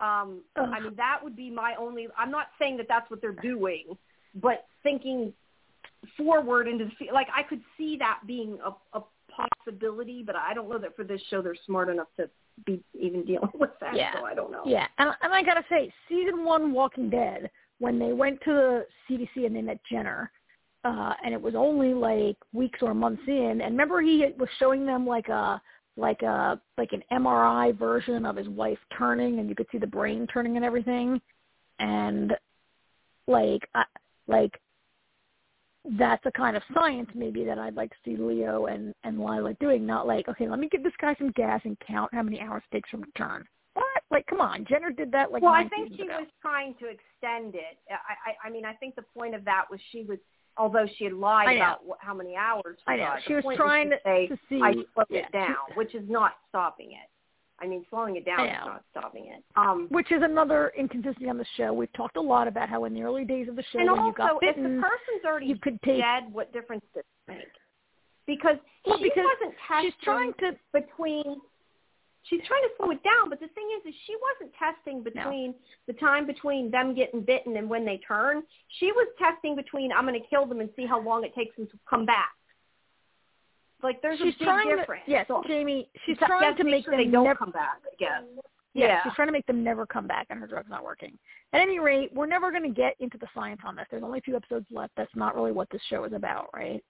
Um, 0.00 0.40
I 0.56 0.80
mean, 0.80 0.94
that 0.96 1.20
would 1.22 1.36
be 1.36 1.48
my 1.48 1.74
only, 1.78 2.08
I'm 2.18 2.30
not 2.30 2.48
saying 2.58 2.76
that 2.78 2.86
that's 2.88 3.08
what 3.10 3.20
they're 3.22 3.32
doing, 3.32 3.96
but 4.34 4.66
thinking 4.82 5.32
forward 6.16 6.68
into 6.68 6.86
the, 6.86 7.12
like 7.12 7.28
I 7.34 7.42
could 7.42 7.60
see 7.76 7.96
that 7.98 8.20
being 8.26 8.58
a, 8.64 8.98
a 8.98 9.02
possibility, 9.30 10.22
but 10.22 10.36
I 10.36 10.54
don't 10.54 10.68
know 10.68 10.78
that 10.78 10.96
for 10.96 11.04
this 11.04 11.20
show 11.30 11.42
they're 11.42 11.54
smart 11.66 11.88
enough 11.88 12.08
to 12.16 12.28
be 12.66 12.82
even 12.98 13.24
dealing 13.24 13.50
with 13.58 13.70
that. 13.80 13.96
Yeah. 13.96 14.12
So 14.14 14.24
I 14.24 14.34
don't 14.34 14.50
know. 14.50 14.62
Yeah, 14.66 14.86
and 14.98 15.10
and 15.22 15.32
I 15.32 15.42
gotta 15.42 15.64
say, 15.68 15.92
season 16.08 16.44
one 16.44 16.72
Walking 16.72 17.10
Dead, 17.10 17.50
when 17.78 17.98
they 17.98 18.12
went 18.12 18.40
to 18.42 18.52
the 18.52 18.86
CDC 19.08 19.46
and 19.46 19.56
they 19.56 19.62
met 19.62 19.80
Jenner, 19.90 20.30
uh, 20.84 21.14
and 21.24 21.32
it 21.34 21.40
was 21.40 21.54
only 21.54 21.94
like 21.94 22.36
weeks 22.52 22.80
or 22.82 22.94
months 22.94 23.22
in, 23.26 23.60
and 23.62 23.72
remember 23.72 24.00
he 24.00 24.26
was 24.38 24.48
showing 24.58 24.86
them 24.86 25.06
like 25.06 25.28
a 25.28 25.60
like 25.96 26.22
a 26.22 26.60
like 26.78 26.92
an 26.92 27.02
MRI 27.12 27.76
version 27.78 28.24
of 28.26 28.36
his 28.36 28.48
wife 28.48 28.78
turning, 28.96 29.38
and 29.38 29.48
you 29.48 29.54
could 29.54 29.66
see 29.70 29.78
the 29.78 29.86
brain 29.86 30.26
turning 30.32 30.56
and 30.56 30.64
everything, 30.64 31.20
and 31.78 32.34
like 33.26 33.68
I, 33.74 33.84
like 34.26 34.60
that's 35.98 36.24
a 36.26 36.30
kind 36.32 36.56
of 36.56 36.62
science 36.74 37.08
maybe 37.14 37.44
that 37.44 37.58
I'd 37.58 37.74
like 37.74 37.90
to 37.90 37.96
see 38.04 38.16
Leo 38.16 38.66
and 38.66 38.94
and 39.04 39.18
Lyla 39.18 39.54
doing. 39.54 39.84
Not 39.86 40.06
like 40.06 40.28
okay, 40.28 40.48
let 40.48 40.58
me 40.58 40.68
give 40.70 40.82
this 40.82 40.92
guy 41.00 41.14
some 41.18 41.30
gas 41.32 41.60
and 41.64 41.76
count 41.86 42.12
how 42.14 42.22
many 42.22 42.40
hours 42.40 42.62
it 42.70 42.76
takes 42.76 42.90
him 42.90 43.02
to 43.04 43.10
turn. 43.16 43.44
What? 43.74 44.02
Like, 44.10 44.26
come 44.26 44.40
on, 44.40 44.66
Jenner 44.68 44.90
did 44.90 45.10
that 45.12 45.32
like 45.32 45.42
well, 45.42 45.52
I 45.52 45.66
think 45.68 45.94
she 45.96 46.02
ago. 46.02 46.18
was 46.20 46.28
trying 46.42 46.74
to 46.74 46.86
extend 46.86 47.54
it. 47.54 47.78
Uh, 47.90 47.94
I, 47.94 48.30
I, 48.30 48.48
I 48.48 48.50
mean, 48.50 48.64
I 48.64 48.74
think 48.74 48.94
the 48.96 49.02
point 49.16 49.34
of 49.34 49.44
that 49.46 49.64
was 49.70 49.80
she 49.90 50.02
was, 50.04 50.18
although 50.58 50.86
she 50.98 51.04
had 51.04 51.14
lied 51.14 51.56
about 51.56 51.80
how 51.98 52.12
many 52.12 52.36
hours 52.36 52.76
she 52.78 52.92
I 52.92 52.96
know. 52.96 53.04
got, 53.04 53.18
She 53.26 53.32
was 53.34 53.44
trying 53.56 53.88
to 53.90 53.96
to, 53.96 54.02
say, 54.04 54.26
to 54.28 54.38
see. 54.50 54.60
I 54.62 54.72
slowed 54.74 55.06
yeah, 55.08 55.20
it 55.20 55.24
she- 55.28 55.32
down, 55.32 55.56
which 55.74 55.94
is 55.94 56.04
not 56.08 56.32
stopping 56.50 56.92
it. 56.92 57.08
I 57.62 57.66
mean, 57.66 57.84
slowing 57.90 58.16
it 58.16 58.26
down 58.26 58.44
is 58.44 58.52
not 58.66 58.84
stopping 58.90 59.26
it. 59.26 59.44
Um, 59.56 59.86
which 59.90 60.10
is 60.10 60.20
another 60.22 60.72
inconsistency 60.76 61.28
on 61.28 61.38
the 61.38 61.46
show. 61.56 61.72
We've 61.72 61.92
talked 61.92 62.16
a 62.16 62.20
lot 62.20 62.48
about 62.48 62.68
how 62.68 62.84
in 62.86 62.94
the 62.94 63.02
early 63.02 63.24
days 63.24 63.48
of 63.48 63.54
the 63.54 63.62
show, 63.72 63.78
and 63.78 63.90
when 63.90 64.00
you 64.00 64.06
also, 64.18 64.40
got 64.40 64.42
if 64.42 64.56
the 64.56 64.62
person's 64.62 65.24
already 65.24 65.46
you 65.46 65.56
could 65.56 65.80
take. 65.82 66.00
dead, 66.00 66.24
what 66.32 66.52
difference 66.52 66.84
does 66.92 67.04
it 67.28 67.32
make? 67.32 67.46
Because 68.26 68.56
Well, 68.84 68.98
she 68.98 69.04
because 69.04 69.24
wasn't 69.24 69.54
testing 69.68 69.90
She's 69.90 70.04
trying 70.04 70.32
to. 70.40 70.56
between 70.72 71.40
she's 72.24 72.40
trying 72.46 72.62
to 72.62 72.70
slow 72.76 72.90
it 72.90 73.02
down, 73.04 73.30
but 73.30 73.38
the 73.38 73.48
thing 73.48 73.68
is 73.78 73.88
is 73.88 73.94
she 74.06 74.14
wasn't 74.30 74.52
testing 74.58 75.02
between 75.02 75.54
the 75.86 75.92
time 75.94 76.26
between 76.26 76.70
them 76.70 76.94
getting 76.94 77.20
bitten 77.22 77.56
and 77.56 77.70
when 77.70 77.84
they 77.84 78.00
turn. 78.06 78.42
She 78.80 78.86
was 78.92 79.06
testing 79.18 79.54
between 79.54 79.92
I'm 79.92 80.06
going 80.06 80.20
to 80.20 80.26
kill 80.28 80.46
them 80.46 80.60
and 80.60 80.70
see 80.74 80.86
how 80.86 81.00
long 81.00 81.24
it 81.24 81.34
takes 81.34 81.54
them 81.56 81.66
to 81.68 81.78
come 81.88 82.06
back. 82.06 82.32
Like 83.82 84.00
there's 84.02 84.18
She's 84.18 84.34
a 84.34 84.38
big 84.38 84.46
trying 84.46 84.76
difference. 84.76 85.02
to. 85.06 85.10
Yes, 85.10 85.26
So, 85.28 85.42
Jamie. 85.46 85.88
She's 86.06 86.16
you 86.20 86.26
trying 86.26 86.56
to 86.56 86.64
make 86.64 86.84
sure 86.84 86.92
them 86.96 87.04
they 87.04 87.10
don't 87.10 87.24
never. 87.24 87.36
come 87.38 87.50
back. 87.50 87.80
I 87.84 87.94
guess. 87.98 88.22
Yeah, 88.74 88.86
Yeah. 88.86 89.02
she's 89.04 89.12
trying 89.14 89.28
to 89.28 89.32
make 89.32 89.46
them 89.46 89.62
never 89.62 89.84
come 89.86 90.06
back, 90.06 90.26
and 90.30 90.38
her 90.40 90.46
drug's 90.46 90.70
not 90.70 90.82
working. 90.84 91.18
At 91.52 91.60
any 91.60 91.78
rate, 91.78 92.10
we're 92.14 92.26
never 92.26 92.50
going 92.50 92.62
to 92.62 92.70
get 92.70 92.94
into 93.00 93.18
the 93.18 93.26
science 93.34 93.60
on 93.66 93.76
this. 93.76 93.86
There's 93.90 94.02
only 94.02 94.20
a 94.20 94.22
few 94.22 94.34
episodes 94.36 94.66
left. 94.70 94.92
That's 94.96 95.14
not 95.14 95.34
really 95.34 95.52
what 95.52 95.68
this 95.70 95.82
show 95.90 96.04
is 96.04 96.12
about, 96.14 96.48
right? 96.54 96.82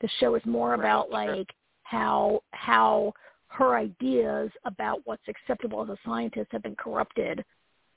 The 0.00 0.08
show 0.20 0.34
is 0.36 0.42
more 0.46 0.70
Right, 0.70 0.80
about 0.80 1.06
sure. 1.10 1.36
like 1.36 1.54
how 1.82 2.40
how 2.52 3.12
her 3.48 3.76
ideas 3.76 4.50
about 4.64 5.00
what's 5.04 5.22
acceptable 5.28 5.82
as 5.82 5.88
a 5.88 5.96
scientist 6.04 6.48
have 6.52 6.62
been 6.62 6.76
corrupted, 6.76 7.44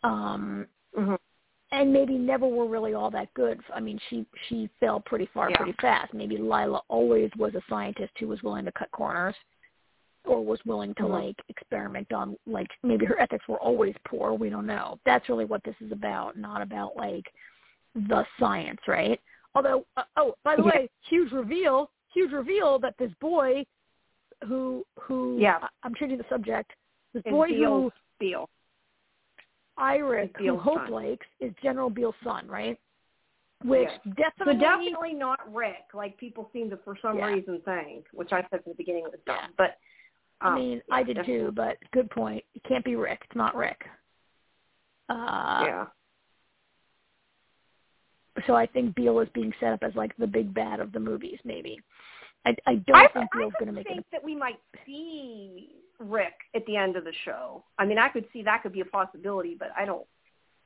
um, 0.04 0.68
hmm 0.96 1.16
and 1.72 1.94
maybe 1.94 2.18
never 2.18 2.48
were 2.48 2.68
really 2.68 2.94
all 2.94 3.12
that 3.12 3.34
good. 3.36 3.60
I 3.74 3.80
mean, 3.80 4.00
she 4.10 4.26
she 4.48 4.70
fell 4.80 5.00
pretty 5.00 5.28
far 5.34 5.50
Yeah. 5.50 5.58
pretty 5.58 5.74
fast. 5.82 6.14
Maybe 6.14 6.38
Lyla 6.38 6.82
always 6.88 7.30
was 7.38 7.54
a 7.56 7.62
scientist 7.70 8.12
who 8.20 8.28
was 8.28 8.42
willing 8.44 8.66
to 8.66 8.72
cut 8.72 8.90
corners 8.92 9.36
or 10.26 10.44
was 10.44 10.60
willing 10.66 10.94
to 10.96 11.04
Mhm. 11.04 11.12
like 11.12 11.36
experiment 11.48 12.12
on 12.12 12.38
like 12.46 12.70
maybe 12.84 13.06
her 13.06 13.20
ethics 13.22 13.48
were 13.48 13.60
always 13.62 13.96
poor 14.06 14.34
we 14.34 14.50
don't 14.50 14.66
know 14.66 15.00
that's 15.06 15.30
really 15.30 15.46
what 15.46 15.64
this 15.64 15.76
is 15.80 15.94
about 15.94 16.36
not 16.36 16.62
about 16.62 16.96
like 16.98 17.32
the 17.96 18.26
science 18.38 18.82
right 18.86 19.20
although 19.56 19.86
uh, 19.96 20.04
oh 20.18 20.36
by 20.44 20.58
the 20.58 20.62
Yeah. 20.64 20.70
way 20.72 20.90
huge 21.08 21.32
reveal 21.32 21.90
huge 22.14 22.34
reveal 22.34 22.80
that 22.80 22.98
this 22.98 23.14
boy 23.22 23.66
who 24.46 24.86
who 25.00 25.38
Yeah. 25.40 25.60
I- 25.62 25.70
i'm 25.84 25.96
changing 25.96 26.18
the 26.18 26.26
subject 26.28 26.74
this 27.14 27.24
And 27.26 27.32
boy 27.34 27.48
who 27.48 27.56
Beale's 27.56 27.94
Beale. 28.20 28.50
Iris 29.80 30.30
Is 30.40 30.46
who 30.46 30.58
hope 30.58 30.78
son. 30.80 30.92
likes 30.92 31.26
is 31.40 31.52
general 31.64 31.90
beale's 31.90 32.16
son 32.24 32.48
right 32.48 32.78
which 33.66 33.90
Yeah. 34.06 34.14
definitely, 34.16 34.54
So 34.54 34.60
definitely 34.60 35.14
not 35.14 35.54
Rick, 35.54 35.88
like 35.94 36.18
people 36.18 36.50
seem 36.54 36.70
to 36.70 36.78
for 36.78 36.96
some 37.02 37.18
Yeah. 37.18 37.28
reason 37.28 37.60
think, 37.66 38.06
which 38.14 38.32
I 38.32 38.42
said 38.50 38.62
in 38.66 38.72
the 38.72 38.76
beginning 38.76 39.04
was 39.04 39.20
dumb. 39.26 39.36
Yeah. 39.38 39.48
But 39.58 39.78
um, 40.40 40.54
I 40.54 40.56
mean, 40.56 40.82
yeah, 40.88 40.96
I 40.96 41.04
did 41.04 41.18
definitely. 41.18 41.46
too, 41.48 41.52
but 41.52 41.78
good 41.92 42.10
point. 42.10 42.46
It 42.56 42.64
can't 42.64 42.86
be 42.86 42.96
Rick. 42.96 43.20
It's 43.26 43.36
not 43.36 43.54
Rick. 43.58 43.86
Uh, 45.10 45.64
yeah. 45.66 45.86
So 48.48 48.56
I 48.56 48.66
think 48.66 48.96
Beale 48.96 49.20
is 49.20 49.28
being 49.34 49.54
set 49.60 49.74
up 49.74 49.84
as 49.84 49.94
like 49.96 50.16
the 50.16 50.28
big 50.28 50.54
bad 50.54 50.80
of 50.80 50.94
the 50.94 51.00
movies, 51.02 51.40
maybe. 51.44 51.82
I, 52.46 52.56
I 52.66 52.76
don't 52.76 52.96
I, 52.96 53.08
think 53.08 53.30
I 53.34 53.38
could 53.38 53.54
going 53.60 53.66
to 53.68 53.72
make 53.72 53.88
think 53.88 54.00
it. 54.00 54.06
that 54.12 54.24
we 54.24 54.36
might 54.36 54.60
see 54.86 55.70
Rick 56.00 56.34
at 56.56 56.66
the 56.66 56.78
end 56.78 56.96
of 56.96 57.04
the 57.04 57.14
show. 57.26 57.64
I 57.78 57.86
mean, 57.86 57.98
I 57.98 58.10
could 58.10 58.26
see 58.32 58.42
that 58.44 58.64
could 58.64 58.74
be 58.74 58.82
a 58.82 58.86
possibility, 58.86 59.56
but 59.58 59.70
I 59.78 59.86
don't. 59.86 60.06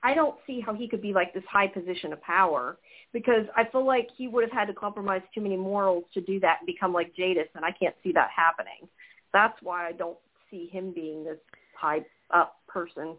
I 0.06 0.14
don't 0.14 0.36
see 0.46 0.60
how 0.60 0.74
he 0.74 0.90
could 0.90 1.02
be 1.02 1.14
like 1.14 1.34
this 1.34 1.46
high 1.50 1.68
position 1.68 2.12
of 2.12 2.22
power 2.22 2.78
because 3.14 3.46
I 3.56 3.64
feel 3.64 3.86
like 3.86 4.10
he 4.18 4.28
would 4.28 4.44
have 4.44 4.52
had 4.52 4.66
to 4.66 4.74
compromise 4.74 5.22
too 5.34 5.40
many 5.40 5.56
morals 5.56 6.04
to 6.14 6.20
do 6.20 6.42
that 6.42 6.58
and 6.60 6.68
become 6.68 6.92
like 6.92 7.16
Jadis, 7.16 7.48
and 7.56 7.64
I 7.64 7.72
can't 7.72 7.96
see 8.04 8.12
that 8.12 8.28
happening. 8.36 8.90
That's 9.32 9.58
why 9.62 9.88
I 9.88 9.94
don't 9.94 10.18
see 10.52 10.68
him 10.68 10.92
being 10.94 11.24
this 11.24 11.38
high 11.80 12.02
up 12.32 12.58
person. 12.68 13.16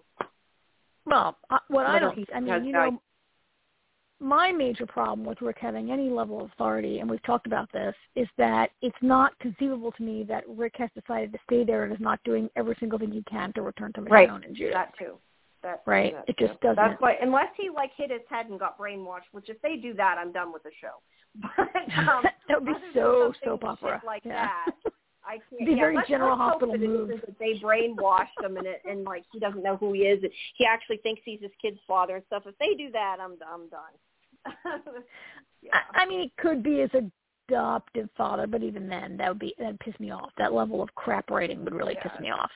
Well, 1.07 1.39
uh, 1.49 1.59
what 1.69 1.87
I 1.87 1.99
don't. 1.99 2.19
I 2.35 2.41
mean, 2.41 2.65
you 2.65 2.73
know, 2.73 3.01
my 4.25 4.51
major 4.51 4.87
problem 4.87 5.27
with 5.27 5.41
Rick 5.43 5.59
having 5.61 5.91
any 5.93 6.09
level 6.11 6.41
of 6.41 6.51
authority, 6.53 6.99
and 7.01 7.09
we've 7.11 7.23
talked 7.23 7.47
about 7.47 7.71
this, 7.73 7.95
is 8.17 8.27
that 8.39 8.71
it's 8.83 8.97
not 9.03 9.39
conceivable 9.39 9.93
to 9.93 10.03
me 10.03 10.25
that 10.25 10.45
Rick 10.49 10.75
has 10.79 10.91
decided 10.99 11.33
to 11.33 11.39
stay 11.47 11.63
there 11.65 11.85
and 11.85 11.93
is 11.93 12.01
not 12.01 12.19
doing 12.25 12.49
every 12.57 12.77
single 12.81 12.99
thing 12.99 13.13
he 13.13 13.23
can 13.25 13.53
to 13.53 13.63
return 13.63 13.93
to 13.95 14.01
Michonne 14.01 14.11
Right. 14.11 14.31
and 14.31 14.57
Judith. 14.57 14.75
That 14.75 14.93
too. 14.99 15.19
That 15.63 15.83
Right. 15.87 16.15
that 16.15 16.25
It 16.29 16.37
just 16.39 16.59
doesn't- 16.61 16.77
That's 16.77 17.01
why 17.01 17.15
unless 17.21 17.55
he 17.57 17.71
like 17.71 17.93
hit 17.95 18.11
his 18.11 18.21
head 18.29 18.47
and 18.49 18.59
got 18.59 18.79
brainwashed, 18.79 19.29
which 19.33 19.49
if 19.49 19.61
they 19.63 19.77
do 19.77 19.95
that, 19.95 20.19
I'm 20.19 20.33
done 20.33 20.53
with 20.53 20.63
the 20.63 20.73
show. 20.81 21.01
But 21.57 21.99
um, 22.09 22.23
that 22.49 22.63
would 22.63 22.67
be 22.67 22.73
other 22.73 22.81
so 22.95 23.33
something 23.33 23.41
soap 23.45 23.65
opera. 23.65 24.03
like 24.05 24.25
yeah. 24.25 24.49
that. 24.67 24.75
I 25.27 25.39
can't. 25.49 25.65
Be 25.67 25.73
yeah, 25.73 25.77
very 25.77 25.97
let's, 25.97 26.09
General 26.09 26.37
let's 26.37 26.51
Hospital 26.51 26.73
that 26.73 26.81
move. 26.83 27.09
that 27.09 27.39
they 27.39 27.55
brainwashed 27.55 28.39
him 28.43 28.59
and 28.59 28.67
it, 28.67 28.83
and 28.85 29.05
like 29.05 29.25
he 29.33 29.39
doesn't 29.39 29.63
know 29.63 29.77
who 29.77 29.93
he 29.95 30.03
is. 30.03 30.23
and 30.23 30.31
He 30.57 30.67
actually 30.67 30.99
thinks 30.99 31.23
he's 31.25 31.41
his 31.41 31.51
kid's 31.63 31.81
father 31.89 32.17
and 32.17 32.25
stuff. 32.27 32.43
If 32.47 32.57
they 32.59 32.75
do 32.75 32.91
that, 32.93 33.17
I'm 33.21 33.33
I'm 33.51 33.69
done. 33.69 33.95
yeah. 35.63 35.71
I, 35.95 36.03
I 36.03 36.07
mean, 36.07 36.21
it 36.21 36.33
could 36.37 36.63
be 36.63 36.81
his 36.81 36.91
adoptive 37.49 38.09
father, 38.17 38.47
but 38.47 38.63
even 38.63 38.89
then, 38.89 39.17
that 39.17 39.29
would 39.29 39.39
be 39.39 39.55
that'd 39.59 39.81
piss 39.81 39.99
me 40.01 40.11
off. 40.11 40.31
That 40.39 40.53
level 40.53 40.83
of 40.83 40.95
crap 40.95 41.31
writing 41.31 41.65
would 41.65 41.75
really 41.75 41.97
piss 42.03 42.13
me 42.21 42.31
off. 42.31 42.51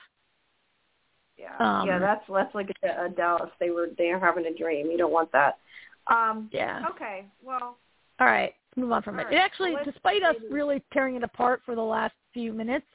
Yeah, 1.37 1.55
Um, 1.59 1.87
yeah, 1.87 1.99
that's 1.99 2.23
that's 2.27 2.53
like 2.53 2.69
a, 2.83 3.05
a 3.05 3.09
Dallas. 3.09 3.49
They 3.59 3.69
were 3.69 3.87
they 3.97 4.09
are 4.11 4.19
having 4.19 4.45
a 4.45 4.53
dream. 4.53 4.91
You 4.91 4.97
don't 4.97 5.13
want 5.13 5.31
that. 5.31 5.57
Um, 6.07 6.49
Yeah. 6.51 6.81
okay, 6.91 7.25
well, 7.43 7.77
All 8.19 8.27
right, 8.27 8.53
move 8.75 8.91
on 8.91 9.03
from 9.03 9.19
it. 9.19 9.23
right, 9.25 9.33
It 9.33 9.37
actually, 9.37 9.73
let's 9.73 9.85
despite 9.89 10.23
us 10.23 10.35
really 10.49 10.83
tearing 10.91 11.15
it 11.15 11.23
apart 11.23 11.61
for 11.65 11.75
the 11.75 11.81
last 11.81 12.13
few 12.33 12.51
minutes, 12.51 12.85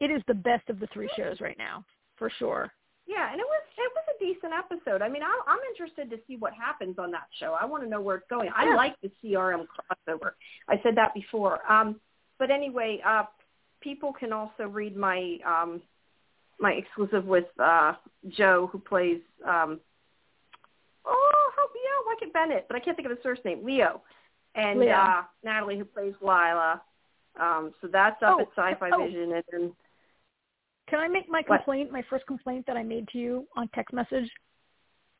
it 0.00 0.10
is 0.10 0.22
the 0.26 0.34
best 0.34 0.68
of 0.68 0.80
the 0.80 0.88
three 0.88 1.08
shows 1.16 1.40
right 1.40 1.58
now, 1.58 1.84
for 2.16 2.30
sure. 2.30 2.72
yeah, 3.06 3.30
and 3.30 3.40
it 3.40 3.46
was 3.46 3.62
it 3.76 3.92
was 3.94 4.04
a 4.08 4.11
decent 4.24 4.52
episode. 4.52 5.02
I 5.02 5.08
mean, 5.08 5.22
I, 5.22 5.32
I'm 5.46 5.58
interested 5.72 6.10
to 6.10 6.18
see 6.26 6.36
what 6.36 6.52
happens 6.52 6.96
on 6.98 7.10
that 7.12 7.26
show. 7.40 7.56
I 7.60 7.64
want 7.66 7.82
to 7.84 7.88
know 7.88 8.00
where 8.00 8.16
it's 8.16 8.28
going. 8.28 8.48
I 8.54 8.64
Yeah. 8.66 8.76
like 8.76 8.94
the 9.02 9.10
CRM 9.22 9.66
crossover. 9.74 10.32
I 10.68 10.76
said 10.82 10.94
that 10.96 11.12
before. 11.14 11.60
Um, 11.70 12.00
but 12.38 12.50
anyway, 12.50 13.00
uh, 13.04 13.24
people 13.80 14.12
can 14.12 14.32
also 14.32 14.64
read 14.68 14.96
my 14.96 15.38
um, 15.46 15.82
my 16.60 16.72
exclusive 16.72 17.24
with 17.26 17.46
uh, 17.58 17.94
Joe, 18.38 18.68
who 18.72 18.78
plays 18.78 19.20
um, 19.46 19.80
oh 21.04 21.50
help 21.56 21.70
me 21.74 21.80
out, 21.98 22.04
like 22.06 22.22
it 22.22 22.32
Bennett, 22.32 22.66
but 22.68 22.76
I 22.76 22.80
can't 22.80 22.96
think 22.96 23.06
of 23.06 23.10
his 23.16 23.22
first 23.22 23.44
name, 23.44 23.64
Leo, 23.64 24.02
and 24.54 24.80
Leo. 24.80 24.92
uh, 24.92 25.22
Natalie, 25.42 25.78
who 25.78 25.84
plays 25.84 26.14
Lyla. 26.20 26.80
Um, 27.40 27.72
so 27.80 27.88
that's 27.88 28.22
up 28.22 28.36
Oh, 28.38 28.40
at 28.42 28.48
Sci-Fi 28.56 28.90
oh. 28.92 29.06
Vision, 29.06 29.32
and 29.32 29.44
then 29.50 29.72
Can 30.92 31.00
I 31.00 31.08
make 31.08 31.26
my 31.26 31.42
What? 31.46 31.56
complaint, 31.64 31.90
my 31.90 32.02
first 32.10 32.26
complaint 32.26 32.66
that 32.66 32.76
I 32.76 32.82
made 32.82 33.08
to 33.12 33.18
you 33.18 33.48
on 33.56 33.66
text 33.74 33.94
message? 33.94 34.30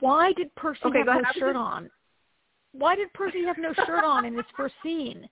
Why 0.01 0.35
did 0.35 0.55
Percy 0.55 0.81
Okay, 0.85 0.99
have 0.99 1.07
no 1.07 1.23
shirt 1.35 1.57
on? 1.57 1.89
Why 2.73 2.95
did 2.95 3.11
Percy 3.15 3.43
have 3.47 3.57
no 3.57 3.73
shirt 3.73 4.05
on 4.05 4.27
in 4.27 4.35
his 4.37 4.45
first 4.55 4.75
scene? 4.83 5.27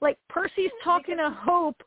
Like 0.00 0.16
Percy's 0.28 0.70
talking 0.84 1.16
to 1.16 1.30
Hope, 1.30 1.82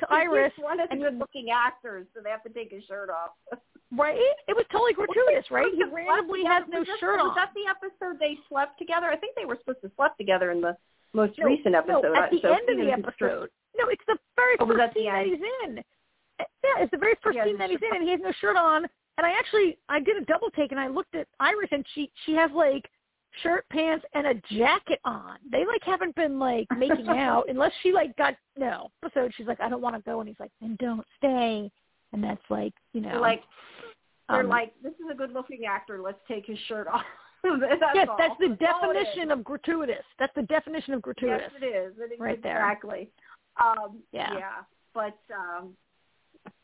to 0.00 0.06
Iris, 0.10 0.52
He's 0.56 0.64
one 0.64 0.80
of 0.80 0.88
the 0.90 0.96
good-looking 0.96 1.50
actors, 1.54 2.08
so 2.12 2.20
they 2.24 2.30
have 2.30 2.42
to 2.42 2.48
take 2.48 2.72
his 2.72 2.82
shirt 2.88 3.08
off. 3.08 3.30
right? 3.96 4.16
It 4.48 4.56
was 4.56 4.66
totally 4.72 4.92
gratuitous, 4.92 5.48
right? 5.52 5.70
He 5.72 5.84
randomly 5.84 6.42
has 6.44 6.64
no 6.68 6.80
Was 6.80 6.88
that- 6.88 6.98
shirt 6.98 7.18
was 7.22 7.30
on. 7.30 7.34
that 7.36 7.52
the 7.54 7.70
episode 7.70 8.18
they 8.18 8.36
slept 8.48 8.78
together? 8.80 9.06
I 9.06 9.16
think 9.16 9.36
they 9.36 9.44
were 9.44 9.58
supposed 9.60 9.82
to 9.82 9.92
slept 9.94 10.18
together 10.18 10.50
in 10.50 10.60
the 10.60 10.76
most 11.12 11.38
No, 11.38 11.46
recent 11.46 11.76
episode. 11.76 12.02
No, 12.02 12.16
at 12.16 12.32
the 12.32 12.40
so 12.42 12.48
end 12.50 12.68
of 12.68 12.76
the 12.84 12.90
episode. 12.90 13.50
No, 13.78 13.86
it's 13.90 14.02
the 14.08 14.18
very 14.34 14.56
Oh, 14.58 14.64
was 14.64 14.74
first 14.76 14.78
that 14.78 14.94
the 14.94 15.00
scene 15.06 15.12
that 15.12 15.26
he's 15.26 15.38
in. 15.68 15.84
Yeah, 16.38 16.82
it's 16.82 16.90
the 16.90 16.98
very 16.98 17.14
first 17.22 17.38
scene 17.44 17.58
that 17.58 17.70
he's 17.70 17.80
in, 17.82 17.96
and 17.96 18.04
he 18.04 18.10
has 18.10 18.20
no 18.22 18.32
shirt 18.40 18.56
on. 18.56 18.84
And 19.16 19.26
I 19.26 19.30
actually, 19.38 19.78
I 19.88 20.00
did 20.00 20.16
a 20.16 20.24
double 20.24 20.50
take, 20.50 20.72
and 20.72 20.80
I 20.80 20.88
looked 20.88 21.14
at 21.14 21.28
Iris, 21.38 21.68
and 21.70 21.84
she 21.94 22.10
she 22.26 22.34
has 22.34 22.50
like 22.52 22.88
shirt, 23.42 23.64
pants, 23.70 24.04
and 24.14 24.26
a 24.26 24.34
jacket 24.56 25.00
on. 25.04 25.38
They 25.50 25.64
like 25.66 25.82
haven't 25.82 26.14
been 26.14 26.38
like 26.38 26.66
making 26.76 27.08
out 27.08 27.44
unless 27.48 27.72
she 27.82 27.92
like 27.92 28.16
got 28.16 28.34
no 28.56 28.90
episode. 29.04 29.32
She's 29.36 29.46
like, 29.46 29.60
I 29.60 29.68
don't 29.68 29.82
want 29.82 29.96
to 29.96 30.02
go, 30.02 30.20
and 30.20 30.28
he's 30.28 30.40
like, 30.40 30.50
then 30.60 30.76
don't 30.80 31.06
stay. 31.18 31.70
And 32.12 32.22
that's 32.22 32.42
like, 32.48 32.72
you 32.92 33.00
know, 33.00 33.20
like 33.20 33.42
they're 34.28 34.40
um, 34.40 34.48
like, 34.48 34.72
this 34.82 34.92
is 34.92 35.06
a 35.10 35.14
good-looking 35.14 35.64
actor. 35.66 36.00
Let's 36.00 36.20
take 36.26 36.46
his 36.46 36.58
shirt 36.68 36.86
off. 36.92 37.02
that's 37.42 37.82
yes, 37.94 38.06
all. 38.08 38.16
that's 38.16 38.34
the 38.38 38.56
That's 38.58 38.72
all 38.82 38.90
it 38.90 38.96
is. 38.96 39.04
definition 39.04 39.30
of 39.30 39.44
gratuitous. 39.44 40.04
That's 40.18 40.32
the 40.34 40.42
definition 40.42 40.94
of 40.94 41.02
gratuitous. 41.02 41.50
Yes, 41.52 41.62
it 41.62 41.66
is. 41.66 41.92
It 41.98 42.14
is 42.14 42.20
Right 42.20 42.42
there. 42.42 42.56
exactly. 42.56 43.10
Um, 43.62 44.00
Yeah. 44.12 44.32
Yeah. 44.34 44.50
But 44.94 45.18
um, 45.34 45.74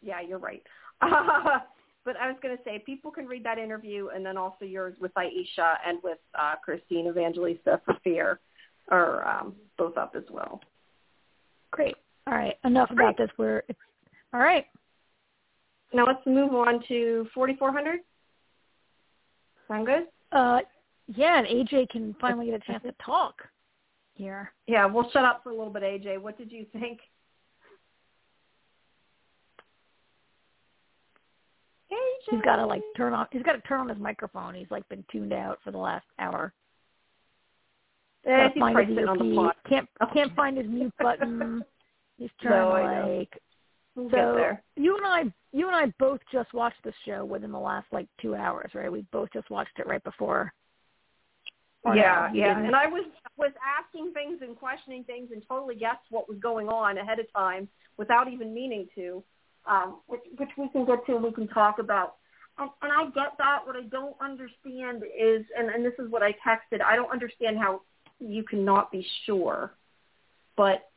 yeah, 0.03 0.21
you're 0.21 0.39
right. 0.39 0.63
but 1.01 2.17
I 2.17 2.29
was 2.29 2.37
going 2.43 2.57
to 2.57 2.63
say 2.65 2.83
people 2.85 3.11
can 3.11 3.27
read 3.27 3.45
that 3.45 3.59
interview 3.59 4.09
and 4.09 4.25
then 4.25 4.37
also 4.37 4.65
yours 4.65 4.95
with 5.01 5.13
Aisha 5.15 5.75
and 5.87 5.99
with 6.03 6.19
uh, 6.39 6.55
Christine 6.65 7.07
Evangelista 7.07 7.81
for 7.85 7.95
Fear 8.03 8.41
are 8.89 9.27
um, 9.27 9.55
both 9.79 9.97
up 9.97 10.15
as 10.17 10.25
well. 10.31 10.61
Great. 11.71 11.97
All 12.27 12.35
right, 12.35 12.57
enough 12.65 12.91
about 12.91 13.17
this. 13.17 13.31
We're 13.39 13.63
all 14.33 14.41
right. 14.41 14.67
Now 15.93 16.07
let's 16.07 16.25
move 16.27 16.55
on 16.55 16.83
to 16.89 17.27
4400. 17.35 18.01
Sound 19.67 19.87
good? 19.87 20.03
Uh, 20.33 20.61
yeah, 21.15 21.39
and 21.39 21.47
AJ 21.47 21.89
can 21.91 22.15
finally 22.21 22.47
get 22.47 22.55
a 22.55 22.61
chance 22.61 22.83
to 22.85 22.95
talk 23.05 23.43
here. 24.15 24.53
Yeah, 24.67 24.87
we'll 24.87 25.11
shut 25.11 25.25
up 25.25 25.43
for 25.43 25.51
a 25.51 25.55
little 25.55 25.73
bit, 25.73 25.83
AJ. 25.83 26.21
What 26.21 26.39
did 26.39 26.53
you 26.53 26.67
think? 26.73 27.01
AJ. 31.93 31.97
He's 32.29 32.41
got 32.43 32.57
to 32.57 32.67
like 32.67 32.83
turn 32.97 33.13
on. 33.13 33.27
He's 33.33 33.43
got 33.43 33.53
to 33.53 33.61
turn 33.63 33.81
on 33.81 33.89
his 33.89 33.99
microphone. 33.99 34.55
He's 34.55 34.71
like 34.71 34.89
been 34.89 35.05
tuned 35.11 35.33
out 35.33 35.59
for 35.65 35.71
the 35.71 35.79
last 35.79 36.07
hour. 36.19 36.53
Eh, 38.27 38.49
he's 38.53 38.61
find 38.61 38.75
probably 38.75 38.95
his 38.95 38.97
sitting 38.97 39.09
on 39.09 39.19
the 39.19 39.35
plot. 39.35 39.57
Can't 39.69 39.89
can't 40.13 40.35
find 40.37 40.57
his 40.57 40.67
mute 40.67 40.93
button. 40.99 41.65
He's 42.19 42.31
trying 42.43 42.61
No, 42.61 43.17
like. 43.19 43.43
We'll 43.97 44.11
So 44.11 44.57
you 44.77 44.97
and 44.97 45.07
I, 45.07 45.23
you 45.53 45.67
and 45.67 45.75
I 45.75 45.93
both 45.99 46.21
just 46.33 46.53
watched 46.55 46.83
this 46.85 46.95
show 47.05 47.25
within 47.25 47.51
the 47.51 47.59
last 47.59 47.87
like 47.93 48.07
two 48.21 48.37
hours, 48.37 48.71
right? 48.75 48.93
We 48.93 49.05
both 49.11 49.31
just 49.33 49.51
watched 49.51 49.79
it 49.79 49.87
right 49.87 50.05
before. 50.05 50.53
Or 51.83 51.95
no, 51.95 52.01
yeah, 52.01 52.33
you 52.33 52.41
yeah. 52.41 52.59
And 52.59 52.77
I 52.77 52.87
was 52.87 53.05
was 53.37 53.53
asking 53.79 54.13
things 54.13 54.41
and 54.43 54.57
questioning 54.57 55.03
things 55.05 55.31
and 55.33 55.43
totally 55.49 55.75
guessed 55.75 56.05
what 56.11 56.29
was 56.29 56.39
going 56.39 56.69
on 56.69 56.99
ahead 56.99 57.19
of 57.19 57.33
time 57.33 57.69
without 57.97 58.31
even 58.31 58.55
meaning 58.55 58.87
to, 58.95 59.25
um, 59.67 60.01
which 60.07 60.21
which 60.39 60.51
we 60.57 60.69
can 60.69 60.85
get 60.85 61.05
to 61.07 61.15
and 61.17 61.25
we 61.25 61.33
can 61.33 61.49
talk 61.49 61.79
about. 61.79 62.17
And, 62.59 62.71
and 62.83 62.93
I 62.93 63.05
get 63.15 63.37
that. 63.39 63.61
What 63.67 63.77
I 63.77 63.83
don't 63.83 64.17
understand 64.21 65.03
is, 65.19 65.45
and, 65.57 65.69
and 65.71 65.85
this 65.85 65.95
is 65.99 66.11
what 66.11 66.23
I 66.23 66.33
texted. 66.47 66.83
I 66.83 66.97
don't 66.97 67.11
understand 67.11 67.59
how 67.59 67.83
you 68.19 68.43
cannot 68.45 68.91
be 68.93 69.07
sure, 69.25 69.73
but 70.57 70.91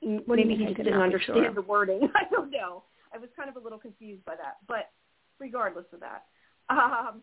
What 0.00 0.36
maybe 0.36 0.56
he 0.56 0.64
just 0.64 0.76
didn't 0.76 1.00
understand 1.00 1.44
sure? 1.44 1.54
the 1.54 1.62
wording. 1.62 2.08
I 2.14 2.24
don't 2.30 2.50
know. 2.50 2.82
I 3.14 3.18
was 3.18 3.28
kind 3.36 3.48
of 3.48 3.56
a 3.56 3.60
little 3.60 3.78
confused 3.78 4.24
by 4.24 4.34
that, 4.36 4.56
but 4.66 4.90
regardless 5.38 5.84
of 5.92 6.00
that, 6.00 6.24
um, 6.70 7.22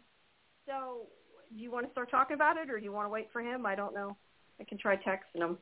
so 0.65 1.07
do 1.55 1.61
you 1.61 1.71
want 1.71 1.85
to 1.87 1.91
start 1.91 2.11
talking 2.11 2.35
about 2.35 2.57
it, 2.57 2.69
or 2.69 2.77
do 2.77 2.85
you 2.85 2.91
want 2.91 3.05
to 3.05 3.09
wait 3.09 3.29
for 3.33 3.41
him? 3.41 3.65
I 3.65 3.75
don't 3.75 3.93
know. 3.93 4.15
I 4.59 4.63
can 4.63 4.77
try 4.77 4.95
texting 4.95 5.41
him. 5.41 5.57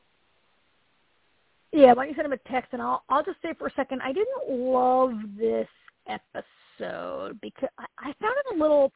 Yeah, 1.72 1.92
why 1.92 2.04
don't 2.04 2.08
you 2.08 2.14
send 2.14 2.26
him 2.26 2.32
a 2.32 2.48
text 2.50 2.72
and 2.72 2.80
I'll 2.82 3.04
I'll 3.08 3.22
just 3.24 3.40
say 3.42 3.52
for 3.58 3.66
a 3.66 3.72
second, 3.74 4.00
I 4.02 4.12
didn't 4.12 4.48
love 4.48 5.12
this 5.38 5.68
episode 6.08 7.38
because 7.42 7.68
I, 7.78 7.84
I 7.98 8.04
found 8.20 8.34
it 8.46 8.54
a 8.56 8.58
little 8.58 8.92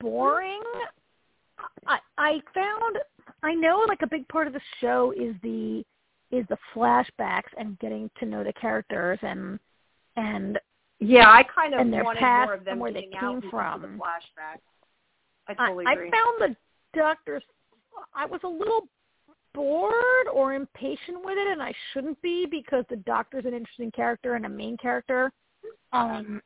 boring. 0.00 0.62
I 1.86 1.98
I 2.18 2.40
found 2.54 2.98
I 3.42 3.54
know 3.54 3.84
like 3.88 4.02
a 4.02 4.06
big 4.06 4.28
part 4.28 4.46
of 4.46 4.52
the 4.52 4.60
show 4.80 5.12
is 5.16 5.34
the 5.42 5.84
is 6.30 6.44
the 6.48 6.58
flashbacks 6.74 7.50
and 7.56 7.78
getting 7.78 8.10
to 8.18 8.26
know 8.26 8.44
the 8.44 8.52
characters 8.52 9.18
and 9.22 9.58
and 10.16 10.58
Yeah, 11.00 11.28
I 11.28 11.42
kind 11.44 11.74
of 11.74 11.80
And 11.80 11.92
their 11.92 12.04
wanted 12.04 12.20
past 12.20 12.46
more 12.46 12.54
of 12.54 12.64
them 12.64 12.72
and 12.72 12.80
where 12.80 12.92
they 12.92 13.08
came 13.20 13.40
from. 13.50 13.82
the 13.82 13.88
flashback. 13.88 14.60
I 15.48 15.52
I, 15.58 15.66
totally 15.68 15.86
I 15.86 15.92
agree. 15.94 16.10
found 16.10 16.40
the 16.40 16.56
doctor's 16.98 17.42
I 18.14 18.26
was 18.26 18.40
a 18.44 18.48
little 18.48 18.88
bored 19.56 20.28
or 20.32 20.54
impatient 20.54 21.24
with 21.24 21.36
it, 21.38 21.48
and 21.50 21.60
I 21.62 21.72
shouldn't 21.92 22.20
be 22.22 22.46
because 22.48 22.84
the 22.90 22.96
Doctor's 22.96 23.46
an 23.46 23.54
interesting 23.54 23.90
character 23.90 24.34
and 24.34 24.46
a 24.46 24.48
main 24.48 24.76
character. 24.76 25.32
Um, 25.92 26.40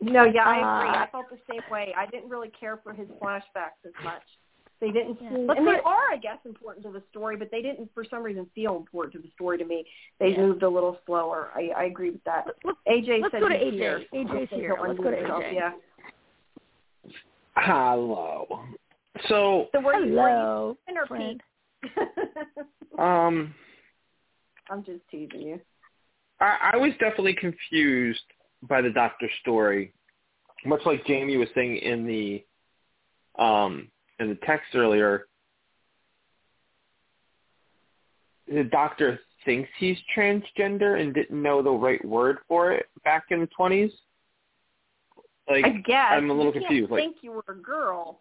no, 0.00 0.24
yeah, 0.24 0.44
I 0.46 0.56
agree. 0.56 0.98
Uh, 0.98 1.02
I 1.04 1.08
felt 1.12 1.26
the 1.30 1.38
same 1.50 1.62
way. 1.70 1.92
I 1.96 2.06
didn't 2.06 2.30
really 2.30 2.50
care 2.58 2.78
for 2.82 2.92
his 2.94 3.08
flashbacks 3.20 3.82
as 3.84 3.92
much. 4.02 4.22
They 4.80 4.90
didn't 4.90 5.20
Yeah. 5.20 5.30
seem, 5.30 5.46
Let's 5.46 5.58
and 5.58 5.68
they 5.68 5.78
are, 5.78 6.10
I 6.12 6.16
guess, 6.20 6.38
important 6.44 6.84
to 6.86 6.90
the 6.92 7.02
story, 7.10 7.36
but 7.36 7.50
they 7.52 7.62
didn't, 7.62 7.88
for 7.94 8.04
some 8.04 8.22
reason, 8.22 8.46
feel 8.54 8.76
important 8.76 9.12
to 9.14 9.20
the 9.20 9.30
story 9.34 9.58
to 9.58 9.64
me. 9.64 9.84
They 10.18 10.30
Yeah. 10.30 10.38
moved 10.46 10.62
a 10.64 10.68
little 10.68 10.98
slower. 11.06 11.50
I, 11.54 11.70
I 11.76 11.84
agree 11.84 12.10
with 12.10 12.24
that. 12.24 12.46
let's, 12.46 12.58
let's, 12.64 12.78
AJ 12.88 13.20
let's 13.22 13.32
said 13.32 13.42
go 13.42 13.48
to 13.48 13.54
AJ. 13.54 13.72
here. 13.72 14.04
AJ's 14.12 14.50
here. 14.50 14.76
Let's 14.80 14.98
go 14.98 15.10
to 15.10 15.16
AJ. 15.16 15.54
Yeah. 15.54 15.72
Hello. 17.56 18.64
So, 19.28 19.68
So 19.72 19.80
were 19.80 19.94
you, 20.04 20.14
were 20.14 20.28
Hello, 20.28 20.76
you 20.88 20.96
or 20.96 21.06
friend. 21.06 21.42
Um, 22.98 23.54
I'm 24.70 24.84
just 24.84 25.00
teasing 25.10 25.40
you. 25.40 25.60
I, 26.40 26.72
I 26.74 26.76
was 26.76 26.92
definitely 27.00 27.34
confused 27.34 28.20
by 28.68 28.82
the 28.82 28.90
doctor 28.90 29.28
story, 29.40 29.94
much 30.66 30.82
like 30.84 31.04
Jamie 31.06 31.38
was 31.38 31.48
saying 31.54 31.76
in 31.76 32.06
the 32.06 32.44
um 33.42 33.88
in 34.18 34.28
the 34.28 34.38
text 34.46 34.74
earlier. 34.74 35.26
The 38.46 38.64
doctor 38.64 39.20
thinks 39.44 39.70
he's 39.78 39.96
transgender 40.16 41.00
and 41.00 41.14
didn't 41.14 41.42
know 41.42 41.62
the 41.62 41.70
right 41.70 42.04
word 42.04 42.38
for 42.46 42.72
it 42.72 42.86
back 43.04 43.24
in 43.30 43.40
the 43.40 43.48
twenties. 43.48 43.90
Like 45.48 45.64
I 45.64 45.70
guess 45.70 46.08
I'm 46.10 46.30
a 46.30 46.34
little 46.34 46.52
you 46.54 46.60
confused. 46.60 46.90
Can't 46.90 46.92
Like, 46.92 47.02
think 47.02 47.16
you 47.22 47.32
were 47.32 47.44
a 47.48 47.54
girl. 47.54 48.20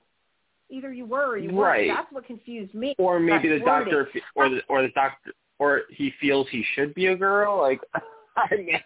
Either 0.72 0.92
you 0.94 1.06
were 1.06 1.28
or 1.32 1.38
you 1.38 1.50
Right. 1.50 1.88
weren't. 1.88 1.98
That's 1.98 2.12
what 2.12 2.26
confused 2.26 2.74
me. 2.74 2.96
or 2.98 3.20
maybe 3.20 3.50
the 3.50 3.64
wording. 3.64 3.66
doctor 3.94 4.10
or 4.36 4.50
the 4.50 4.62
or 4.70 4.82
the 4.82 4.90
doctor 4.90 5.32
or 5.60 5.82
he 5.92 6.12
feels 6.20 6.48
he 6.50 6.64
should 6.74 6.94
be 6.96 7.08
a 7.08 7.16
girl. 7.16 7.60
Like, 7.60 7.82
I 8.38 8.56
mean, 8.56 8.80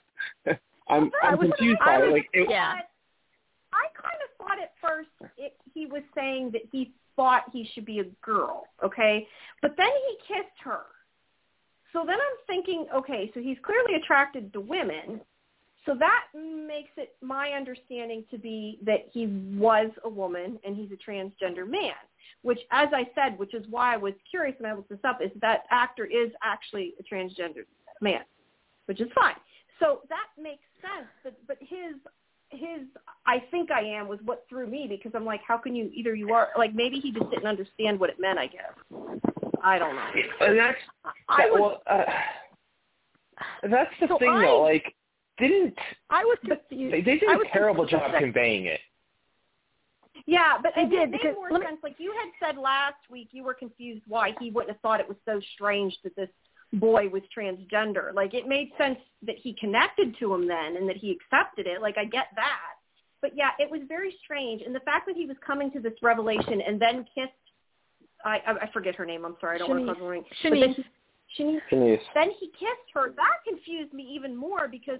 I'm 0.89 1.11
I 1.23 1.27
I'm 1.29 1.37
was- 1.37 1.47
confused 1.49 1.79
I 1.81 1.85
by 1.85 1.95
it. 1.95 2.05
was- 2.05 2.13
Like, 2.13 2.29
it, 2.33 2.49
Yeah. 2.49 2.75
I 3.73 3.87
kind 4.01 4.17
of 4.23 4.37
thought 4.47 4.59
at 4.59 4.73
first 4.81 5.09
it, 5.37 5.55
he 5.73 5.85
was 5.85 6.01
saying 6.15 6.51
that 6.51 6.61
he 6.71 6.91
thought 7.15 7.43
he 7.53 7.69
should 7.73 7.85
be 7.85 7.99
a 7.99 8.05
girl, 8.25 8.67
okay? 8.83 9.27
But 9.61 9.75
then 9.77 9.87
he 10.07 10.33
kissed 10.33 10.57
her. 10.63 10.81
So 11.93 12.03
then 12.05 12.15
I'm 12.15 12.37
thinking, 12.47 12.87
okay, 12.93 13.31
so 13.33 13.39
he's 13.39 13.57
clearly 13.63 13.95
attracted 13.95 14.51
to 14.53 14.59
women. 14.61 15.21
So 15.85 15.93
that 15.99 16.23
makes 16.35 16.89
it 16.97 17.15
my 17.21 17.49
understanding 17.51 18.23
to 18.31 18.37
be 18.37 18.79
that 18.85 19.05
he 19.11 19.27
was 19.55 19.91
a 20.03 20.09
woman 20.09 20.57
and 20.65 20.75
he's 20.75 20.89
a 20.91 21.09
transgender 21.09 21.69
man, 21.69 21.93
which 22.41 22.59
as 22.71 22.87
I 22.91 23.07
said, 23.13 23.37
which 23.37 23.53
is 23.53 23.65
why 23.69 23.93
I 23.93 23.97
was 23.97 24.13
curious 24.29 24.55
when 24.59 24.71
I 24.71 24.73
looked 24.73 24.89
this 24.89 24.99
up, 25.03 25.19
is 25.21 25.29
that 25.41 25.63
actor 25.69 26.05
is 26.05 26.31
actually 26.43 26.95
a 26.99 27.03
transgender 27.03 27.65
man, 28.01 28.21
which 28.87 28.99
is 28.99 29.09
fine. 29.13 29.35
So 29.79 29.99
that 30.09 30.27
makes 30.41 30.63
sense, 30.81 31.07
but 31.23 31.33
but 31.47 31.57
his 31.59 31.95
his 32.49 32.87
I 33.27 33.43
think 33.51 33.69
I 33.71 33.81
am 33.81 34.07
was 34.07 34.19
what 34.25 34.45
threw 34.49 34.65
me 34.67 34.87
because 34.89 35.11
I'm 35.13 35.25
like, 35.25 35.41
how 35.47 35.57
can 35.57 35.75
you 35.75 35.91
either 35.93 36.15
you 36.15 36.31
are 36.33 36.49
like 36.57 36.73
maybe 36.73 36.99
he 36.99 37.11
just 37.11 37.29
didn't 37.29 37.45
understand 37.47 37.99
what 37.99 38.09
it 38.09 38.19
meant, 38.19 38.39
I 38.39 38.47
guess. 38.47 38.73
I 39.63 39.77
don't 39.77 39.95
know. 39.95 40.07
and 40.41 40.57
that's 40.57 40.77
I 41.29 41.49
was 41.49 41.59
well, 41.61 41.81
uh, 41.99 42.03
that's 43.69 43.91
the 43.99 44.07
So 44.07 44.17
thing 44.17 44.29
I- 44.29 44.45
though. 44.45 44.61
Like, 44.63 44.94
didn't 45.37 45.77
I 46.09 46.23
was 46.23 46.37
but 46.43 46.67
confused. 46.69 46.93
they, 46.93 47.01
they 47.01 47.19
did 47.19 47.23
a 47.29 47.37
terrible 47.51 47.85
confused. 47.85 48.03
job 48.11 48.19
conveying 48.19 48.65
it. 48.65 48.79
Yeah, 50.27 50.57
but 50.61 50.71
They 50.75 50.83
it 50.83 50.89
did, 50.89 51.11
made 51.11 51.19
because- 51.21 51.35
more 51.35 51.49
let 51.51 51.61
me- 51.61 51.67
sense. 51.67 51.79
Like 51.83 51.95
you 51.99 52.11
had 52.13 52.29
said 52.47 52.57
last 52.57 52.95
week, 53.11 53.29
you 53.31 53.43
were 53.43 53.53
confused 53.53 54.03
why 54.07 54.33
he 54.39 54.49
wouldn't 54.49 54.71
have 54.71 54.81
thought 54.81 54.99
it 54.99 55.07
was 55.07 55.17
so 55.25 55.39
strange 55.53 55.95
that 56.03 56.15
this 56.15 56.29
boy 56.73 57.07
was 57.09 57.21
transgender. 57.37 58.13
Like 58.13 58.33
it 58.33 58.47
made 58.47 58.71
sense 58.77 58.97
that 59.23 59.35
he 59.37 59.53
connected 59.53 60.15
to 60.19 60.33
him 60.33 60.47
then 60.47 60.77
and 60.77 60.87
that 60.89 60.97
he 60.97 61.11
accepted 61.11 61.67
it. 61.67 61.81
Like 61.81 61.97
I 61.97 62.05
get 62.05 62.27
that. 62.35 62.71
But 63.21 63.31
yeah, 63.35 63.51
it 63.59 63.69
was 63.69 63.81
very 63.87 64.15
strange. 64.23 64.61
And 64.61 64.73
the 64.73 64.79
fact 64.81 65.05
that 65.07 65.15
he 65.15 65.25
was 65.25 65.37
coming 65.45 65.71
to 65.71 65.79
this 65.79 65.93
revelation 66.01 66.61
and 66.61 66.81
then 66.81 67.05
kissed 67.13 67.31
I 68.23 68.37
I, 68.47 68.51
I 68.63 68.71
forget 68.71 68.95
her 68.95 69.05
name, 69.05 69.25
I'm 69.25 69.35
sorry, 69.39 69.55
I 69.55 69.59
don't 69.59 69.69
want 69.69 69.81
to 69.81 69.85
Shanice. 69.85 69.93
cause 69.95 70.01
her 70.03 70.09
ring. 70.09 70.23
But 70.43 70.49
then 70.51 70.75
Shanice. 71.37 71.61
Shanice 71.71 71.99
then 72.15 72.31
he 72.39 72.47
kissed 72.47 72.89
her. 72.95 73.11
That 73.15 73.37
confused 73.47 73.93
me 73.93 74.03
even 74.15 74.35
more 74.35 74.67
because 74.67 74.99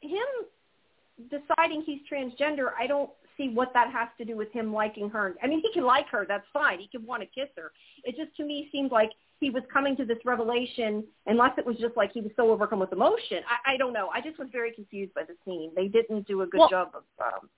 him 0.00 1.28
deciding 1.30 1.82
he's 1.82 2.00
transgender, 2.10 2.70
I 2.78 2.86
don't 2.86 3.10
see 3.36 3.48
what 3.48 3.72
that 3.74 3.90
has 3.92 4.08
to 4.18 4.24
do 4.24 4.36
with 4.36 4.52
him 4.52 4.72
liking 4.72 5.08
her. 5.10 5.34
I 5.42 5.46
mean, 5.46 5.60
he 5.60 5.72
can 5.72 5.84
like 5.84 6.08
her, 6.08 6.24
that's 6.26 6.46
fine. 6.52 6.78
He 6.80 6.88
can 6.88 7.04
want 7.06 7.22
to 7.22 7.26
kiss 7.26 7.48
her. 7.56 7.72
It 8.04 8.16
just 8.16 8.36
to 8.36 8.44
me 8.44 8.68
seemed 8.72 8.90
like 8.92 9.10
he 9.40 9.50
was 9.50 9.62
coming 9.72 9.96
to 9.96 10.04
this 10.04 10.18
revelation, 10.24 11.04
unless 11.26 11.52
it 11.58 11.64
was 11.66 11.76
just 11.76 11.96
like 11.96 12.12
he 12.12 12.20
was 12.20 12.32
so 12.36 12.50
overcome 12.50 12.80
with 12.80 12.92
emotion. 12.92 13.38
I, 13.48 13.74
I 13.74 13.76
don't 13.76 13.92
know. 13.92 14.08
I 14.12 14.20
just 14.20 14.38
was 14.38 14.48
very 14.50 14.72
confused 14.72 15.14
by 15.14 15.22
the 15.22 15.34
scene. 15.44 15.70
They 15.76 15.86
didn't 15.86 16.26
do 16.26 16.42
a 16.42 16.46
good 16.46 16.58
Well, 16.58 16.68
job 16.68 16.88
of. 16.94 17.04
Um, 17.24 17.48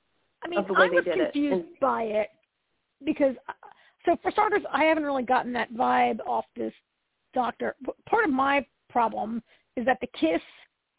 I 0.43 0.49
mean, 0.49 0.59
of 0.59 0.67
the 0.67 0.75
way 0.75 0.87
I 0.87 0.89
they 0.89 0.97
was 0.97 1.05
did 1.05 1.19
it. 1.19 1.33
confused 1.33 1.55
And- 1.69 1.81
by 1.81 2.03
it 2.05 2.29
because, 3.05 3.35
so 4.05 4.17
for 4.23 4.31
starters, 4.31 4.63
I 4.73 4.85
haven't 4.85 5.05
really 5.05 5.23
gotten 5.23 5.53
that 5.55 5.73
vibe 5.73 6.21
off 6.27 6.45
this 6.57 6.73
doctor. 7.33 7.77
Part 8.09 8.25
of 8.25 8.31
my 8.31 8.65
problem 8.91 9.43
is 9.77 9.87
that 9.87 9.99
the 10.03 10.09
kiss 10.19 10.41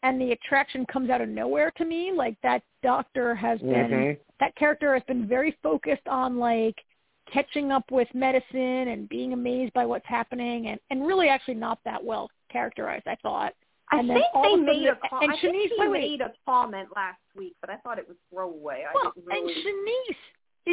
and 0.02 0.20
the 0.20 0.32
attraction 0.32 0.84
comes 0.86 1.10
out 1.10 1.20
of 1.20 1.28
nowhere 1.28 1.70
to 1.72 1.84
me. 1.84 2.12
Like 2.12 2.36
that 2.42 2.62
doctor 2.82 3.34
has 3.34 3.60
been, 3.60 3.70
Mhm. 3.90 4.18
that 4.40 4.54
character 4.56 4.92
has 4.94 5.02
been 5.04 5.26
very 5.26 5.52
focused 5.62 6.06
on 6.08 6.38
like 6.38 6.82
catching 7.30 7.70
up 7.70 7.90
with 7.90 8.12
medicine 8.14 8.88
and 8.88 9.08
being 9.08 9.32
amazed 9.32 9.72
by 9.72 9.86
what's 9.86 10.06
happening 10.06 10.66
and, 10.68 10.80
and 10.90 11.06
really 11.06 11.28
actually 11.28 11.54
not 11.54 11.78
that 11.84 12.02
well 12.02 12.28
characterized, 12.50 13.06
I 13.06 13.14
thought. 13.22 13.54
I 13.92 13.98
And 14.00 14.10
then 14.10 14.16
think 14.16 14.26
they 14.34 14.52
of 14.54 14.60
a 14.60 14.62
made 14.62 14.88
a 14.88 14.96
com- 15.08 15.22
and 15.22 15.32
I 15.32 15.36
think 15.36 15.54
Shanice- 15.54 15.68
he 15.68 15.74
wait, 15.78 15.90
wait. 15.90 16.00
made 16.10 16.20
a 16.22 16.32
comment 16.46 16.88
last 16.96 17.20
week, 17.36 17.54
but 17.60 17.70
I 17.70 17.76
thought 17.78 17.98
it 17.98 18.08
was 18.08 18.16
throwaway. 18.30 18.84
I 18.88 18.92
Well, 18.94 19.12
really. 19.24 19.52
and 19.54 19.64
Shanice 19.64 20.16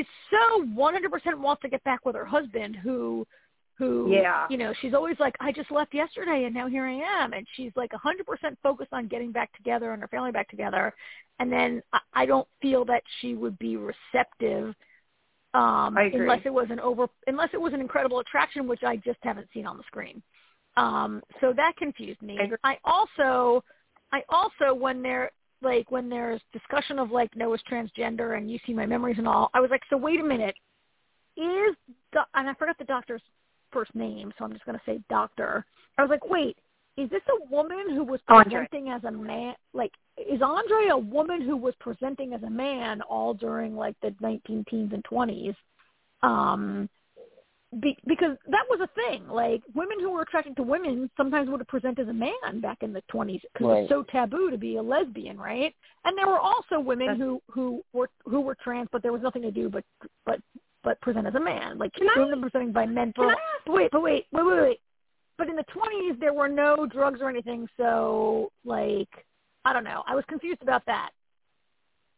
is 0.02 0.06
so 0.32 0.64
100% 0.76 1.40
wants 1.40 1.62
to 1.62 1.70
get 1.70 1.84
back 1.84 2.06
with 2.06 2.16
her 2.16 2.26
husband 2.26 2.76
who 2.78 3.28
who 3.80 4.12
Yeah. 4.12 4.46
you 4.50 4.58
know 4.58 4.74
she's 4.82 4.94
always 4.94 5.18
like 5.20 5.36
i 5.40 5.52
just 5.52 5.72
left 5.72 5.94
yesterday 5.94 6.44
and 6.44 6.54
now 6.54 6.68
here 6.68 6.86
i 6.86 6.92
am. 7.24 7.34
And 7.34 7.48
she's 7.56 7.72
like 7.76 7.92
a 7.94 7.98
100% 7.98 8.58
focused 8.62 8.94
on 8.94 9.08
getting 9.08 9.32
back 9.32 9.52
together 9.56 9.94
and 9.94 10.02
her 10.02 10.08
family 10.10 10.32
back 10.32 10.50
together. 10.50 10.94
And 11.40 11.52
then 11.52 11.82
i, 11.94 12.00
I 12.14 12.26
don't 12.28 12.48
feel 12.62 12.86
that 12.86 13.02
she 13.20 13.34
would 13.34 13.58
be 13.58 13.78
receptive 13.78 14.76
um 15.56 15.98
unless 16.14 16.42
it 16.46 16.54
was 16.54 16.68
an 16.70 16.80
over 16.82 17.08
unless 17.26 17.50
it 17.54 17.62
was 17.62 17.74
an 17.74 17.80
incredible 17.80 18.20
attraction 18.20 18.68
which 18.68 18.84
i 18.84 18.96
just 18.98 19.18
haven't 19.24 19.48
seen 19.54 19.66
on 19.66 19.78
the 19.78 19.84
screen. 19.84 20.22
Um 20.78 21.24
so 21.42 21.54
that 21.54 21.74
confused 21.78 22.22
me. 22.22 22.38
I 22.64 22.72
i 22.72 22.78
also 22.84 23.64
i 24.12 24.22
also 24.30 24.74
when 24.74 25.02
there 25.02 25.32
like 25.62 25.90
when 25.90 26.08
there's 26.10 26.42
discussion 26.54 27.00
of 27.00 27.12
like 27.12 27.36
Noah's 27.36 27.62
transgender 27.70 28.38
and 28.38 28.50
you 28.52 28.60
see 28.66 28.74
my 28.74 28.86
memories 28.86 29.18
and 29.18 29.28
all, 29.28 29.50
I 29.54 29.60
was 29.60 29.70
like, 29.72 29.82
so 29.90 29.98
wait 29.98 30.20
a 30.22 30.24
minute, 30.24 30.56
is 31.36 31.76
do- 32.14 32.20
and 32.34 32.50
I 32.50 32.54
forgot 32.54 32.78
the 32.78 32.86
doctor's 32.86 33.22
first 33.72 33.94
name, 33.96 34.32
so 34.38 34.46
I'm 34.46 34.54
just 34.54 34.66
gonna 34.66 34.82
say 34.86 35.00
doctor. 35.10 35.66
I 35.98 36.02
was 36.04 36.10
like, 36.10 36.30
wait, 36.30 36.58
is 36.98 37.10
this 37.10 37.22
a 37.30 37.50
woman 37.52 37.90
who 37.90 38.04
was 38.04 38.20
Andre. 38.28 38.44
presenting 38.68 38.90
as 38.90 39.04
a 39.06 39.12
man? 39.12 39.56
Like, 39.74 39.92
is 40.18 40.42
Andre 40.42 40.88
a 40.90 40.98
woman 40.98 41.42
who 41.42 41.56
was 41.56 41.74
presenting 41.80 42.34
as 42.34 42.44
a 42.44 42.50
man 42.50 43.02
all 43.02 43.34
during 43.34 43.76
like 43.76 43.96
the 44.02 44.14
19 44.22 44.66
teens 44.70 44.92
and 44.94 45.04
20s? 45.06 45.56
Um, 46.22 46.90
be, 47.82 47.96
because 48.08 48.36
that 48.48 48.66
was 48.70 48.80
a 48.82 48.88
thing. 48.96 49.28
Like 49.28 49.62
women 49.76 50.00
who 50.00 50.10
were 50.12 50.24
attracted 50.24 50.56
to 50.56 50.64
women 50.64 51.10
sometimes 51.16 51.50
would 51.50 51.60
have 51.60 51.68
presented 51.68 52.02
as 52.04 52.08
a 52.10 52.14
man 52.14 52.60
back 52.62 52.80
in 52.82 52.92
the 52.94 53.04
20s 53.14 53.42
because 53.42 53.48
it 53.60 53.64
Right. 53.64 53.82
was 53.82 53.90
so 53.90 54.04
taboo 54.04 54.50
to 54.50 54.58
be 54.58 54.78
a 54.78 54.82
lesbian, 54.82 55.38
right? 55.38 55.74
And 56.04 56.18
there 56.18 56.26
were 56.28 56.40
also 56.40 56.80
women 56.80 57.08
That's- 57.08 57.22
who 57.22 57.42
who 57.52 57.84
were 57.94 58.10
who 58.26 58.42
were 58.42 58.56
trans, 58.56 58.90
but 58.92 59.04
there 59.04 59.14
was 59.14 59.22
nothing 59.22 59.44
to 59.44 59.52
do 59.52 59.70
but 59.70 59.84
but 60.26 60.42
but 60.84 61.00
present 61.02 61.28
as 61.28 61.36
a 61.36 61.40
man. 61.40 61.78
Like 61.78 61.94
Can 61.94 62.08
I- 62.10 62.20
women 62.20 62.42
presenting 62.42 62.72
by 62.72 62.86
men 62.86 63.14
for. 63.16 63.26
Can 63.28 63.32
I 63.32 63.34
ask- 63.34 63.66
But 63.66 63.74
wait, 63.74 63.92
but 63.92 64.02
wait, 64.02 64.26
wait, 64.32 64.44
wait, 64.46 64.62
wait. 64.62 64.80
But 65.38 65.48
in 65.50 65.56
the 65.56 65.64
20s, 65.66 66.20
there 66.20 66.34
were 66.34 66.50
no 66.50 66.86
drugs 66.86 67.22
or 67.22 67.30
anything, 67.30 67.68
so 67.78 68.52
like 68.66 69.10
I 69.66 69.74
don't 69.74 69.84
know. 69.84 70.04
I 70.08 70.16
was 70.16 70.24
confused 70.26 70.62
about 70.62 70.86
that. 70.86 71.12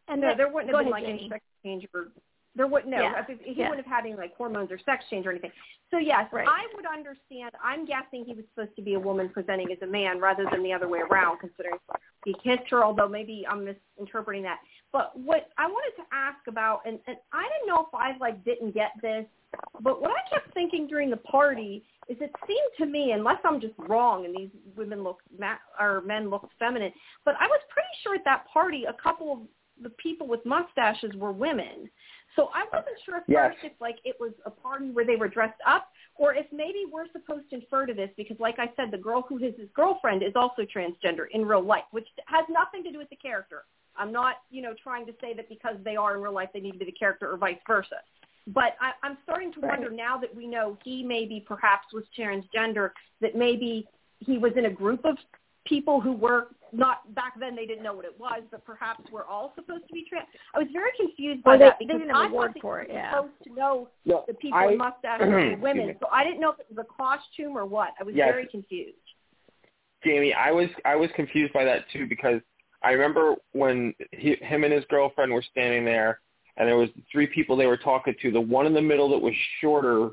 And 0.08 0.22
no, 0.22 0.28
then- 0.30 0.38
there 0.38 0.50
wouldn't 0.50 0.74
have 0.76 0.80
been 0.86 0.92
ahead, 0.94 1.04
like 1.04 1.06
Jamie. 1.06 1.20
any 1.22 1.30
sex 1.30 1.44
change 1.64 1.88
or 1.94 2.08
there 2.54 2.68
wouldn't 2.68 2.92
no. 2.92 3.00
Yeah, 3.02 3.24
He 3.44 3.54
yeah. 3.54 3.70
wouldn't 3.70 3.88
have 3.88 3.96
had 3.96 4.06
any 4.06 4.16
like 4.16 4.36
hormones 4.36 4.72
or 4.72 4.78
sex 4.80 5.06
change 5.10 5.26
or 5.26 5.32
anything. 5.32 5.52
So 5.90 5.98
yes, 5.98 6.32
Right. 6.34 6.48
I 6.48 6.68
would 6.76 6.86
understand. 6.86 7.52
I'm 7.64 7.86
guessing 7.86 8.26
he 8.26 8.34
was 8.34 8.44
supposed 8.54 8.76
to 8.76 8.82
be 8.82 8.96
a 8.96 9.00
woman 9.00 9.30
presenting 9.30 9.72
as 9.72 9.82
a 9.82 9.86
man 9.88 10.20
rather 10.20 10.46
than 10.52 10.62
the 10.64 10.74
other 10.74 10.88
way 10.90 11.00
around, 11.00 11.40
considering 11.40 11.78
he 12.26 12.34
kissed 12.44 12.70
her. 12.70 12.84
Although 12.84 13.08
maybe 13.08 13.46
I'm 13.48 13.64
misinterpreting 13.66 14.44
that. 14.44 14.60
But 14.92 15.18
what 15.18 15.50
I 15.58 15.68
wanted 15.68 15.96
to 16.02 16.08
ask 16.12 16.48
about, 16.48 16.82
and, 16.86 17.00
and 17.08 17.18
I 17.32 17.44
didn't 17.44 17.68
know 17.68 17.88
if 17.88 17.94
I 17.94 18.18
like 18.20 18.44
didn't 18.44 18.74
get 18.74 18.92
this, 19.02 19.26
but 19.82 20.02
what 20.02 20.12
I 20.12 20.30
kept 20.30 20.54
thinking 20.54 20.88
during 20.88 21.10
the 21.10 21.18
party 21.18 21.84
is 22.10 22.18
it 22.20 22.32
seemed 22.48 22.72
to 22.78 22.86
me, 22.86 23.12
unless 23.12 23.38
I'm 23.46 23.62
just 23.62 23.74
wrong 23.78 24.26
and 24.26 24.36
these 24.36 24.50
women 24.76 25.04
look 25.04 25.20
ma- 25.38 25.56
or 25.80 26.02
men 26.02 26.30
looked 26.30 26.52
feminine, 26.60 26.92
but 27.26 27.36
I 27.40 27.48
was 27.48 27.62
pretty 27.70 27.88
sure 28.04 28.16
at 28.16 28.26
that 28.26 28.46
party 28.52 28.86
a 28.86 28.94
couple 29.02 29.32
of 29.32 29.40
the 29.82 29.90
people 29.92 30.28
with 30.28 30.46
mustaches 30.46 31.12
were 31.16 31.32
women. 31.32 31.90
So 32.36 32.50
I 32.54 32.64
wasn't 32.72 32.98
sure 33.06 33.18
at 33.18 33.24
Yes. 33.28 33.54
first 33.54 33.66
if 33.66 33.82
like 33.82 34.00
it 34.04 34.16
was 34.20 34.32
a 34.46 34.52
party 34.52 34.92
where 34.92 35.06
they 35.06 35.16
were 35.16 35.28
dressed 35.28 35.62
up, 35.66 35.90
or 36.16 36.34
if 36.34 36.46
like 36.52 36.56
it 36.56 36.56
was 36.60 36.72
a 36.72 36.72
party 36.72 36.72
where 36.72 36.76
they 36.76 36.76
were 36.76 36.78
dressed 36.78 36.82
up, 36.82 36.82
or 36.82 36.84
if 36.86 36.86
maybe 36.86 36.86
we're 36.92 37.08
supposed 37.12 37.50
to 37.50 37.56
infer 37.56 37.86
to 37.86 37.94
this 37.94 38.10
because, 38.16 38.40
like 38.40 38.60
I 38.60 38.70
said, 38.76 38.92
the 38.92 38.98
girl 38.98 39.24
who 39.28 39.38
is 39.38 39.54
his 39.58 39.70
girlfriend 39.74 40.24
is 40.24 40.34
also 40.36 40.64
transgender 40.64 41.26
in 41.32 41.46
real 41.46 41.64
life, 41.64 41.84
which 41.92 42.08
has 42.28 42.46
nothing 42.50 42.84
to 42.84 42.92
do 42.92 42.98
with 42.98 43.10
the 43.10 43.16
character. 43.16 43.64
I'm 43.98 44.12
not, 44.12 44.36
you 44.50 44.62
know, 44.62 44.74
trying 44.82 45.06
to 45.08 45.14
say 45.22 45.34
that 45.34 45.50
because 45.50 45.76
they 45.84 45.96
are 45.96 46.16
in 46.16 46.22
real 46.22 46.34
life 46.34 46.50
they 46.54 46.60
need 46.60 46.72
to 46.74 46.78
be 46.80 46.86
the 46.86 46.92
character 46.92 47.32
or 47.32 47.38
vice 47.38 47.58
versa. 47.68 47.98
But 48.48 48.76
I, 48.82 48.92
I'm 49.04 49.18
starting 49.24 49.54
to 49.54 49.60
Right. 49.60 49.80
wonder 49.80 49.90
now 49.96 50.18
that 50.18 50.34
we 50.36 50.48
know 50.48 50.78
he 50.84 51.04
maybe 51.04 51.44
perhaps 51.48 51.88
was 51.94 52.04
transgender, 52.18 52.92
that 53.22 53.36
maybe 53.36 53.88
he 54.20 54.38
was 54.38 54.54
in 54.56 54.66
a 54.66 54.70
group 54.70 55.06
of 55.06 55.18
people 55.66 56.02
who 56.02 56.14
were 56.14 56.48
not 56.74 57.14
back 57.14 57.34
then 57.40 57.56
they 57.56 57.66
didn't 57.66 57.84
know 57.84 57.94
what 57.94 58.06
it 58.06 58.18
was, 58.20 58.42
but 58.50 58.64
perhaps 58.66 59.04
we're 59.12 59.26
all 59.26 59.52
supposed 59.56 59.86
to 59.88 59.94
be 59.94 60.06
trans. 60.10 60.26
I 60.56 60.60
was 60.60 60.68
very 60.74 60.90
confused 60.98 61.44
by 61.44 61.56
Or 61.56 61.58
they- 61.58 61.66
that 61.66 61.78
they 61.80 61.86
because 61.86 62.00
didn't 62.02 62.16
I 62.16 62.24
have 62.24 62.32
a 62.32 62.36
thought 62.36 62.54
that 62.54 62.62
for 62.62 62.80
it, 62.82 62.90
yeah. 62.90 63.12
supposed 63.12 63.34
to 63.44 63.54
know 63.54 63.90
No, 64.06 64.24
the 64.28 64.34
people 64.36 64.58
I, 64.58 64.72
in 64.72 64.78
mustaches 64.78 65.28
were 65.30 65.58
women. 65.58 65.96
So 66.00 66.08
I 66.12 66.24
didn't 66.24 66.40
know 66.40 66.52
if 66.52 66.60
it 66.62 66.68
was 66.74 66.84
a 66.90 66.94
costume 66.94 67.56
or 67.58 67.66
what. 67.66 67.90
I 68.00 68.04
was 68.04 68.16
Yes. 68.16 68.30
very 68.32 68.48
confused. 68.48 68.96
Jamie, 70.04 70.34
I 70.34 70.50
was 70.52 70.68
I 70.84 70.96
was 70.96 71.10
confused 71.16 71.54
by 71.54 71.64
that 71.64 71.88
too 71.94 72.08
because 72.08 72.42
I 72.84 72.92
remember 72.92 73.36
when 73.54 73.94
he, 74.12 74.36
him 74.42 74.64
and 74.64 74.74
his 74.74 74.84
girlfriend 74.90 75.32
were 75.32 75.44
standing 75.52 75.86
there, 75.86 76.20
and 76.58 76.68
there 76.68 76.78
was 76.78 76.90
three 77.12 77.28
people 77.28 77.56
they 77.56 77.68
were 77.68 77.78
talking 77.78 78.16
to. 78.22 78.32
The 78.32 78.42
one 78.42 78.66
in 78.66 78.74
the 78.74 78.82
middle 78.82 79.10
that 79.12 79.20
was 79.20 79.34
shorter 79.60 80.10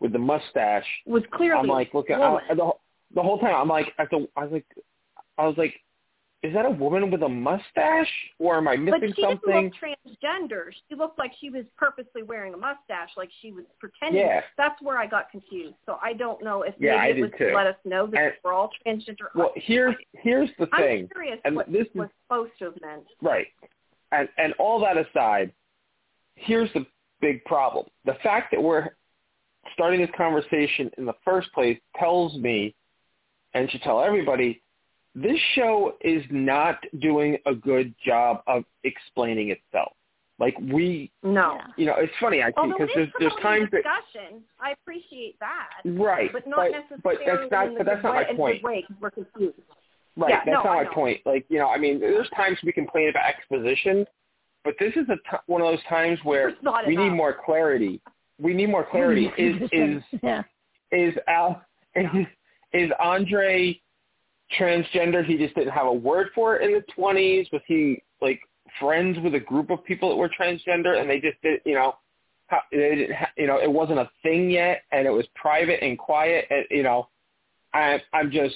with 0.00 0.12
the 0.12 0.18
mustache. 0.18 0.86
Was 1.06 1.22
clearly 1.32 1.60
I'm 1.60 1.66
like 1.68 1.92
a 1.92 1.96
looking 1.96 2.18
woman. 2.18 2.40
I, 2.50 2.54
the 2.54 2.64
whole- 2.64 2.80
the 3.14 3.22
whole 3.22 3.38
time. 3.38 3.54
I'm 3.54 3.68
like 3.68 3.92
at 3.98 4.10
the 4.10 4.26
I 4.36 4.42
was 4.44 4.52
like 4.52 4.66
I 5.38 5.46
was 5.46 5.56
like, 5.56 5.74
is 6.46 6.54
that 6.54 6.64
a 6.66 6.70
woman 6.70 7.10
with 7.10 7.22
a 7.22 7.28
mustache 7.28 8.10
or 8.38 8.56
am 8.56 8.68
I 8.68 8.76
missing 8.76 9.00
but 9.00 9.16
she 9.16 9.22
something? 9.22 9.40
didn't 9.52 9.64
look 9.64 9.96
transgender. 10.22 10.64
She 10.88 10.94
looked 10.94 11.18
like 11.18 11.32
she 11.40 11.50
was 11.50 11.64
purposely 11.76 12.22
wearing 12.22 12.54
a 12.54 12.56
mustache, 12.56 13.10
like 13.16 13.30
she 13.42 13.52
was 13.52 13.64
pretending. 13.78 14.20
Yeah. 14.20 14.40
That's 14.56 14.80
where 14.82 14.98
I 14.98 15.06
got 15.06 15.30
confused. 15.30 15.74
So 15.86 15.98
I 16.02 16.12
don't 16.12 16.42
know 16.44 16.62
if 16.62 16.74
Yeah, 16.78 16.96
I 16.96 17.08
maybe 17.08 17.20
it 17.20 17.22
was 17.22 17.32
too. 17.38 17.48
to 17.50 17.54
let 17.54 17.66
us 17.66 17.76
know 17.84 18.06
that 18.08 18.20
And- 18.20 18.34
we're 18.44 18.52
all 18.52 18.70
transgender. 18.86 19.28
Well, 19.34 19.52
here's 19.56 19.94
here's 20.12 20.50
the 20.58 20.66
thing. 20.66 21.00
I'm 21.02 21.08
curious 21.08 21.40
and 21.44 21.56
what 21.56 21.70
this 21.72 21.86
is- 21.88 21.94
was 21.94 22.08
supposed 22.24 22.52
to 22.58 22.64
have 22.66 22.80
meant. 22.80 23.06
Right. 23.22 23.48
And 24.12 24.28
and 24.38 24.52
all 24.58 24.78
that 24.80 24.96
aside, 24.96 25.52
here's 26.36 26.72
the 26.74 26.86
big 27.20 27.44
problem. 27.44 27.86
The 28.04 28.14
fact 28.22 28.50
that 28.52 28.62
we're 28.62 28.90
starting 29.72 30.00
this 30.00 30.10
conversation 30.16 30.90
in 30.98 31.06
the 31.06 31.14
first 31.24 31.52
place 31.52 31.78
tells 31.98 32.36
me 32.38 32.74
and 33.54 33.70
should 33.70 33.82
tell 33.82 34.00
everybody 34.02 34.62
this 35.16 35.38
show 35.54 35.94
is 36.02 36.22
not 36.30 36.78
doing 37.00 37.38
a 37.46 37.54
good 37.54 37.94
job 38.04 38.42
of 38.46 38.64
explaining 38.84 39.50
itself. 39.50 39.92
Like 40.38 40.54
we, 40.60 41.10
No. 41.22 41.58
You 41.78 41.86
know, 41.86 41.94
it's 41.96 42.12
funny 42.20 42.42
I 42.42 42.52
think 42.52 42.74
because 42.76 42.90
there's 42.94 43.08
there's 43.18 43.32
times 43.42 43.68
that 43.72 43.82
discussion, 43.82 44.42
I 44.60 44.72
appreciate 44.72 45.38
that, 45.40 45.68
right, 45.86 46.30
but 46.30 46.46
not 46.46 46.56
but, 46.56 46.70
necessarily 46.72 47.00
but 47.02 47.16
that's 47.24 47.50
not 47.50 47.76
but 47.78 47.86
that's 47.86 48.02
not 48.02 48.14
my 48.14 48.24
point. 48.36 48.60
the 48.62 48.66
way 48.68 48.82
'cause 48.86 48.96
we're 49.00 49.10
confused. 49.10 49.58
Right. 50.18 50.30
Yeah, 50.30 50.36
That's 50.44 50.48
no, 50.48 50.62
not 50.62 50.66
I 50.66 50.74
my 50.76 50.82
know. 50.84 50.92
point. 50.92 51.20
Like, 51.26 51.44
you 51.50 51.58
know, 51.58 51.68
I 51.68 51.76
mean, 51.76 52.00
there's 52.00 52.28
times 52.30 52.58
we 52.64 52.72
complain 52.72 53.10
about 53.10 53.26
exposition, 53.28 54.06
but 54.64 54.74
this 54.78 54.92
is 54.96 55.06
a 55.10 55.16
t- 55.16 55.42
one 55.46 55.60
of 55.60 55.68
those 55.68 55.82
times 55.84 56.18
where 56.22 56.54
we 56.86 56.96
need 56.96 57.10
more 57.10 57.36
clarity. 57.44 58.00
We 58.40 58.54
need 58.54 58.68
more 58.70 58.84
clarity. 58.90 59.26
Is 59.38 59.56
is 59.72 60.02
yeah. 60.22 60.42
is 60.90 61.14
Al 61.28 61.62
is, 61.94 62.06
is 62.72 62.90
Andre 62.98 63.78
transgender? 64.58 65.24
He 65.24 65.36
just 65.36 65.54
didn't 65.54 65.72
have 65.72 65.86
a 65.86 65.92
word 65.92 66.28
for 66.34 66.56
it 66.56 66.64
in 66.64 66.72
the 66.72 66.84
twenties. 66.94 67.46
Was 67.52 67.62
he 67.66 68.02
like 68.20 68.40
friends 68.78 69.18
with 69.22 69.34
a 69.34 69.40
group 69.40 69.70
of 69.70 69.84
people 69.84 70.08
that 70.10 70.16
were 70.16 70.28
transgender, 70.28 71.00
and 71.00 71.08
they 71.08 71.20
just 71.20 71.40
did, 71.42 71.60
you 71.64 71.74
know, 71.74 71.96
how, 72.48 72.60
they 72.70 72.94
didn't, 72.94 73.16
ha- 73.16 73.30
you 73.36 73.46
know, 73.46 73.58
it 73.60 73.70
wasn't 73.70 73.98
a 73.98 74.08
thing 74.22 74.50
yet, 74.50 74.82
and 74.92 75.06
it 75.06 75.10
was 75.10 75.26
private 75.34 75.82
and 75.82 75.98
quiet, 75.98 76.46
and 76.50 76.64
you 76.70 76.82
know, 76.82 77.08
I 77.74 78.00
I'm 78.12 78.30
just 78.30 78.54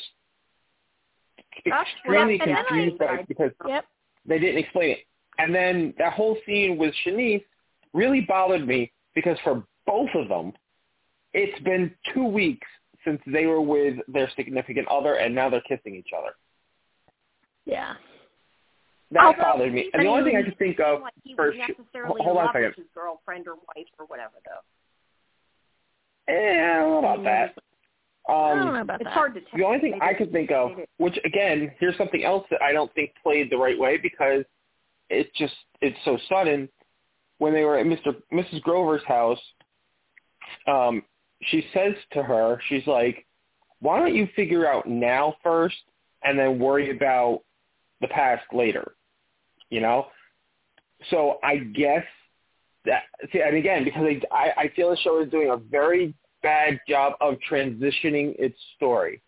extremely 1.67 2.39
what 2.39 2.49
I- 2.49 2.51
and 2.51 2.57
then 2.57 2.57
I- 2.57 2.69
confused 2.69 2.99
by 2.99 3.15
it 3.19 3.29
because 3.29 3.53
Yep. 3.67 3.87
they 4.27 4.39
didn't 4.39 4.59
explain 4.59 4.91
it. 4.91 5.07
And 5.39 5.55
then 5.55 5.95
that 5.99 6.12
whole 6.12 6.37
scene 6.47 6.77
with 6.77 6.95
Shanice 7.05 7.45
really 7.93 8.21
bothered 8.21 8.67
me 8.67 8.93
because 9.15 9.39
for 9.41 9.65
both 9.87 10.11
of 10.15 10.29
them, 10.29 10.53
it's 11.33 11.59
been 11.61 11.95
two 12.12 12.25
weeks 12.25 12.67
since 13.05 13.20
they 13.27 13.47
were 13.47 13.60
with 13.60 13.97
their 14.09 14.31
significant 14.36 14.86
other, 14.89 15.14
and 15.14 15.35
now 15.35 15.48
they're 15.48 15.62
kissing 15.62 15.94
each 15.94 16.10
other. 16.16 16.31
Yeah. 17.64 17.94
That 19.12 19.24
Although 19.24 19.43
bothered 19.43 19.72
me. 19.74 19.82
he 19.85 19.90
And 19.93 20.02
the 20.02 20.06
only 20.09 20.24
thing 20.31 20.36
I 20.36 20.43
could 20.43 20.59
think 20.59 20.78
of, 20.81 21.01
like 21.02 21.12
he 21.24 21.35
for 21.35 21.47
was 21.47 21.55
sh- 21.56 21.72
necessarily 21.77 22.22
hold 22.22 22.36
in 22.36 22.43
on 22.43 22.48
a 22.48 22.52
second. 22.52 22.74
his 22.77 22.86
girlfriend 22.94 23.48
or 23.48 23.55
wife 23.74 23.86
or 23.98 24.06
whatever, 24.06 24.35
though. 24.44 26.32
eh, 26.32 26.62
I 26.62 26.78
don't 26.78 26.90
know 26.90 26.98
about 26.98 27.24
that. 27.24 27.55
I 28.28 28.32
don't 28.51 28.59
Um, 28.68 28.74
know 28.74 28.81
about 28.82 29.01
It's 29.01 29.09
that. 29.09 29.12
hard 29.14 29.35
to 29.35 29.40
tell. 29.40 29.59
the 29.59 29.64
only 29.64 29.81
thing 29.81 29.98
I 30.01 30.14
could 30.14 30.31
think 30.31 30.52
of, 30.52 30.72
which 30.98 31.18
again, 31.24 31.72
here's 31.81 31.97
something 31.97 32.22
else 32.24 32.47
that 32.51 32.62
I 32.62 32.72
don't 32.72 32.93
think 32.94 33.12
played 33.22 33.51
the 33.51 33.56
right 33.56 33.78
way 33.78 33.97
because 33.97 34.44
it's 35.09 35.31
just 35.36 35.55
it's 35.81 35.98
so 36.05 36.16
sudden. 36.28 36.68
When 37.39 37.55
they 37.55 37.64
were 37.64 37.78
at 37.78 37.86
Mr. 37.86 38.14
Mrs. 38.31 38.60
Grover's 38.60 39.02
house, 39.05 39.40
um, 40.66 41.02
she 41.43 41.67
says 41.73 41.95
to 42.12 42.23
her, 42.23 42.61
she's 42.69 42.87
like, 42.87 43.27
"Why 43.81 43.99
don't 43.99 44.15
you 44.15 44.29
figure 44.37 44.69
out 44.69 44.89
now 44.89 45.37
first, 45.43 45.77
and 46.23 46.39
then 46.39 46.59
worry 46.59 46.95
about 46.95 47.43
the 48.01 48.09
past 48.09 48.45
later?" 48.53 48.95
You 49.71 49.81
know. 49.81 50.09
So 51.09 51.39
I 51.43 51.57
guess 51.59 52.05
that, 52.85 53.03
see, 53.33 53.41
and 53.41 53.57
again, 53.57 53.85
because 53.85 54.03
I, 54.31 54.35
I, 54.35 54.53
I 54.62 54.73
feel 54.75 54.91
the 54.91 54.97
show 54.99 55.23
is 55.23 55.31
doing 55.31 55.51
a 55.51 55.57
very 55.57 56.15
bad 56.43 56.81
job 56.89 57.15
of 57.21 57.37
transitioning 57.51 58.35
its 58.39 58.57
story. 58.77 59.23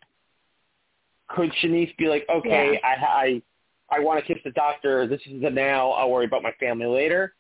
Could 1.29 1.53
Shanice 1.63 1.97
be 1.97 2.07
like, 2.09 2.27
okay, 2.35 2.81
I, 2.85 3.05
I, 3.05 3.43
I 3.91 4.01
want 4.01 4.25
to 4.25 4.35
kiss 4.35 4.43
the 4.45 4.51
doctor. 4.51 5.07
This 5.07 5.21
is 5.27 5.41
the 5.41 5.51
now. 5.51 5.91
I'll 5.91 6.11
worry 6.11 6.27
about 6.27 6.43
my 6.43 6.53
family 6.61 6.87
later. 6.87 7.35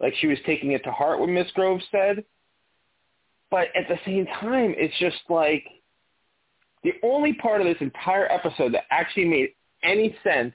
Like 0.00 0.14
she 0.20 0.26
was 0.26 0.38
taking 0.46 0.72
it 0.72 0.84
to 0.84 0.92
heart 0.92 1.20
what 1.20 1.28
Miss 1.28 1.50
Grove 1.52 1.80
said. 1.90 2.24
But 3.50 3.68
at 3.76 3.88
the 3.88 3.98
same 4.04 4.26
time, 4.26 4.74
it's 4.76 4.96
just 4.98 5.18
like 5.28 5.64
the 6.82 6.92
only 7.02 7.32
part 7.34 7.60
of 7.60 7.66
this 7.66 7.76
entire 7.80 8.30
episode 8.30 8.74
that 8.74 8.84
actually 8.90 9.26
made 9.26 9.48
any 9.82 10.16
sense 10.24 10.52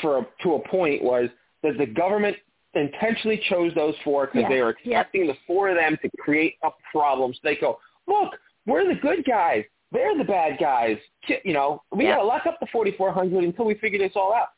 for 0.00 0.18
a, 0.18 0.26
to 0.42 0.54
a 0.54 0.68
point 0.68 1.02
was 1.02 1.28
that 1.62 1.76
the 1.78 1.86
government 1.86 2.36
intentionally 2.74 3.40
chose 3.48 3.72
those 3.74 3.94
four 4.04 4.26
because 4.26 4.42
Yeah. 4.42 4.48
they 4.48 4.62
were 4.62 4.70
expecting 4.70 5.26
the 5.26 5.36
four 5.46 5.68
of 5.70 5.76
them 5.76 5.96
to 6.02 6.10
create 6.18 6.54
a 6.62 6.70
problem. 6.92 7.32
So 7.34 7.40
they 7.42 7.56
go, 7.56 7.78
look, 8.06 8.34
we're 8.66 8.86
the 8.86 8.94
good 9.00 9.24
guys. 9.24 9.64
They're 9.90 10.16
the 10.16 10.24
bad 10.24 10.58
guys. 10.60 10.98
You 11.44 11.54
know, 11.54 11.82
we 11.90 12.04
Yep. 12.04 12.16
got 12.16 12.20
to 12.20 12.26
lock 12.26 12.46
up 12.46 12.60
the 12.60 12.66
4400 12.66 13.42
until 13.44 13.64
we 13.64 13.74
figure 13.74 13.98
this 13.98 14.12
all 14.16 14.34
out. 14.34 14.48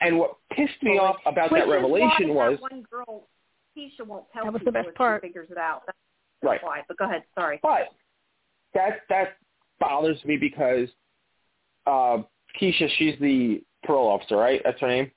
And 0.00 0.18
what 0.18 0.36
pissed 0.50 0.82
me 0.82 0.94
Well, 0.96 1.04
off 1.04 1.16
about 1.26 1.50
that 1.50 1.68
revelation 1.68 2.34
was 2.34 2.58
one 2.60 2.82
girl, 2.90 3.28
Keisha 3.76 4.06
won't 4.06 4.24
tell 4.32 4.44
That 4.44 4.52
was 4.52 4.62
the 4.64 4.72
best 4.72 4.94
part. 4.94 5.22
she 5.22 5.28
figures 5.28 5.48
it 5.50 5.58
out. 5.58 5.82
That's 5.86 5.98
right. 6.42 6.62
why. 6.62 6.82
But 6.88 6.96
go 6.98 7.04
ahead. 7.04 7.22
Sorry. 7.34 7.58
But 7.62 7.88
that 8.74 9.00
that 9.08 9.36
bothers 9.80 10.18
me 10.24 10.36
because 10.36 10.88
uh, 11.86 12.18
Keisha, 12.60 12.88
she's 12.96 13.14
the 13.20 13.62
parole 13.84 14.08
officer, 14.08 14.36
right? 14.36 14.60
That's 14.64 14.80
her 14.80 14.88
name. 14.88 15.10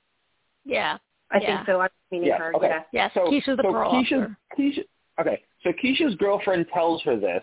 Yeah. 0.64 0.98
I 1.30 1.38
Yeah. 1.40 1.56
think 1.58 1.66
so. 1.66 1.80
I'm 1.80 1.88
meaning 2.10 2.28
Yes, 2.28 2.38
her. 2.40 2.54
okay. 2.56 2.68
Yeah. 2.68 2.82
Yes. 2.92 3.10
So, 3.14 3.30
Keisha's 3.30 3.56
the 3.56 3.62
so 3.62 3.72
parole 3.72 3.92
Keisha's, 3.94 4.12
officer. 4.22 4.36
Keisha, 4.58 4.84
okay, 5.20 5.42
so 5.62 5.70
Keisha's 5.72 6.14
girlfriend 6.16 6.66
tells 6.72 7.02
her 7.02 7.16
this, 7.16 7.42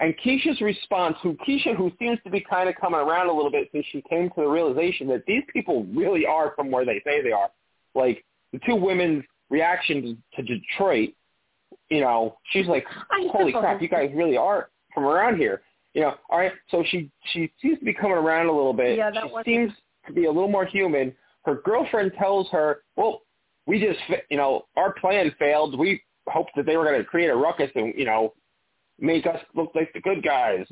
and 0.00 0.14
Keisha's 0.18 0.60
response, 0.60 1.16
who 1.22 1.34
Keisha, 1.46 1.74
who 1.76 1.90
seems 1.98 2.18
to 2.24 2.30
be 2.30 2.40
kind 2.40 2.68
of 2.68 2.74
coming 2.76 3.00
around 3.00 3.28
a 3.28 3.32
little 3.32 3.50
bit 3.50 3.68
since 3.72 3.86
she 3.90 4.02
came 4.02 4.28
to 4.30 4.34
the 4.42 4.46
realization 4.46 5.06
that 5.08 5.24
these 5.26 5.42
people 5.52 5.84
really 5.94 6.26
are 6.26 6.52
from 6.54 6.70
where 6.70 6.84
they 6.84 7.00
say 7.04 7.22
they 7.22 7.32
are. 7.32 7.48
Like 7.94 8.24
the 8.52 8.58
two 8.66 8.74
women's 8.76 9.24
reaction 9.50 10.22
to, 10.36 10.42
Detroit, 10.42 11.10
you 11.88 12.00
know, 12.00 12.36
she's 12.52 12.66
like, 12.66 12.84
holy 13.32 13.52
crap, 13.52 13.80
you 13.82 13.88
guys 13.88 14.10
really 14.14 14.36
are 14.36 14.70
from 14.94 15.04
around 15.04 15.36
here. 15.36 15.62
You 15.94 16.02
know, 16.02 16.14
all 16.28 16.38
right. 16.38 16.52
So 16.70 16.84
she 16.90 17.10
she 17.32 17.50
seems 17.62 17.78
to 17.78 17.84
be 17.86 17.94
coming 17.94 18.18
around 18.18 18.46
a 18.46 18.52
little 18.52 18.74
bit. 18.74 18.98
Yeah, 18.98 19.10
that 19.10 19.22
she 19.26 19.32
wasn't- 19.32 19.46
seems 19.46 19.72
to 20.06 20.12
be 20.12 20.26
a 20.26 20.30
little 20.30 20.50
more 20.50 20.66
human. 20.66 21.14
Her 21.46 21.54
girlfriend 21.64 22.12
tells 22.18 22.50
her, 22.50 22.82
"Well, 22.96 23.22
we 23.66 23.80
just 23.80 23.98
you 24.28 24.36
know 24.36 24.66
our 24.76 24.92
plan 24.92 25.30
failed. 25.38 25.78
We 25.78 26.02
hoped 26.28 26.50
that 26.56 26.66
they 26.66 26.76
were 26.76 26.84
going 26.84 26.98
to 26.98 27.04
create 27.04 27.28
a 27.30 27.34
ruckus 27.36 27.70
and 27.76 27.94
you 27.96 28.04
know 28.04 28.34
make 28.98 29.26
us 29.26 29.40
look 29.54 29.74
like 29.74 29.90
the 29.94 30.00
good 30.00 30.22
guys." 30.22 30.66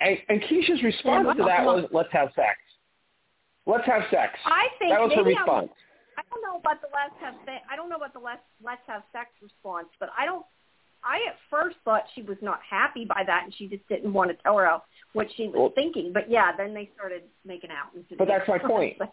And 0.00 0.18
and 0.28 0.42
Keisha's 0.42 0.82
response 0.82 1.26
Yeah, 1.28 1.34
to 1.34 1.44
that 1.44 1.64
was, 1.64 1.84
"Let's 1.92 2.10
have 2.12 2.30
sex. 2.34 2.58
Let's 3.66 3.86
have 3.86 4.02
sex." 4.10 4.32
I 4.44 4.66
think 4.80 4.90
that 4.90 5.00
was 5.00 5.12
her 5.14 5.22
maybe 5.22 5.36
I'm- 5.36 5.44
response. 5.46 5.70
I 6.18 6.22
don't 6.30 6.42
know 6.42 6.58
about 6.58 6.80
the 6.80 6.88
let's 6.92 7.14
have 7.20 7.34
sex. 7.46 7.64
I 7.70 7.76
don't 7.76 7.88
know 7.88 7.96
about 7.96 8.12
the 8.12 8.18
let's 8.20 8.42
let's 8.64 8.82
have 8.86 9.02
sex 9.12 9.30
response, 9.42 9.88
but 10.00 10.10
I 10.18 10.24
don't. 10.24 10.44
I 11.04 11.16
at 11.28 11.36
first 11.50 11.76
thought 11.84 12.04
she 12.14 12.22
was 12.22 12.36
not 12.42 12.60
happy 12.68 13.04
by 13.04 13.24
that, 13.26 13.42
and 13.44 13.54
she 13.56 13.66
just 13.66 13.86
didn't 13.88 14.12
want 14.12 14.30
to 14.30 14.36
tell 14.44 14.56
her 14.58 14.78
what 15.14 15.26
she 15.36 15.48
was 15.48 15.54
Well- 15.56 15.72
thinking. 15.74 16.12
But 16.12 16.30
yeah, 16.30 16.52
then 16.56 16.74
they 16.74 16.90
started 16.94 17.22
making 17.44 17.70
out. 17.70 17.92
and 17.94 18.04
But 18.18 18.28
that's 18.28 18.46
my 18.48 18.58
point. 18.72 18.98
But 18.98 19.12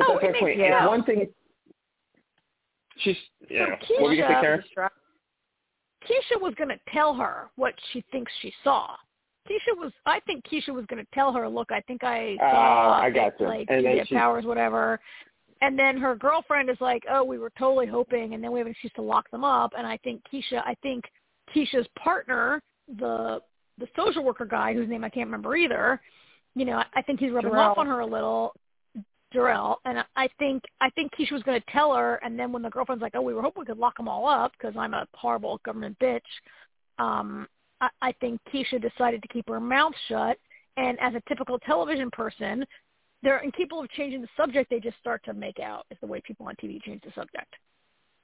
Oh, 0.00 0.18
that's 0.20 0.22
my 0.22 0.28
it 0.28 0.40
point. 0.40 0.58
makes 0.58 0.86
one 0.86 1.02
thing. 1.04 1.26
she's 2.98 3.16
yeah. 3.50 3.66
So 3.88 3.94
what 3.94 4.02
were 4.04 4.14
you 4.14 4.22
gonna 4.22 4.34
say, 4.62 4.68
Karen? 4.74 4.90
Keisha 6.04 6.40
was 6.40 6.54
going 6.54 6.68
to 6.68 6.78
tell 6.92 7.12
her 7.14 7.48
what 7.56 7.74
she 7.92 8.02
thinks 8.12 8.30
she 8.40 8.52
saw. 8.62 8.94
Keisha 9.50 9.76
was, 9.76 9.92
I 10.06 10.20
think 10.20 10.44
Keisha 10.46 10.68
was 10.72 10.86
going 10.86 11.04
to 11.04 11.10
tell 11.12 11.32
her, 11.32 11.48
look, 11.48 11.72
I 11.72 11.80
think 11.82 12.04
I 12.04 12.36
saw, 12.38 12.92
uh, 12.92 13.00
I 13.02 13.10
got 13.10 13.38
you. 13.40 13.46
like, 13.46 13.66
and 13.68 13.82
you 13.84 13.94
get 13.96 14.08
she, 14.08 14.14
powers, 14.14 14.44
whatever. 14.44 15.00
And 15.60 15.78
then 15.78 15.96
her 15.98 16.14
girlfriend 16.14 16.70
is 16.70 16.76
like, 16.80 17.02
oh, 17.10 17.24
we 17.24 17.38
were 17.38 17.50
totally 17.58 17.86
hoping, 17.86 18.34
and 18.34 18.42
then 18.42 18.52
we 18.52 18.60
have 18.60 18.66
an 18.66 18.72
excuse 18.72 18.92
to 18.94 19.02
lock 19.02 19.30
them 19.30 19.44
up. 19.44 19.72
And 19.76 19.86
I 19.86 19.96
think 19.98 20.22
Keisha, 20.32 20.62
I 20.64 20.76
think 20.82 21.04
Keisha's 21.54 21.86
partner, 21.98 22.62
the 22.98 23.40
the 23.78 23.88
social 23.96 24.24
worker 24.24 24.44
guy 24.44 24.74
whose 24.74 24.88
name 24.88 25.04
I 25.04 25.08
can't 25.08 25.26
remember 25.26 25.56
either, 25.56 26.00
you 26.54 26.64
know, 26.64 26.82
I 26.94 27.02
think 27.02 27.20
he's 27.20 27.30
rubbing 27.30 27.52
Jarrell. 27.52 27.70
off 27.70 27.78
on 27.78 27.86
her 27.86 28.00
a 28.00 28.06
little. 28.06 28.54
Jarrell, 29.34 29.76
and 29.84 30.02
I 30.16 30.28
think 30.38 30.62
I 30.80 30.88
think 30.90 31.12
Keisha 31.12 31.32
was 31.32 31.42
going 31.42 31.60
to 31.60 31.66
tell 31.70 31.94
her, 31.94 32.16
and 32.16 32.38
then 32.38 32.50
when 32.50 32.62
the 32.62 32.70
girlfriend's 32.70 33.02
like, 33.02 33.14
"Oh, 33.14 33.20
we 33.20 33.34
were 33.34 33.42
hoping 33.42 33.60
we 33.60 33.66
could 33.66 33.78
lock 33.78 33.96
them 33.98 34.08
all 34.08 34.26
up 34.26 34.52
because 34.52 34.74
I'm 34.76 34.94
a 34.94 35.06
horrible 35.12 35.60
government 35.66 35.98
bitch," 35.98 36.20
um, 36.98 37.46
I, 37.80 37.88
I 38.00 38.12
think 38.20 38.40
Keisha 38.52 38.80
decided 38.80 39.20
to 39.22 39.28
keep 39.28 39.46
her 39.48 39.60
mouth 39.60 39.92
shut, 40.08 40.38
and 40.78 40.98
as 41.00 41.14
a 41.14 41.22
typical 41.28 41.58
television 41.58 42.10
person, 42.10 42.64
they're 43.22 43.38
incapable 43.38 43.80
of 43.82 43.90
changing 43.90 44.20
the 44.22 44.28
subject. 44.36 44.70
They 44.70 44.80
just 44.80 44.98
start 44.98 45.24
to 45.24 45.34
make 45.34 45.58
out. 45.58 45.86
Is 45.90 45.98
the 46.00 46.06
way 46.06 46.20
people 46.20 46.46
on 46.46 46.54
TV 46.56 46.80
change 46.82 47.02
the 47.02 47.12
subject. 47.14 47.54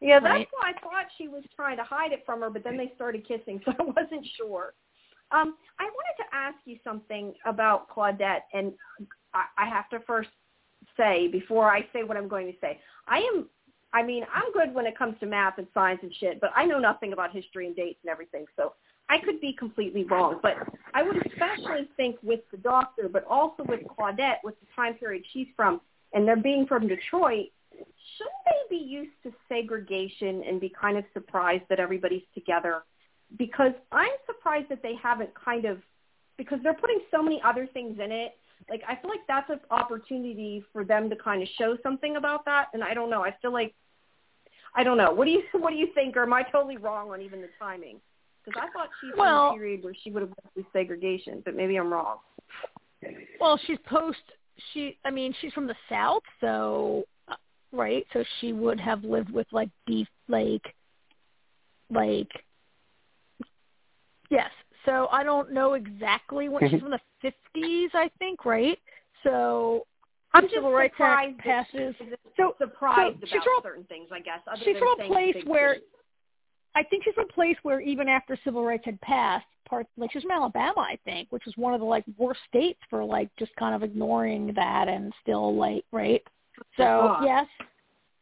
Yeah, 0.01 0.21
that's 0.21 0.33
Right. 0.33 0.49
why 0.53 0.71
I 0.71 0.81
thought 0.81 1.07
she 1.17 1.29
was 1.29 1.45
trying 1.57 1.77
to 1.79 1.85
hide 1.85 2.13
it 2.13 2.25
from 2.27 2.41
her, 2.43 2.51
but 2.51 2.63
then 2.63 2.77
they 2.77 2.93
started 2.95 3.27
kissing, 3.27 3.61
so 3.65 3.73
I 3.79 3.83
wasn't 3.83 4.27
sure. 4.37 4.75
Um, 5.31 5.57
I 5.79 5.85
wanted 5.85 6.17
to 6.19 6.35
ask 6.35 6.57
you 6.65 6.79
something 6.85 7.35
about 7.47 7.89
Claudette, 7.89 8.43
and 8.53 8.73
I, 9.33 9.45
I 9.57 9.67
have 9.67 9.89
to 9.91 10.01
first 10.01 10.29
say 10.97 11.29
before 11.29 11.71
I 11.71 11.89
say 11.93 12.03
what 12.03 12.17
I'm 12.17 12.29
going 12.29 12.47
to 12.53 12.59
say, 12.61 12.81
I 13.09 13.19
am. 13.19 13.49
I 13.93 14.03
mean, 14.03 14.27
I'm 14.35 14.53
good 14.53 14.75
when 14.75 14.87
it 14.87 14.99
comes 14.99 15.19
to 15.21 15.27
math 15.27 15.59
and 15.59 15.69
science 15.73 16.01
and 16.03 16.13
shit, 16.17 16.41
but 16.41 16.51
I 16.55 16.65
know 16.65 16.81
nothing 16.81 17.13
about 17.13 17.33
history 17.33 17.67
and 17.69 17.77
dates 17.77 18.01
and 18.03 18.11
everything, 18.11 18.45
so 18.57 18.75
I 19.09 19.19
could 19.19 19.41
be 19.41 19.53
completely 19.53 20.05
wrong. 20.05 20.41
But 20.43 20.57
I 20.95 21.03
would 21.03 21.17
especially 21.27 21.89
think 21.97 22.17
with 22.23 22.41
the 22.51 22.57
doctor, 22.57 23.09
but 23.09 23.25
also 23.25 23.65
with 23.65 23.81
Claudette, 23.83 24.39
with 24.43 24.59
the 24.61 24.67
time 24.75 24.95
period 24.95 25.25
she's 25.33 25.49
from, 25.57 25.81
and 26.13 26.27
they're 26.27 26.37
being 26.37 26.67
from 26.67 26.89
Detroit, 26.89 27.49
shouldn't 27.73 28.45
they 28.47 28.79
be 28.79 28.83
used 28.83 29.13
to 29.25 29.33
segregation 29.49 30.43
and 30.47 30.61
be 30.61 30.69
kind 30.69 30.97
of 30.97 31.05
surprised 31.13 31.65
that 31.69 31.81
everybody's 31.81 32.23
together? 32.35 32.83
Because 33.37 33.73
I'm 33.93 34.13
surprised 34.27 34.69
that 34.71 34.83
they 34.83 34.95
haven't 34.95 35.31
kind 35.35 35.65
of, 35.65 35.79
because 36.37 36.59
they're 36.63 36.75
putting 36.75 37.01
so 37.11 37.23
many 37.23 37.43
other 37.45 37.67
things 37.67 37.99
in 38.03 38.13
it. 38.13 38.37
Like 38.71 38.83
I 38.89 38.97
feel 38.97 39.11
like 39.11 39.27
that's 39.29 39.51
an 39.51 39.61
opportunity 39.71 40.65
for 40.73 40.85
them 40.85 41.11
to 41.11 41.17
kind 41.17 41.43
of 41.43 41.49
show 41.59 41.77
something 41.83 42.17
about 42.17 42.45
that. 42.47 42.69
And 42.73 42.83
I 42.83 42.95
don't 42.95 43.11
know. 43.11 43.25
I 43.25 43.35
feel 43.43 43.53
like, 43.53 43.75
I 44.75 44.83
don't 44.83 44.97
know. 44.97 45.13
What 45.13 45.27
do 45.27 45.33
you 45.33 45.43
What 45.53 45.71
do 45.71 45.77
you 45.77 45.89
think? 45.95 46.17
Or 46.17 46.23
am 46.23 46.33
I 46.33 46.43
totally 46.45 46.77
wrong 46.79 47.11
on 47.11 47.21
even 47.21 47.43
the 47.43 47.51
timing? 47.59 48.01
Because 48.45 48.63
I 48.63 48.71
thought 48.73 48.91
she's 49.01 49.13
Well- 49.17 49.49
in 49.51 49.55
a 49.55 49.59
period 49.59 49.85
where 49.85 49.95
she 49.95 50.11
would 50.11 50.21
have 50.23 50.31
went 50.31 50.53
through 50.55 50.67
segregation, 50.73 51.41
but 51.45 51.55
maybe 51.55 51.77
I'm 51.77 51.93
wrong. 51.93 52.19
Well, 53.41 53.59
she's 53.67 53.79
post. 53.87 54.21
She, 54.73 54.99
I 55.05 55.11
mean, 55.11 55.35
she's 55.41 55.53
from 55.53 55.67
the 55.67 55.75
south, 55.89 56.23
so 56.41 57.05
uh, 57.29 57.37
right. 57.73 58.07
So 58.13 58.25
she 58.41 58.53
would 58.53 58.79
have 58.81 59.03
lived 59.05 59.31
with 59.31 59.47
like 59.53 59.69
beef, 59.87 60.09
like, 60.29 60.75
like. 61.91 62.29
Yes. 64.31 64.51
So 64.85 65.09
I 65.11 65.23
don't 65.25 65.53
know 65.53 65.75
exactly 65.75 66.49
when 66.49 66.69
she's 66.71 66.81
from 66.83 66.91
the 66.91 67.01
fifties, 67.21 67.91
I 67.95 68.11
think, 68.19 68.45
right? 68.45 68.79
So 69.23 69.87
I'm 70.35 70.45
just 70.45 70.55
Civil 70.55 70.73
Rights 70.73 70.95
surprised 70.95 71.39
that 71.39 71.43
passes. 71.45 71.95
she's 71.99 72.09
So 72.37 72.55
surprised 72.59 73.19
so 73.21 73.27
she's 73.27 73.33
about 73.35 73.45
from- 73.45 73.63
certain 73.63 73.85
things, 73.85 74.09
I 74.13 74.21
guess. 74.21 74.41
Other 74.47 74.61
she's 74.65 74.75
than 74.75 74.79
from 74.83 75.01
a 75.01 75.07
place 75.09 75.37
where 75.47 75.75
city. 75.75 75.87
I 76.75 76.83
think 76.83 77.05
she's 77.05 77.15
from 77.15 77.27
a 77.29 77.33
place 77.33 77.57
where 77.63 77.81
even 77.81 78.09
after 78.09 78.37
civil 78.45 78.65
rights 78.65 78.85
had 78.85 79.01
passed, 79.01 79.47
part 79.69 79.87
like 79.97 80.11
she's 80.13 80.23
from 80.23 80.33
Alabama, 80.33 80.81
I 80.81 80.99
think, 81.05 81.31
which 81.31 81.45
was 81.47 81.57
one 81.57 81.73
of 81.75 81.81
the 81.81 81.87
like 81.87 82.05
worst 82.19 82.41
states 82.49 82.81
for 82.91 83.05
like 83.05 83.29
just 83.39 83.55
kind 83.57 83.75
of 83.75 83.83
ignoring 83.83 84.53
that 84.55 84.89
and 84.89 85.13
still 85.23 85.57
like 85.57 85.85
right. 85.93 86.23
So 86.77 86.85
God. 86.85 87.25
yes, 87.25 87.47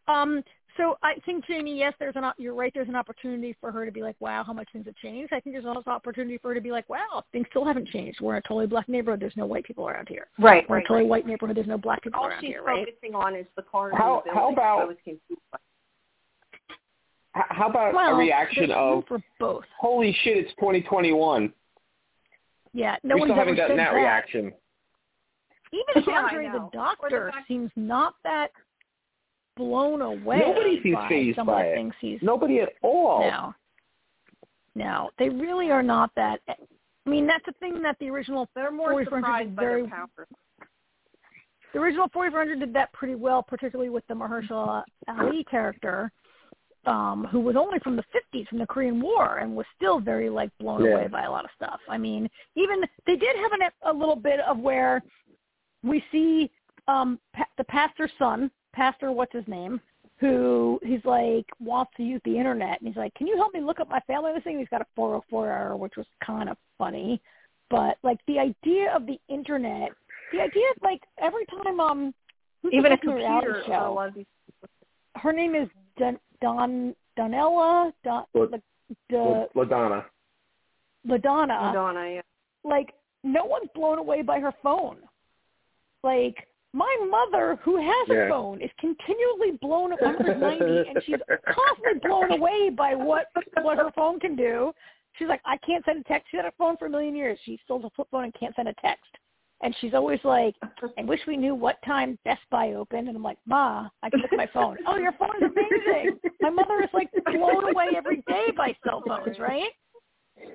um, 0.08 0.42
so 0.78 0.96
I 1.02 1.14
think 1.26 1.44
Jamie, 1.46 1.78
yes, 1.78 1.92
there's 1.98 2.16
an 2.16 2.24
op- 2.24 2.36
you're 2.38 2.54
right. 2.54 2.72
There's 2.74 2.88
an 2.88 2.96
opportunity 2.96 3.54
for 3.60 3.70
her 3.70 3.84
to 3.84 3.92
be 3.92 4.00
like, 4.02 4.16
wow, 4.20 4.42
how 4.42 4.54
much 4.54 4.68
things 4.72 4.86
have 4.86 4.96
changed. 4.96 5.32
I 5.32 5.40
think 5.40 5.54
there's 5.54 5.66
also 5.66 5.82
an 5.84 5.92
opportunity 5.92 6.38
for 6.38 6.48
her 6.48 6.54
to 6.54 6.60
be 6.62 6.70
like, 6.70 6.88
wow, 6.88 7.22
things 7.32 7.46
still 7.50 7.64
haven't 7.66 7.88
changed. 7.88 8.20
We're 8.22 8.34
in 8.34 8.38
a 8.38 8.48
totally 8.48 8.66
black 8.66 8.88
neighborhood. 8.88 9.20
There's 9.20 9.36
no 9.36 9.44
white 9.44 9.64
people 9.64 9.86
around 9.86 10.08
here. 10.08 10.28
Right, 10.38 10.64
We're 10.68 10.76
in 10.76 10.78
right, 10.78 10.84
a 10.84 10.88
totally 10.88 11.00
right. 11.02 11.10
white 11.10 11.26
neighborhood. 11.26 11.56
There's 11.58 11.66
no 11.66 11.76
black 11.76 12.02
people 12.02 12.20
All 12.20 12.28
around 12.28 12.40
she's 12.40 12.48
here, 12.50 12.62
right? 12.62 12.86
focusing 12.86 13.14
on 13.14 13.34
is 13.36 13.44
the 13.56 13.62
cars. 13.62 13.92
How- 13.96 14.20
in 14.20 14.28
the 14.28 14.34
how 14.34 14.40
building. 14.48 14.54
about- 14.54 14.80
I 14.80 14.84
was 14.84 14.96
confused. 15.04 15.22
H- 15.54 15.60
How 17.34 17.68
about 17.68 17.94
Well, 17.94 18.14
a 18.14 18.18
reaction 18.18 18.70
of 18.70 19.04
for 19.06 19.18
both. 19.40 19.64
holy 19.80 20.14
shit, 20.22 20.36
it's 20.36 20.50
2021? 20.56 21.52
Yeah, 22.74 22.96
no 23.02 23.14
we 23.14 23.20
one's 23.20 23.30
still 23.30 23.36
haven't 23.38 23.56
gotten 23.56 23.76
that 23.78 23.92
that. 23.92 23.96
reaction. 23.96 24.52
Even 25.72 26.04
Yeah, 26.06 26.14
I 26.14 26.22
Andre 26.24 26.44
the 26.48 26.56
Or 26.58 26.60
the 26.72 26.76
doctor 26.76 27.32
seems 27.48 27.70
not 27.76 28.14
that 28.24 28.50
blown 29.56 30.02
away 30.02 30.38
Nobody 30.38 30.80
seems 30.82 30.94
by 30.96 31.08
fazed 31.08 31.36
some 31.36 31.46
by 31.46 31.60
of 31.60 31.66
the 31.66 31.72
it. 31.72 31.74
things 31.76 31.94
he's 32.00 32.18
Nobody 32.22 32.60
at 32.60 32.70
all. 32.82 33.20
no. 33.20 33.54
No, 34.74 35.10
they 35.18 35.28
really 35.28 35.70
are 35.70 35.82
not 35.82 36.10
that. 36.16 36.40
I 36.48 36.54
mean, 37.10 37.26
that's 37.26 37.44
the 37.44 37.52
thing 37.60 37.82
that 37.82 37.98
the 37.98 38.08
original 38.08 38.48
They're 38.54 38.70
more 38.70 38.90
4400 38.92 39.20
surprised 39.22 39.48
did 39.50 39.56
by 39.56 39.62
very 39.62 39.82
their 39.82 39.90
power. 39.90 40.08
the 41.74 41.78
original 41.78 42.08
4400 42.10 42.58
did 42.60 42.72
that 42.74 42.90
pretty 42.94 43.14
well, 43.14 43.42
particularly 43.42 43.90
with 43.90 44.06
the 44.08 44.14
Mahershala 44.14 44.82
Ali 45.08 45.44
character, 45.44 46.10
um, 46.86 47.26
who 47.30 47.40
was 47.40 47.56
only 47.56 47.78
from 47.80 47.96
the 47.96 48.04
50s, 48.34 48.48
from 48.48 48.58
the 48.58 48.66
Korean 48.66 49.00
War, 49.00 49.38
and 49.38 49.54
was 49.54 49.66
still 49.76 50.00
very 50.00 50.28
like 50.28 50.50
blown 50.58 50.84
Yeah. 50.84 50.92
away 50.92 51.08
by 51.08 51.22
a 51.24 51.30
lot 51.30 51.44
of 51.44 51.50
stuff. 51.56 51.80
I 51.88 51.98
mean, 51.98 52.28
even 52.56 52.80
they 53.06 53.16
did 53.16 53.36
have 53.36 53.52
an, 53.52 53.60
a 53.82 53.92
little 53.92 54.16
bit 54.16 54.40
of 54.40 54.58
where 54.58 55.02
we 55.82 56.02
see 56.12 56.50
um, 56.88 57.18
pa- 57.34 57.46
the 57.58 57.64
pastor's 57.64 58.10
son, 58.18 58.50
Pastor 58.72 59.12
what's 59.12 59.32
his 59.32 59.46
name, 59.46 59.80
who 60.18 60.80
he's 60.82 61.04
like 61.04 61.46
wants 61.60 61.92
to 61.96 62.02
use 62.02 62.20
the 62.24 62.36
internet, 62.36 62.80
and 62.80 62.88
he's 62.88 62.96
like, 62.96 63.14
"Can 63.14 63.26
you 63.26 63.36
help 63.36 63.52
me 63.54 63.60
look 63.60 63.80
up 63.80 63.88
my 63.88 64.00
family?" 64.06 64.32
This 64.32 64.42
thing 64.44 64.58
he's 64.58 64.68
got 64.68 64.80
a 64.80 64.86
404 64.96 65.48
error, 65.50 65.76
which 65.76 65.96
was 65.96 66.06
kind 66.24 66.48
of 66.48 66.56
funny, 66.78 67.20
but 67.70 67.98
like 68.02 68.18
the 68.26 68.38
idea 68.38 68.92
of 68.94 69.06
the 69.06 69.20
internet, 69.28 69.90
the 70.32 70.40
idea 70.40 70.64
of 70.74 70.82
like 70.82 71.02
every 71.18 71.44
time 71.46 71.78
um 71.80 72.14
Even 72.72 72.86
a 72.92 72.96
host 72.96 73.02
of 73.04 73.08
the 73.10 73.14
reality 73.16 73.46
computer. 73.46 73.62
uh, 73.74 73.78
show? 73.78 73.92
a 73.92 73.94
lot 73.94 74.08
of 74.08 74.14
these- 74.14 74.26
her 75.16 75.32
name 75.32 75.54
is 75.54 75.68
Don 75.98 76.18
Don 76.40 76.94
Donella 77.18 77.92
Don 78.04 78.24
What? 78.32 78.50
like 78.52 78.62
the 79.10 79.48
LaDonna. 79.54 80.04
Ladonna. 81.06 81.72
Madonna, 81.72 82.10
yeah. 82.14 82.20
Like 82.64 82.92
no 83.24 83.44
one's 83.44 83.68
blown 83.74 83.98
away 83.98 84.22
by 84.22 84.40
her 84.40 84.52
phone. 84.62 84.98
Like 86.02 86.48
my 86.72 86.96
mother, 87.10 87.58
who 87.62 87.76
has 87.76 88.10
a 88.10 88.14
Yeah. 88.14 88.28
phone, 88.28 88.60
is 88.62 88.70
continually 88.78 89.58
blown. 89.60 89.90
My 90.00 90.12
mother's 90.12 90.40
ninety, 90.40 90.88
and 90.88 91.02
she's 91.04 91.16
constantly 91.46 92.00
blown 92.08 92.32
away 92.32 92.70
by 92.70 92.94
what 92.94 93.26
what 93.62 93.78
her 93.78 93.90
phone 93.94 94.18
can 94.20 94.36
do. 94.36 94.72
She's 95.18 95.28
like, 95.28 95.42
I 95.44 95.58
can't 95.58 95.84
send 95.84 96.00
a 96.00 96.04
text. 96.04 96.28
She 96.30 96.38
had 96.38 96.46
a 96.46 96.52
phone 96.52 96.76
for 96.78 96.86
a 96.86 96.90
million 96.90 97.14
years. 97.14 97.38
She 97.44 97.60
still 97.64 97.78
has 97.78 97.84
a 97.84 97.90
flip 97.94 98.08
phone 98.10 98.24
and 98.24 98.34
can't 98.34 98.54
send 98.56 98.68
a 98.68 98.74
text. 98.80 99.04
And 99.62 99.74
she's 99.80 99.94
always 99.94 100.18
like, 100.24 100.54
I 100.98 101.02
wish 101.04 101.20
we 101.26 101.36
knew 101.36 101.54
what 101.54 101.80
time 101.86 102.18
Best 102.24 102.42
Buy 102.50 102.72
opened. 102.72 103.08
And 103.08 103.16
I'm 103.16 103.22
like, 103.22 103.38
Ma, 103.46 103.88
I 104.02 104.10
can 104.10 104.20
look 104.20 104.32
at 104.32 104.36
my 104.36 104.48
phone. 104.52 104.76
oh, 104.86 104.96
your 104.96 105.12
phone 105.12 105.36
is 105.38 105.44
amazing. 105.46 106.18
My 106.42 106.50
mother 106.50 106.82
is 106.82 106.88
like 106.92 107.08
blown 107.32 107.70
away 107.70 107.90
every 107.96 108.22
day 108.26 108.48
by 108.56 108.74
cell 108.84 109.02
phones, 109.06 109.38
right? 109.38 109.70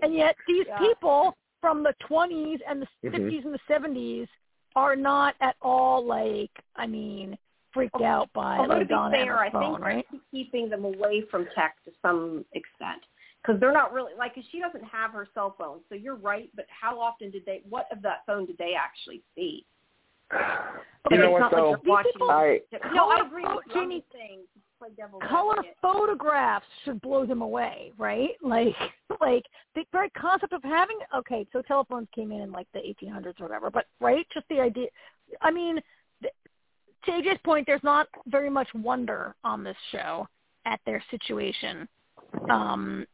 And 0.01 0.13
yet 0.13 0.35
these 0.45 0.65
Yeah. 0.67 0.77
people 0.77 1.35
from 1.61 1.83
the 1.83 1.93
20s 2.07 2.61
and 2.67 2.81
the 2.81 2.87
Mhm. 3.03 3.11
50s 3.13 3.45
and 3.45 3.53
the 3.53 3.59
70s 3.67 4.27
are 4.75 4.95
not 4.95 5.35
at 5.39 5.55
all 5.61 6.03
like, 6.03 6.51
I 6.75 6.85
mean, 6.85 7.37
freaked 7.73 8.01
out 8.01 8.31
by 8.33 8.57
Although 8.57 8.79
to 8.79 8.85
be 8.85 8.93
Madonna 8.93 9.17
and 9.17 9.25
fair, 9.27 9.37
her 9.37 9.39
I 9.43 9.49
phone, 9.51 9.73
think 9.81 9.85
right? 9.85 10.07
keeping 10.31 10.69
them 10.69 10.83
away 10.85 11.21
from 11.31 11.47
tech 11.55 11.77
to 11.85 11.91
some 12.01 12.43
extent 12.53 13.03
because 13.47 13.59
they're 13.61 13.71
not 13.71 13.93
really 13.93 14.13
like 14.17 14.35
'cause 14.35 14.43
she 14.51 14.59
doesn't 14.59 14.83
have 14.83 15.11
her 15.11 15.27
cell 15.33 15.51
phone. 15.57 15.81
So 15.89 15.95
you're 15.95 16.15
right, 16.15 16.49
but 16.55 16.65
how 16.69 16.99
often 16.99 17.31
did 17.31 17.45
they? 17.45 17.61
What 17.69 17.89
of 17.91 18.01
that 18.01 18.25
phone 18.25 18.45
did 18.45 18.57
they 18.57 18.73
actually 18.75 19.23
see? 19.35 19.65
You 20.31 20.37
Like, 21.11 21.19
know 21.21 21.25
it's 21.27 21.31
what 21.33 21.39
not 21.39 21.51
though? 21.51 21.71
like 21.71 21.81
they're 21.81 21.91
watching. 21.93 22.11
I 22.29 22.61
no, 22.93 23.09
I 23.09 23.17
Color 23.17 23.27
agree 23.27 23.43
with 23.43 23.65
you. 23.67 23.73
I'm 23.75 23.81
Jamie, 23.89 23.99
just 24.01 24.11
saying, 24.11 24.39
to 24.53 24.59
play 24.77 25.29
color 25.29 25.55
photographs 25.81 26.65
should 26.83 26.99
blow 26.99 27.25
them 27.25 27.41
away, 27.41 27.93
right? 27.97 28.31
Like, 28.41 28.75
like 29.21 29.45
the 29.75 29.85
very 29.93 30.09
concept 30.09 30.51
of 30.51 30.61
having 30.63 30.99
okay, 31.15 31.47
so 31.53 31.61
telephones 31.61 32.09
came 32.13 32.33
in 32.33 32.41
in 32.41 32.51
like 32.51 32.67
the 32.73 32.79
1800s 32.79 33.39
or 33.39 33.45
whatever, 33.45 33.71
but 33.71 33.85
right, 34.01 34.27
just 34.33 34.47
the 34.49 34.59
idea. 34.59 34.89
I 35.41 35.51
mean, 35.51 35.79
th- 36.21 36.33
to 37.05 37.11
AJ's 37.11 37.39
point, 37.45 37.65
there's 37.65 37.83
not 37.83 38.07
very 38.25 38.49
much 38.49 38.67
wonder 38.73 39.33
on 39.45 39.63
this 39.63 39.77
show 39.93 40.27
at 40.65 40.81
their 40.85 41.01
situation. 41.09 41.87
Um, 42.49 43.05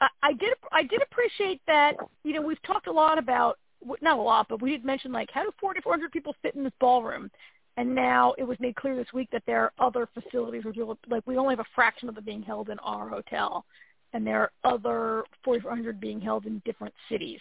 I, 0.00 0.08
I 0.22 0.32
did 0.32 0.54
I 0.72 0.82
did 0.82 1.02
appreciate 1.02 1.60
that. 1.66 1.96
You 2.24 2.34
know, 2.34 2.42
we've 2.42 2.62
talked 2.62 2.86
a 2.86 2.92
lot 2.92 3.18
about 3.18 3.58
not 4.00 4.18
a 4.18 4.22
lot, 4.22 4.46
but 4.48 4.62
we 4.62 4.70
did 4.70 4.84
mention 4.84 5.12
like 5.12 5.30
how 5.32 5.42
do 5.42 5.50
4,400 5.60 6.12
people 6.12 6.34
fit 6.42 6.54
in 6.54 6.64
this 6.64 6.72
ballroom? 6.80 7.30
and 7.76 7.94
now 7.94 8.34
it 8.38 8.44
was 8.44 8.58
made 8.60 8.76
clear 8.76 8.96
this 8.96 9.12
week 9.14 9.28
that 9.32 9.42
there 9.46 9.62
are 9.62 9.72
other 9.78 10.08
facilities 10.12 10.64
where 10.64 10.72
people 10.72 10.98
like 11.08 11.26
we 11.26 11.36
only 11.36 11.52
have 11.52 11.64
a 11.64 11.74
fraction 11.74 12.08
of 12.08 12.14
them 12.14 12.24
being 12.24 12.42
held 12.42 12.68
in 12.68 12.78
our 12.80 13.08
hotel, 13.08 13.64
and 14.12 14.26
there 14.26 14.40
are 14.40 14.52
other 14.64 15.24
4,400 15.44 16.00
being 16.00 16.20
held 16.20 16.46
in 16.46 16.60
different 16.64 16.94
cities 17.08 17.40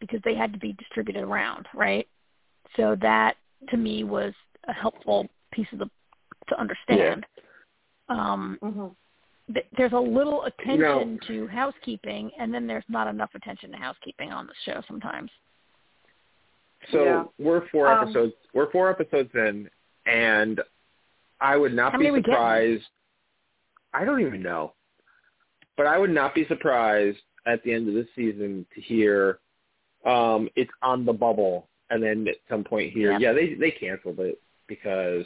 because 0.00 0.20
they 0.24 0.34
had 0.34 0.52
to 0.52 0.58
be 0.58 0.72
distributed 0.74 1.22
around, 1.22 1.66
right? 1.74 2.06
So 2.76 2.96
that 3.00 3.36
to 3.70 3.76
me 3.76 4.04
was 4.04 4.34
a 4.68 4.72
helpful 4.72 5.28
piece 5.52 5.68
of 5.72 5.80
the 5.80 5.90
to 6.48 6.60
understand. 6.60 7.26
Yeah. 7.36 7.42
Um, 8.08 8.58
mm-hmm. 8.62 8.86
Th- 9.52 9.66
there's 9.76 9.92
a 9.92 9.98
little 9.98 10.44
attention 10.44 10.78
you 10.78 10.80
know, 10.80 11.18
to 11.26 11.46
housekeeping, 11.48 12.30
and 12.38 12.52
then 12.52 12.66
there's 12.66 12.84
not 12.88 13.08
enough 13.08 13.30
attention 13.34 13.70
to 13.72 13.76
housekeeping 13.76 14.32
on 14.32 14.46
the 14.46 14.52
show 14.64 14.82
sometimes. 14.86 15.30
So 16.92 17.04
yeah. 17.04 17.24
we're 17.38 17.68
four 17.68 17.88
um, 17.88 18.08
episodes. 18.08 18.34
We're 18.54 18.70
four 18.70 18.90
episodes 18.90 19.30
in, 19.34 19.68
and 20.06 20.60
I 21.40 21.56
would 21.56 21.74
not 21.74 21.98
be 21.98 22.10
surprised. 22.14 22.84
I 23.92 24.04
don't 24.04 24.20
even 24.20 24.42
know, 24.42 24.74
but 25.76 25.86
I 25.86 25.98
would 25.98 26.10
not 26.10 26.34
be 26.34 26.46
surprised 26.46 27.18
at 27.46 27.62
the 27.62 27.72
end 27.72 27.88
of 27.88 27.94
this 27.94 28.06
season 28.14 28.66
to 28.74 28.80
hear 28.80 29.38
um, 30.04 30.48
it's 30.54 30.70
on 30.82 31.04
the 31.04 31.12
bubble, 31.12 31.68
and 31.90 32.02
then 32.02 32.26
at 32.28 32.36
some 32.48 32.62
point 32.62 32.92
here, 32.92 33.12
yeah, 33.12 33.18
yeah 33.18 33.32
they 33.32 33.54
they 33.54 33.70
canceled 33.70 34.20
it 34.20 34.40
because 34.68 35.24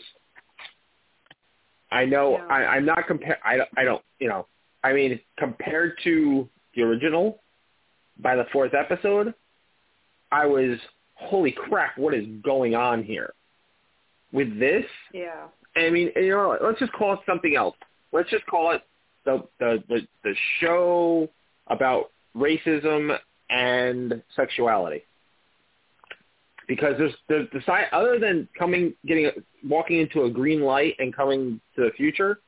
I 1.91 2.05
know 2.05 2.33
yeah. 2.33 2.47
I, 2.47 2.77
I'm 2.77 2.85
not 2.85 3.07
compare. 3.07 3.39
I 3.45 3.57
don't, 3.57 3.69
I 3.77 3.85
don't 3.85 4.03
you 4.19 4.29
know 4.29 4.47
I 4.83 4.93
mean 4.93 5.21
compared 5.39 5.99
to 6.05 6.49
the 6.75 6.83
original 6.83 7.41
by 8.19 8.37
the 8.37 8.45
fourth 8.53 8.75
episode, 8.75 9.35
I 10.31 10.47
was 10.47 10.79
holy 11.15 11.53
crap, 11.53 11.99
what 11.99 12.15
is 12.15 12.27
going 12.43 12.75
on 12.75 13.03
here? 13.03 13.35
With 14.33 14.59
this, 14.59 14.85
yeah. 15.13 15.47
I 15.77 15.91
mean, 15.91 16.11
you 16.17 16.31
know, 16.31 16.57
let's 16.63 16.79
just 16.79 16.93
call 16.93 17.15
it 17.15 17.21
something 17.27 17.57
else. 17.57 17.77
Let's 18.13 18.31
just 18.31 18.47
call 18.47 18.73
it 18.73 18.83
the 19.25 19.45
the 19.59 19.83
the, 19.89 20.07
the 20.23 20.35
show 20.61 21.29
about 21.67 22.11
racism 22.37 23.17
and 23.49 24.23
sexuality. 24.37 25.05
Because 26.71 26.95
there's 26.99 27.15
the 27.29 27.49
the 27.53 27.61
side 27.67 27.87
other 27.91 28.21
than 28.21 28.47
coming 28.57 28.95
getting 29.05 29.29
walking 29.69 29.99
into 29.99 30.23
a 30.23 30.31
green 30.31 30.61
light 30.61 30.95
and 31.01 31.13
coming 31.13 31.61
to 31.75 31.81
the 31.83 31.91
future, 31.97 32.39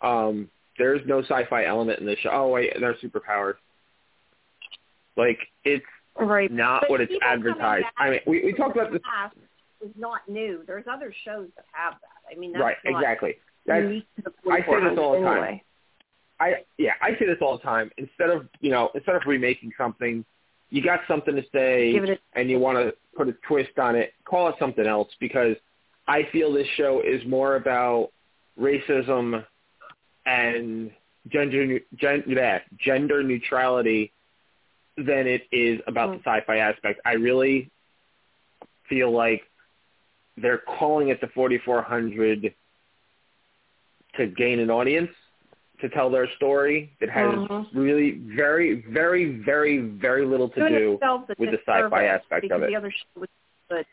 um, 0.00 0.48
there's 0.78 1.02
no 1.06 1.20
sci-fi 1.20 1.66
element 1.66 1.98
in 1.98 2.06
this 2.06 2.18
show. 2.20 2.30
Oh 2.32 2.48
wait, 2.48 2.72
they're 2.80 2.94
superpowers. 2.94 3.56
Like 5.18 5.38
it's 5.64 5.84
right. 6.18 6.50
not 6.50 6.80
but 6.80 6.90
what 6.90 7.00
it's 7.02 7.12
advertised. 7.20 7.84
I 7.98 8.08
mean, 8.08 8.20
we 8.26 8.42
we 8.42 8.54
talked 8.54 8.74
about 8.74 8.90
this. 8.90 9.02
Is 9.84 9.90
not 9.98 10.26
new. 10.26 10.62
There's 10.66 10.86
other 10.90 11.12
shows 11.26 11.48
that 11.56 11.66
have 11.72 11.92
that. 12.00 12.34
I 12.34 12.38
mean, 12.38 12.52
that's 12.52 12.62
right, 12.62 12.76
exactly. 12.86 13.34
That's, 13.66 13.84
I 14.50 14.60
say 14.60 14.80
this 14.88 14.98
all 14.98 15.12
the 15.12 15.26
time. 15.26 15.42
Anyway. 15.44 15.62
I 16.40 16.54
yeah, 16.78 16.92
I 17.02 17.10
say 17.18 17.26
this 17.26 17.36
all 17.42 17.58
the 17.58 17.62
time. 17.62 17.90
Instead 17.98 18.30
of 18.30 18.48
you 18.60 18.70
know, 18.70 18.90
instead 18.94 19.14
of 19.14 19.22
remaking 19.26 19.72
something, 19.76 20.24
you 20.70 20.82
got 20.82 21.00
something 21.08 21.34
to 21.34 21.42
say 21.52 22.18
and 22.34 22.50
you 22.50 22.58
want 22.58 22.78
to 22.78 22.94
put 23.16 23.28
a 23.28 23.32
twist 23.46 23.78
on 23.78 23.96
it. 23.96 24.12
Call 24.24 24.48
it 24.48 24.54
something 24.58 24.86
else 24.86 25.08
because 25.18 25.56
I 26.06 26.28
feel 26.30 26.52
this 26.52 26.66
show 26.76 27.00
is 27.00 27.24
more 27.26 27.56
about 27.56 28.10
racism 28.60 29.44
and 30.26 30.90
gender 31.28 31.80
gen, 31.94 32.24
yeah, 32.26 32.60
gender 32.78 33.22
neutrality 33.22 34.12
than 34.96 35.26
it 35.26 35.42
is 35.52 35.80
about 35.86 36.10
mm. 36.10 36.22
the 36.22 36.30
sci-fi 36.30 36.58
aspect. 36.58 37.00
I 37.04 37.12
really 37.12 37.70
feel 38.88 39.10
like 39.10 39.42
they're 40.36 40.58
calling 40.78 41.08
it 41.08 41.20
the 41.20 41.28
4400 41.28 42.54
to 44.16 44.26
gain 44.26 44.58
an 44.58 44.70
audience 44.70 45.10
to 45.80 45.88
tell 45.88 46.10
their 46.10 46.28
story 46.36 46.92
that 47.00 47.10
has 47.10 47.26
mm-hmm. 47.26 47.78
really 47.78 48.20
very, 48.34 48.84
very, 48.90 49.42
very, 49.44 49.78
very 49.78 50.26
little 50.26 50.48
to 50.50 50.68
do 50.68 50.98
with 51.38 51.50
the 51.50 51.58
sci-fi 51.66 52.04
aspect 52.04 52.50
of 52.50 52.62
it. 52.62 52.70
The 52.70 52.76
other 52.76 52.90
show 52.90 53.20
was 53.20 53.28
good. 53.70 53.86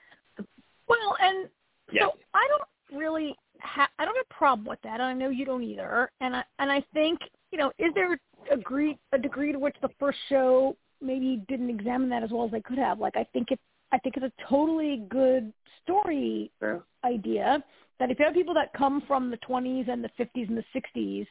Well, 0.87 1.17
and 1.21 1.49
yes. 1.91 2.03
so 2.03 2.17
I 2.33 2.47
don't 2.49 2.99
really 2.99 3.35
ha- 3.59 3.89
I 3.97 4.05
don't 4.05 4.15
have 4.15 4.25
a 4.29 4.33
problem 4.33 4.67
with 4.67 4.81
that. 4.83 4.99
And 4.99 5.03
I 5.03 5.13
know 5.13 5.29
you 5.29 5.45
don't 5.45 5.63
either. 5.63 6.11
And 6.21 6.35
I 6.35 6.43
and 6.59 6.71
I 6.71 6.83
think 6.93 7.19
you 7.51 7.57
know, 7.57 7.71
is 7.79 7.93
there 7.95 8.13
a 8.13 8.55
degree 8.55 8.97
a 9.11 9.17
degree 9.17 9.51
to 9.51 9.59
which 9.59 9.75
the 9.81 9.89
first 9.99 10.17
show 10.29 10.75
maybe 11.01 11.43
didn't 11.47 11.69
examine 11.69 12.09
that 12.09 12.23
as 12.23 12.31
well 12.31 12.45
as 12.45 12.51
they 12.51 12.61
could 12.61 12.77
have? 12.77 12.99
Like 12.99 13.15
I 13.15 13.25
think 13.33 13.51
it 13.51 13.59
I 13.91 13.97
think 13.99 14.17
it's 14.17 14.25
a 14.25 14.49
totally 14.49 15.05
good 15.09 15.53
story 15.83 16.51
sure. 16.59 16.83
idea 17.03 17.63
that 17.99 18.11
if 18.11 18.19
you 18.19 18.25
have 18.25 18.33
people 18.33 18.53
that 18.53 18.73
come 18.73 19.01
from 19.07 19.31
the 19.31 19.37
20s 19.37 19.87
and 19.89 20.03
the 20.03 20.09
50s 20.19 20.49
and 20.49 20.57
the 20.57 20.65
60s 20.75 21.27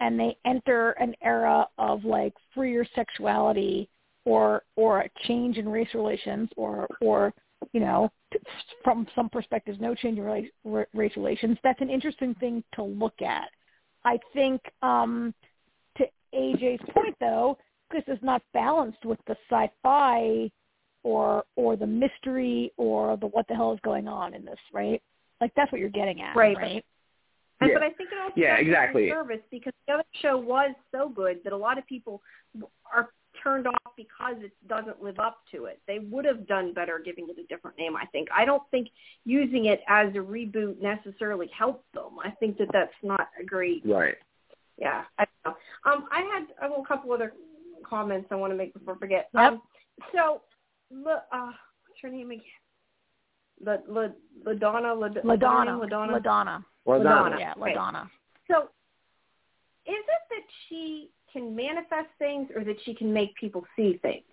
and 0.00 0.18
they 0.18 0.36
enter 0.44 0.92
an 0.92 1.14
era 1.22 1.66
of 1.78 2.04
like 2.04 2.32
freer 2.54 2.86
sexuality 2.94 3.88
or 4.24 4.62
or 4.76 5.00
a 5.00 5.10
change 5.26 5.58
in 5.58 5.68
race 5.68 5.88
relations 5.94 6.48
or 6.56 6.86
or 7.00 7.32
you 7.72 7.80
know 7.80 8.10
from 8.82 9.06
some 9.14 9.28
perspectives 9.28 9.78
no 9.80 9.94
change 9.94 10.18
in 10.18 10.24
race, 10.24 10.50
relations 10.94 11.58
that's 11.62 11.80
an 11.80 11.90
interesting 11.90 12.34
thing 12.36 12.62
to 12.74 12.82
look 12.82 13.20
at. 13.20 13.48
I 14.04 14.18
think 14.32 14.60
um 14.82 15.34
to 15.98 16.04
aj's 16.32 16.80
point 16.94 17.16
though 17.20 17.58
this 17.90 18.04
is 18.08 18.18
not 18.22 18.42
balanced 18.52 19.04
with 19.04 19.18
the 19.26 19.36
sci-fi 19.50 20.50
or 21.02 21.44
or 21.56 21.76
the 21.76 21.86
mystery 21.86 22.72
or 22.76 23.16
the 23.18 23.26
what 23.26 23.46
the 23.48 23.54
hell 23.54 23.72
is 23.72 23.80
going 23.82 24.08
on 24.08 24.34
in 24.34 24.44
this 24.44 24.58
right 24.72 25.02
like 25.40 25.52
that's 25.56 25.70
what 25.72 25.80
you're 25.80 25.90
getting 25.90 26.20
at 26.20 26.36
right 26.36 26.56
right 26.56 26.84
and, 27.60 27.70
yeah. 27.70 27.74
But 27.74 27.82
I 27.84 27.90
think 27.90 28.10
it 28.12 28.18
also 28.20 28.32
yeah, 28.36 28.56
exactly. 28.56 29.08
service 29.08 29.40
because 29.50 29.72
the 29.86 29.94
other 29.94 30.04
show 30.20 30.36
was 30.36 30.74
so 30.92 31.08
good 31.08 31.38
that 31.44 31.52
a 31.52 31.56
lot 31.56 31.78
of 31.78 31.86
people 31.86 32.20
are 32.92 33.10
turned 33.42 33.66
off 33.66 33.92
because 33.96 34.36
it 34.40 34.52
doesn't 34.68 35.02
live 35.02 35.18
up 35.18 35.38
to 35.52 35.66
it. 35.66 35.80
They 35.86 35.98
would 35.98 36.24
have 36.24 36.46
done 36.46 36.72
better 36.72 37.00
giving 37.04 37.28
it 37.28 37.38
a 37.38 37.46
different 37.46 37.78
name, 37.78 37.96
I 37.96 38.06
think. 38.06 38.28
I 38.34 38.44
don't 38.44 38.62
think 38.70 38.88
using 39.24 39.66
it 39.66 39.82
as 39.88 40.08
a 40.14 40.18
reboot 40.18 40.80
necessarily 40.80 41.48
helped 41.56 41.92
them. 41.94 42.18
I 42.22 42.30
think 42.30 42.58
that 42.58 42.68
that's 42.72 42.92
not 43.02 43.28
a 43.40 43.44
great. 43.44 43.82
Right. 43.84 44.16
Yeah, 44.78 45.04
I 45.18 45.26
don't 45.44 45.54
know. 45.54 45.92
Um, 45.92 46.08
I 46.10 46.22
had 46.22 46.70
a 46.70 46.82
couple 46.86 47.12
other 47.12 47.32
comments 47.88 48.28
I 48.30 48.34
want 48.34 48.52
to 48.52 48.56
make 48.56 48.74
before 48.74 48.94
I 48.94 48.98
forget. 48.98 49.28
Yep. 49.34 49.52
Um, 49.52 49.62
so, 50.12 50.42
uh, 51.06 51.52
what's 51.86 52.00
her 52.02 52.08
name 52.08 52.30
again? 52.32 52.42
La, 53.64 53.76
La, 53.88 54.08
LaDonna, 54.46 55.00
La, 55.00 55.08
LaDonna, 55.08 55.88
LaDonna, 55.88 56.20
LaDonna. 56.20 56.64
LaDonna. 56.86 57.38
Yeah, 57.38 57.54
LaDonna. 57.54 58.08
So 58.50 58.68
is 59.86 59.94
it 59.94 60.22
that 60.30 60.44
she 60.68 61.10
can 61.32 61.54
manifest 61.54 62.08
things 62.18 62.48
or 62.54 62.64
that 62.64 62.76
she 62.84 62.94
can 62.94 63.12
make 63.12 63.34
people 63.36 63.64
see 63.76 63.98
things? 64.02 64.24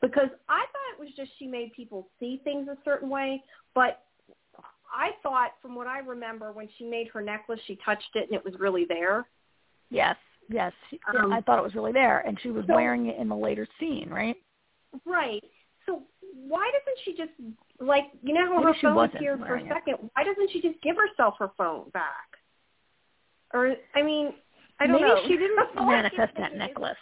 Because 0.00 0.28
I 0.48 0.60
thought 0.60 0.94
it 0.94 1.00
was 1.00 1.08
just 1.16 1.30
she 1.38 1.46
made 1.46 1.72
people 1.72 2.08
see 2.20 2.40
things 2.44 2.68
a 2.68 2.76
certain 2.84 3.08
way, 3.08 3.42
but 3.74 4.02
I 4.92 5.10
thought 5.22 5.52
from 5.62 5.74
what 5.74 5.86
I 5.86 6.00
remember 6.00 6.52
when 6.52 6.68
she 6.78 6.84
made 6.84 7.08
her 7.08 7.20
necklace, 7.20 7.60
she 7.66 7.78
touched 7.84 8.10
it 8.14 8.28
and 8.28 8.32
it 8.32 8.44
was 8.44 8.54
really 8.58 8.84
there. 8.88 9.26
Yes, 9.90 10.16
yes. 10.48 10.72
Um, 11.14 11.32
I 11.32 11.40
thought 11.40 11.58
it 11.58 11.62
was 11.62 11.74
really 11.74 11.92
there, 11.92 12.20
and 12.20 12.38
she 12.42 12.50
was 12.50 12.64
so, 12.66 12.74
wearing 12.74 13.06
it 13.06 13.18
in 13.18 13.28
the 13.28 13.36
later 13.36 13.66
scene, 13.78 14.08
right? 14.10 14.36
Right. 15.04 15.42
So 15.86 16.02
why 16.48 16.70
doesn't 16.72 16.98
she 17.04 17.12
just 17.12 17.32
like 17.80 18.04
you 18.22 18.34
know 18.34 18.46
how 18.46 18.62
her 18.62 18.74
phone's 18.80 19.12
here 19.18 19.36
for 19.38 19.56
a 19.56 19.68
second? 19.68 20.10
Why 20.14 20.24
doesn't 20.24 20.50
she 20.52 20.60
just 20.60 20.80
give 20.82 20.96
herself 20.96 21.34
her 21.38 21.50
phone 21.56 21.90
back? 21.90 22.28
Or 23.52 23.74
I 23.94 24.02
mean, 24.02 24.32
I 24.80 24.86
don't 24.86 25.00
maybe 25.00 25.08
know. 25.08 25.22
she 25.26 25.36
didn't 25.36 25.58
manifest 25.86 26.32
that 26.38 26.56
necklace. 26.56 26.96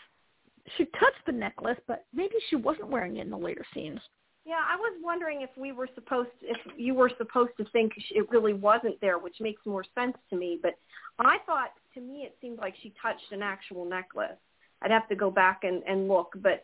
She 0.76 0.84
touched 0.84 1.26
the 1.26 1.32
necklace, 1.32 1.78
but 1.86 2.06
maybe 2.14 2.34
she 2.48 2.56
wasn't 2.56 2.88
wearing 2.88 3.16
it 3.16 3.22
in 3.22 3.30
the 3.30 3.36
later 3.36 3.64
scenes. 3.74 4.00
Yeah, 4.46 4.60
I 4.60 4.76
was 4.76 4.94
wondering 5.02 5.40
if 5.40 5.50
we 5.56 5.72
were 5.72 5.88
supposed, 5.94 6.28
to, 6.40 6.46
if 6.46 6.58
you 6.76 6.94
were 6.94 7.10
supposed 7.16 7.52
to 7.56 7.64
think 7.72 7.92
it 8.10 8.28
really 8.30 8.52
wasn't 8.52 9.00
there, 9.00 9.18
which 9.18 9.36
makes 9.40 9.64
more 9.64 9.84
sense 9.94 10.16
to 10.28 10.36
me. 10.36 10.58
But 10.62 10.74
I 11.18 11.38
thought, 11.46 11.70
to 11.94 12.00
me, 12.00 12.24
it 12.24 12.36
seemed 12.42 12.58
like 12.58 12.74
she 12.82 12.92
touched 13.00 13.32
an 13.32 13.42
actual 13.42 13.86
necklace. 13.86 14.36
I'd 14.82 14.90
have 14.90 15.08
to 15.08 15.16
go 15.16 15.30
back 15.30 15.60
and, 15.64 15.82
and 15.84 16.08
look, 16.08 16.34
but 16.42 16.62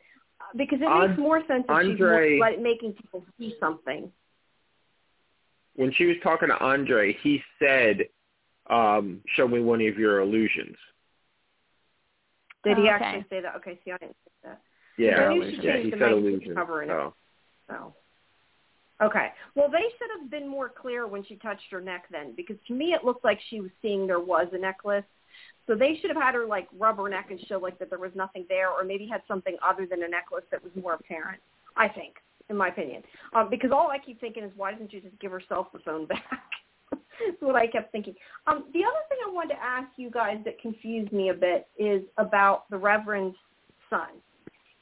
because 0.57 0.81
it 0.83 1.09
makes 1.09 1.19
more 1.19 1.41
sense 1.47 1.65
if 1.65 1.71
Andre, 1.71 2.35
she's 2.35 2.41
like 2.41 2.61
making 2.61 2.95
people 2.95 3.25
see 3.39 3.55
something. 3.61 4.11
When 5.77 5.93
she 5.93 6.07
was 6.07 6.17
talking 6.23 6.49
to 6.49 6.59
Andre, 6.59 7.17
he 7.23 7.41
said, 7.59 8.09
um, 8.69 9.21
"Show 9.37 9.49
me 9.49 9.61
one 9.61 9.81
of 9.87 9.99
your 9.99 10.21
illusions." 10.21 10.77
Did 12.65 12.77
he 12.77 12.85
oh, 12.85 12.91
actually 12.91 13.25
say 13.31 13.41
that? 13.41 13.57
Okay, 13.57 13.79
see, 13.85 13.93
I 13.93 13.99
didn't 13.99 14.17
see 14.25 14.33
that. 14.45 14.61
Yeah, 14.99 15.31
I 15.31 15.35
yeah, 15.35 15.79
he 15.79 15.91
said 15.91 16.13
illusion. 16.13 16.55
Cover 16.55 16.83
in 16.83 16.89
so. 16.89 17.07
it. 17.07 17.13
So. 17.69 17.95
Okay. 19.03 19.29
Well, 19.55 19.71
they 19.71 19.79
should 19.99 20.21
have 20.21 20.31
been 20.31 20.47
more 20.47 20.69
clear 20.69 21.07
when 21.07 21.25
she 21.25 21.37
touched 21.37 21.71
her 21.71 21.81
neck 21.81 22.05
then, 22.11 22.35
because 22.37 22.57
to 22.69 22.75
me 22.75 22.93
it 22.93 23.05
looked 23.05 23.25
like 23.25 23.39
she 23.49 23.61
was 23.61 23.71
seeing 23.81 24.07
there 24.07 24.21
was 24.21 24.49
a 24.53 24.59
necklace, 24.59 25.05
so 25.67 25.75
they 25.75 25.97
should 26.01 26.11
have 26.11 26.21
had 26.21 26.35
her 26.35 26.47
like 26.47 26.69
rub 26.79 26.97
her 26.99 27.09
neck 27.09 27.29
and 27.31 27.41
show 27.49 27.59
like 27.59 27.79
that 27.79 27.91
there 27.91 27.99
was 27.99 28.13
nothing 28.15 28.45
there, 28.49 28.71
or 28.71 28.85
maybe 28.85 29.07
had 29.07 29.23
something 29.29 29.57
other 29.67 29.87
than 29.87 30.03
a 30.03 30.09
necklace 30.09 30.45
that 30.51 30.63
was 30.63 30.73
more 30.81 30.95
apparent. 30.95 31.41
I 31.77 31.89
think, 31.89 32.15
in 32.49 32.57
my 32.57 32.69
opinion, 32.69 33.03
um, 33.35 33.49
because 33.51 33.71
all 33.73 33.89
I 33.91 33.99
keep 33.99 34.21
thinking 34.21 34.43
is 34.43 34.51
why 34.57 34.73
didn't 34.73 34.91
she 34.91 35.01
just 35.01 35.19
give 35.21 35.31
herself 35.31 35.69
the 35.73 35.79
phone 35.81 36.07
back? 36.07 36.25
That's 36.91 37.41
what 37.41 37.55
I 37.55 37.67
kept 37.67 37.93
thinking. 37.93 38.15
Um, 38.47 38.65
the 38.73 38.81
other 38.81 39.03
thing 39.09 39.19
I 39.27 39.31
wanted 39.31 39.55
to 39.55 39.63
ask 39.63 39.89
you 39.97 40.11
guys 40.11 40.39
that 40.45 40.61
confused 40.61 41.13
me 41.13 41.29
a 41.29 41.35
bit 41.35 41.69
is 41.79 42.03
about 42.19 42.69
the 42.71 42.79
Reverend's 42.79 43.37
son. 43.89 44.09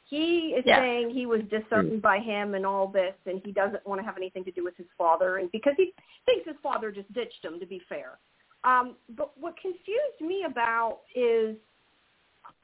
He 0.05 0.55
is 0.57 0.65
Yeah. 0.65 0.79
saying 0.79 1.11
he 1.11 1.27
was 1.27 1.43
disowned 1.51 2.01
by 2.01 2.19
him 2.19 2.55
and 2.55 2.65
all 2.65 2.87
this, 2.89 3.15
and 3.27 3.43
he 3.45 3.53
doesn't 3.53 3.87
want 3.87 4.01
to 4.01 4.05
have 4.07 4.17
anything 4.17 4.45
to 4.45 4.51
do 4.51 4.65
with 4.65 4.75
his 4.77 4.87
father, 4.97 5.37
and 5.37 5.51
because 5.53 5.75
he 5.77 5.93
thinks 6.25 6.47
his 6.47 6.57
father 6.63 6.91
just 6.91 7.13
ditched 7.13 7.45
him. 7.45 7.61
To 7.61 7.67
be 7.67 7.81
fair, 7.89 8.19
um, 8.65 8.97
but 9.17 9.33
what 9.39 9.55
confused 9.61 10.21
me 10.21 10.45
about 10.47 11.01
is, 11.15 11.57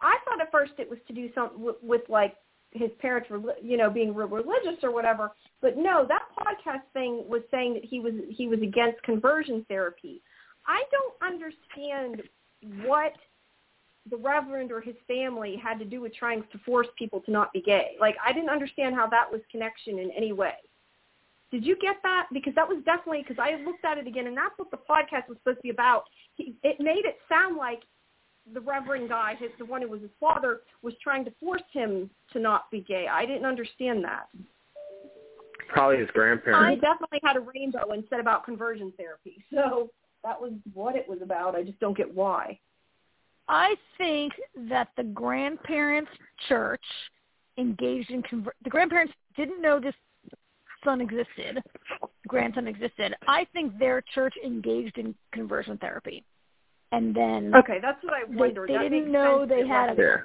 I 0.01 0.17
thought 0.25 0.41
at 0.41 0.51
first 0.51 0.73
it 0.79 0.89
was 0.89 0.99
to 1.07 1.15
do 1.15 1.29
something 1.35 1.63
with, 1.63 1.77
with 1.83 2.03
like 2.09 2.37
his 2.73 2.91
parents, 2.99 3.29
reli- 3.31 3.63
you 3.63 3.77
know, 3.77 3.89
being 3.89 4.15
real 4.15 4.29
religious 4.29 4.83
or 4.83 4.93
whatever. 4.93 5.31
But 5.63 5.77
no, 5.77 6.05
that 6.09 6.23
podcast 6.39 6.83
thing 6.93 7.25
was 7.29 7.43
saying 7.51 7.75
that 7.75 7.85
he 7.85 8.01
was 8.01 8.15
he 8.29 8.49
was 8.49 8.61
against 8.61 9.03
conversion 9.03 9.65
therapy. 9.69 10.21
I 10.67 10.83
don't 10.91 11.33
understand 11.33 12.23
what 12.85 13.13
the 14.11 14.17
reverend 14.17 14.73
or 14.73 14.81
his 14.81 14.97
family 15.07 15.57
had 15.63 15.79
to 15.79 15.85
do 15.85 16.01
with 16.01 16.15
trying 16.15 16.43
to 16.53 16.59
force 16.59 16.89
people 16.99 17.21
to 17.21 17.31
not 17.31 17.53
be 17.53 17.63
gay. 17.63 17.97
Like 18.01 18.17
I 18.25 18.33
didn't 18.33 18.51
understand 18.51 18.95
how 18.95 19.07
that 19.09 19.31
was 19.31 19.41
connection 19.51 19.99
in 19.99 20.11
any 20.11 20.33
way. 20.33 20.55
Did 21.55 21.65
you 21.65 21.77
get 21.81 21.99
that? 22.03 22.27
Because 22.33 22.53
that 22.57 22.67
was 22.69 22.83
definitely 22.85 23.23
because 23.23 23.37
I 23.41 23.63
looked 23.63 23.85
at 23.85 23.97
it 23.97 24.09
again, 24.09 24.27
and 24.27 24.37
that's 24.37 24.55
what 24.57 24.73
the 24.73 24.77
podcast 24.77 25.29
was 25.29 25.39
supposed 25.39 25.59
to 25.59 25.63
be 25.63 25.71
about. 25.71 26.03
He, 26.35 26.57
it 26.65 26.81
made 26.81 27.05
it 27.05 27.19
sound 27.29 27.57
like 27.57 27.83
the 28.53 28.61
reverend 28.61 29.09
guy, 29.09 29.37
his, 29.39 29.51
the 29.57 29.65
one 29.65 29.81
who 29.81 29.89
was 29.89 30.01
his 30.03 30.11
father, 30.19 30.63
was 30.83 30.95
trying 31.01 31.25
to 31.27 31.33
force 31.39 31.63
him 31.73 32.11
to 32.33 32.41
not 32.41 32.69
be 32.73 32.81
gay. 32.81 33.07
I 33.09 33.25
didn't 33.25 33.45
understand 33.45 34.03
that. 34.03 34.27
Probably 35.69 35.99
his 35.99 36.09
grandparents. 36.13 36.61
I 36.61 36.75
definitely 36.75 37.21
had 37.23 37.37
a 37.37 37.41
rainbow 37.55 37.93
and 37.93 38.03
said 38.11 38.19
about 38.19 38.45
conversion 38.45 38.93
therapy. 38.97 39.45
So 39.55 39.91
that 40.25 40.41
was 40.41 40.51
what 40.73 40.97
it 40.97 41.09
was 41.09 41.21
about. 41.23 41.55
I 41.55 41.63
just 41.63 41.79
don't 41.79 41.97
get 41.97 42.13
why. 42.13 42.59
I 43.47 43.77
think 43.97 44.33
that 44.71 44.89
the 44.97 45.05
grandparents' 45.05 46.11
church 46.49 46.83
engaged 47.59 48.11
in 48.11 48.25
conver- 48.25 48.59
the 48.65 48.71
grandparents 48.71 49.13
didn't 49.37 49.63
know 49.63 49.79
this 49.79 49.95
son 50.85 51.01
existed, 51.01 51.63
grandson 52.29 52.69
existed. 52.69 53.15
I 53.27 53.47
think 53.53 53.79
their 53.79 54.03
church 54.15 54.35
engaged 54.45 54.99
in 54.99 55.15
conversion 55.33 55.79
therapy, 55.79 56.25
and 56.93 57.15
then 57.15 57.55
Okay, 57.55 57.79
that's 57.81 58.03
what 58.05 58.13
I 58.15 58.25
wondered. 58.25 58.69
they 58.69 58.75
That 58.75 58.83
didn't 58.83 59.11
know 59.11 59.47
they 59.47 59.67
had 59.67 59.99
a 59.99 60.03
Yeah. 60.03 60.17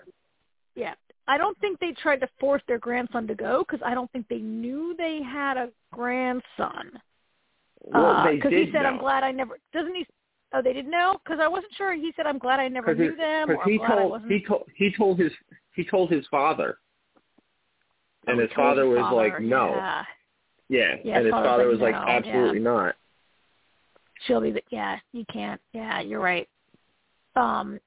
yeah. 0.75 0.93
I 1.27 1.37
don't 1.37 1.57
think 1.59 1.79
they 1.79 1.91
tried 1.93 2.21
to 2.21 2.27
force 2.39 2.63
their 2.67 2.79
grandson 2.79 3.27
to 3.27 3.35
go 3.35 3.59
because 3.59 3.81
I 3.85 3.93
don't 3.93 4.11
think 4.11 4.27
they 4.29 4.39
knew 4.39 4.95
they 4.97 5.21
had 5.21 5.57
a 5.57 5.69
grandson. 5.93 6.99
Well, 7.81 8.05
uh, 8.05 8.23
they 8.25 8.35
Because 8.35 8.51
did 8.51 8.67
he 8.67 8.71
said, 8.71 8.81
know. 8.83 8.89
"I'm 8.89 8.97
glad 8.97 9.23
I 9.23 9.31
never." 9.31 9.57
Doesn't 9.71 9.95
he? 9.95 10.05
Oh, 10.53 10.61
they 10.63 10.73
didn't 10.73 10.89
know 10.91 11.19
because 11.23 11.39
I 11.39 11.47
wasn't 11.47 11.73
sure. 11.75 11.93
He 11.93 12.11
said, 12.15 12.25
"I'm 12.25 12.39
glad 12.39 12.59
I 12.59 12.67
never 12.67 12.93
Because 12.95 13.11
knew 13.11 13.15
them." 13.15 13.49
Or 13.51 13.53
Because 13.53 13.65
he 13.67 13.73
I'm 13.73 13.77
glad 13.77 13.91
I 13.91 14.01
told 14.01 14.21
he 14.27 14.43
told 14.45 14.69
he 14.75 14.91
told 14.91 15.19
his 15.19 15.31
he 15.75 15.85
told 15.85 16.11
his 16.11 16.25
father, 16.27 16.79
and 18.27 18.37
Oh, 18.39 18.41
his 18.41 18.51
told 18.51 18.69
father 18.69 18.87
was 18.87 18.99
father, 19.01 19.15
like, 19.15 19.39
no, 19.39 19.75
Yeah. 19.75 20.03
Yeah, 20.69 20.95
Yeah, 21.03 21.17
and 21.17 21.25
his 21.25 21.31
father 21.31 21.67
was 21.67 21.79
like, 21.79 21.93
no, 21.93 22.05
yeah. 22.07 22.17
absolutely 22.17 22.59
not. 22.59 22.95
She'll 24.25 24.41
be. 24.41 24.51
The, 24.51 24.61
yeah, 24.69 24.97
you 25.11 25.25
can't. 25.31 25.59
Yeah, 25.73 26.01
you're 26.01 26.21
right. 26.21 26.47
Um. 27.35 27.79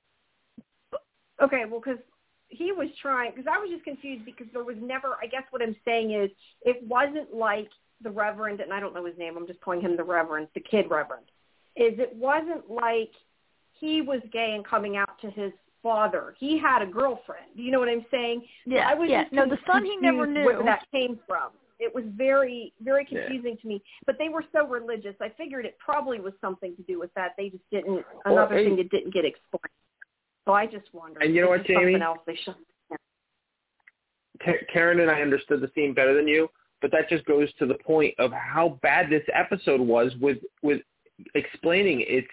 Okay, 1.41 1.65
well, 1.69 1.81
because 1.81 1.99
he 2.49 2.71
was 2.71 2.89
trying, 3.01 3.33
because 3.35 3.47
I 3.51 3.59
was 3.59 3.71
just 3.71 3.85
confused 3.85 4.25
because 4.25 4.47
there 4.53 4.63
was 4.63 4.77
never, 4.81 5.17
I 5.23 5.27
guess 5.27 5.43
what 5.51 5.63
I'm 5.63 5.75
saying 5.85 6.13
is 6.13 6.31
it 6.63 6.83
wasn't 6.87 7.35
like 7.35 7.69
the 8.03 8.11
Reverend, 8.11 8.61
and 8.61 8.73
I 8.73 8.79
don't 8.79 8.95
know 8.95 9.05
his 9.05 9.17
name, 9.19 9.37
I'm 9.37 9.47
just 9.47 9.61
calling 9.61 9.81
him 9.81 9.97
the 9.97 10.05
Reverend, 10.05 10.49
the 10.55 10.61
kid 10.61 10.87
Reverend, 10.91 11.25
is 11.77 11.99
it 11.99 12.15
wasn't 12.15 12.71
like 12.71 13.11
he 13.73 14.03
was 14.03 14.21
gay 14.33 14.53
and 14.55 14.65
coming 14.65 14.97
out 14.97 15.19
to 15.23 15.31
his 15.31 15.53
father. 15.83 16.35
He 16.39 16.59
had 16.59 16.83
a 16.83 16.87
girlfriend. 16.87 17.47
Do 17.57 17.63
you 17.63 17.73
know 17.73 17.81
what 17.81 17.89
I'm 17.89 18.05
saying? 18.11 18.43
So 18.69 18.75
Yeah. 18.75 18.89
I 18.89 18.95
was 18.95 19.11
yeah. 19.11 19.23
just 19.23 19.33
No, 19.33 19.49
the 19.49 19.59
son 19.67 19.85
he 19.85 19.97
never 19.97 20.27
knew. 20.27 20.45
where 20.45 20.63
that 20.63 20.87
came 20.93 21.19
from. 21.27 21.51
It 21.83 21.95
was 21.95 22.05
very, 22.17 22.73
very 22.81 23.07
Yeah. 23.11 23.23
confusing 23.27 23.57
to 23.59 23.67
me. 23.67 23.83
But 24.07 24.17
they 24.19 24.29
were 24.29 24.45
so 24.53 24.67
religious. 24.67 25.17
I 25.21 25.31
figured 25.31 25.67
it 25.67 25.77
probably 25.79 26.21
was 26.21 26.33
something 26.41 26.77
to 26.77 26.83
do 26.83 26.99
with 26.99 27.13
that. 27.15 27.35
They 27.37 27.49
just 27.49 27.69
didn't. 27.71 28.05
Another 28.25 28.57
thing 28.57 28.77
that 28.77 28.91
didn't 28.91 29.13
get 29.13 29.25
explained. 29.25 29.73
So 30.45 30.53
I 30.53 30.67
just 30.67 30.93
wondered. 30.93 31.23
And 31.23 31.35
you 31.35 31.43
know 31.43 31.49
what, 31.49 31.65
Jamie? 31.65 31.95
Something 31.95 32.03
else 32.03 32.21
they 32.27 32.37
should. 32.37 32.55
Karen 34.73 35.01
and 35.01 35.11
I 35.11 35.21
understood 35.21 35.61
the 35.61 35.69
theme 35.69 35.95
better 35.95 36.15
than 36.15 36.27
you, 36.27 36.49
but 36.81 36.91
that 36.91 37.09
just 37.09 37.25
goes 37.27 37.53
to 37.55 37.67
the 37.67 37.75
point 37.75 38.15
of 38.19 38.33
how 38.33 38.81
bad 38.83 39.09
this 39.09 39.23
episode 39.33 39.81
was 39.81 40.13
with 40.21 40.39
with 40.63 40.81
explaining 41.35 42.05
it's 42.09 42.27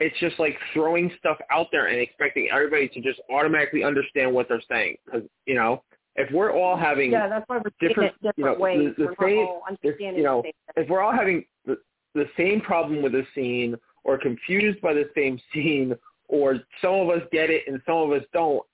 it's 0.00 0.18
just 0.18 0.38
like 0.38 0.58
throwing 0.72 1.10
stuff 1.18 1.38
out 1.50 1.68
there 1.72 1.86
and 1.86 1.98
expecting 1.98 2.48
everybody 2.52 2.88
to 2.88 3.00
just 3.00 3.20
automatically 3.30 3.84
understand 3.84 4.32
what 4.32 4.48
they're 4.48 4.62
saying 4.68 4.96
because 5.04 5.22
you 5.46 5.54
know 5.54 5.82
if 6.16 6.30
we're 6.32 6.52
all 6.52 6.76
having 6.76 7.10
Yeah, 7.12 7.28
that's 7.28 7.48
why 7.48 7.58
we're 7.58 7.70
different- 7.80 8.14
it 8.14 8.22
different 8.22 8.36
you 8.38 8.44
know, 8.44 8.54
ways. 8.54 8.94
the- 8.96 9.02
the 9.04 9.14
we're 9.18 9.28
same- 9.28 9.36
not 9.36 9.48
all 9.48 9.62
understanding 9.68 10.16
you 10.16 10.22
know, 10.22 10.42
the 10.42 10.52
same 10.76 10.84
if 10.84 10.88
we're 10.88 11.00
all 11.00 11.12
having 11.12 11.44
the, 11.64 11.78
the 12.14 12.28
same 12.36 12.60
problem 12.60 13.02
with 13.02 13.14
a 13.14 13.26
scene 13.34 13.76
or 14.04 14.18
confused 14.18 14.80
by 14.80 14.92
the 14.92 15.10
same 15.14 15.38
scene 15.52 15.94
or 16.28 16.56
some 16.80 16.94
of 16.94 17.10
us 17.10 17.22
get 17.32 17.50
it 17.50 17.66
and 17.66 17.80
some 17.86 17.96
of 17.96 18.12
us 18.12 18.24
don't, 18.32 18.64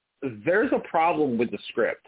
there's 0.45 0.71
a 0.73 0.79
problem 0.81 1.39
with 1.39 1.51
the 1.51 1.59
script. 1.69 2.07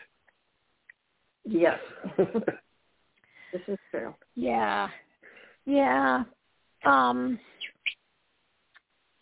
Yes, 1.45 1.81
this 2.19 3.63
is 3.67 3.79
true. 3.91 4.15
Yeah. 4.35 4.89
Yeah. 5.65 6.25
Um 6.85 7.39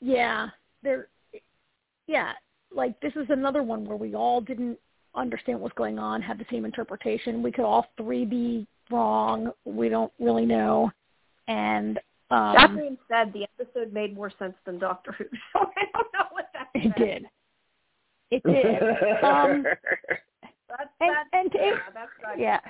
Yeah. 0.00 0.48
There 0.82 1.08
yeah, 2.06 2.32
like 2.72 2.98
this 3.00 3.14
is 3.16 3.26
another 3.30 3.62
one 3.62 3.84
where 3.84 3.96
we 3.96 4.14
all 4.14 4.40
didn't 4.40 4.78
understand 5.14 5.60
what's 5.60 5.74
going 5.74 5.98
on, 5.98 6.22
have 6.22 6.38
the 6.38 6.46
same 6.50 6.64
interpretation. 6.64 7.42
We 7.42 7.52
could 7.52 7.64
all 7.64 7.86
three 7.96 8.24
be 8.24 8.66
wrong. 8.90 9.50
We 9.64 9.88
don't 9.88 10.12
really 10.18 10.46
know. 10.46 10.90
And 11.48 11.98
um 12.30 12.54
that 12.54 12.76
being 12.76 12.98
said, 13.08 13.32
the 13.32 13.44
episode 13.58 13.92
made 13.92 14.14
more 14.14 14.30
sense 14.38 14.54
than 14.64 14.78
Doctor 14.78 15.12
Who, 15.18 15.24
so 15.52 15.60
I 15.76 15.84
don't 15.92 16.06
know 16.14 16.26
what 16.32 16.46
that 16.54 16.68
it 16.74 16.84
meant. 16.84 16.96
did. 16.96 17.26
It 18.30 18.42
did. 18.44 19.24
Um 19.24 19.64
That's, 20.68 20.88
And- 21.00 21.10
that's, 21.10 21.28
and 21.32 21.52
to- 21.52 21.58
yeah, 21.58 21.76
that's 21.92 22.10
right. 22.24 22.38
yeah. 22.38 22.60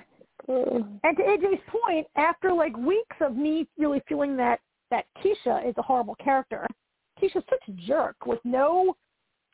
And 0.49 1.17
to 1.19 1.23
AJ's 1.23 1.61
point, 1.69 2.07
after 2.17 2.53
like 2.53 2.75
weeks 2.77 3.17
of 3.21 3.37
me 3.37 3.69
really 3.79 4.03
feeling 4.09 4.37
that 4.39 4.61
that 4.91 5.05
Keisha 5.23 5.69
is 5.69 5.75
a 5.77 5.83
horrible 5.83 6.17
character, 6.17 6.67
Keisha's 7.21 7.45
such 7.51 7.63
a 7.69 7.73
jerk 7.87 8.17
with 8.27 8.41
no 8.45 8.97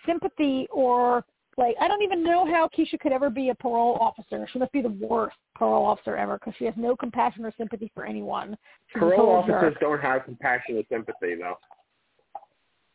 sympathy 0.06 0.68
or 0.72 1.24
like 1.58 1.74
I 1.80 1.88
don't 1.88 2.02
even 2.02 2.22
know 2.22 2.44
how 2.46 2.68
Keisha 2.76 3.00
could 3.00 3.12
ever 3.12 3.30
be 3.30 3.48
a 3.48 3.54
parole 3.54 3.96
officer. 4.00 4.46
She 4.52 4.58
must 4.58 4.72
be 4.72 4.82
the 4.82 4.90
worst 4.90 5.36
parole 5.54 5.86
officer 5.86 6.16
ever 6.16 6.38
because 6.38 6.54
she 6.58 6.64
has 6.66 6.74
no 6.76 6.94
compassion 6.94 7.44
or 7.44 7.52
sympathy 7.56 7.90
for 7.94 8.04
anyone. 8.04 8.56
She's 8.92 9.00
Parole 9.00 9.36
officers 9.36 9.74
jerk. 9.74 9.80
don't 9.80 10.00
have 10.00 10.24
compassion 10.24 10.76
or 10.76 10.82
sympathy, 10.90 11.34
though. 11.34 11.56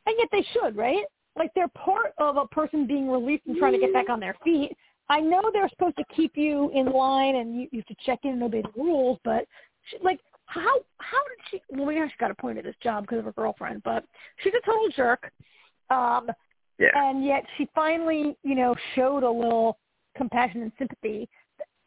and 0.05 0.15
yet 0.17 0.27
they 0.31 0.45
should, 0.53 0.75
right? 0.75 1.03
Like 1.35 1.51
they're 1.55 1.69
part 1.69 2.13
of 2.17 2.37
a 2.37 2.45
person 2.47 2.85
being 2.85 3.09
released 3.09 3.45
and 3.47 3.57
trying 3.57 3.73
to 3.73 3.79
get 3.79 3.93
back 3.93 4.09
on 4.09 4.19
their 4.19 4.35
feet. 4.43 4.75
I 5.09 5.19
know 5.19 5.49
they're 5.51 5.69
supposed 5.69 5.97
to 5.97 6.03
keep 6.15 6.37
you 6.37 6.69
in 6.73 6.91
line 6.91 7.35
and 7.35 7.55
you, 7.55 7.67
you 7.71 7.79
have 7.79 7.97
to 7.97 8.03
check 8.05 8.19
in 8.23 8.31
and 8.31 8.43
obey 8.43 8.61
the 8.61 8.81
rules, 8.81 9.17
but 9.23 9.45
she, 9.89 9.97
like 10.03 10.19
how 10.45 10.79
how 10.97 11.23
did 11.29 11.39
she? 11.49 11.61
Well, 11.69 11.85
we 11.85 11.95
know 11.95 12.05
she 12.07 12.13
got 12.19 12.31
appointed 12.31 12.65
this 12.65 12.75
job 12.83 13.03
because 13.03 13.19
of 13.19 13.25
her 13.25 13.31
girlfriend, 13.31 13.81
but 13.83 14.03
she's 14.43 14.53
a 14.53 14.65
total 14.65 14.89
jerk. 14.95 15.31
Um, 15.89 16.29
Yeah. 16.81 16.89
and 16.95 17.23
yet 17.23 17.43
she 17.57 17.67
finally, 17.75 18.35
you 18.43 18.55
know, 18.55 18.75
showed 18.95 19.23
a 19.23 19.29
little 19.29 19.77
compassion 20.17 20.63
and 20.63 20.71
sympathy, 20.77 21.29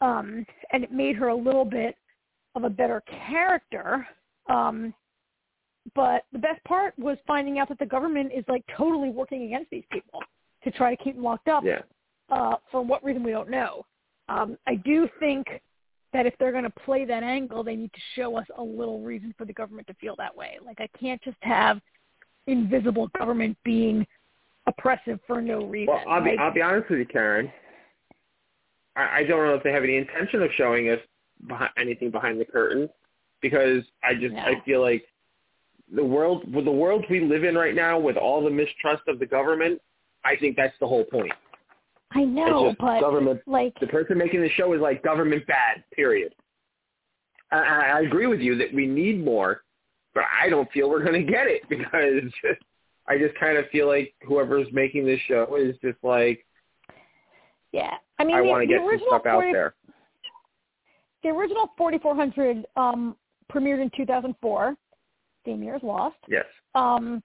um, 0.00 0.46
and 0.72 0.84
it 0.84 0.92
made 0.92 1.16
her 1.16 1.28
a 1.28 1.34
little 1.34 1.64
bit 1.64 1.96
of 2.54 2.64
a 2.64 2.70
better 2.70 3.02
character. 3.26 4.06
Um, 4.48 4.94
but 5.94 6.24
the 6.32 6.38
best 6.38 6.62
part 6.64 6.98
was 6.98 7.18
finding 7.26 7.58
out 7.58 7.68
that 7.68 7.78
the 7.78 7.86
government 7.86 8.32
is 8.34 8.44
like 8.48 8.64
totally 8.76 9.10
working 9.10 9.44
against 9.44 9.70
these 9.70 9.84
people 9.90 10.20
to 10.62 10.70
try 10.70 10.94
to 10.94 11.02
keep 11.02 11.14
them 11.14 11.24
locked 11.24 11.48
up. 11.48 11.64
Yeah. 11.64 11.80
Uh, 12.30 12.56
for 12.70 12.82
what 12.82 13.04
reason 13.04 13.22
we 13.22 13.32
don't 13.32 13.50
know. 13.50 13.84
Um, 14.30 14.56
I 14.66 14.76
do 14.76 15.06
think 15.20 15.46
that 16.14 16.24
if 16.24 16.32
they're 16.38 16.52
going 16.52 16.64
to 16.64 16.70
play 16.70 17.04
that 17.04 17.22
angle, 17.22 17.62
they 17.62 17.76
need 17.76 17.92
to 17.92 18.00
show 18.14 18.36
us 18.36 18.46
a 18.56 18.62
little 18.62 19.02
reason 19.02 19.34
for 19.36 19.44
the 19.44 19.52
government 19.52 19.86
to 19.88 19.94
feel 19.94 20.14
that 20.16 20.34
way. 20.34 20.58
Like 20.64 20.80
I 20.80 20.88
can't 20.98 21.20
just 21.22 21.36
have 21.40 21.80
invisible 22.46 23.10
government 23.18 23.58
being 23.64 24.06
oppressive 24.66 25.20
for 25.26 25.40
no 25.40 25.66
reason. 25.66 25.94
Well, 25.94 26.04
I'll 26.08 26.22
be, 26.22 26.30
Like, 26.30 26.38
I'll 26.38 26.54
be 26.54 26.62
honest 26.62 26.90
with 26.90 26.98
you, 27.00 27.06
Karen. 27.06 27.52
I, 28.96 29.18
I 29.18 29.24
don't 29.24 29.46
know 29.46 29.54
if 29.54 29.62
they 29.62 29.72
have 29.72 29.84
any 29.84 29.96
intention 29.96 30.42
of 30.42 30.50
showing 30.56 30.90
us 30.90 31.00
behind, 31.46 31.70
anything 31.78 32.10
behind 32.10 32.40
the 32.40 32.44
curtain 32.44 32.88
because 33.42 33.82
I 34.02 34.14
just 34.14 34.34
No. 34.34 34.40
I 34.40 34.54
feel 34.64 34.80
like 34.80 35.04
the 35.94 36.04
world 36.04 36.52
with 36.52 36.64
the 36.64 36.72
world 36.72 37.04
we 37.10 37.20
live 37.20 37.44
in 37.44 37.54
right 37.54 37.74
now 37.74 37.98
with 37.98 38.16
all 38.16 38.42
the 38.42 38.50
mistrust 38.50 39.02
of 39.06 39.18
the 39.18 39.26
government, 39.26 39.80
I 40.24 40.36
think 40.36 40.56
that's 40.56 40.74
the 40.80 40.86
whole 40.86 41.04
point. 41.04 41.32
I 42.12 42.24
know, 42.24 42.68
it's 42.68 42.72
just 42.74 42.78
but 42.78 43.00
government. 43.00 43.42
like 43.46 43.78
The 43.80 43.88
person 43.88 44.16
making 44.16 44.40
the 44.40 44.48
show 44.50 44.72
is 44.72 44.80
like 44.80 45.02
government 45.02 45.46
bad. 45.46 45.84
Period. 45.92 46.34
I, 47.50 47.58
I 47.58 47.80
I 47.80 48.00
agree 48.02 48.26
with 48.26 48.40
you 48.40 48.56
that 48.56 48.72
we 48.72 48.86
need 48.86 49.22
more 49.22 49.64
but 50.14 50.24
I 50.40 50.48
don't 50.48 50.70
feel 50.70 50.88
we're 50.88 51.04
going 51.04 51.26
to 51.26 51.30
get 51.30 51.46
it 51.48 51.62
because 51.68 52.32
I 53.06 53.18
just 53.18 53.34
kind 53.38 53.58
of 53.58 53.68
feel 53.70 53.86
like 53.86 54.14
whoever's 54.26 54.68
making 54.72 55.04
this 55.06 55.20
show 55.28 55.56
is 55.56 55.76
just 55.82 55.98
like, 56.02 56.46
yeah. 57.72 57.94
I 58.18 58.24
mean, 58.24 58.36
I 58.36 58.40
want 58.40 58.62
to 58.62 58.66
get 58.66 58.78
some 58.78 59.00
stuff 59.08 59.26
out 59.26 59.44
there. 59.52 59.74
The 61.22 61.30
original 61.30 61.72
4400 61.76 62.64
um, 62.76 63.16
premiered 63.52 63.82
in 63.82 63.90
2004. 63.96 64.76
Same 65.44 65.62
year 65.62 65.74
as 65.74 65.82
Lost. 65.82 66.16
Yes. 66.28 66.44
Um, 66.74 67.22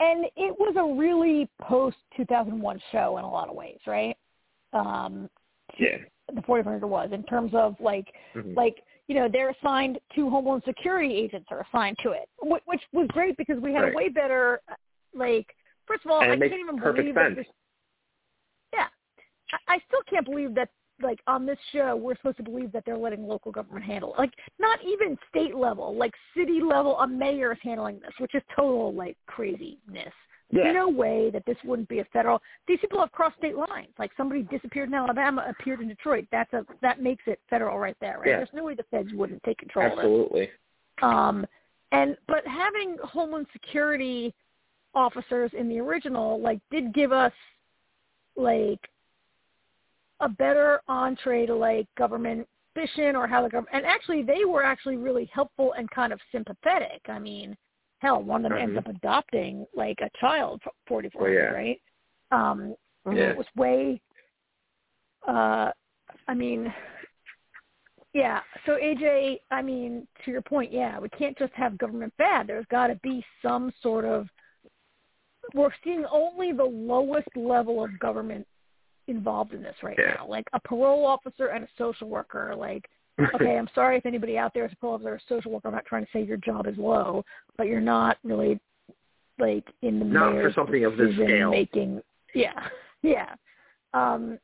and 0.00 0.24
it 0.36 0.56
was 0.58 0.74
a 0.76 0.98
really 0.98 1.48
post 1.60 1.96
2001 2.16 2.80
show 2.90 3.18
in 3.18 3.24
a 3.24 3.30
lot 3.30 3.48
of 3.48 3.54
ways, 3.54 3.78
right? 3.86 4.16
Um, 4.72 5.28
Yeah. 5.78 5.98
the 6.34 6.42
4400 6.42 6.86
was 6.86 7.10
in 7.12 7.22
terms 7.24 7.52
of 7.54 7.78
like 7.80 8.14
Mhm. 8.34 8.56
like 8.56 8.82
you 9.06 9.14
know 9.14 9.28
they're 9.28 9.50
assigned 9.50 10.00
two 10.14 10.30
homeland 10.30 10.62
security 10.64 11.14
agents 11.14 11.50
are 11.50 11.60
assigned 11.60 11.98
to 11.98 12.12
it 12.12 12.28
which 12.40 12.82
was 12.92 13.06
great 13.08 13.36
because 13.36 13.58
we 13.60 13.72
had 13.72 13.82
Right. 13.82 13.92
a 13.92 13.96
way 13.96 14.08
better 14.08 14.62
like 15.14 15.46
first 15.86 16.04
of 16.04 16.10
all 16.10 16.22
And 16.22 16.32
i 16.32 16.48
can't 16.48 16.60
even 16.60 16.78
believe 16.78 17.14
that 17.14 17.26
sense. 17.28 17.36
this 17.36 17.46
yeah 18.74 18.86
I, 19.68 19.74
I 19.74 19.78
still 19.88 20.00
can't 20.08 20.24
believe 20.24 20.54
that 20.54 20.68
like 21.02 21.18
on 21.26 21.46
this 21.46 21.58
show 21.72 21.96
we're 21.96 22.16
supposed 22.16 22.36
to 22.36 22.42
believe 22.42 22.70
that 22.72 22.84
they're 22.86 22.96
letting 22.98 23.26
local 23.26 23.50
government 23.52 23.84
handle 23.84 24.14
it. 24.14 24.18
like 24.18 24.32
not 24.60 24.78
even 24.86 25.18
state 25.28 25.54
level 25.56 25.96
like 25.96 26.12
city 26.36 26.60
level 26.62 26.98
a 27.00 27.06
mayor 27.08 27.52
is 27.52 27.58
handling 27.62 27.98
this 28.00 28.12
which 28.18 28.34
is 28.34 28.42
total 28.54 28.92
like 28.94 29.16
craziness 29.26 29.78
Yeah. 30.50 30.64
there's 30.64 30.74
no 30.74 30.88
way 30.88 31.30
that 31.30 31.44
this 31.46 31.56
wouldn't 31.64 31.88
be 31.88 32.00
a 32.00 32.04
federal. 32.12 32.40
These 32.68 32.78
people 32.80 33.00
have 33.00 33.10
crossed 33.10 33.38
state 33.38 33.56
lines. 33.56 33.88
Like 33.98 34.10
somebody 34.18 34.42
disappeared 34.42 34.90
in 34.90 34.94
Alabama, 34.94 35.46
appeared 35.48 35.80
in 35.80 35.88
Detroit. 35.88 36.26
That's 36.30 36.52
a 36.52 36.66
that 36.82 37.00
makes 37.00 37.22
it 37.26 37.40
federal 37.48 37.78
right 37.78 37.96
there, 38.02 38.18
right? 38.18 38.28
Yeah. 38.28 38.36
There's 38.36 38.50
no 38.52 38.62
way 38.64 38.74
the 38.74 38.84
feds 38.90 39.12
wouldn't 39.14 39.42
take 39.44 39.56
control 39.58 39.86
of 39.86 39.92
Absolutely. 39.92 40.42
it. 40.42 40.50
Um, 41.02 41.46
and 41.90 42.16
but 42.28 42.46
having 42.46 42.98
Homeland 43.02 43.46
Security 43.54 44.34
officers 44.94 45.50
in 45.56 45.68
the 45.68 45.78
original 45.78 46.40
like 46.40 46.60
did 46.70 46.92
give 46.92 47.12
us 47.12 47.32
like 48.36 48.80
a 50.20 50.28
better 50.28 50.80
entree 50.88 51.46
to 51.46 51.54
like 51.54 51.86
government 51.96 52.46
suspicion 52.74 53.16
or 53.16 53.26
how 53.26 53.42
the 53.42 53.48
government 53.48 53.74
and 53.74 53.86
actually 53.86 54.22
they 54.22 54.44
were 54.44 54.62
actually 54.62 54.96
really 54.96 55.28
helpful 55.32 55.74
and 55.76 55.90
kind 55.90 56.12
of 56.12 56.20
sympathetic. 56.30 57.00
I 57.08 57.18
mean, 57.18 57.56
hell, 57.98 58.22
one 58.22 58.44
of 58.44 58.50
them 58.50 58.58
ends 58.58 58.74
Mhm. 58.74 58.78
up 58.78 58.86
adopting 58.88 59.66
like 59.74 60.00
a 60.00 60.10
child 60.18 60.62
forty 60.86 61.10
four, 61.10 61.28
Oh, 61.28 61.30
yeah. 61.30 61.52
right? 61.52 61.82
Um 62.30 62.74
Yeah. 63.06 63.30
it 63.30 63.36
was 63.36 63.46
way 63.56 64.00
uh 65.26 65.72
I 66.28 66.34
mean 66.34 66.72
yeah, 68.14 68.42
so 68.66 68.72
AJ, 68.76 69.40
I 69.50 69.62
mean, 69.62 70.06
to 70.24 70.30
your 70.30 70.42
point, 70.42 70.70
yeah, 70.70 70.98
we 70.98 71.08
can't 71.08 71.36
just 71.38 71.54
have 71.54 71.78
government 71.78 72.12
bad. 72.18 72.46
There's 72.46 72.66
got 72.66 72.88
to 72.88 72.96
be 72.96 73.24
some 73.40 73.72
sort 73.80 74.04
of 74.04 74.28
we're 75.54 75.70
seeing 75.84 76.04
only 76.10 76.52
the 76.52 76.64
lowest 76.64 77.28
level 77.36 77.82
of 77.84 77.98
government 77.98 78.46
involved 79.08 79.52
in 79.52 79.62
this 79.62 79.74
right 79.82 79.96
Yeah. 79.98 80.14
now, 80.18 80.26
like 80.26 80.46
a 80.52 80.60
parole 80.60 81.04
officer 81.04 81.48
and 81.48 81.64
a 81.64 81.68
social 81.76 82.08
worker. 82.08 82.54
Like, 82.56 82.88
okay, 83.34 83.56
I'm 83.58 83.68
sorry 83.74 83.98
if 83.98 84.06
anybody 84.06 84.38
out 84.38 84.54
there 84.54 84.64
is 84.64 84.72
a 84.72 84.76
parole 84.76 84.94
officer 84.94 85.10
or 85.10 85.14
a 85.16 85.20
social 85.28 85.52
worker. 85.52 85.68
I'm 85.68 85.74
not 85.74 85.86
trying 85.86 86.04
to 86.04 86.10
say 86.12 86.22
your 86.22 86.36
job 86.38 86.66
is 86.66 86.76
low, 86.78 87.24
but 87.56 87.66
you're 87.66 87.80
not 87.80 88.18
really 88.24 88.60
like 89.38 89.64
in 89.82 89.98
the 89.98 90.04
Not 90.04 90.32
for 90.32 90.52
something 90.54 90.84
of 90.84 90.96
this 90.96 91.14
scale. 91.14 91.50
Making, 91.50 92.00
yeah, 92.34 92.68
yeah. 93.02 93.34
Um, 93.94 94.38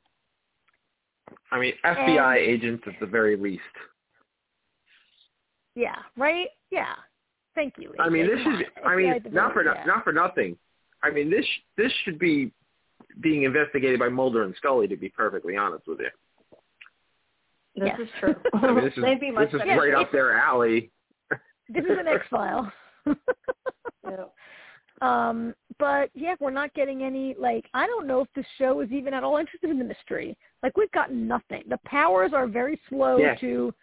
I 1.51 1.59
mean, 1.59 1.72
FBI 1.85 2.36
agents 2.36 2.85
at 2.86 2.94
the 3.01 3.06
very 3.06 3.36
least. 3.36 3.62
Yeah, 5.74 5.97
right? 6.16 6.48
Yeah. 6.70 6.94
Thank 7.55 7.74
you. 7.78 7.93
I 7.98 8.09
mean, 8.09 8.26
this 8.26 8.43
Come 8.43 8.55
is. 8.60 8.66
on. 8.85 8.93
I 8.93 8.97
mean, 8.97 9.20
not 9.32 9.52
for 9.52 9.64
yeah. 9.64 9.85
not 9.86 10.05
for 10.05 10.12
nothing. 10.12 10.56
I 11.02 11.10
mean, 11.10 11.30
this 11.30 11.46
this 11.76 11.92
should 12.04 12.18
be 12.18 12.52
being 13.20 13.44
investigated 13.44 13.98
by 13.98 14.08
Mulder 14.08 14.42
and 14.44 14.54
Scully. 14.56 14.88
To 14.88 14.96
be 14.96 15.08
perfectly 15.08 15.56
honest 15.56 15.86
with 15.86 16.00
you, 16.00 16.08
This 17.76 17.88
Yes. 17.96 18.00
is 18.00 18.08
true. 18.20 18.34
I 18.54 18.72
mean, 18.72 18.84
this 18.84 18.96
is 18.96 19.02
They'd 19.02 19.20
be 19.20 19.30
much 19.30 19.52
this 19.52 19.60
is 19.60 19.66
better. 19.66 19.80
right 19.80 19.94
up 19.94 20.10
their 20.12 20.36
alley. 20.38 20.90
This 21.70 21.84
is 21.84 21.98
an 21.98 22.08
X 22.08 22.26
file. 22.30 22.72
Yeah. 24.04 24.24
um, 25.02 25.54
but 25.78 26.10
yeah, 26.14 26.34
we're 26.40 26.50
not 26.50 26.72
getting 26.72 27.02
any. 27.02 27.34
Like, 27.38 27.66
I 27.74 27.86
don't 27.86 28.06
know 28.06 28.20
if 28.22 28.28
the 28.34 28.44
show 28.56 28.80
is 28.80 28.90
even 28.90 29.12
at 29.12 29.22
all 29.22 29.36
interested 29.36 29.68
in 29.70 29.78
the 29.78 29.84
mystery. 29.84 30.36
Like, 30.62 30.76
we've 30.78 30.90
gotten 30.92 31.28
nothing. 31.28 31.64
The 31.68 31.78
powers 31.84 32.32
are 32.32 32.46
very 32.46 32.80
slow 32.88 33.18
Yeah. 33.18 33.34
to 33.36 33.74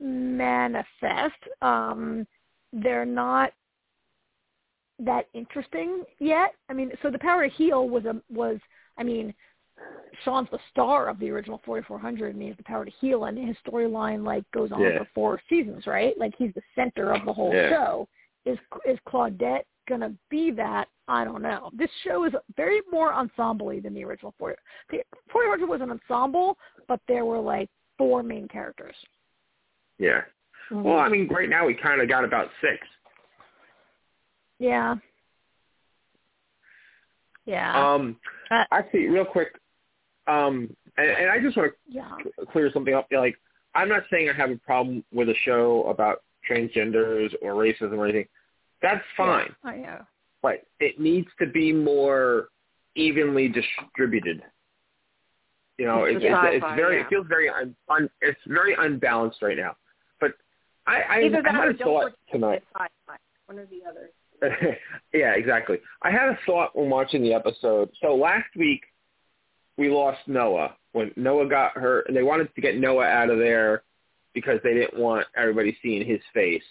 manifest. 0.00 1.36
Um, 1.62 2.26
they're 2.72 3.04
not 3.04 3.52
that 5.04 5.26
interesting 5.34 6.04
yet. 6.18 6.54
I 6.68 6.72
mean, 6.72 6.92
so 7.02 7.10
the 7.10 7.18
power 7.18 7.48
to 7.48 7.54
heal 7.54 7.88
was 7.88 8.04
a 8.04 8.20
was. 8.32 8.58
I 8.98 9.02
mean, 9.02 9.34
Sean's 10.24 10.48
the 10.50 10.58
star 10.70 11.08
of 11.08 11.18
the 11.18 11.30
original 11.30 11.60
4400 11.64 12.34
and 12.34 12.42
he 12.42 12.48
has 12.48 12.56
the 12.56 12.62
power 12.64 12.84
to 12.84 12.90
heal 13.00 13.24
and 13.24 13.38
his 13.38 13.56
storyline 13.66 14.24
like 14.24 14.44
goes 14.52 14.72
on 14.72 14.80
Yeah. 14.80 14.98
for 14.98 15.08
four 15.14 15.40
seasons, 15.48 15.86
right? 15.86 16.16
Like 16.18 16.34
he's 16.36 16.52
the 16.54 16.62
center 16.74 17.12
of 17.12 17.24
the 17.24 17.32
whole 17.32 17.54
Yeah. 17.54 17.70
show. 17.70 18.08
Is 18.44 18.58
is 18.84 18.98
Claudette 19.06 19.64
going 19.88 20.00
to 20.02 20.14
be 20.28 20.50
that? 20.52 20.88
I 21.08 21.24
don't 21.24 21.42
know. 21.42 21.70
This 21.72 21.90
show 22.04 22.24
is 22.24 22.32
very 22.56 22.80
more 22.90 23.12
ensemble 23.12 23.68
than 23.80 23.94
the 23.94 24.04
original 24.04 24.34
40. 24.38 24.56
The 24.90 25.02
4400 25.32 25.66
was 25.68 25.80
an 25.80 25.90
ensemble, 25.90 26.56
but 26.86 27.00
there 27.08 27.24
were 27.24 27.40
like 27.40 27.68
four 27.98 28.22
main 28.22 28.48
characters. 28.48 28.94
Yeah. 29.98 30.22
Mm-hmm. 30.70 30.82
Well, 30.82 30.98
I 31.00 31.08
mean, 31.08 31.26
right 31.28 31.48
now 31.48 31.66
we 31.66 31.74
kind 31.74 32.00
of 32.00 32.08
got 32.08 32.24
about 32.24 32.48
six. 32.60 32.86
Yeah. 34.60 34.94
Yeah. 37.46 37.94
Um, 37.94 38.16
Uh, 38.50 38.64
actually, 38.70 39.08
real 39.08 39.24
quick, 39.24 39.48
um, 40.28 40.74
and, 40.96 41.08
and 41.10 41.30
I 41.30 41.40
just 41.40 41.56
want 41.56 41.72
yeah. 41.88 42.10
to 42.38 42.46
clear 42.46 42.70
something 42.72 42.94
up. 42.94 43.06
Like, 43.10 43.36
I'm 43.74 43.88
not 43.88 44.02
saying 44.10 44.28
I 44.28 44.32
have 44.34 44.50
a 44.50 44.56
problem 44.58 45.02
with 45.12 45.28
a 45.28 45.34
show 45.44 45.84
about 45.84 46.22
transgenders 46.48 47.32
or 47.42 47.54
racism 47.54 47.96
or 47.98 48.04
anything. 48.04 48.26
That's 48.82 49.04
fine, 49.16 49.54
I 49.64 49.76
know. 49.76 49.98
but 50.42 50.62
it 50.78 50.98
needs 51.00 51.28
to 51.38 51.46
be 51.46 51.72
more 51.72 52.48
evenly 52.94 53.48
distributed. 53.48 54.42
You 55.78 55.86
know, 55.86 56.04
It's 56.04 56.22
it, 56.22 56.30
it's, 56.30 56.64
it's 56.64 56.76
very, 56.76 56.96
yeah. 56.96 57.02
it 57.04 57.08
feels 57.08 57.26
very, 57.28 57.48
un, 57.48 57.74
un, 57.88 58.10
it's 58.20 58.40
very 58.46 58.74
unbalanced 58.78 59.42
right 59.42 59.56
now. 59.56 59.76
But 60.20 60.32
I, 60.86 61.00
I, 61.02 61.22
Either 61.24 61.42
I 61.48 61.52
had 61.52 61.68
a 61.68 61.78
thought 61.78 62.12
tonight. 62.32 62.62
One 63.46 63.58
or 63.58 63.66
the 63.66 63.88
other. 63.88 64.10
yeah, 65.12 65.32
exactly. 65.34 65.78
I 66.02 66.10
had 66.10 66.28
a 66.28 66.38
thought 66.46 66.76
when 66.76 66.88
watching 66.90 67.22
the 67.22 67.34
episode. 67.34 67.90
So 68.00 68.14
last 68.14 68.48
week 68.56 68.82
we 69.76 69.88
lost 69.90 70.20
Noah 70.26 70.76
when 70.92 71.12
Noah 71.16 71.48
got 71.48 71.72
hurt, 71.72 72.08
and 72.08 72.16
they 72.16 72.22
wanted 72.22 72.54
to 72.54 72.60
get 72.60 72.76
Noah 72.78 73.06
out 73.06 73.30
of 73.30 73.38
there 73.38 73.82
because 74.34 74.58
they 74.64 74.74
didn't 74.74 74.98
want 75.00 75.26
everybody 75.36 75.76
seeing 75.82 76.06
his 76.06 76.20
face 76.34 76.62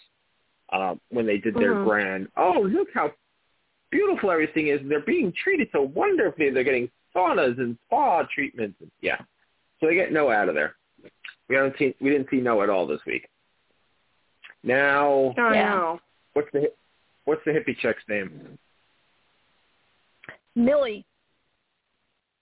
um, 0.72 1.00
when 1.10 1.26
they 1.26 1.38
did 1.38 1.54
their 1.54 1.74
Mhm. 1.74 1.84
grand. 1.84 2.28
Oh, 2.36 2.60
look 2.60 2.88
how 2.92 3.12
beautiful 3.90 4.30
everything 4.30 4.68
is! 4.68 4.80
They're 4.88 5.00
being 5.00 5.32
treated 5.32 5.68
so 5.72 5.82
wonderfully. 5.82 6.50
They're 6.50 6.64
getting 6.64 6.90
saunas 7.14 7.58
and 7.58 7.76
spa 7.86 8.22
treatments. 8.24 8.80
And, 8.80 8.90
yeah, 9.00 9.20
so 9.80 9.86
they 9.86 9.94
get 9.94 10.12
Noah 10.12 10.34
out 10.34 10.48
of 10.48 10.54
there. 10.54 10.76
We 11.48 11.56
haven't 11.56 11.76
seen 11.78 11.94
we 12.00 12.10
didn't 12.10 12.30
see 12.30 12.40
Noah 12.40 12.64
at 12.64 12.70
all 12.70 12.86
this 12.86 13.04
week. 13.04 13.28
Now, 14.62 15.34
I 15.38 15.54
Yeah. 15.54 15.98
what's 16.34 16.50
the 16.52 16.72
what's 17.24 17.42
the 17.44 17.52
hippie 17.52 17.76
chick's 17.78 18.02
name? 18.08 18.58
Millie. 20.54 21.06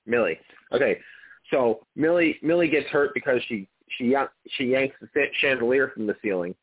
Millie. 0.06 0.38
Okay, 0.72 0.98
so 1.50 1.80
Millie 1.96 2.38
Millie 2.42 2.68
gets 2.68 2.88
hurt 2.88 3.12
because 3.14 3.40
she 3.48 3.68
she 3.96 4.14
she 4.50 4.64
yanks 4.64 4.96
the 5.00 5.24
chandelier 5.40 5.90
from 5.94 6.06
the 6.06 6.16
ceiling, 6.22 6.54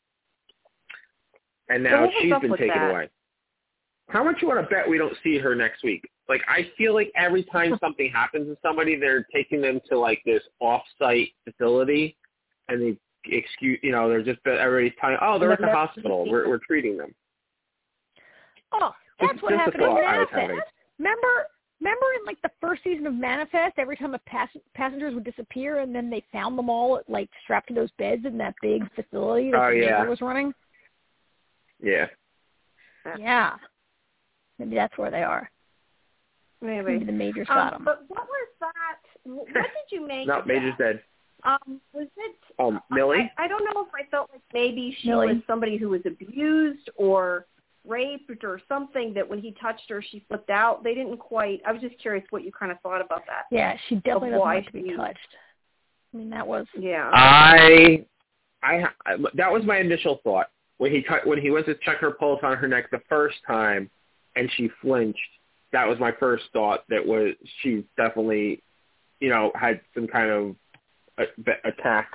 and 1.70 1.84
now 1.84 2.10
she's 2.20 2.34
been 2.42 2.52
taken 2.52 2.68
that? 2.68 2.92
away. 2.92 3.10
How 4.10 4.24
much 4.24 4.38
you 4.42 4.48
want 4.48 4.62
to 4.62 4.74
bet 4.74 4.88
we 4.88 4.98
don't 4.98 5.16
see 5.24 5.40
her 5.40 5.56
next 5.56 5.84
week? 5.84 6.08
Like 6.30 6.42
I 6.48 6.70
feel 6.78 6.94
like 6.94 7.12
every 7.16 7.44
time 7.44 7.78
something 7.84 8.12
happens 8.12 8.48
to 8.48 8.58
somebody, 8.62 9.00
they're 9.00 9.26
taking 9.34 9.62
them 9.62 9.80
to 9.90 9.98
like 9.98 10.22
this 10.26 10.42
off-site 10.60 11.30
facility, 11.44 12.18
and 12.70 12.82
they 12.82 12.98
excuse 13.28 13.80
you 13.82 13.92
know 13.92 14.08
they're 14.08 14.24
just 14.24 14.40
everybody's 14.46 14.96
telling 15.02 15.18
oh 15.22 15.40
they're 15.40 15.52
at 15.52 15.60
the 15.60 15.68
hospital 15.68 16.30
we're 16.30 16.48
we're 16.48 16.60
treating 16.60 16.98
them. 16.98 17.14
Oh, 18.72 18.92
that's 19.20 19.34
Just- 19.34 19.44
what 19.44 19.54
happened 19.54 19.84
in 19.84 19.90
thought 19.90 20.04
I 20.04 20.20
was 20.20 20.28
having. 20.32 20.48
Manifest. 20.50 20.72
Remember, 21.00 21.48
remember 21.82 22.06
in 22.20 22.26
like 22.26 22.42
the 22.42 22.52
first 22.62 22.84
season 22.84 23.06
of 23.08 23.14
Manifest, 23.14 23.74
every 23.78 23.96
time 23.98 24.14
a 24.16 24.20
pass- 24.20 24.50
passengers 24.74 25.14
would 25.14 25.24
disappear, 25.24 25.80
and 25.80 25.94
then 25.96 26.10
they 26.10 26.24
found 26.32 26.58
them 26.58 26.70
all 26.70 27.02
like 27.08 27.30
strapped 27.44 27.68
to 27.70 27.74
those 27.74 27.92
beds 27.98 28.26
in 28.26 28.38
that 28.38 28.56
big 28.62 28.84
facility 28.96 29.52
that 29.52 29.60
Oh, 29.62 29.72
the 29.72 29.78
yeah. 29.78 30.04
was 30.06 30.22
running. 30.22 30.54
Yeah. 31.82 32.08
Yeah. 33.06 33.18
Yeah, 33.20 33.56
maybe 34.58 34.76
that's 34.76 34.98
where 34.98 35.12
they 35.12 35.22
are. 35.24 35.50
Maybe 36.62 36.94
Maybe. 36.94 37.06
the 37.06 37.12
majors 37.12 37.48
got 37.48 37.74
Um, 37.74 37.84
them. 37.84 37.86
but 37.86 38.04
what 38.08 38.26
was 38.28 38.48
that? 38.62 39.00
What 39.24 39.48
did 39.54 39.64
you 39.92 40.08
make? 40.08 40.28
No, 40.28 40.40
of 40.40 40.48
Major's 40.48 40.74
dead. 40.78 41.04
Um, 41.44 41.80
was 41.94 42.08
it? 42.18 42.36
Um, 42.58 42.82
Millie. 42.90 43.32
I, 43.38 43.44
I 43.44 43.48
don't 43.48 43.64
know 43.66 43.82
if 43.86 43.94
I 43.94 44.10
felt 44.10 44.32
like 44.32 44.42
maybe 44.54 44.96
she 45.00 45.10
Millie. 45.10 45.28
was 45.34 45.44
somebody 45.46 45.78
who 45.78 45.90
was 45.90 46.02
abused 46.06 46.90
or 46.96 47.46
raped 47.88 48.44
or 48.44 48.60
something 48.68 49.14
that 49.14 49.28
when 49.28 49.40
he 49.40 49.52
touched 49.62 49.90
her 49.90 50.02
she 50.02 50.24
flipped 50.28 50.50
out. 50.50 50.84
They 50.84 50.94
didn't 50.94 51.18
quite. 51.18 51.62
I 51.66 51.72
was 51.72 51.82
just 51.82 51.98
curious 52.00 52.26
what 52.30 52.44
you 52.44 52.52
kind 52.52 52.72
of 52.72 52.80
thought 52.82 53.02
about 53.02 53.26
that. 53.28 53.46
Yeah, 53.52 53.78
she 53.88 53.96
definitely 53.96 54.30
doesn't 54.32 54.42
like 54.42 54.66
to 54.68 54.72
be 54.72 54.84
she- 54.90 54.96
touched. 54.96 55.20
I 56.14 56.18
mean, 56.18 56.30
that 56.30 56.48
was 56.48 56.66
Yeah. 56.80 57.12
I, 57.14 58.06
I, 58.64 58.86
I 59.06 59.18
that 59.34 59.52
was 59.52 59.64
my 59.66 59.80
initial 59.80 60.22
thought 60.24 60.48
when 60.78 60.92
he 60.92 61.02
cut 61.02 61.26
when 61.26 61.40
he 61.40 61.52
went 61.52 61.66
to 61.68 61.76
check 61.84 61.98
her 61.98 62.12
pulse 62.12 62.40
on 62.44 62.58
her 62.58 62.68
neck 62.68 62.90
the 62.92 63.02
first 63.10 63.38
time, 63.46 63.90
and 64.36 64.50
she 64.56 64.70
flinched. 64.82 65.20
That 65.72 65.88
was 65.88 66.00
my 66.00 66.12
first 66.14 66.46
thought. 66.54 66.86
That 66.90 67.06
was 67.06 67.34
she 67.62 67.86
definitely, 67.98 68.64
you 69.20 69.30
know, 69.30 69.52
had 69.56 69.82
some 69.94 70.08
kind 70.08 70.30
of 70.30 70.56
a, 71.18 71.68
attack 71.68 72.12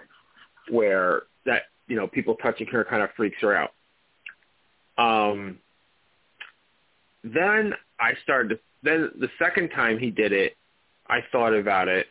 where 0.70 1.22
that 1.46 1.64
you 1.86 1.96
know 1.96 2.06
people 2.06 2.36
touching 2.36 2.66
her 2.68 2.84
kind 2.84 3.02
of 3.02 3.10
freaks 3.16 3.36
her 3.40 3.54
out. 3.54 3.72
Um. 4.98 5.58
Then 7.22 7.74
I 7.98 8.12
started. 8.22 8.58
Then 8.82 9.10
the 9.18 9.28
second 9.38 9.70
time 9.70 9.98
he 9.98 10.10
did 10.10 10.32
it, 10.32 10.56
I 11.08 11.18
thought 11.32 11.54
about 11.54 11.88
it. 11.88 12.06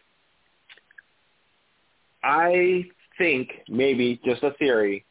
I 2.23 2.85
think 3.17 3.49
maybe 3.67 4.19
just 4.25 4.43
a 4.43 4.51
theory, 4.51 5.05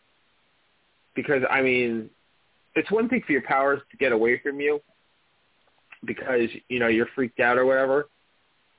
because 1.14 1.42
I 1.50 1.62
mean, 1.62 2.10
it's 2.74 2.90
one 2.90 3.08
thing 3.08 3.22
for 3.26 3.32
your 3.32 3.42
powers 3.42 3.80
to 3.90 3.96
get 3.96 4.12
away 4.12 4.40
from 4.40 4.60
you 4.60 4.80
because 6.04 6.48
you 6.68 6.78
know 6.78 6.88
you're 6.88 7.08
freaked 7.14 7.40
out 7.40 7.58
or 7.58 7.66
whatever. 7.66 8.08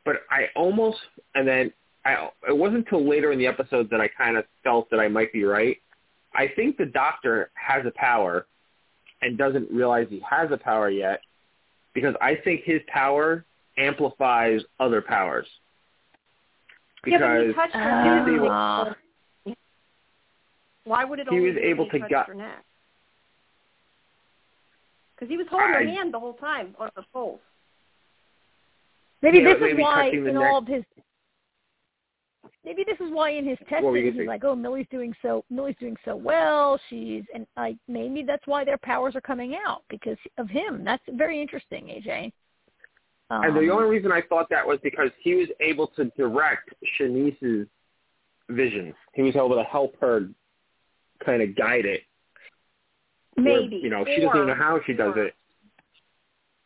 But 0.06 0.18
I 0.30 0.48
almost 0.56 0.98
and 1.36 1.48
then 1.48 1.74
I 2.06 2.30
it 2.48 2.56
wasn't 2.56 2.86
until 2.86 3.07
later 3.07 3.32
in 3.32 3.40
the 3.40 3.48
episode 3.48 3.90
that 3.91 3.99
I 3.99 4.07
kind 4.07 4.38
of 4.38 4.45
felt 4.64 4.90
that 4.91 4.99
I 4.99 5.07
might 5.07 5.34
be 5.34 5.44
right. 5.44 5.78
I 6.34 6.48
think 6.56 6.78
the 6.78 6.86
doctor 6.86 7.52
has 7.56 7.86
a 7.86 7.91
power 7.91 8.45
and 9.22 9.38
doesn't 9.38 9.70
realize 9.72 10.08
he 10.10 10.22
has 10.30 10.52
a 10.52 10.58
power 10.58 10.90
yet 10.90 11.22
because 11.94 12.16
I 12.22 12.36
think 12.36 12.64
his 12.64 12.82
power 12.88 13.46
amplifies 13.78 14.62
other 14.80 15.02
powers. 15.02 15.48
yeah, 17.06 17.18
but 17.20 17.41
he 17.41 17.48
Because 17.48 17.56
touched 17.56 17.74
her. 17.76 18.04
He 18.04 18.32
was 18.32 18.40
able- 18.40 18.50
Ah. 18.52 18.96
Why 20.86 21.04
would 21.06 21.20
it 21.20 21.28
he 21.30 21.40
was 21.40 21.56
able 21.58 21.86
he 21.86 21.91
to 21.91 22.00
touched 22.00 22.12
gut- 22.12 22.28
her 22.28 22.34
neck? 22.34 22.64
Because 25.16 25.30
he 25.30 25.38
was 25.38 25.48
holding 25.50 25.68
her 25.74 25.86
hand 25.86 26.14
the 26.14 26.20
whole 26.20 26.34
time 26.34 26.76
on 26.80 26.90
the 26.96 27.04
pulse. 27.14 27.41
Maybe 29.22 29.40
Yeah, 29.40 29.54
this 29.54 29.62
maybe 29.62 29.74
is 29.74 29.80
why 29.84 30.08
in 30.10 30.38
all 30.38 30.58
of 30.60 30.68
his 30.68 30.84
maybe 32.65 32.84
this 32.86 32.99
is 32.99 33.11
why 33.14 33.31
in 33.31 33.45
his 33.48 33.57
What 33.69 33.84
were 33.84 33.98
you 33.98 34.03
testing 34.03 34.11
gonna 34.11 34.22
he's 34.23 34.27
like, 34.27 34.44
oh, 34.44 34.56
Millie's 34.56 34.88
doing 34.91 35.14
so 35.22 35.44
Millie's 35.49 35.76
doing 35.80 35.95
so 36.06 36.15
well. 36.15 36.80
She's 36.90 37.23
and 37.34 37.45
like 37.57 37.77
maybe 37.88 38.23
that's 38.23 38.45
why 38.48 38.64
their 38.65 38.77
powers 38.77 39.15
are 39.15 39.22
coming 39.22 39.56
out 39.65 39.84
because 39.90 40.18
of 40.38 40.49
him. 40.49 40.84
That's 40.84 41.03
very 41.14 41.41
interesting, 41.41 41.86
AJ. 41.86 42.31
Um, 43.31 43.44
And 43.44 43.56
the 43.56 43.69
only 43.72 43.88
reason 43.90 44.11
I 44.11 44.22
thought 44.22 44.49
that 44.49 44.65
was 44.65 44.80
because 44.84 45.10
he 45.22 45.36
was 45.36 45.48
able 45.60 45.88
to 45.95 46.06
direct 46.18 46.73
Shanice's 46.99 47.68
vision. 48.49 48.94
He 49.14 49.22
was 49.22 49.36
able 49.36 49.56
to 49.56 49.64
help 49.64 49.95
her 50.02 50.27
kind 51.23 51.41
of 51.41 51.56
guide 51.56 51.86
it. 51.86 52.02
where, 53.36 53.61
Maybe. 53.61 53.77
you 53.77 53.90
know, 53.90 54.03
she 54.06 54.15
doesn't 54.19 54.36
even 54.36 54.48
know 54.48 54.53
how 54.56 54.80
she 54.86 54.94
does 54.94 55.15
or- 55.15 55.26
it. 55.26 55.36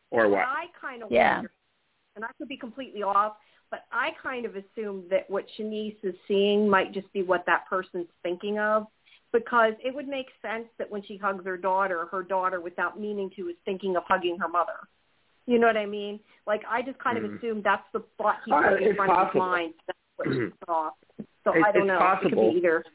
Or 0.09 0.27
what? 0.29 0.39
I 0.47 0.67
kind 0.79 1.03
of 1.03 1.11
Yeah. 1.11 1.35
wonder, 1.37 1.51
and 2.15 2.23
I 2.25 2.29
could 2.37 2.47
be 2.47 2.57
completely 2.57 3.03
off, 3.03 3.37
but 3.73 3.85
I 3.91 4.11
kind 4.21 4.45
of 4.45 4.55
assume 4.55 5.05
that 5.09 5.27
what 5.31 5.45
Shanice 5.57 5.95
is 6.03 6.13
seeing 6.27 6.69
might 6.69 6.93
just 6.93 7.11
be 7.11 7.23
what 7.23 7.43
that 7.47 7.67
person's 7.67 8.05
thinking 8.21 8.59
of, 8.59 8.85
because 9.31 9.73
it 9.83 9.95
would 9.95 10.07
make 10.07 10.27
sense 10.43 10.65
that 10.77 10.91
when 10.91 11.01
she 11.01 11.17
hugs 11.17 11.43
her 11.43 11.57
daughter, 11.57 12.05
her 12.11 12.21
daughter, 12.21 12.61
without 12.61 12.99
meaning 12.99 13.31
to, 13.35 13.49
is 13.49 13.55
thinking 13.65 13.95
of 13.95 14.03
hugging 14.07 14.37
her 14.37 14.47
mother. 14.47 14.73
You 15.47 15.57
know 15.57 15.65
what 15.65 15.75
I 15.75 15.87
mean? 15.87 16.19
Like 16.45 16.61
I 16.69 16.83
just 16.83 16.99
kind 16.99 17.17
of 17.17 17.23
Mhm. 17.23 17.37
assume 17.37 17.61
that's 17.63 17.81
the 17.93 18.01
thought 18.19 18.41
he 18.45 18.51
Uh, 18.51 18.61
put 18.61 18.81
in 18.83 18.89
it's 18.89 18.95
front 18.95 19.11
of 19.11 19.31
his 19.33 19.39
mind. 19.39 19.73
That's 19.87 19.99
what 20.17 20.27
she 20.27 20.51
saw. 20.67 20.91
So 21.43 21.49
It's- 21.49 21.63
I 21.65 21.71
don't 21.71 21.81
it's 21.81 21.87
know. 21.87 21.95
It 21.95 21.99
possible. 21.99 22.29
could 22.29 22.51
be 22.53 22.57
either. 22.59 22.85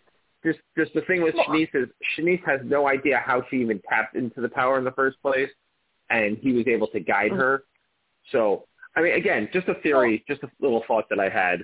Just, 0.44 0.60
just 0.76 0.94
the 0.94 1.00
thing 1.02 1.22
with 1.22 1.34
Shanice 1.34 1.74
is 1.74 1.88
Shanice 2.16 2.44
has 2.44 2.60
no 2.62 2.86
idea 2.86 3.18
how 3.18 3.42
she 3.50 3.56
even 3.56 3.80
tapped 3.80 4.14
into 4.14 4.40
the 4.40 4.48
power 4.48 4.78
in 4.78 4.84
the 4.84 4.92
first 4.92 5.20
place, 5.22 5.50
and 6.08 6.38
he 6.38 6.52
was 6.52 6.68
able 6.68 6.86
to 6.86 7.00
guide 7.00 7.32
Mm-hmm. 7.32 7.40
her. 7.40 7.64
So, 8.30 8.67
I 8.96 9.00
mean, 9.02 9.14
again, 9.14 9.48
just 9.52 9.68
a 9.68 9.74
theory, 9.74 10.24
just 10.28 10.42
a 10.42 10.50
little 10.60 10.82
thought 10.86 11.08
that 11.10 11.20
I 11.20 11.28
had. 11.28 11.62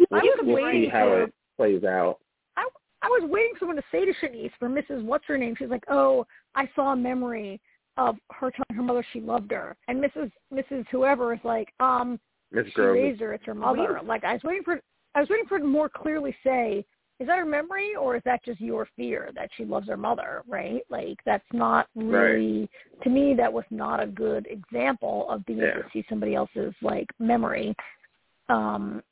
I 0.00 0.04
We'll, 0.10 0.20
was 0.22 0.38
we'll 0.42 0.56
see 0.56 0.62
waiting 0.62 0.90
how 0.90 1.04
for 1.06 1.22
it 1.24 1.34
plays 1.56 1.84
out. 1.84 2.18
I 2.56 2.66
I 3.02 3.08
was 3.08 3.28
waiting 3.30 3.52
for 3.54 3.60
someone 3.60 3.76
to 3.76 3.82
say 3.92 4.04
to 4.04 4.12
Shanice 4.14 4.50
for 4.58 4.68
Mrs. 4.68 5.04
What's 5.04 5.24
her 5.26 5.36
name. 5.38 5.54
She's 5.58 5.68
like, 5.68 5.84
"Oh, 5.88 6.26
I 6.54 6.68
saw 6.74 6.92
a 6.92 6.96
memory 6.96 7.60
of 7.96 8.16
her 8.32 8.50
telling 8.50 8.76
her 8.76 8.82
mother 8.82 9.04
she 9.12 9.20
loved 9.20 9.50
her," 9.52 9.76
and 9.88 10.02
Mrs. 10.02 10.30
Mrs. 10.52 10.86
Whoever 10.90 11.32
is 11.34 11.40
like, 11.44 11.72
"Um, 11.80 12.18
Miss 12.50 12.66
she 12.66 12.72
Grover. 12.72 12.92
raised 12.94 13.20
her. 13.20 13.32
It's 13.34 13.44
her 13.44 13.54
mother." 13.54 14.00
Like 14.04 14.24
I 14.24 14.32
was 14.34 14.42
waiting 14.44 14.62
for, 14.64 14.80
I 15.14 15.20
was 15.20 15.28
waiting 15.28 15.46
for 15.46 15.56
her 15.56 15.60
to 15.60 15.66
more 15.66 15.88
clearly 15.88 16.34
say, 16.42 16.84
"Is 17.22 17.28
that 17.28 17.38
her 17.38 17.44
memory, 17.44 17.94
or 17.94 18.16
is 18.16 18.22
that 18.24 18.44
just 18.44 18.60
your 18.60 18.88
fear 18.96 19.30
that 19.36 19.48
she 19.56 19.64
loves 19.64 19.86
her 19.88 19.96
mother?" 19.96 20.42
Right? 20.48 20.82
Like 20.90 21.18
that's 21.24 21.44
not 21.52 21.86
really, 21.94 22.68
to 23.04 23.10
me, 23.10 23.34
that 23.34 23.52
was 23.52 23.64
not 23.70 24.02
a 24.02 24.06
good 24.06 24.48
example 24.50 25.30
of 25.30 25.46
being 25.46 25.60
able 25.60 25.82
to 25.82 25.88
see 25.92 26.04
somebody 26.08 26.34
else's 26.34 26.74
like 26.82 27.08
memory, 27.20 27.76
um, 28.48 29.02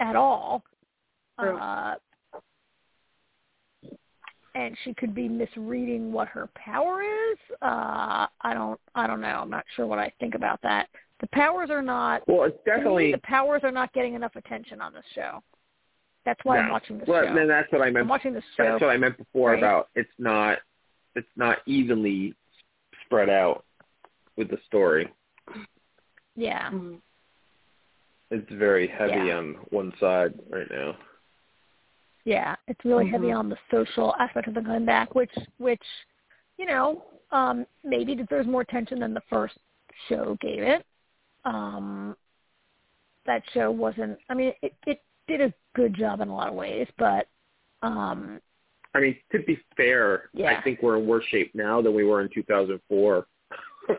at 0.00 0.16
all. 0.16 0.62
Uh, 1.38 1.94
and 4.54 4.76
she 4.84 4.94
could 4.94 5.14
be 5.14 5.28
misreading 5.28 6.12
what 6.12 6.28
her 6.28 6.48
power 6.54 7.02
is. 7.02 7.38
Uh, 7.62 8.26
I 8.40 8.54
don't, 8.54 8.78
I 8.94 9.06
don't 9.06 9.20
know. 9.20 9.40
I'm 9.42 9.50
not 9.50 9.64
sure 9.76 9.86
what 9.86 9.98
I 9.98 10.12
think 10.20 10.34
about 10.34 10.60
that. 10.62 10.88
The 11.20 11.26
powers 11.28 11.70
are 11.70 11.82
not. 11.82 12.22
Well, 12.26 12.44
it's 12.44 12.56
to 12.64 12.70
me, 12.70 12.76
definitely 12.76 13.12
the 13.12 13.18
powers 13.18 13.62
are 13.64 13.70
not 13.70 13.92
getting 13.92 14.14
enough 14.14 14.36
attention 14.36 14.80
on 14.80 14.92
this 14.92 15.04
show. 15.14 15.42
That's 16.24 16.40
why 16.44 16.58
I'm 16.58 16.70
watching 16.70 16.98
this 16.98 17.08
well, 17.08 17.24
show. 17.26 17.34
then 17.34 17.48
that's 17.48 17.70
what 17.72 17.80
I 17.82 17.86
meant. 17.86 17.88
I'm 17.88 17.94
meant. 17.94 18.08
watching 18.10 18.34
this 18.34 18.44
show. 18.56 18.64
That's 18.64 18.80
what 18.80 18.90
I 18.90 18.96
meant 18.96 19.18
before 19.18 19.50
right? 19.50 19.58
about 19.58 19.88
it's 19.94 20.10
not 20.18 20.58
it's 21.14 21.28
not 21.36 21.58
evenly 21.66 22.34
spread 23.04 23.28
out 23.28 23.64
with 24.36 24.48
the 24.48 24.58
story. 24.66 25.12
Yeah, 26.36 26.70
Mhm. 26.70 27.00
It's 28.30 28.50
very 28.52 28.86
heavy 28.86 29.26
Yeah. 29.26 29.36
on 29.38 29.54
one 29.70 29.92
side 29.98 30.32
right 30.48 30.70
now. 30.70 30.96
yeah. 32.24 32.54
It's 32.68 32.82
really 32.84 33.06
heavy 33.08 33.26
Mhm. 33.26 33.38
on 33.38 33.48
the 33.50 33.58
social 33.70 34.14
aspect 34.16 34.46
of 34.48 34.54
the 34.54 34.62
coming 34.62 34.84
back, 34.86 35.14
which, 35.14 35.34
which, 35.58 35.82
you 36.56 36.64
know, 36.66 37.04
um, 37.32 37.66
maybe 37.82 38.14
deserves 38.14 38.46
more 38.46 38.60
attention 38.62 39.00
than 39.00 39.12
the 39.12 39.20
first 39.22 39.58
show 40.08 40.36
gave 40.40 40.62
it. 40.62 40.86
Um, 41.44 42.16
that 43.26 43.42
show 43.50 43.70
wasn't. 43.72 44.18
I 44.30 44.34
mean, 44.34 44.54
it, 44.62 44.74
it 44.86 45.02
did 45.28 45.40
a 45.40 45.52
good 45.74 45.94
job 45.94 46.20
in 46.20 46.28
a 46.28 46.34
lot 46.34 46.48
of 46.48 46.54
ways, 46.54 46.86
but 46.98 47.28
um, 47.82 48.40
I 48.94 49.00
mean, 49.00 49.16
to 49.32 49.38
be 49.40 49.58
fair, 49.76 50.30
Yeah. 50.34 50.56
I 50.58 50.62
think 50.62 50.82
we're 50.82 50.98
in 50.98 51.06
worse 51.06 51.24
shape 51.30 51.52
now 51.54 51.80
than 51.82 51.94
we 51.94 52.04
were 52.04 52.20
in 52.22 52.28
2004. 52.32 53.26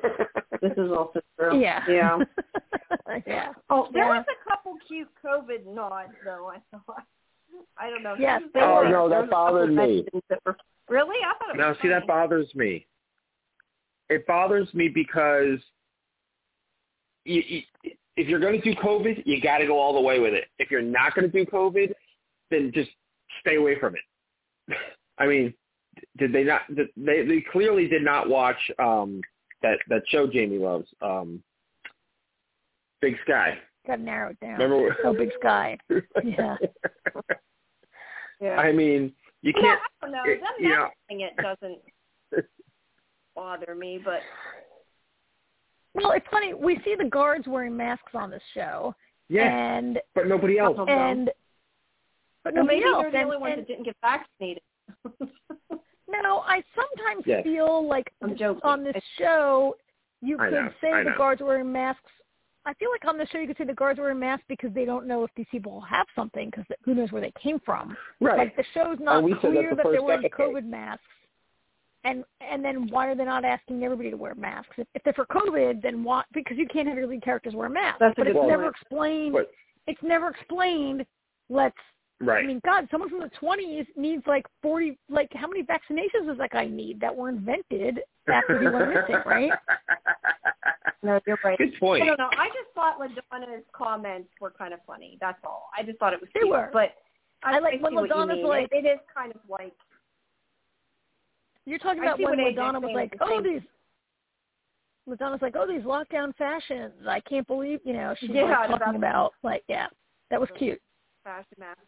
This 0.61 0.71
is 0.77 0.91
also 0.91 1.19
true. 1.37 1.59
yeah, 1.59 1.83
Yeah. 1.89 2.19
yeah. 3.27 3.49
Oh, 3.69 3.89
there 3.91 4.05
Yeah. 4.05 4.17
was 4.19 4.25
a 4.29 4.49
couple 4.49 4.75
cute 4.87 5.09
COVID 5.25 5.65
nods 5.65 6.13
though. 6.23 6.49
I 6.53 6.59
thought. 6.71 7.03
I 7.77 7.89
don't 7.89 8.01
know. 8.03 8.15
Yes, 8.17 8.41
Some- 8.53 8.61
Oh, 8.63 8.75
were. 8.75 8.89
no, 8.89 9.09
that 9.09 9.15
there 9.15 9.21
was 9.23 9.29
bothered 9.29 9.73
me. 9.73 10.05
that 10.29 10.39
were- 10.45 10.55
Really? 10.87 11.17
I 11.25 11.33
thought 11.37 11.49
it 11.55 11.57
was 11.57 11.75
now, 11.77 11.81
see, 11.81 11.89
that 11.89 12.07
bothers 12.07 12.53
me. 12.55 12.85
It 14.09 14.25
bothers 14.25 14.73
me 14.73 14.87
because 14.87 15.59
you, 17.25 17.41
you, 17.47 17.61
if 18.15 18.27
you're 18.27 18.39
going 18.39 18.59
to 18.59 18.73
do 18.73 18.79
COVID, 18.79 19.23
you 19.25 19.41
got 19.41 19.57
to 19.59 19.65
go 19.67 19.79
all 19.79 19.93
the 19.93 20.01
way 20.01 20.19
with 20.19 20.33
it. 20.33 20.45
If 20.59 20.69
you're 20.71 20.81
not 20.81 21.15
going 21.15 21.29
to 21.29 21.45
do 21.45 21.49
COVID, 21.49 21.91
then 22.51 22.71
just 22.73 22.91
stay 23.41 23.55
away 23.55 23.79
from 23.79 23.95
it. 23.95 24.75
I 25.17 25.27
mean, 25.27 25.53
did 26.17 26.31
they 26.33 26.43
not? 26.43 26.61
did- 26.75 26.89
They 26.97 27.25
they 27.25 27.43
clearly 27.51 27.87
did 27.87 28.03
not 28.03 28.29
watch 28.29 28.57
um, 28.79 29.21
that 29.61 29.77
that 29.89 30.03
show 30.07 30.27
Jamie 30.27 30.57
loves, 30.59 30.87
um, 31.01 31.41
Big 33.01 33.15
Sky. 33.25 33.57
Got 33.85 33.97
to 33.97 34.01
narrow 34.03 34.29
it 34.31 34.39
down. 34.39 34.59
Remember? 34.59 34.95
Oh, 35.03 35.13
Big 35.13 35.31
Sky. 35.39 35.77
Yeah. 36.23 36.55
Yeah. 38.41 38.57
I 38.57 38.71
mean, 38.73 39.13
you 39.41 39.53
can't. 39.53 39.79
I 40.01 40.05
don't 40.05 40.11
know. 40.11 40.23
it- 40.25 40.39
Them 40.41 40.49
you 40.59 40.69
know- 40.69 40.89
it 41.09 41.33
doesn't 41.37 41.79
bother 43.35 43.75
me, 43.75 43.99
but 44.03 44.19
Well, 45.95 46.11
it's 46.11 46.25
funny. 46.31 46.53
We 46.53 46.79
see 46.83 46.95
the 46.97 47.05
guards 47.09 47.47
wearing 47.47 47.75
masks 47.77 48.13
on 48.15 48.29
this 48.31 48.41
show, 48.53 48.95
Yeah, 49.29 49.43
and 49.77 49.99
but 50.15 50.27
nobody 50.27 50.57
else. 50.59 50.77
And 50.87 51.29
but 52.43 52.53
nobody 52.55 52.55
well, 52.55 52.63
nobody 52.63 52.79
maybe 52.79 52.85
else. 52.85 53.01
they're 53.03 53.11
the 53.11 53.17
and, 53.17 53.25
only 53.25 53.37
ones 53.37 53.53
and, 53.53 53.61
that 53.61 53.67
didn't 53.67 53.83
get 53.85 53.95
vaccinated. 54.01 54.63
no, 56.09 56.39
I 56.45 56.63
sometimes 56.75 57.23
Yes. 57.25 57.43
feel 57.43 57.87
like 57.87 58.11
I'm 58.21 58.35
joking. 58.37 58.61
on 58.63 58.83
this 58.83 59.01
show 59.17 59.75
you 60.21 60.37
I 60.39 60.45
could 60.49 60.53
know, 60.53 60.69
say 60.81 60.91
I 60.91 61.03
the 61.03 61.09
know. 61.11 61.17
guards 61.17 61.41
wearing 61.41 61.71
masks. 61.71 62.09
I 62.65 62.73
feel 62.75 62.89
like 62.91 63.03
on 63.05 63.17
the 63.17 63.27
show 63.27 63.39
you 63.39 63.47
could 63.47 63.57
say 63.57 63.65
the 63.65 63.73
guards 63.73 63.99
wearing 63.99 64.19
masks 64.19 64.45
because 64.47 64.73
they 64.73 64.85
don't 64.85 65.05
know 65.05 65.23
if 65.25 65.31
these 65.35 65.45
people 65.51 65.81
have 65.81 66.07
something 66.15 66.49
because 66.49 66.65
who 66.85 66.95
knows 66.95 67.11
where 67.11 67.21
they 67.21 67.33
came 67.41 67.59
from. 67.59 67.95
Right. 68.21 68.37
Like 68.37 68.55
the 68.55 68.63
show's 68.73 68.97
oh, 69.01 69.03
not 69.03 69.23
we 69.23 69.31
said 69.33 69.41
that 69.41 69.51
clear 69.51 69.69
the 69.71 69.75
that 69.75 69.83
they're 69.83 69.93
first 69.95 70.03
wearing 70.05 70.25
episode. 70.25 70.53
COVID 70.55 70.65
masks. 70.65 71.03
And 72.03 72.23
and 72.41 72.63
then 72.63 72.87
why 72.89 73.07
are 73.07 73.15
they 73.15 73.25
not 73.25 73.45
asking 73.45 73.83
everybody 73.83 74.09
to 74.11 74.17
wear 74.17 74.35
masks? 74.35 74.75
If, 74.77 74.87
if 74.95 75.03
they're 75.03 75.13
for 75.13 75.25
COVID, 75.25 75.81
then 75.81 76.03
why? 76.03 76.23
Because 76.33 76.57
you 76.57 76.67
can't 76.67 76.87
have 76.87 76.97
your 76.97 77.07
lead 77.07 77.23
characters 77.23 77.53
wear 77.55 77.69
masks. 77.69 77.97
That's 77.99 78.13
a 78.13 78.15
but 78.17 78.23
good 78.23 78.29
it's 78.31 78.37
point. 78.39 78.49
never 78.49 78.67
explained. 78.69 79.33
But- 79.33 79.51
It's 79.87 80.01
never 80.03 80.29
explained. 80.29 81.05
Let's. 81.49 81.75
Right. 82.21 82.43
I 82.43 82.47
mean, 82.47 82.61
God, 82.63 82.87
someone 82.89 83.09
from 83.09 83.19
the 83.19 83.29
twenties 83.37 83.85
needs 83.97 84.23
like 84.27 84.45
forty. 84.61 84.97
Like, 85.09 85.29
how 85.33 85.47
many 85.47 85.61
vaccinations 85.63 86.27
does 86.27 86.37
that 86.37 86.51
guy 86.51 86.65
need 86.67 87.01
that 87.01 87.13
were 87.13 87.27
invented 87.29 87.99
after 88.29 88.59
he 88.61 88.67
went 88.69 88.89
missing? 88.89 89.21
Right? 89.25 89.51
No, 91.01 91.19
you're 91.27 91.37
right. 91.43 91.57
Good 91.57 91.73
point. 91.81 92.03
I 92.03 92.05
don't 92.05 92.17
know. 92.17 92.29
I 92.31 92.47
just 92.47 92.73
thought 92.75 92.97
LaDonna's 92.97 93.63
comments 93.73 94.29
were 94.39 94.51
kind 94.51 94.73
of 94.73 94.79
funny. 94.87 95.17
That's 95.19 95.39
all. 95.43 95.69
I 95.77 95.83
just 95.83 95.99
thought 95.99 96.13
it 96.13 96.21
was 96.21 96.29
They 96.33 96.41
cute. 96.41 96.51
were. 96.51 96.69
But 96.71 96.93
I, 97.43 97.57
I 97.57 97.59
like 97.59 97.73
I 97.73 97.77
when 97.81 97.91
see 97.91 97.95
what 97.95 98.03
LaDonna's 98.03 98.45
like- 98.45 98.69
it, 98.71 98.85
it 98.85 98.87
is 98.87 98.99
kind 99.13 99.31
of 99.33 99.41
like 99.49 99.73
You're 101.65 101.79
talking 101.79 102.01
about 102.01 102.17
see 102.17 102.25
when 102.25 102.41
what 102.41 102.55
LaDonna 102.55 102.81
was 102.81 102.91
like, 102.93 103.11
the 103.11 103.23
"Oh, 103.23 103.29
same- 103.41 103.43
these." 103.43 103.61
LaDonna's 105.07 105.41
like, 105.41 105.55
"Oh, 105.55 105.67
these 105.67 105.83
lockdown 105.83 106.35
fashions. 106.35 107.07
I 107.07 107.19
can't 107.21 107.47
believe." 107.47 107.79
You 107.85 107.93
know, 107.93 108.15
she's 108.19 108.29
Yeah, 108.29 108.43
like 108.43 108.69
talking 108.69 108.95
about 108.95 109.33
like, 109.43 109.63
yeah, 109.67 109.87
that 110.29 110.39
was 110.39 110.49
cute. 110.51 110.81
fashion 111.23 111.55
mask. 111.57 111.79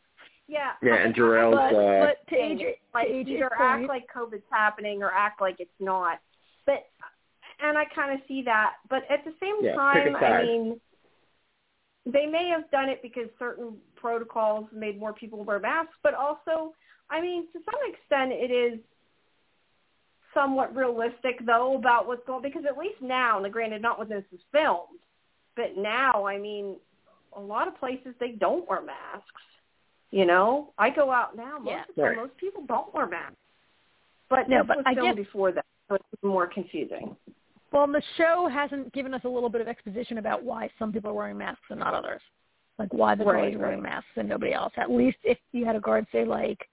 Yeah. 0.48 0.74
Yeah, 0.82 0.96
and 0.96 1.14
I- 1.14 1.18
Jharrel's, 1.18 1.56
But, 1.56 1.74
uh, 1.76 2.06
but 2.06 2.28
to 2.28 2.36
saying 2.36 2.76
like 2.94 3.08
to 3.08 3.14
AJ's 3.14 3.28
either 3.30 3.50
point, 3.50 3.62
act 3.62 3.88
like 3.90 4.08
COVID's 4.14 4.46
happening 4.50 5.02
or 5.04 5.12
act 5.12 5.42
like 5.42 5.60
it's 5.60 5.80
not. 5.80 6.20
But 6.66 6.90
and 7.60 7.78
I 7.78 7.86
kind 7.86 8.14
of 8.20 8.26
see 8.28 8.42
that, 8.44 8.76
but 8.90 9.10
at 9.10 9.24
the 9.24 9.34
same 9.40 9.64
Yeah, 9.64 9.76
time, 9.76 10.16
I 10.18 10.44
mean, 10.44 10.82
they 12.06 12.26
may 12.26 12.48
have 12.50 12.70
done 12.70 12.90
it 12.90 13.02
because 13.02 13.30
certain 13.40 13.82
protocols 13.96 14.70
made 14.72 15.00
more 15.00 15.14
people 15.14 15.44
wear 15.44 15.60
masks, 15.60 15.96
but 16.04 16.14
also, 16.14 16.74
I 17.10 17.22
mean, 17.22 17.48
to 17.54 17.60
some 17.64 17.80
extent, 17.88 18.32
it 18.34 18.52
is 18.52 18.80
somewhat 20.36 20.76
realistic 20.76 21.44
though 21.46 21.76
about 21.76 22.06
what's 22.08 22.26
going 22.28 22.44
because 22.44 22.64
at 22.70 22.78
least 22.78 23.02
now, 23.02 23.44
and 23.44 23.52
granted, 23.52 23.82
not 23.82 23.98
when 23.98 24.10
this 24.10 24.24
is 24.32 24.40
filmed, 24.52 25.00
but 25.56 25.76
now, 25.78 26.26
I 26.28 26.38
mean, 26.38 26.76
a 27.36 27.40
lot 27.42 27.68
of 27.68 27.76
places 27.80 28.14
they 28.20 28.32
don't 28.34 28.70
wear 28.70 28.82
masks. 28.82 29.42
You 30.12 30.26
know, 30.26 30.72
I 30.78 30.92
go 30.92 31.12
out 31.12 31.36
now. 31.36 31.58
Most 31.58 31.72
Yeah. 31.72 31.82
of 31.90 31.98
Right. 31.98 32.16
most 32.18 32.38
people 32.38 32.62
don't 32.68 32.94
wear 32.94 33.08
masks. 33.08 33.36
But 34.30 34.48
No, 34.50 34.64
but 34.64 34.78
was 34.78 34.86
I 34.86 34.94
filmed 34.96 35.18
guess- 35.18 35.26
before 35.26 35.52
that, 35.52 35.66
so 35.90 35.96
it's 35.96 36.24
more 36.24 36.48
confusing. 36.48 37.16
well, 37.72 37.84
and 37.84 37.94
the 37.96 38.02
show 38.16 38.48
hasn't 38.48 38.94
given 38.94 39.14
us 39.14 39.24
a 39.26 39.30
little 39.30 39.50
bit 39.50 39.62
of 39.62 39.68
exposition 39.68 40.18
about 40.18 40.44
why 40.44 40.70
some 40.80 40.92
people 40.94 41.10
are 41.12 41.14
wearing 41.14 41.38
masks 41.38 41.66
and 41.70 41.80
not 41.80 41.94
others. 41.94 42.22
Like 42.78 42.94
why 42.94 43.16
the 43.16 43.24
Right, 43.26 43.42
guards 43.42 43.56
are 43.56 43.60
wearing 43.60 43.82
right. 43.82 43.90
masks 43.92 44.10
and 44.18 44.28
nobody 44.30 44.54
else. 44.54 44.74
At 44.78 44.90
least 44.92 45.18
if 45.24 45.38
you 45.52 45.66
had 45.66 45.76
a 45.76 45.80
guard 45.80 46.06
say 46.12 46.26
like, 46.26 46.68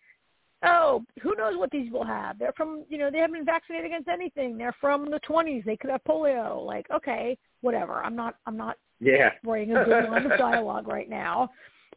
"Oh, 0.65 1.05
who 1.23 1.35
knows 1.37 1.57
what 1.57 1.71
these 1.71 1.85
people 1.87 2.05
have? 2.05 2.39
They're 2.39 2.53
from, 2.57 2.85
you 2.89 2.99
know, 2.99 3.11
they 3.11 3.19
haven't 3.19 3.35
been 3.35 3.45
vaccinated 3.45 3.87
against 3.87 4.09
anything. 4.09 4.57
They're 4.57 4.75
from 4.81 5.11
the 5.11 5.21
20s. 5.21 5.65
They 5.65 5.77
could 5.77 5.91
have 5.91 6.03
polio." 6.05 6.65
Like, 6.65 6.91
okay, 6.91 7.37
whatever. 7.63 8.03
I'm 8.05 8.15
not, 8.17 8.37
I'm 8.47 8.57
not 8.57 8.77
yeah. 9.01 9.31
writing 9.45 9.77
a 9.77 9.85
good 9.85 10.09
line 10.09 10.31
of 10.31 10.39
dialogue 10.39 10.89
right 10.89 11.09
now, 11.09 11.51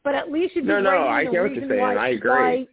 but 0.04 0.16
at 0.16 0.32
least 0.32 0.56
you'd 0.56 0.64
be 0.64 0.68
No, 0.70 0.80
no, 0.82 1.08
I 1.08 1.26
the 1.26 1.32
get 1.32 1.42
what 1.42 1.56
you're 1.56 1.70
saying. 1.70 1.82
why, 1.82 1.96
I 1.96 2.08
agree. 2.10 2.30
Why, 2.30 2.68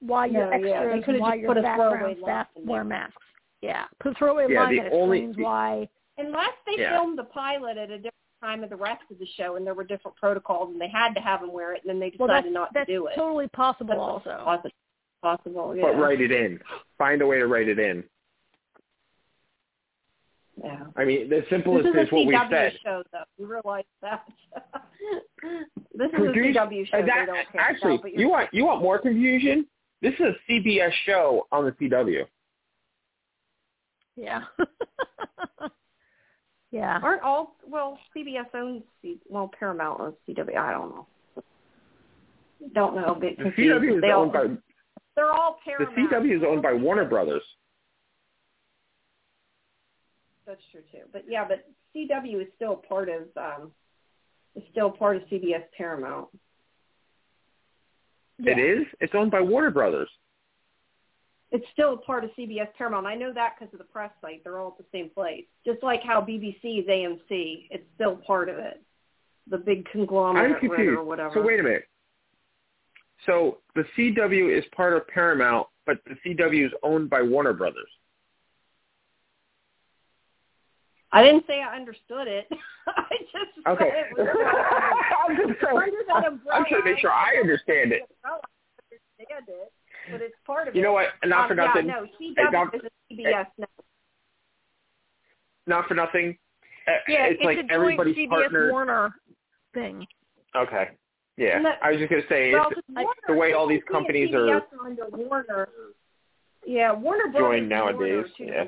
why 0.00 0.26
your 0.26 0.50
No, 0.58 0.66
yeah, 0.66 0.80
they 0.84 0.86
extras, 0.98 1.04
could've 1.04 1.20
why 1.20 1.30
just 1.32 1.40
your 1.40 1.48
put 1.54 1.58
a 1.58 1.62
throwaway 1.62 2.14
background 2.14 2.16
staff 2.22 2.46
wear 2.56 2.84
masks. 2.84 3.22
Yeah, 3.62 3.84
put 4.00 4.12
a 4.12 4.14
throwaway 4.16 4.46
Yeah, 4.50 4.60
line 4.64 4.76
the 4.76 4.82
that 4.82 4.92
only- 4.92 5.18
explains 5.24 5.36
why. 5.44 5.88
Unless 6.18 6.52
they 6.66 6.80
Yeah. 6.82 6.92
filmed 6.96 7.18
the 7.18 7.24
pilot 7.24 7.76
at 7.76 7.90
a 7.90 7.96
different 7.96 8.12
time 8.42 8.62
of 8.64 8.70
the 8.70 8.76
rest 8.76 9.02
of 9.10 9.18
the 9.18 9.26
show, 9.26 9.56
and 9.56 9.66
there 9.66 9.74
were 9.74 9.84
different 9.84 10.16
protocols, 10.16 10.70
and 10.70 10.80
they 10.80 10.88
had 10.88 11.14
to 11.14 11.20
have 11.20 11.40
them 11.40 11.52
wear 11.52 11.72
it, 11.74 11.82
and 11.82 11.90
then 11.90 11.98
they 12.00 12.10
decided 12.10 12.30
that's, 12.44 12.54
not 12.54 12.74
to 12.74 12.84
do 12.84 13.06
it. 13.06 13.10
That's 13.10 13.16
totally 13.18 13.48
possible. 13.48 13.88
That's 13.88 14.00
also, 14.28 14.44
possible. 14.44 14.70
Possible, 15.26 15.74
yeah. 15.74 15.82
But 15.82 15.98
write 15.98 16.20
it 16.20 16.30
in. 16.30 16.60
Find 16.98 17.20
a 17.22 17.26
way 17.26 17.38
to 17.38 17.46
write 17.48 17.68
it 17.68 17.78
in. 17.80 18.04
Yeah. 20.62 20.84
I 20.96 21.04
mean, 21.04 21.28
the 21.28 21.44
simplest 21.50 21.84
This 21.84 21.94
is 21.94 22.06
is 22.06 22.12
a 22.12 22.14
what 22.14 22.26
we 22.26 22.34
CW 22.34 22.50
said. 22.50 22.72
show, 22.84 23.02
though. 23.12 23.18
You 23.38 23.46
realize 23.46 23.84
that. 24.02 24.24
this 25.94 26.08
is 26.12 26.14
Produce- 26.14 26.56
a 26.56 26.60
CW 26.60 26.86
show. 26.86 26.96
that- 26.98 27.06
they 27.06 27.26
don't 27.26 27.52
care 27.52 27.60
actually, 27.60 27.94
about, 27.96 28.02
but 28.02 28.12
you're 28.12 28.20
you 28.20 28.28
want 28.30 28.48
you 28.54 28.64
want 28.64 28.82
more 28.82 28.98
confusion? 29.00 29.66
This 30.00 30.14
is 30.14 30.20
a 30.20 30.52
CBS 30.52 30.92
show 31.04 31.46
on 31.50 31.64
the 31.64 31.72
CW. 31.72 32.24
yeah, 34.16 34.42
yeah. 36.70 37.00
Aren't 37.02 37.22
all 37.22 37.56
well 37.66 37.98
CBS 38.16 38.46
owns 38.54 38.82
C, 39.02 39.18
well 39.28 39.50
Paramount 39.58 40.00
owns 40.00 40.14
CW. 40.28 40.56
I 40.56 40.70
don't 40.72 40.90
know. 40.90 41.06
Don't 42.74 42.94
know. 42.96 43.06
A 43.06 43.14
bit 43.20 43.36
The 43.36 43.44
confused. 43.44 43.82
CW 43.84 43.96
is 43.96 44.00
they 44.00 44.10
all, 44.10 44.22
owned 44.22 44.32
by 44.32 44.46
they're 45.16 45.32
all 45.32 45.58
the 45.66 45.84
CW 45.84 46.36
is 46.36 46.42
owned 46.46 46.62
by 46.62 46.72
Warner 46.74 47.04
Brothers. 47.04 47.42
That's 50.46 50.60
true 50.70 50.82
too. 50.92 51.06
But 51.12 51.24
yeah, 51.28 51.46
but 51.48 51.66
CW 51.94 52.42
is 52.42 52.48
still 52.54 52.76
part 52.76 53.08
of 53.08 53.22
um 53.36 53.72
is 54.54 54.62
still 54.70 54.90
part 54.90 55.16
of 55.16 55.22
CBS 55.22 55.64
Paramount. 55.76 56.28
It 58.38 58.58
is. 58.58 58.86
It's 59.00 59.14
owned 59.14 59.30
by 59.30 59.40
Warner 59.40 59.70
Brothers. 59.70 60.08
It's 61.50 61.64
still 61.72 61.96
part 61.96 62.24
of 62.24 62.30
CBS 62.38 62.68
Paramount. 62.76 63.06
I 63.06 63.14
know 63.14 63.32
that 63.32 63.54
because 63.58 63.72
of 63.72 63.78
the 63.78 63.84
press 63.84 64.10
site. 64.20 64.42
They're 64.44 64.58
all 64.58 64.76
at 64.78 64.78
the 64.78 64.84
same 64.92 65.08
place. 65.10 65.44
Just 65.64 65.82
like 65.82 66.02
how 66.02 66.20
BBC 66.20 66.80
is 66.80 66.86
AMC, 66.86 67.68
it's 67.70 67.84
still 67.94 68.16
part 68.16 68.48
of 68.48 68.58
it. 68.58 68.82
The 69.48 69.58
big 69.58 69.88
conglomerate 69.90 70.56
I'm 70.56 70.60
confused. 70.60 70.98
or 70.98 71.04
whatever. 71.04 71.30
So 71.34 71.42
wait 71.42 71.60
a 71.60 71.62
minute. 71.62 71.84
So 73.24 73.58
the 73.74 73.84
CW 73.96 74.56
is 74.56 74.64
part 74.74 74.92
of 74.92 75.06
Paramount, 75.08 75.66
but 75.86 75.98
the 76.06 76.16
CW 76.24 76.66
is 76.66 76.72
owned 76.82 77.08
by 77.08 77.22
Warner 77.22 77.52
Brothers. 77.54 77.88
I 81.12 81.22
didn't 81.22 81.46
say 81.46 81.62
I 81.62 81.74
understood 81.76 82.28
it. 82.28 82.46
I 82.86 83.02
just 83.32 83.66
Okay. 83.66 83.90
said 83.90 84.06
it 84.10 84.18
was 84.18 84.28
I'm 85.28 85.36
just 85.48 85.60
trying, 85.60 85.92
I'm 86.14 86.40
trying 86.66 86.82
to 86.82 86.84
make 86.84 86.98
sure 86.98 87.12
I 87.12 87.36
understand 87.40 87.92
it. 87.92 88.02
Understand 88.24 89.46
it, 89.48 89.72
but 90.10 90.20
it's 90.20 90.34
part 90.46 90.68
of 90.68 90.74
You 90.74 90.82
it. 90.82 90.84
know 90.84 90.92
what? 90.92 91.08
Not 91.24 91.48
for 91.48 91.52
um, 91.58 91.66
nothing. 91.66 91.86
Yeah, 91.86 92.00
no, 92.00 92.50
CW 92.50 92.52
Doc- 92.52 92.74
is 92.74 92.80
a 92.84 93.14
CBS 93.14 93.46
now. 93.58 93.66
Not 95.66 95.88
for 95.88 95.94
nothing. 95.94 96.36
Uh, 96.86 96.92
Yeah, 97.08 97.26
it's, 97.26 97.42
like 97.42 97.58
a 97.58 97.60
joint 97.62 97.72
everybody's 97.72 98.16
CBS 98.16 98.28
partner. 98.28 98.70
Warner 98.70 99.14
thing. 99.74 100.06
Okay. 100.54 100.90
Yeah. 101.36 101.58
No. 101.58 101.72
I 101.82 101.90
was 101.90 101.98
just 101.98 102.10
gonna 102.10 102.22
say 102.28 102.52
Well, 102.52 102.68
it's 102.70 102.80
Warner, 102.88 103.10
the 103.28 103.34
way 103.34 103.52
all 103.52 103.68
these 103.68 103.82
companies 103.90 104.34
are 104.34 104.62
under 104.84 105.06
Warner. 105.10 105.68
Yeah, 106.66 106.92
Warner 106.92 107.28
Brothers 107.30 107.40
joined 107.40 107.68
nowadays, 107.68 107.98
Warner, 107.98 108.28
too, 108.36 108.44
yeah. 108.44 108.64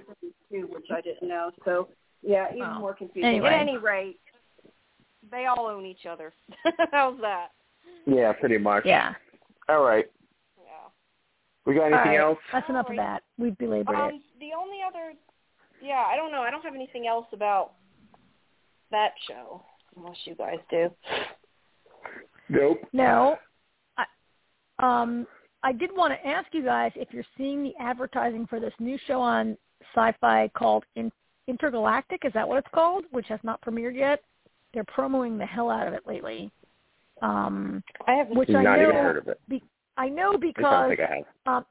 too, 0.52 0.68
which 0.72 0.86
I 0.92 1.00
didn't 1.00 1.26
know. 1.28 1.50
So 1.64 1.88
yeah, 2.22 2.48
even 2.50 2.60
Well, 2.60 2.80
more 2.80 2.94
confusing. 2.94 3.28
anyway. 3.28 3.54
At 3.54 3.60
any 3.60 3.78
rate, 3.78 4.20
they 5.30 5.46
all 5.46 5.66
own 5.66 5.86
each 5.86 6.06
other. 6.06 6.32
How's 6.92 7.20
that? 7.20 7.48
Yeah, 8.06 8.32
pretty 8.32 8.58
much. 8.58 8.84
Yeah. 8.84 9.14
All 9.68 9.82
right. 9.82 10.06
Yeah. 10.58 10.88
We 11.64 11.74
got 11.74 11.86
anything 11.86 11.98
All 11.98 12.04
right. 12.04 12.20
else? 12.20 12.38
That's 12.52 12.68
enough 12.68 12.88
of 12.90 12.96
that. 12.96 13.22
We've 13.38 13.56
belabored 13.58 13.96
it. 13.96 14.00
Um, 14.00 14.22
the 14.40 14.50
only 14.58 14.78
other, 14.86 15.12
yeah, 15.82 16.04
I 16.06 16.16
don't 16.16 16.32
know. 16.32 16.40
I 16.42 16.50
don't 16.50 16.64
have 16.64 16.74
anything 16.74 17.06
else 17.06 17.26
about 17.32 17.72
that 18.90 19.12
show, 19.26 19.62
unless 19.96 20.16
you 20.24 20.34
guys 20.34 20.58
do. 20.70 20.90
Nope. 22.48 22.80
No. 22.92 23.36
I, 23.96 24.04
um, 24.78 25.26
I 25.62 25.72
did 25.72 25.90
want 25.94 26.12
to 26.12 26.26
ask 26.28 26.46
you 26.52 26.64
guys 26.64 26.92
if 26.94 27.08
you're 27.12 27.24
seeing 27.36 27.62
the 27.62 27.72
advertising 27.80 28.46
for 28.46 28.60
this 28.60 28.72
new 28.78 28.98
show 29.06 29.20
on 29.20 29.56
Sci-Fi 29.94 30.48
called 30.56 30.84
In- 30.96 31.12
Intergalactic. 31.46 32.24
Is 32.24 32.32
that 32.34 32.46
what 32.46 32.58
it's 32.58 32.68
called? 32.74 33.04
Which 33.10 33.26
has 33.28 33.40
not 33.42 33.60
premiered 33.62 33.96
yet. 33.96 34.20
They're 34.74 34.84
promoting 34.84 35.38
the 35.38 35.46
hell 35.46 35.70
out 35.70 35.88
of 35.88 35.94
it 35.94 36.06
lately. 36.06 36.50
Um, 37.22 37.82
I 38.06 38.12
haven't. 38.12 38.36
which 38.36 38.50
I 38.50 38.62
Not 38.62 38.76
know. 38.76 38.82
even 38.82 38.94
heard 38.96 39.16
of 39.16 39.28
it. 39.28 39.40
Be- 39.48 39.62
I 39.96 40.08
know 40.08 40.36
because 40.38 40.90
think 40.90 41.00
I 41.00 41.16
have. 41.46 41.56
um, 41.56 41.66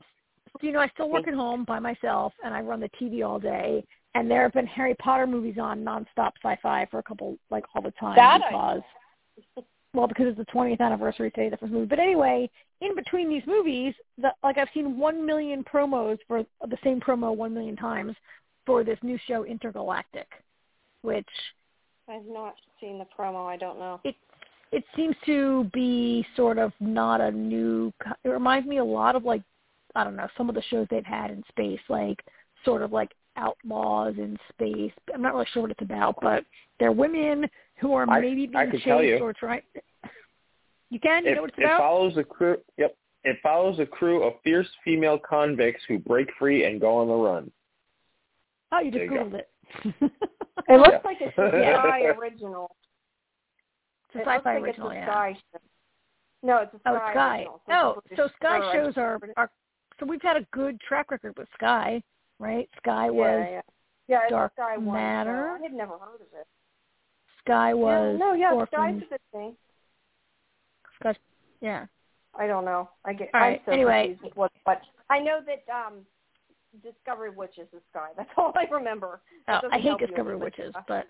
you 0.61 0.71
know 0.71 0.79
I 0.79 0.89
still 0.89 1.09
work 1.09 1.27
at 1.27 1.33
home 1.33 1.63
by 1.63 1.79
myself 1.79 2.33
and 2.43 2.53
I 2.53 2.61
run 2.61 2.79
the 2.81 2.89
TV 3.01 3.25
all 3.25 3.39
day. 3.39 3.85
And 4.15 4.29
there 4.29 4.41
have 4.41 4.53
been 4.53 4.65
Harry 4.65 4.95
Potter 4.95 5.27
movies 5.27 5.57
on 5.61 5.83
nonstop 5.83 6.31
sci-fi 6.43 6.87
for 6.89 6.97
a 6.97 7.03
couple, 7.03 7.37
like 7.51 7.63
all 7.75 7.81
the 7.83 7.91
time 7.91 8.15
That 8.15 8.41
I 8.43 8.49
because 8.49 8.81
well, 9.93 10.07
because 10.07 10.27
it's 10.27 10.37
the 10.37 10.45
20th 10.45 10.79
anniversary 10.79 11.31
today 11.31 11.49
the 11.49 11.57
first 11.57 11.71
movie. 11.71 11.85
But 11.85 11.99
anyway, 11.99 12.49
in 12.81 12.95
between 12.95 13.29
these 13.29 13.43
movies, 13.47 13.93
the, 14.17 14.31
like 14.43 14.57
I've 14.57 14.67
seen 14.73 14.97
one 14.97 15.25
million 15.25 15.63
promos 15.63 16.17
for 16.27 16.43
the 16.61 16.77
same 16.83 16.99
promo 16.99 17.35
one 17.35 17.53
million 17.53 17.75
times 17.75 18.15
for 18.65 18.83
this 18.83 18.99
new 19.01 19.17
show 19.27 19.45
Intergalactic, 19.45 20.27
which 21.01 21.27
I've 22.09 22.25
not 22.25 22.55
seen 22.79 22.97
the 22.97 23.07
promo. 23.17 23.45
I 23.45 23.57
don't 23.57 23.79
know. 23.79 23.99
it 24.03 24.15
it 24.71 24.83
seems 24.95 25.15
to 25.25 25.69
be 25.73 26.25
sort 26.35 26.57
of 26.57 26.73
not 26.79 27.21
a 27.21 27.31
new. 27.31 27.91
It 28.23 28.29
reminds 28.29 28.67
me 28.67 28.77
a 28.77 28.83
lot 28.83 29.15
of 29.15 29.23
like 29.23 29.41
I 29.95 30.03
don't 30.03 30.15
know 30.15 30.27
some 30.37 30.49
of 30.49 30.55
the 30.55 30.63
shows 30.69 30.87
they've 30.89 31.05
had 31.05 31.31
in 31.31 31.43
space, 31.49 31.79
like 31.89 32.23
sort 32.65 32.81
of 32.81 32.91
like 32.91 33.11
outlaws 33.37 34.15
in 34.17 34.37
space. 34.49 34.91
I'm 35.13 35.21
not 35.21 35.33
really 35.33 35.47
sure 35.53 35.61
what 35.61 35.71
it's 35.71 35.81
about, 35.81 36.15
but 36.21 36.43
they're 36.79 36.91
women 36.91 37.47
who 37.79 37.93
are 37.93 38.09
I- 38.09 38.19
maybe 38.19 38.49
I 38.55 38.65
being 38.65 38.71
could 38.71 38.81
tell 38.83 38.99
chased 38.99 39.19
you. 39.19 39.25
or 39.25 39.33
trying. 39.33 39.61
You 40.89 40.99
can. 40.99 41.25
You 41.25 41.31
It, 41.31 41.35
know 41.35 41.41
what 41.41 41.49
it's 41.51 41.59
it 41.59 41.63
about? 41.65 41.79
follows 41.79 42.15
the 42.15 42.23
crew. 42.23 42.57
Yep. 42.77 42.95
It 43.23 43.37
follows 43.43 43.79
a 43.79 43.85
crew 43.85 44.23
of 44.23 44.33
fierce 44.43 44.69
female 44.85 45.19
convicts 45.19 45.83
who 45.87 45.99
break 45.99 46.29
free 46.39 46.63
and 46.65 46.79
go 46.79 46.97
on 46.97 47.07
the 47.07 47.13
run. 47.13 47.51
Oh, 48.71 48.79
you 48.79 48.91
just 48.91 48.95
There 48.99 49.03
you 49.05 49.11
googled 49.11 49.31
go. 49.31 49.37
it. 49.37 49.49
It 50.69 50.77
looks 50.77 50.89
Yeah. 50.91 50.99
like 51.03 51.17
it's 51.21 51.37
a 51.37 51.49
Sky 51.49 52.01
original. 52.05 52.75
It's 54.09 54.15
a 54.15 54.19
It 54.19 54.25
sci-fi 54.25 54.53
like 54.55 54.63
original, 54.63 54.89
it's 54.89 54.97
a 54.97 54.99
yeah. 54.99 55.33
Show. 55.33 55.59
No, 56.43 56.57
it's 56.59 56.73
a 56.73 56.77
Oh, 56.85 56.95
Sky. 56.95 57.11
Sky. 57.11 57.37
original, 57.39 57.61
Oh, 57.69 58.01
it's 58.09 58.15
so 58.17 58.27
Sky 58.37 58.57
British- 58.59 58.73
shows 58.73 58.97
are 58.97 59.19
British- 59.19 59.33
are. 59.37 59.49
So 59.99 60.05
we've 60.05 60.21
had 60.21 60.37
a 60.37 60.45
good 60.53 60.79
track 60.79 61.11
record 61.11 61.37
with 61.37 61.49
Sky, 61.55 62.01
right? 62.39 62.69
Sky 62.77 63.05
yeah, 63.05 63.11
was 63.11 63.47
yeah. 63.51 63.61
Yeah, 64.07 64.19
it's 64.23 64.31
Dark 64.31 64.51
a 64.53 64.61
Sky 64.61 64.77
one. 64.77 64.95
Matter. 64.95 65.49
So 65.57 65.59
I 65.59 65.67
had 65.67 65.73
never 65.73 65.97
heard 65.97 66.21
of 66.21 66.27
it. 66.33 66.47
Sky 67.47 67.73
was 67.73 68.17
yeah, 68.19 68.25
no, 68.25 68.33
yeah, 68.33 68.49
Sky's 68.67 68.73
Orphans. 68.73 69.03
a 69.05 69.09
good 69.09 69.19
thing. 69.31 69.55
Sky, 70.99 71.13
yeah. 71.61 71.85
I 72.37 72.45
don't 72.47 72.65
know. 72.65 72.89
I 73.05 73.13
get. 73.13 73.29
All 73.33 73.39
right, 73.41 73.59
I'm 73.59 73.65
so 73.65 73.71
anyway. 73.71 74.17
what, 74.35 74.51
but 74.65 74.81
I 75.09 75.19
know 75.19 75.39
that 75.45 75.63
um, 75.73 75.93
Discovery 76.83 77.29
Witches 77.31 77.61
is 77.63 77.67
the 77.71 77.79
Sky. 77.91 78.09
That's 78.17 78.29
all 78.37 78.53
I 78.55 78.65
remember. 78.71 79.21
Oh, 79.47 79.59
I 79.71 79.77
hate 79.79 79.85
you 79.99 80.07
Discovery 80.07 80.35
any, 80.35 80.43
Witches, 80.43 80.73
but 80.87 81.07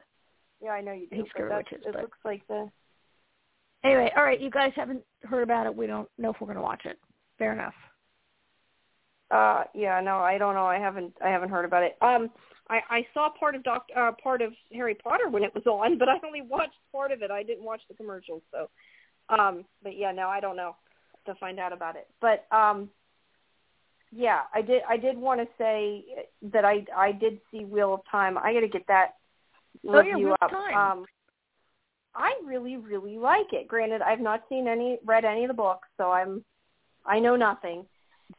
yeah, 0.62 0.72
I 0.72 0.82
know 0.82 0.94
you 0.94 1.08
I 1.12 1.16
do. 1.16 1.22
hate 1.22 1.24
Discovery 1.26 1.56
Witches, 1.58 1.82
It 1.86 1.94
but- 1.94 2.02
looks 2.04 2.18
like 2.24 2.48
the. 2.48 2.70
anyway, 3.84 4.12
all 4.16 4.24
right. 4.24 4.40
You 4.40 4.50
guys 4.50 4.72
haven't 4.76 5.02
heard 5.24 5.44
about 5.44 5.66
it. 5.66 5.76
We 5.76 5.88
don't 5.88 6.08
know 6.18 6.30
if 6.32 6.40
we're 6.40 6.48
going 6.48 6.58
to 6.58 6.62
watch 6.64 6.86
it. 6.86 6.98
Fair 7.38 7.52
enough. 7.54 7.74
Uh, 9.30 9.64
yeah, 9.76 10.00
no, 10.00 10.20
I 10.20 10.38
don't 10.38 10.54
know. 10.56 10.66
I 10.66 10.80
haven't. 10.80 11.14
I 11.24 11.30
haven't 11.30 11.50
heard 11.50 11.66
about 11.66 11.84
it. 11.84 11.98
Um, 12.02 12.30
I 12.70 12.82
I 12.90 13.08
saw 13.14 13.30
part 13.30 13.56
of 13.56 13.64
Doc, 13.64 13.88
uh, 13.96 14.12
part 14.22 14.42
of 14.42 14.54
Harry 14.74 14.96
Potter 14.96 15.30
when 15.30 15.44
it 15.44 15.54
was 15.54 15.66
on, 15.66 15.98
but 15.98 16.10
I 16.10 16.16
only 16.26 16.42
watched 16.42 16.78
part 16.92 17.12
of 17.12 17.22
it. 17.22 17.32
I 17.32 17.44
didn't 17.44 17.64
watch 17.64 17.82
the 17.88 17.96
commercials, 17.96 18.42
so. 18.52 18.70
Um, 19.30 19.66
but 19.84 19.98
yeah, 19.98 20.12
no, 20.12 20.30
I 20.30 20.40
don't 20.40 20.56
know 20.56 20.76
to 21.26 21.36
find 21.36 21.60
out 21.60 21.74
about 21.74 21.96
it. 21.96 22.08
But 22.22 22.46
um, 22.56 22.90
yeah, 24.12 24.42
I 24.54 24.62
did. 24.62 24.82
I 24.90 24.98
did 24.98 25.18
want 25.18 25.42
to 25.42 25.48
say 25.58 26.06
that 26.54 26.66
I 26.66 26.86
I 26.96 27.12
did 27.12 27.40
see 27.52 27.66
Wheel 27.66 27.94
of 27.94 28.02
Time. 28.10 28.38
I 28.38 28.54
got 28.54 28.62
to 28.62 28.68
get 28.68 28.88
that 28.88 29.16
Oh, 29.86 29.94
yeah, 30.02 30.12
review 30.14 30.26
Wheel 30.26 30.36
of 30.42 30.46
up. 30.46 30.52
Time. 30.52 31.00
Um, 31.00 31.06
I 32.16 32.34
really 32.46 32.78
really 32.78 33.18
like 33.18 33.54
it. 33.54 33.68
Granted, 33.68 34.02
I've 34.02 34.20
not 34.20 34.44
seen 34.50 34.68
any 34.68 34.98
read 35.06 35.26
any 35.26 35.44
of 35.44 35.50
the 35.50 35.54
books, 35.54 35.88
so 35.98 36.12
I'm 36.12 36.44
I 37.06 37.20
know 37.20 37.36
nothing. 37.36 37.86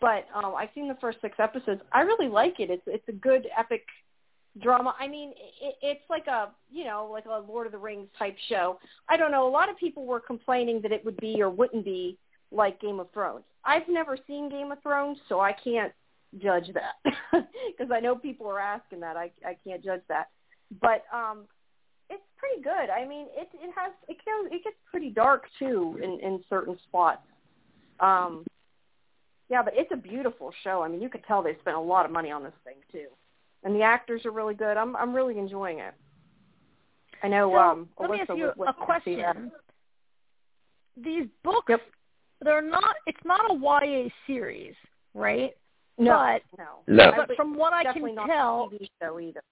But 0.00 0.26
um, 0.34 0.54
I've 0.56 0.68
seen 0.74 0.88
the 0.88 0.98
first 1.00 1.18
six 1.20 1.36
episodes. 1.38 1.80
I 1.92 2.00
really 2.00 2.28
like 2.28 2.60
it. 2.60 2.70
It's 2.70 2.82
it's 2.86 3.08
a 3.08 3.12
good 3.12 3.46
epic 3.56 3.84
drama. 4.60 4.94
I 4.98 5.08
mean, 5.08 5.30
it, 5.60 5.74
it's 5.82 6.10
like 6.10 6.26
a 6.26 6.50
you 6.70 6.84
know 6.84 7.08
like 7.10 7.24
a 7.26 7.44
Lord 7.50 7.66
of 7.66 7.72
the 7.72 7.78
Rings 7.78 8.08
type 8.18 8.36
show. 8.48 8.78
I 9.08 9.16
don't 9.16 9.30
know. 9.30 9.46
A 9.46 9.50
lot 9.50 9.68
of 9.68 9.76
people 9.76 10.06
were 10.06 10.20
complaining 10.20 10.80
that 10.82 10.92
it 10.92 11.04
would 11.04 11.16
be 11.18 11.40
or 11.40 11.50
wouldn't 11.50 11.84
be 11.84 12.18
like 12.50 12.80
Game 12.80 13.00
of 13.00 13.10
Thrones. 13.12 13.44
I've 13.64 13.88
never 13.88 14.16
seen 14.26 14.48
Game 14.48 14.72
of 14.72 14.82
Thrones, 14.82 15.18
so 15.28 15.40
I 15.40 15.52
can't 15.52 15.92
judge 16.42 16.70
that 16.74 17.12
because 17.32 17.90
I 17.92 18.00
know 18.00 18.14
people 18.14 18.48
are 18.48 18.60
asking 18.60 19.00
that. 19.00 19.16
I 19.16 19.30
I 19.46 19.56
can't 19.64 19.84
judge 19.84 20.02
that, 20.08 20.28
but 20.80 21.04
um, 21.12 21.44
it's 22.10 22.22
pretty 22.36 22.62
good. 22.62 22.90
I 22.90 23.06
mean, 23.06 23.26
it 23.36 23.48
it 23.54 23.70
has 23.76 23.92
it 24.08 24.16
goes 24.24 24.50
it 24.50 24.64
gets 24.64 24.76
pretty 24.90 25.10
dark 25.10 25.44
too 25.58 25.98
in 26.02 26.18
in 26.20 26.42
certain 26.48 26.78
spots. 26.88 27.22
Um, 28.00 28.44
yeah, 29.48 29.62
but 29.62 29.72
it's 29.76 29.90
a 29.92 29.96
beautiful 29.96 30.52
show. 30.62 30.82
I 30.82 30.88
mean, 30.88 31.00
you 31.00 31.08
could 31.08 31.24
tell 31.24 31.42
they 31.42 31.56
spent 31.60 31.76
a 31.76 31.80
lot 31.80 32.04
of 32.04 32.12
money 32.12 32.30
on 32.30 32.42
this 32.42 32.52
thing 32.64 32.76
too, 32.92 33.06
and 33.64 33.74
the 33.74 33.82
actors 33.82 34.24
are 34.24 34.30
really 34.30 34.54
good. 34.54 34.76
I'm 34.76 34.94
I'm 34.96 35.14
really 35.14 35.38
enjoying 35.38 35.78
it. 35.80 35.94
I 37.22 37.28
know. 37.28 37.50
So, 37.50 37.56
um, 37.58 37.88
let 37.98 38.10
me 38.10 38.20
ask 38.20 38.28
you 38.30 38.44
was 38.46 38.54
with 38.56 38.68
a 38.68 38.72
me 38.72 38.78
to 38.78 38.84
question. 38.84 39.52
These 40.96 41.26
books, 41.44 41.66
Yep. 41.68 41.80
they're 42.42 42.62
not. 42.62 42.96
It's 43.06 43.24
not 43.24 43.50
a 43.50 43.54
YA 43.54 44.08
series, 44.26 44.74
right? 45.14 45.56
No, 45.98 46.38
But 46.56 46.58
no, 46.58 46.94
No. 47.06 47.12
but 47.16 47.34
from 47.36 47.54
what 47.54 47.72
I 47.72 47.82
definitely 47.82 48.10
can 48.10 48.14
not 48.16 48.26
tell, 48.26 48.70
a 48.72 48.74
TV 48.76 48.88
show 49.02 49.18
either. 49.18 49.42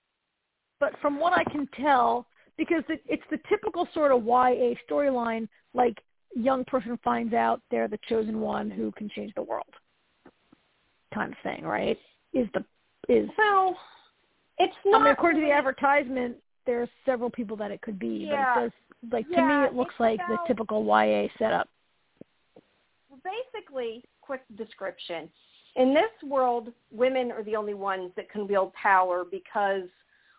but 0.78 0.96
from 1.00 1.18
what 1.18 1.32
I 1.32 1.42
can 1.44 1.66
tell, 1.68 2.26
because 2.56 2.84
it, 2.88 3.02
it's 3.06 3.22
the 3.30 3.38
typical 3.48 3.88
sort 3.92 4.12
of 4.12 4.24
YA 4.24 4.74
storyline, 4.88 5.48
like 5.74 6.00
young 6.36 6.64
person 6.64 6.98
finds 7.02 7.34
out 7.34 7.60
they're 7.70 7.88
the 7.88 7.98
chosen 8.08 8.40
one 8.40 8.70
who 8.70 8.92
can 8.92 9.08
change 9.08 9.34
the 9.34 9.42
world, 9.42 9.66
kind 11.12 11.32
of 11.32 11.38
thing, 11.42 11.64
right? 11.64 11.98
Is 12.32 12.46
the 12.54 12.64
is 13.08 13.28
Well, 13.38 13.76
it's 14.58 14.74
I 14.86 14.98
mean, 14.98 15.06
according 15.08 15.40
to 15.42 15.46
the 15.46 15.52
advertisement, 15.52 16.36
there's 16.64 16.88
several 17.04 17.30
people 17.30 17.56
that 17.58 17.70
it 17.70 17.80
could 17.82 17.98
be, 17.98 18.28
Yeah. 18.30 18.54
but 18.54 18.62
it 18.62 18.64
does 18.64 19.12
like 19.12 19.28
to 19.30 19.42
me 19.42 19.64
it 19.64 19.74
looks 19.74 19.94
like 19.98 20.20
the 20.28 20.38
typical 20.46 20.84
YA 20.84 21.28
setup. 21.38 21.68
basically, 23.22 24.04
quick 24.20 24.42
description. 24.56 25.28
In 25.74 25.92
this 25.92 26.10
world, 26.22 26.72
women 26.90 27.32
are 27.32 27.42
the 27.42 27.56
only 27.56 27.74
ones 27.74 28.12
that 28.16 28.30
can 28.30 28.46
wield 28.46 28.72
power 28.74 29.24
because, 29.28 29.88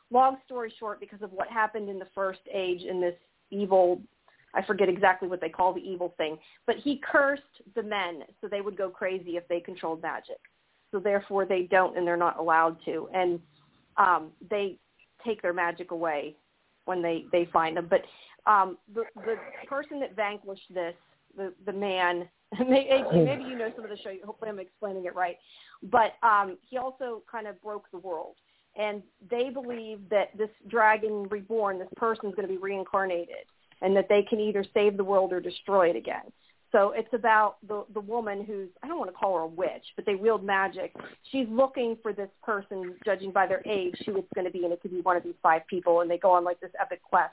long 0.09 0.37
story 0.45 0.73
short, 0.79 0.99
because 0.99 1.21
of 1.21 1.31
what 1.31 1.47
happened 1.49 1.89
in 1.89 1.99
the 1.99 2.07
first 2.15 2.39
age 2.51 2.83
in 2.83 3.01
this 3.01 3.15
evil, 3.51 4.01
I 4.53 4.63
forget 4.63 4.89
exactly 4.89 5.27
what 5.27 5.41
they 5.41 5.49
call 5.49 5.73
the 5.73 5.81
evil 5.81 6.13
thing, 6.17 6.39
but 6.65 6.77
he 6.77 7.01
cursed 7.03 7.43
the 7.75 7.83
men 7.83 8.23
so 8.41 8.47
they 8.47 8.61
would 8.61 8.77
go 8.77 8.89
crazy 8.89 9.37
if 9.37 9.47
they 9.47 9.59
controlled 9.59 10.01
magic. 10.01 10.39
So 10.91 10.99
therefore 10.99 11.45
they 11.45 11.63
don't 11.63 11.97
and 11.97 12.07
they're 12.07 12.17
not 12.17 12.39
allowed 12.39 12.77
to. 12.85 13.09
And 13.13 13.39
um, 13.97 14.31
they 14.49 14.77
take 15.25 15.41
their 15.41 15.53
magic 15.53 15.91
away 15.91 16.35
when 16.85 17.01
they, 17.01 17.25
they 17.31 17.47
find 17.51 17.77
them. 17.77 17.87
But 17.89 18.01
um, 18.49 18.77
the, 18.93 19.03
the 19.15 19.35
person 19.67 19.99
that 19.99 20.15
vanquished 20.15 20.73
this, 20.73 20.95
the, 21.35 21.53
the 21.65 21.73
man, 21.73 22.27
maybe, 22.59 23.03
maybe 23.13 23.43
you 23.43 23.57
know 23.57 23.71
some 23.75 23.83
of 23.83 23.91
the 23.91 23.97
show. 23.97 24.13
Hopefully, 24.25 24.49
I'm 24.49 24.59
explaining 24.59 25.05
it 25.05 25.15
right. 25.15 25.37
But 25.83 26.13
um, 26.23 26.57
he 26.69 26.77
also 26.77 27.23
kind 27.29 27.45
of 27.45 27.61
broke 27.61 27.91
the 27.91 27.97
world, 27.97 28.35
and 28.77 29.03
they 29.29 29.49
believe 29.49 29.99
that 30.09 30.35
this 30.37 30.49
dragon 30.67 31.27
reborn, 31.29 31.77
this 31.77 31.89
person, 31.97 32.29
is 32.29 32.35
going 32.35 32.47
to 32.47 32.53
be 32.53 32.59
reincarnated, 32.59 33.45
and 33.81 33.95
that 33.95 34.07
they 34.09 34.23
can 34.23 34.39
either 34.39 34.65
save 34.73 34.97
the 34.97 35.03
world 35.03 35.33
or 35.33 35.39
destroy 35.39 35.89
it 35.89 35.95
again. 35.95 36.31
So 36.71 36.91
it's 36.95 37.13
about 37.13 37.57
the 37.67 37.85
the 37.93 38.01
woman 38.01 38.43
who's 38.43 38.67
I 38.83 38.87
don't 38.87 38.99
want 38.99 39.09
to 39.09 39.15
call 39.15 39.35
her 39.37 39.43
a 39.43 39.47
witch, 39.47 39.85
but 39.95 40.05
they 40.05 40.15
wield 40.15 40.43
magic. 40.43 40.93
She's 41.31 41.47
looking 41.49 41.97
for 42.01 42.11
this 42.11 42.29
person, 42.43 42.95
judging 43.05 43.31
by 43.31 43.47
their 43.47 43.61
age, 43.65 43.95
who 44.05 44.17
it's 44.17 44.27
going 44.35 44.45
to 44.45 44.51
be, 44.51 44.63
and 44.65 44.73
it 44.73 44.81
could 44.81 44.91
be 44.91 45.01
one 45.01 45.15
of 45.15 45.23
these 45.23 45.35
five 45.41 45.65
people, 45.67 46.01
and 46.01 46.11
they 46.11 46.17
go 46.17 46.31
on 46.31 46.43
like 46.43 46.59
this 46.59 46.71
epic 46.79 47.01
quest. 47.03 47.31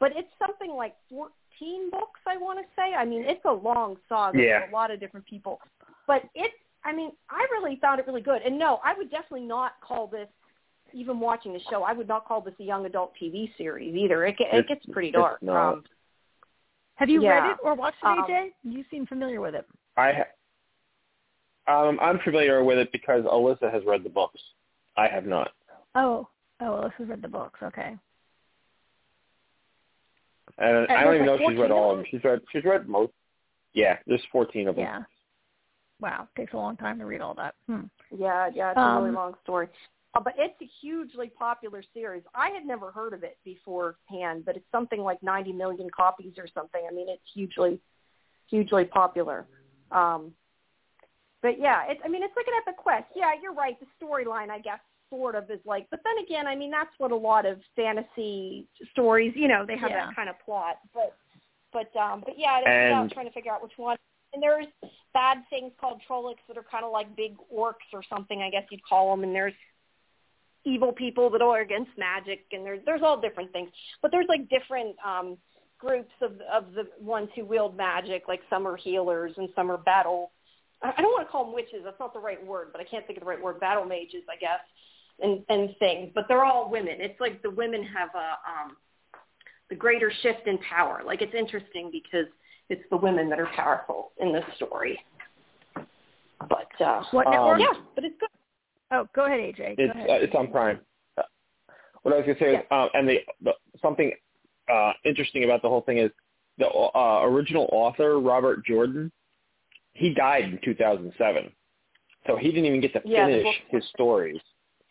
But 0.00 0.12
it's 0.16 0.28
something 0.44 0.72
like 0.76 0.94
14 1.08 1.90
books, 1.90 2.20
I 2.26 2.36
want 2.36 2.58
to 2.58 2.64
say. 2.76 2.94
I 2.94 3.04
mean, 3.06 3.22
it's 3.24 3.44
a 3.46 3.52
long 3.52 3.96
saga 4.08 4.38
Yeah. 4.38 4.60
with 4.62 4.70
a 4.70 4.74
lot 4.74 4.90
of 4.90 5.00
different 5.00 5.24
people. 5.26 5.60
But 6.06 6.22
it's, 6.34 6.54
I 6.84 6.92
mean, 6.92 7.12
I 7.30 7.46
really 7.52 7.76
found 7.80 8.00
it 8.00 8.06
really 8.06 8.20
good. 8.20 8.42
And 8.42 8.58
no, 8.58 8.80
I 8.84 8.92
would 8.98 9.10
definitely 9.10 9.46
not 9.46 9.80
call 9.80 10.08
this, 10.08 10.28
even 10.92 11.20
watching 11.20 11.52
the 11.54 11.60
show, 11.70 11.84
I 11.84 11.92
would 11.92 12.08
not 12.08 12.26
call 12.26 12.40
this 12.42 12.54
a 12.60 12.64
young 12.64 12.84
adult 12.86 13.12
TV 13.22 13.50
series 13.56 13.94
either. 13.94 14.26
It, 14.26 14.36
it 14.40 14.46
It's- 14.48 14.64
gets 14.68 14.84
pretty 14.92 15.10
dark. 15.12 15.42
Um, 15.44 15.84
Have 16.96 17.08
you 17.08 17.22
Yeah. 17.22 17.30
read 17.30 17.50
it 17.52 17.58
or 17.62 17.74
watched 17.74 17.98
it, 18.02 18.06
Um, 18.06 18.24
AJ? 18.24 18.52
You 18.62 18.84
seem 18.90 19.06
familiar 19.06 19.40
with 19.40 19.54
it. 19.54 19.66
I 19.96 20.12
ha- 20.12 21.86
um 21.88 21.98
I'm 22.00 22.18
familiar 22.20 22.62
with 22.62 22.78
it 22.78 22.92
because 22.92 23.24
Alyssa 23.24 23.72
has 23.72 23.84
read 23.84 24.04
the 24.04 24.10
books. 24.10 24.40
I 24.96 25.08
have 25.08 25.26
not. 25.26 25.52
Oh, 25.94 26.28
oh, 26.60 26.64
Alyssa's 26.64 27.08
read 27.08 27.22
the 27.22 27.28
books. 27.28 27.60
Okay. 27.62 27.96
And 30.58 30.76
And 30.76 30.92
I 30.92 31.02
don't 31.04 31.14
there's 31.14 31.14
even 31.16 31.26
know 31.26 31.34
if 31.34 31.40
she's 31.40 31.58
read 31.58 31.70
of 31.70 31.76
all 31.76 31.90
of 31.90 31.96
them? 31.96 32.02
them. 32.04 32.10
She's 32.10 32.24
read 32.24 32.40
she's 32.52 32.64
read 32.64 32.88
most. 32.88 33.12
Yeah, 33.72 33.98
there's 34.06 34.24
14 34.30 34.68
of 34.68 34.76
them. 34.76 34.84
Yeah. 34.84 35.02
Wow, 36.00 36.28
takes 36.36 36.52
a 36.52 36.56
long 36.56 36.76
time 36.76 36.98
to 36.98 37.06
read 37.06 37.20
all 37.20 37.34
that. 37.34 37.54
Hmm. 37.66 37.82
Yeah, 38.16 38.48
yeah, 38.52 38.70
it's 38.70 38.78
a 38.78 38.96
really 38.96 39.08
Um, 39.10 39.14
long 39.14 39.34
story. 39.42 39.68
Uh, 40.14 40.20
but 40.20 40.34
it's 40.38 40.54
a 40.62 40.68
hugely 40.80 41.28
popular 41.28 41.82
series. 41.92 42.22
I 42.34 42.50
had 42.50 42.64
never 42.64 42.90
heard 42.92 43.12
of 43.14 43.24
it 43.24 43.36
beforehand, 43.44 44.44
but 44.46 44.56
it's 44.56 44.70
something 44.70 45.00
like 45.00 45.22
90 45.22 45.52
million 45.52 45.88
copies 45.94 46.34
or 46.38 46.46
something. 46.54 46.82
I 46.88 46.94
mean, 46.94 47.08
it's 47.08 47.22
hugely, 47.32 47.80
hugely 48.48 48.84
popular. 48.84 49.46
Um, 49.90 50.32
but 51.42 51.58
yeah, 51.60 51.82
it's, 51.88 52.00
I 52.04 52.08
mean, 52.08 52.22
it's 52.22 52.34
like 52.36 52.46
an 52.46 52.54
epic 52.62 52.76
quest. 52.76 53.06
Yeah, 53.16 53.32
you're 53.42 53.52
right. 53.52 53.76
The 53.80 53.86
storyline, 54.04 54.50
I 54.50 54.60
guess, 54.60 54.78
sort 55.10 55.34
of 55.34 55.50
is 55.50 55.60
like, 55.64 55.86
but 55.90 56.00
then 56.04 56.24
again, 56.24 56.46
I 56.46 56.54
mean, 56.54 56.70
that's 56.70 56.90
what 56.98 57.10
a 57.10 57.16
lot 57.16 57.44
of 57.44 57.58
fantasy 57.76 58.66
stories, 58.92 59.32
you 59.34 59.48
know, 59.48 59.64
they 59.66 59.76
have 59.76 59.90
Yeah. 59.90 60.06
that 60.06 60.16
kind 60.16 60.28
of 60.28 60.36
plot. 60.44 60.78
But, 60.94 61.16
but, 61.72 61.94
um, 62.00 62.22
but 62.24 62.38
yeah, 62.38 62.58
it's 62.58 62.66
about 62.90 63.02
And- 63.02 63.12
trying 63.12 63.26
to 63.26 63.32
figure 63.32 63.52
out 63.52 63.62
which 63.62 63.76
one. 63.76 63.96
And 64.32 64.42
there's 64.42 64.66
bad 65.12 65.44
things 65.50 65.72
called 65.80 66.00
Trollocs 66.08 66.38
that 66.48 66.56
are 66.56 66.64
kind 66.64 66.84
of 66.84 66.90
like 66.92 67.14
big 67.14 67.36
orcs 67.54 67.86
or 67.92 68.02
something, 68.08 68.42
I 68.42 68.50
guess 68.50 68.64
you'd 68.70 68.82
call 68.84 69.10
them. 69.14 69.22
And 69.22 69.32
there's 69.34 69.54
evil 70.64 70.92
people 70.92 71.30
that 71.30 71.42
are 71.42 71.60
against 71.60 71.90
magic, 71.98 72.46
and 72.52 72.64
there's 72.64 72.80
there's 72.84 73.02
all 73.02 73.20
different 73.20 73.52
things. 73.52 73.70
But 74.02 74.10
there's 74.10 74.26
like 74.28 74.48
different 74.48 74.96
um, 75.04 75.36
groups 75.78 76.12
of 76.22 76.32
of 76.52 76.72
the 76.74 76.88
ones 77.00 77.28
who 77.34 77.44
wield 77.44 77.76
magic. 77.76 78.24
Like 78.28 78.40
some 78.50 78.66
are 78.66 78.76
healers 78.76 79.32
and 79.36 79.48
some 79.54 79.70
are 79.70 79.78
battle. 79.78 80.32
I 80.82 81.00
don't 81.00 81.12
want 81.12 81.26
to 81.26 81.32
call 81.32 81.46
them 81.46 81.54
witches. 81.54 81.80
That's 81.84 81.98
not 81.98 82.12
the 82.12 82.20
right 82.20 82.44
word, 82.44 82.68
but 82.72 82.80
I 82.80 82.84
can't 82.84 83.06
think 83.06 83.16
of 83.16 83.24
the 83.24 83.28
right 83.28 83.40
word. 83.40 83.58
Battle 83.60 83.84
mages, 83.84 84.22
I 84.30 84.36
guess, 84.36 84.60
and 85.20 85.44
and 85.48 85.74
things. 85.78 86.10
But 86.14 86.24
they're 86.28 86.44
all 86.44 86.70
women. 86.70 86.96
It's 86.98 87.20
like 87.20 87.42
the 87.42 87.50
women 87.50 87.82
have 87.84 88.10
a 88.14 88.38
um, 88.48 88.76
the 89.70 89.74
greater 89.74 90.12
shift 90.22 90.46
in 90.46 90.58
power. 90.58 91.02
Like 91.04 91.22
it's 91.22 91.34
interesting 91.34 91.90
because 91.90 92.26
it's 92.68 92.82
the 92.90 92.96
women 92.96 93.28
that 93.30 93.38
are 93.38 93.50
powerful 93.54 94.12
in 94.20 94.32
this 94.32 94.44
story. 94.56 94.98
But 96.48 96.84
uh, 96.84 97.04
What 97.12 97.26
Um, 97.26 97.60
yeah, 97.60 97.72
but 97.94 98.04
it's 98.04 98.16
good. 98.20 98.28
Oh, 98.94 99.08
go 99.14 99.24
ahead, 99.26 99.40
AJ. 99.40 99.76
Go 99.76 99.82
It's 99.82 99.94
ahead. 99.94 100.10
uh, 100.10 100.14
it's 100.14 100.34
on 100.34 100.48
Prime. 100.50 100.78
Uh, 101.18 101.22
What 102.02 102.14
I 102.14 102.18
was 102.18 102.26
gonna 102.26 102.38
say 102.38 102.54
is, 102.56 102.64
um, 102.70 102.88
and 102.94 103.08
the, 103.08 103.18
the 103.42 103.52
something 103.82 104.12
uh, 104.72 104.92
interesting 105.04 105.44
about 105.44 105.62
the 105.62 105.68
whole 105.68 105.80
thing 105.82 105.98
is 105.98 106.10
the 106.58 106.68
uh, 106.68 107.22
original 107.24 107.68
author 107.72 108.20
Robert 108.20 108.64
Jordan. 108.64 109.10
He 109.94 110.12
died 110.14 110.44
in 110.44 110.58
2007, 110.64 111.50
so 112.26 112.36
he 112.36 112.48
didn't 112.48 112.66
even 112.66 112.80
get 112.80 112.92
to 112.94 113.00
finish 113.00 113.42
book- 113.44 113.54
his 113.70 113.84
stories. 113.94 114.40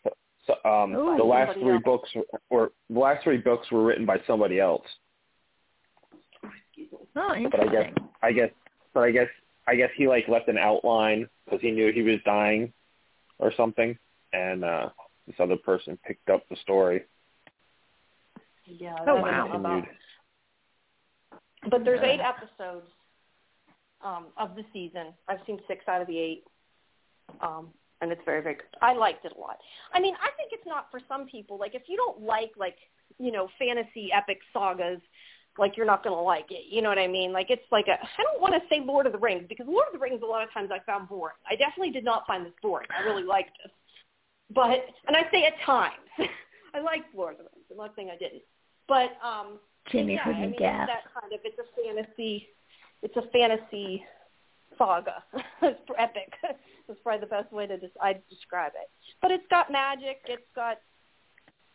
So, 0.02 0.10
so 0.46 0.70
um, 0.70 0.94
Ooh. 0.94 1.16
the 1.16 1.24
last 1.24 1.58
three 1.58 1.74
else. 1.74 1.82
books 1.84 2.10
were 2.50 2.72
the 2.90 2.98
last 2.98 3.22
three 3.24 3.38
books 3.38 3.70
were 3.70 3.82
written 3.84 4.04
by 4.06 4.18
somebody 4.26 4.60
else. 4.60 4.86
oh, 7.16 7.34
interesting. 7.34 7.50
But 7.50 7.60
I 7.60 7.72
guess. 7.72 7.92
I 8.22 8.32
guess 8.32 8.50
but 8.92 9.00
I 9.04 9.10
guess 9.10 9.28
I 9.66 9.74
guess 9.76 9.90
he 9.96 10.08
like 10.08 10.28
left 10.28 10.48
an 10.48 10.58
outline 10.58 11.28
because 11.44 11.60
he 11.60 11.70
knew 11.70 11.92
he 11.92 12.02
was 12.02 12.18
dying 12.24 12.72
or 13.38 13.52
something, 13.56 13.96
and 14.32 14.64
uh, 14.64 14.88
this 15.26 15.36
other 15.38 15.56
person 15.56 15.98
picked 16.06 16.28
up 16.30 16.48
the 16.48 16.56
story. 16.56 17.04
Yeah. 18.66 18.96
Oh, 19.06 19.16
wow. 19.16 19.50
about- 19.52 19.86
But 21.70 21.84
there's 21.84 22.00
Yeah. 22.02 22.12
eight 22.12 22.20
episodes 22.20 22.86
um, 24.02 24.26
of 24.36 24.54
the 24.54 24.64
season. 24.72 25.14
I've 25.28 25.40
seen 25.46 25.58
six 25.66 25.86
out 25.88 26.02
of 26.02 26.06
the 26.06 26.18
eight, 26.18 26.44
um, 27.40 27.72
and 28.02 28.12
it's 28.12 28.20
very, 28.26 28.42
very 28.42 28.56
good. 28.56 28.66
I 28.82 28.92
liked 28.92 29.24
it 29.24 29.32
a 29.34 29.40
lot. 29.40 29.58
I 29.94 30.00
mean, 30.00 30.14
I 30.16 30.30
think 30.36 30.52
it's 30.52 30.66
not 30.66 30.90
for 30.90 31.00
some 31.08 31.26
people. 31.26 31.56
Like, 31.58 31.74
if 31.74 31.88
you 31.88 31.96
don't 31.96 32.20
like, 32.20 32.52
like, 32.58 32.76
you 33.18 33.32
know, 33.32 33.48
fantasy 33.58 34.12
epic 34.12 34.40
sagas, 34.52 35.00
like 35.58 35.76
you're 35.76 35.86
not 35.86 36.02
going 36.02 36.16
to 36.16 36.20
like 36.20 36.50
it. 36.50 36.64
You 36.68 36.82
know 36.82 36.88
what 36.88 36.98
I 36.98 37.06
mean? 37.06 37.32
Like, 37.32 37.46
it's 37.50 37.62
like 37.70 37.86
a. 37.88 37.92
I 37.92 38.22
don't 38.22 38.40
want 38.40 38.54
to 38.54 38.60
say 38.68 38.80
Lord 38.84 39.06
of 39.06 39.12
the 39.12 39.18
Rings 39.18 39.44
because 39.48 39.66
Lord 39.68 39.86
of 39.86 39.92
the 39.92 39.98
Rings 39.98 40.20
a 40.22 40.26
lot 40.26 40.42
of 40.42 40.52
times 40.52 40.70
I 40.72 40.80
found 40.84 41.08
boring. 41.08 41.36
I 41.48 41.56
definitely 41.56 41.90
did 41.90 42.04
not 42.04 42.26
find 42.26 42.44
this 42.44 42.52
boring. 42.62 42.88
I 42.96 43.02
really 43.04 43.22
liked 43.22 43.56
it. 43.64 43.70
but 44.54 44.86
and 45.06 45.16
I 45.16 45.22
say 45.30 45.44
at 45.44 45.54
times 45.64 45.94
I 46.74 46.80
liked 46.80 47.14
Lord 47.14 47.32
of 47.32 47.38
the 47.38 47.44
Rings. 47.44 47.66
I'm 47.70 47.76
not 47.76 47.92
saying 47.96 48.10
I 48.12 48.16
didn't, 48.16 48.42
but 48.88 49.16
um, 49.22 49.58
Jimmy 49.90 50.14
yeah, 50.14 50.22
I 50.24 50.32
me 50.32 50.46
mean, 50.46 50.56
gasp. 50.58 50.90
it's 50.90 51.04
that 51.04 51.20
kind 51.20 51.32
of 51.32 51.40
it's 51.44 51.58
a 51.58 51.82
fantasy 51.82 52.48
it's 53.02 53.16
a 53.16 53.22
fantasy 53.32 54.04
saga. 54.78 55.22
it's 55.62 55.80
epic. 55.98 56.32
That's 56.88 57.00
probably 57.02 57.20
the 57.20 57.26
best 57.26 57.52
way 57.52 57.66
to 57.66 57.78
des- 57.78 58.00
I'd 58.02 58.22
describe 58.28 58.72
it. 58.74 58.90
But 59.22 59.30
it's 59.30 59.46
got 59.50 59.70
magic, 59.70 60.20
it's 60.26 60.42
got 60.54 60.78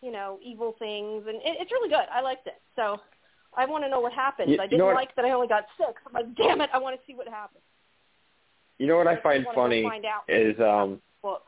you 0.01 0.11
know, 0.11 0.39
evil 0.43 0.75
things 0.79 1.25
and 1.27 1.37
it, 1.37 1.57
it's 1.59 1.71
really 1.71 1.89
good. 1.89 2.05
I 2.13 2.21
liked 2.21 2.47
it. 2.47 2.61
So 2.75 2.99
I 3.55 3.65
want 3.65 3.83
to 3.83 3.89
know 3.89 3.99
what 3.99 4.13
happens. 4.13 4.49
You- 4.49 4.59
I 4.61 4.67
didn't 4.67 4.79
know 4.79 4.87
like 4.87 5.15
that 5.15 5.25
I 5.25 5.31
only 5.31 5.47
got 5.47 5.65
six. 5.77 6.01
I'm 6.05 6.13
like, 6.13 6.35
damn 6.35 6.61
it, 6.61 6.69
I 6.73 6.77
want 6.79 6.99
to 6.99 7.05
see 7.07 7.15
what 7.15 7.27
happens. 7.27 7.63
You 8.77 8.87
know 8.87 8.95
what 8.97 9.07
I 9.07 9.17
find 9.17 9.43
wanna 9.45 9.55
funny 9.55 9.83
find 9.83 10.05
out. 10.05 10.23
is 10.29 10.57
um 10.59 11.01
Book. 11.21 11.43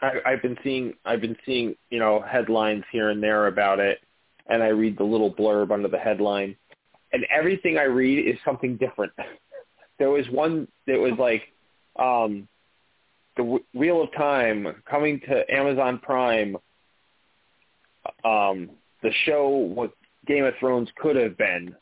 I, 0.00 0.12
I've 0.24 0.42
been 0.42 0.56
seeing 0.62 0.94
I've 1.04 1.20
been 1.20 1.36
seeing 1.44 1.74
you 1.90 1.98
know 1.98 2.20
headlines 2.20 2.84
here 2.92 3.10
and 3.10 3.22
there 3.22 3.46
about 3.48 3.80
it, 3.80 4.00
and 4.46 4.62
I 4.62 4.68
read 4.68 4.96
the 4.98 5.04
little 5.04 5.32
blurb 5.34 5.72
under 5.72 5.88
the 5.88 5.98
headline, 5.98 6.56
and 7.12 7.26
everything 7.34 7.76
I 7.76 7.84
read 7.84 8.28
is 8.28 8.36
something 8.44 8.76
different. 8.76 9.12
There 9.96 10.10
was 10.10 10.28
one 10.28 10.66
that 10.88 10.98
was 10.98 11.12
like 11.20 11.42
um, 11.96 12.48
the 13.36 13.60
Wheel 13.72 14.02
of 14.02 14.12
Time 14.14 14.82
coming 14.90 15.20
to 15.28 15.44
Amazon 15.48 16.00
Prime. 16.02 16.56
Um, 18.24 18.70
the 19.04 19.12
show 19.24 19.48
what 19.48 19.92
Game 20.26 20.44
of 20.44 20.54
Thrones 20.60 20.88
could 20.96 21.16
have 21.16 21.36
been, 21.36 21.74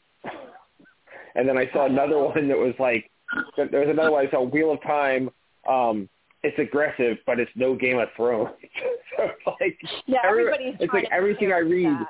and 1.35 1.49
then 1.49 1.57
I 1.59 1.71
saw 1.73 1.87
another 1.87 2.19
one 2.25 2.49
that 2.49 2.59
was 2.59 2.75
like 2.79 3.11
there 3.57 3.81
was 3.81 3.89
another 3.89 4.11
one 4.13 4.27
I 4.27 4.31
saw 4.31 4.43
Wheel 4.43 4.73
of 4.73 4.83
Time. 4.83 5.31
Um, 5.69 6.09
it's 6.43 6.59
aggressive, 6.59 7.19
but 7.25 7.39
it's 7.39 7.51
no 7.55 7.75
Game 7.77 7.99
of 7.99 8.09
Thrones. 8.17 8.51
so 9.17 9.25
it's 9.25 9.47
like 9.61 9.79
Yeah, 10.07 10.19
every- 10.25 10.43
everybody's 10.49 10.75
it's 10.81 10.93
like 10.93 11.09
everything 11.13 11.53
I 11.53 11.61
compare 11.61 11.61
it 11.61 11.69
to 11.69 11.89
read, 11.89 12.01
that. 12.01 12.07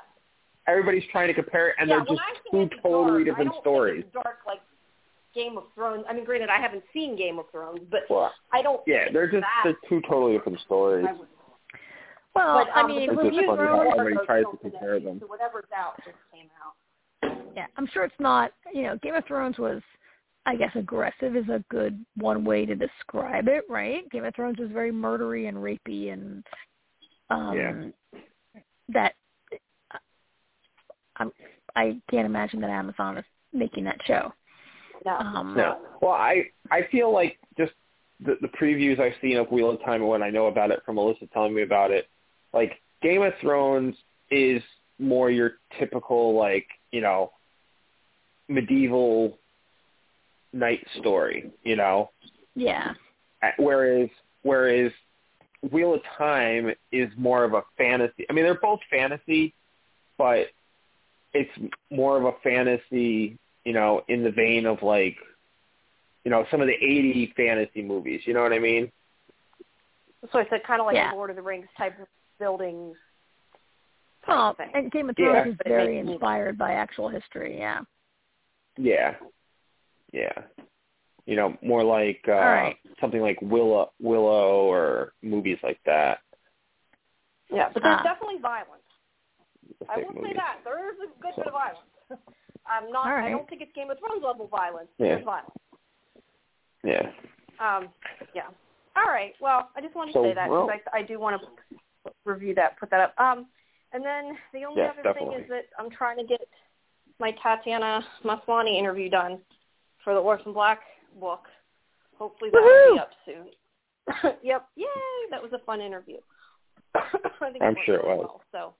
everybody's 0.67 1.03
trying 1.11 1.27
to 1.27 1.33
compare 1.35 1.69
it, 1.69 1.75
and 1.79 1.89
yeah, 1.89 1.97
they're 1.97 2.05
just 2.15 2.21
two 2.51 2.69
totally 2.81 3.23
dark, 3.23 3.37
different 3.37 3.53
stories. 3.61 4.03
Dark 4.13 4.39
like 4.47 4.59
Game 5.35 5.57
of 5.57 5.63
Thrones. 5.75 6.03
I 6.09 6.13
mean, 6.13 6.25
granted, 6.25 6.49
I 6.49 6.59
haven't 6.59 6.83
seen 6.93 7.15
Game 7.15 7.37
of 7.39 7.45
Thrones, 7.51 7.81
but 7.91 8.01
Well, 8.09 8.31
I 8.51 8.61
don't. 8.63 8.81
yeah, 8.87 9.05
they're 9.13 9.29
just 9.31 9.45
they're 9.63 9.77
two 9.87 10.01
totally 10.09 10.33
different 10.33 10.59
stories. 10.61 11.05
I 11.07 11.13
would- 11.13 11.27
Well, 12.35 12.65
but, 12.65 12.75
I 12.75 12.81
um, 12.81 12.87
mean, 12.87 13.07
the 13.07 13.13
It's 13.13 13.21
just 13.21 13.23
reviews 13.23 13.45
funny 13.45 13.61
how 13.61 13.83
both 13.83 13.99
everybody 13.99 14.25
tries 14.25 14.43
to 14.51 14.57
compare 14.57 14.99
them. 14.99 15.19
So 15.19 15.27
whatever's 15.27 15.65
out 15.75 15.97
just 15.97 16.17
came 16.33 16.49
out. 16.63 17.37
yeah, 17.55 17.67
I'm 17.77 17.87
sure 17.87 18.03
it's 18.03 18.19
not. 18.19 18.51
You 18.73 18.83
know, 18.83 18.97
Game 19.03 19.13
of 19.13 19.25
Thrones 19.25 19.57
was, 19.59 19.81
I 20.45 20.55
guess, 20.55 20.71
aggressive 20.75 21.35
is 21.35 21.47
a 21.49 21.63
good 21.69 22.03
one 22.17 22.43
way 22.43 22.65
to 22.65 22.75
describe 22.75 23.47
it, 23.47 23.65
right? 23.69 24.09
Game 24.09 24.25
of 24.25 24.33
Thrones 24.35 24.57
was 24.57 24.69
very 24.71 24.91
murdery 24.91 25.47
and 25.47 25.57
rapey, 25.57 26.11
and 26.11 26.43
um, 27.29 27.93
Yeah. 28.13 28.19
that 28.89 29.13
I'm, 31.17 31.31
I 31.75 31.99
can't 32.09 32.25
imagine 32.25 32.61
that 32.61 32.69
Amazon 32.69 33.17
is 33.17 33.25
making 33.53 33.83
that 33.85 33.99
show. 34.05 34.33
No. 35.05 35.17
Um, 35.17 35.53
No, 35.55 35.79
well, 36.01 36.11
I 36.11 36.45
I 36.71 36.87
feel 36.91 37.13
like 37.13 37.37
just 37.57 37.73
the 38.19 38.37
the 38.41 38.47
previews 38.47 38.99
I've 38.99 39.13
seen 39.21 39.37
of 39.37 39.51
Wheel 39.51 39.69
of 39.69 39.79
Time 39.83 40.01
and 40.01 40.07
when 40.07 40.23
I 40.23 40.29
know 40.29 40.47
about 40.47 40.71
it 40.71 40.81
from 40.85 40.95
Alyssa 40.95 41.29
telling 41.31 41.53
me 41.53 41.61
about 41.61 41.91
it, 41.91 42.07
like 42.53 42.79
Game 43.01 43.21
of 43.21 43.33
Thrones 43.41 43.95
is 44.31 44.61
more 44.99 45.29
your 45.31 45.53
typical 45.79 46.37
like 46.37 46.67
you 46.91 47.01
know 47.01 47.31
medieval 48.47 49.37
night 50.53 50.85
story, 50.99 51.51
you 51.63 51.75
know, 51.75 52.11
Yeah, 52.55 52.93
whereas 53.57 54.09
whereas 54.43 54.91
Wheel 55.71 55.95
of 55.95 56.01
Time 56.17 56.73
is 56.91 57.09
more 57.17 57.43
of 57.43 57.53
a 57.53 57.63
fantasy. 57.77 58.25
I 58.29 58.33
mean, 58.33 58.43
they're 58.43 58.53
both 58.55 58.79
fantasy, 58.89 59.53
but 60.17 60.47
it's 61.33 61.49
more 61.89 62.17
of 62.17 62.25
a 62.25 62.33
fantasy, 62.43 63.37
you 63.65 63.73
know, 63.73 64.03
in 64.09 64.23
the 64.23 64.29
vein 64.31 64.65
of 64.65 64.83
like, 64.83 65.15
you 66.25 66.31
know, 66.31 66.45
some 66.51 66.61
of 66.61 66.67
the 66.67 66.73
80 66.73 67.33
fantasy 67.35 67.81
movies. 67.81 68.21
You 68.25 68.33
know 68.33 68.43
what 68.43 68.53
I 68.53 68.59
mean? 68.59 68.91
So 70.31 70.39
I 70.39 70.45
said 70.49 70.61
kind 70.67 70.79
of 70.79 70.85
like 70.85 70.95
Yeah. 70.95 71.13
a 71.13 71.15
Lord 71.15 71.29
of 71.29 71.35
the 71.35 71.41
Rings 71.41 71.67
type 71.77 71.99
of 71.99 72.07
buildings. 72.39 72.95
well, 74.27 74.55
and 74.73 74.91
Game 74.91 75.09
of 75.09 75.15
Yeah. 75.17 75.31
Thrones 75.43 75.47
is 75.51 75.57
But 75.57 75.67
very 75.67 75.99
inspired 75.99 76.57
by 76.57 76.73
actual 76.73 77.09
history. 77.09 77.57
Yeah. 77.57 77.81
Yeah, 78.77 79.15
yeah. 80.11 80.31
You 81.25 81.35
know, 81.35 81.55
more 81.61 81.83
like 81.83 82.21
uh, 82.27 82.31
right. 82.33 82.75
something 82.99 83.21
like 83.21 83.37
Willow, 83.41 83.91
Willow, 84.01 84.63
or 84.65 85.13
movies 85.21 85.57
like 85.63 85.79
that. 85.85 86.19
Yeah, 87.51 87.69
but 87.73 87.83
there's 87.83 87.99
Ah. 87.99 88.03
definitely 88.03 88.39
violence. 88.41 88.81
I 89.87 89.95
Fake 89.95 90.09
will 90.09 90.23
say 90.23 90.33
that 90.33 90.57
there 90.63 90.91
is 90.91 90.97
a 90.99 91.21
good 91.21 91.35
bit 91.35 91.47
of 91.47 91.53
violence. 91.53 91.79
I'm 92.65 92.91
not. 92.91 93.05
All 93.07 93.13
I 93.13 93.29
don't 93.29 93.47
think 93.47 93.61
it's 93.61 93.71
Game 93.73 93.89
of 93.91 93.99
Thrones 93.99 94.23
level 94.23 94.47
violence. 94.47 94.89
but 94.97 95.05
Yeah. 95.05 95.15
There's 95.15 95.25
violence. 95.25 95.51
Yeah. 96.83 97.11
Um, 97.59 97.89
yeah. 98.33 98.47
All 98.95 99.05
right. 99.05 99.33
Well, 99.39 99.69
I 99.75 99.81
just 99.81 99.95
wanted 99.95 100.13
to 100.13 100.23
say 100.23 100.33
that 100.33 100.49
well- 100.49 100.65
because 100.67 100.81
I, 100.93 100.99
I 100.99 101.03
do 101.03 101.19
want 101.19 101.41
to 101.41 101.47
review 102.25 102.53
that, 102.55 102.79
put 102.79 102.89
that 102.91 102.99
up. 102.99 103.19
Um, 103.19 103.47
and 103.91 104.03
then 104.03 104.37
the 104.53 104.65
only 104.65 104.81
Yes, 104.81 104.93
other 104.93 105.03
definitely. 105.03 105.35
thing 105.35 105.43
is 105.43 105.49
that 105.49 105.65
I'm 105.77 105.89
trying 105.89 106.17
to 106.17 106.23
get 106.23 106.41
my 107.19 107.31
Tatiana 107.43 108.03
Maslany 108.23 108.77
interview 108.77 109.09
done 109.09 109.39
for 110.03 110.13
the 110.13 110.19
Orphan 110.19 110.53
Black 110.53 110.81
book. 111.19 111.41
Hopefully 112.17 112.49
that 112.51 112.61
will 112.61 112.93
be 112.93 112.99
up 112.99 113.11
soon. 113.25 114.33
yep. 114.43 114.67
Yay! 114.75 114.85
That 115.31 115.41
was 115.41 115.51
a 115.53 115.59
fun 115.59 115.81
interview. 115.81 116.17
I 116.95 117.01
think 117.51 117.61
I'm 117.61 117.73
went 117.75 117.79
sure 117.85 117.95
it 117.95 118.05
was. 118.05 118.27
Well, 118.27 118.41
so, 118.51 118.73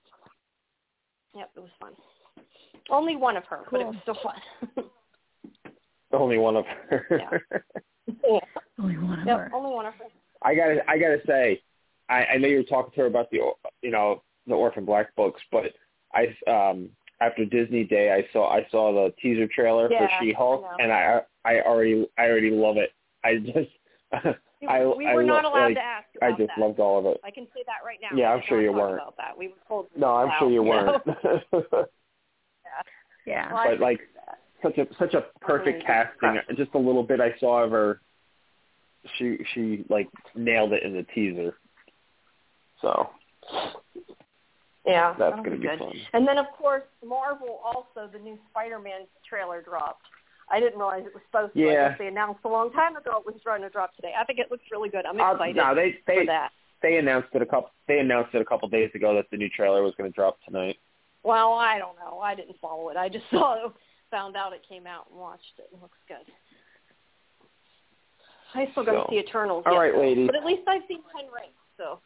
yep, 1.38 1.50
it 1.56 1.60
was 1.60 1.70
fun. 1.80 1.94
Only 2.90 3.16
one 3.16 3.38
of 3.38 3.46
her, 3.46 3.62
but 3.72 3.82
it 3.82 3.88
was 3.88 3.96
still 4.04 4.18
fun. 4.22 4.86
Only 6.12 6.38
one 6.38 6.56
of 6.56 6.66
her. 6.66 7.06
yeah. 8.24 8.40
Only 8.80 8.98
one 8.98 9.20
of 9.20 9.26
Yep, 9.28 9.38
her. 9.38 9.52
only 9.54 9.72
one 9.74 9.86
of 9.88 9.94
her. 9.96 10.06
I 10.44 10.54
gotta, 10.54 10.82
I 10.88 10.98
gotta 11.00 11.18
say, 11.26 11.62
I, 12.10 12.26
I 12.26 12.38
know 12.38 12.48
you 12.48 12.58
were 12.58 12.64
talking 12.64 12.92
to 12.96 13.02
her 13.02 13.08
about 13.08 13.30
the, 13.32 13.40
you 13.82 13.92
know, 13.92 14.24
the 14.48 14.54
Orphan 14.54 14.86
Black 14.86 15.16
books, 15.16 15.42
but 15.52 15.74
I, 16.14 16.36
um, 16.50 16.90
after 17.22 17.46
Disney 17.46 17.84
Day, 17.86 18.12
I 18.12 18.28
saw, 18.34 18.50
I 18.52 18.68
saw 18.70 18.94
the 18.94 19.14
teaser 19.22 19.48
trailer 19.48 19.90
Yeah, 19.92 20.08
for 20.08 20.24
She-Hulk, 20.24 20.66
I 20.80 20.84
and 20.84 20.92
I, 20.92 21.22
I 21.46 21.62
already, 21.62 22.08
I 22.18 22.24
already 22.24 22.52
love 22.52 22.78
it. 22.78 22.92
I 23.24 23.38
just, 23.38 23.70
I, 24.68 24.86
we 24.86 25.08
I 25.08 25.16
were 25.16 25.24
not 25.24 25.46
allowed 25.46 25.68
like, 25.68 25.76
to 25.76 25.82
ask 25.82 26.08
I 26.22 26.32
just 26.32 26.52
that. 26.56 26.60
loved 26.60 26.80
all 26.80 27.00
of 27.00 27.06
it. 27.06 27.20
I 27.24 27.32
can 27.32 27.46
say 27.54 27.64
that 27.66 27.86
right 27.86 28.00
now. 28.02 28.16
Yeah, 28.18 28.32
I'm 28.32 28.42
sure 28.48 28.62
you 28.62 28.72
weren't. 28.72 28.96
About 28.96 29.18
that. 29.18 29.38
We 29.38 29.50
were 29.50 29.54
told 29.68 29.88
No, 29.96 30.14
I'm 30.16 30.32
sure 30.40 30.50
you 30.52 30.62
allowed, 30.62 31.02
weren't. 31.06 31.52
know? 31.52 31.86
Yeah. 33.26 33.54
Well, 33.54 33.66
but 33.70 33.80
like 33.80 34.02
such 34.62 34.78
a 34.78 34.88
such 35.00 35.14
a 35.14 35.26
perfect 35.42 35.86
casting. 35.86 36.40
Just 36.58 36.72
a 36.74 36.78
little 36.78 37.04
bit 37.04 37.22
I 37.22 37.34
saw 37.40 37.64
of 37.64 37.72
her, 37.72 38.02
she 39.18 39.38
she 39.54 39.86
like 39.90 40.10
nailed 40.36 40.74
it 40.74 40.84
in 40.84 40.94
the 40.94 41.04
teaser. 41.16 41.56
So 42.84 43.10
yeah, 44.86 45.16
that's 45.18 45.36
gonna 45.38 45.52
be 45.52 45.58
good. 45.58 45.80
fun. 45.80 45.94
And 46.14 46.28
then 46.28 46.38
of 46.38 46.46
course 46.58 46.84
Marvel 47.06 47.62
also 47.64 48.10
the 48.12 48.20
new 48.20 48.38
Spider-Man 48.52 49.08
trailer 49.28 49.62
dropped. 49.62 50.04
I 50.52 50.60
didn't 50.60 50.78
realize 50.78 51.04
it 51.08 51.14
was 51.14 51.24
supposed 51.32 51.54
to. 51.54 51.60
Yeah. 51.60 51.96
They 51.98 52.08
announced 52.08 52.42
a 52.44 52.50
long 52.50 52.72
time 52.74 52.98
ago 52.98 53.18
it 53.20 53.26
was 53.26 53.40
going 53.46 53.62
to 53.62 53.70
drop 53.70 53.96
today. 53.96 54.12
I 54.20 54.26
think 54.26 54.40
it 54.40 54.52
looks 54.52 54.66
really 54.72 54.90
good. 54.90 55.06
I'm 55.06 55.20
Uh, 55.20 55.32
excited 55.34 55.56
no, 55.56 55.74
they 55.74 55.96
for 56.06 56.26
that. 56.26 56.52
they 56.82 56.98
announced 56.98 57.30
it 57.34 57.42
a 57.42 57.46
couple 57.46 57.72
they 57.88 58.00
announced 58.00 58.36
it 58.36 58.42
a 58.42 58.46
couple 58.46 58.68
days 58.68 58.92
ago 58.94 59.16
that 59.16 59.26
the 59.32 59.38
new 59.38 59.50
trailer 59.50 59.82
was 59.82 59.94
going 59.98 60.12
to 60.12 60.14
drop 60.14 60.38
tonight. 60.46 60.78
Well, 61.24 61.54
I 61.54 61.80
don't 61.80 61.96
know. 61.98 62.20
I 62.20 62.36
didn't 62.36 62.58
follow 62.62 62.90
it. 62.90 62.98
I 62.98 63.08
just 63.08 63.24
saw 63.32 63.66
it, 63.68 63.72
found 64.12 64.36
out 64.36 64.52
it 64.52 64.62
came 64.68 64.86
out 64.86 65.08
and 65.10 65.18
watched 65.18 65.54
it. 65.60 65.70
It 65.74 65.82
looks 65.82 65.98
good. 66.10 66.28
I 68.54 68.68
still 68.72 68.84
got 68.84 68.92
to 68.92 68.98
So, 69.00 69.08
see 69.10 69.20
Eternals. 69.20 69.64
all 69.66 69.74
yet, 69.74 69.80
right, 69.80 69.98
ladies. 69.98 70.28
But 70.28 70.36
at 70.36 70.46
least 70.46 70.64
I've 70.68 70.84
seen 70.90 71.00
Ten 71.16 71.26
Rings, 71.34 71.56
so 71.78 72.00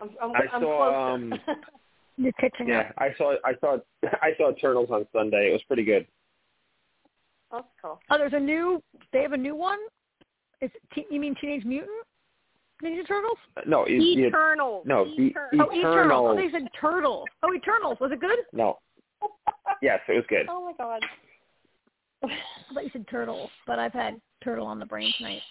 I'm 0.00 0.10
I'm, 0.22 0.30
I 0.36 0.40
I'm 0.52 0.62
saw, 0.62 1.14
um, 1.14 1.34
You're 2.16 2.32
catching 2.32 2.68
Yeah, 2.68 2.80
up. 2.80 2.94
I 2.98 3.08
saw 3.16 3.34
I 3.44 3.52
saw 3.60 3.76
I 4.22 4.30
saw 4.36 4.52
Turtles 4.60 4.90
on 4.90 5.06
Sunday. 5.12 5.48
It 5.48 5.52
was 5.52 5.62
pretty 5.66 5.84
good. 5.84 6.06
That's 7.50 7.64
cool. 7.80 7.98
Oh, 8.10 8.18
there's 8.18 8.32
a 8.34 8.40
new. 8.40 8.82
They 9.12 9.22
have 9.22 9.32
a 9.32 9.36
new 9.36 9.54
one. 9.54 9.78
Is 10.60 10.70
te- 10.94 11.06
you 11.10 11.20
mean 11.20 11.34
Teenage 11.40 11.64
Mutant 11.64 11.90
Ninja 12.82 13.06
Turtles? 13.06 13.38
No, 13.66 13.86
you, 13.86 14.02
you, 14.02 14.26
Eternals. 14.26 14.84
no, 14.86 15.06
E- 15.06 15.28
Eternals. 15.28 15.52
Oh, 15.52 15.72
Eternals. 15.72 15.72
Oh, 15.72 15.78
Eternals. 15.78 16.36
they 16.36 16.50
said 16.50 16.68
Turtles. 16.80 17.24
Oh, 17.42 17.54
Eternals. 17.54 17.98
Was 18.00 18.10
it 18.12 18.20
good? 18.20 18.38
no. 18.52 18.78
Yes, 19.82 20.00
it 20.08 20.12
was 20.12 20.24
good. 20.28 20.46
Oh 20.48 20.64
my 20.64 20.72
god. 20.72 21.02
I 22.24 22.28
thought 22.74 22.84
you 22.84 22.90
said 22.92 23.06
Turtles, 23.08 23.50
but 23.66 23.78
I've 23.78 23.92
had 23.92 24.20
Turtle 24.42 24.66
on 24.66 24.78
the 24.78 24.86
brain 24.86 25.12
tonight. 25.18 25.42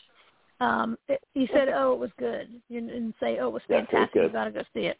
Um, 0.59 0.97
it, 1.07 1.21
you 1.33 1.47
said, 1.53 1.69
oh, 1.69 1.93
it 1.93 1.99
was 1.99 2.09
good. 2.17 2.49
You 2.69 2.81
didn't 2.81 3.15
say, 3.19 3.37
oh, 3.39 3.47
it 3.47 3.53
was 3.53 3.61
Yes, 3.69 3.79
it 3.79 3.81
was 3.81 3.87
fantastic. 3.91 4.21
You 4.23 4.29
got 4.29 4.45
to 4.45 4.51
go 4.51 4.61
see 4.73 4.87
it. 4.87 4.97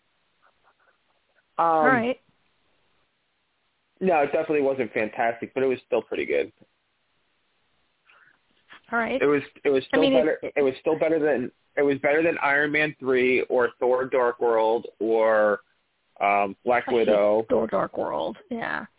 Um, 1.57 1.65
All 1.65 1.87
right. 1.87 2.19
No, 3.99 4.19
it 4.21 4.27
definitely 4.27 4.61
wasn't 4.61 4.93
fantastic, 4.93 5.53
but 5.55 5.63
it 5.63 5.67
was 5.67 5.79
still 5.87 6.03
pretty 6.03 6.25
good. 6.25 6.51
All 8.91 8.99
right. 8.99 9.21
It 9.21 9.25
was 9.25 9.41
it 9.63 9.69
was 9.69 9.83
I 9.85 9.87
still 9.87 10.01
mean, 10.01 10.13
it- 10.13 10.19
better. 10.19 10.39
It, 10.55 10.61
was 10.61 10.73
still 10.79 10.97
better 10.97 11.19
than 11.19 11.51
it 11.75 11.81
was 11.81 11.97
better 11.97 12.21
than 12.21 12.37
Iron 12.43 12.71
Man 12.71 12.95
three 12.99 13.41
or 13.43 13.69
Thor: 13.79 14.05
Dark 14.05 14.39
World 14.39 14.85
or 14.99 15.61
um, 16.21 16.55
Black 16.63 16.85
I 16.87 16.93
Widow. 16.93 17.45
Thor 17.49 17.67
Dark 17.67 17.97
World. 17.97 18.37
Yeah. 18.49 18.85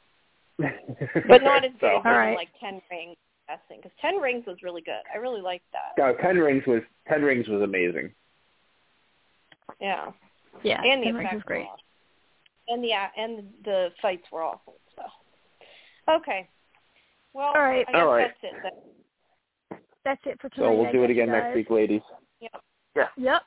But 0.59 1.43
not 1.45 1.65
as 1.65 1.71
so. 1.81 2.01
good 2.03 2.09
as 2.09 2.37
like 2.37 2.49
Ten 2.59 2.83
Rings. 2.91 3.17
Because 3.69 3.91
Ten 4.01 4.17
Rings 4.17 4.45
was 4.47 4.57
really 4.63 4.83
good. 4.83 5.03
I 5.13 5.19
really 5.19 5.41
liked 5.41 5.65
that. 5.73 6.01
No, 6.01 6.15
Ten 6.23 6.39
Rings 6.39 6.65
was 6.67 6.83
Ten 7.09 7.23
Rings 7.23 7.49
was 7.49 7.63
amazing. 7.63 8.13
Yeah. 9.81 10.11
Yeah. 10.63 10.83
and 10.83 11.03
the 11.03 11.19
effects 11.19 11.35
was 11.35 11.43
great. 11.45 11.61
were 11.61 11.65
awesome. 11.67 11.85
And 12.69 12.85
the 12.85 12.93
and 12.93 13.49
the 13.65 13.89
fights 14.03 14.27
were 14.31 14.43
awesome. 14.43 14.75
So. 14.97 15.03
Okay. 16.17 16.49
Well, 17.33 17.53
All 17.55 17.63
right. 17.63 17.85
I 17.89 17.93
guess 17.93 18.01
All 18.01 18.09
right. 18.09 18.31
that's 18.43 18.55
it. 18.55 18.61
Then. 18.63 19.79
That's 20.05 20.21
it 20.25 20.41
for 20.41 20.49
tonight. 20.51 20.67
So 20.67 20.75
we'll 20.75 20.93
do 20.93 21.05
it 21.05 21.11
again 21.11 21.29
next 21.29 21.55
week, 21.55 21.71
ladies. 21.71 22.01
Yep. 22.41 23.13
Yep. 23.17 23.43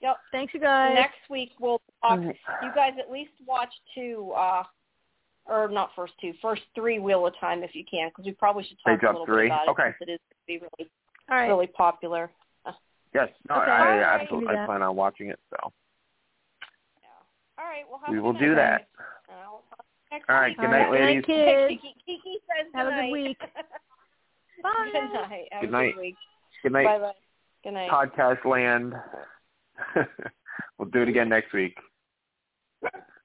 Yep. 0.00 0.16
Thanks, 0.32 0.54
you 0.54 0.60
guys. 0.60 0.94
Next 0.94 1.28
week 1.28 1.50
we'll 1.60 1.80
talk. 2.02 2.20
You 2.20 2.70
guys 2.74 2.92
at 2.98 3.10
least 3.10 3.32
watch 3.46 3.72
two, 3.94 4.32
uh, 4.36 4.62
or 5.48 5.68
not 5.68 5.90
first 5.96 6.12
two, 6.20 6.32
first 6.42 6.62
three 6.74 6.98
Wheel 6.98 7.26
of 7.26 7.34
Time 7.40 7.62
if 7.62 7.74
you 7.74 7.84
can, 7.90 8.08
because 8.10 8.26
we 8.26 8.32
probably 8.32 8.64
should 8.64 8.76
Page 8.86 9.00
talk 9.00 9.02
a 9.02 9.08
up 9.08 9.12
little 9.14 9.26
three. 9.26 9.48
bit 9.48 9.52
about 9.52 9.68
Okay. 9.68 9.88
it 9.88 9.94
since 9.98 10.08
it 10.08 10.12
is 10.12 10.20
to 10.30 10.36
be 10.46 10.58
really, 10.58 10.90
All 11.30 11.36
right. 11.36 11.48
really 11.48 11.66
popular. 11.68 12.30
Yes, 13.14 13.30
no, 13.48 13.56
Okay. 13.56 13.70
I, 13.70 13.76
I 13.78 13.96
right. 13.96 14.20
absolutely 14.20 14.54
Do 14.54 14.60
I 14.60 14.66
plan 14.66 14.82
on 14.82 14.94
watching 14.94 15.28
it. 15.30 15.38
So 15.48 15.72
Yeah. 17.00 17.08
All 17.58 17.64
right. 17.64 17.84
Well, 17.88 17.98
have 18.04 18.12
we 18.12 18.20
will 18.20 18.34
do 18.34 18.54
that. 18.54 18.88
Uh, 19.28 19.32
we'll 19.50 19.62
talk 19.70 19.84
next 20.12 20.28
All 20.28 20.36
right. 20.36 20.48
week. 20.50 20.58
Good 20.58 20.66
All 20.66 20.70
night, 20.72 20.90
right. 20.90 20.90
Good 20.92 21.00
night, 21.00 21.06
ladies. 21.06 21.24
kids. 21.24 21.80
Kiki, 21.82 21.94
Kiki 22.04 22.38
says 22.46 22.66
Have 22.74 22.86
a 22.88 22.90
good 22.90 22.96
good 23.06 23.12
week. 23.12 23.38
Bye. 24.62 24.90
good 24.92 25.12
night. 25.14 25.48
Have 25.52 25.60
Good 25.62 25.68
a 25.68 25.72
night. 25.72 25.94
good 25.94 26.00
week. 26.02 26.14
Good 26.62 26.72
night, 26.72 26.84
Bye 26.84 26.98
bye. 26.98 27.12
Good 27.64 27.72
night. 27.72 27.90
podcast 27.90 28.44
land. 28.44 28.92
we'll 30.78 30.88
do 30.90 31.00
it 31.02 31.08
again 31.08 31.30
next 31.30 31.54
week. 31.54 31.78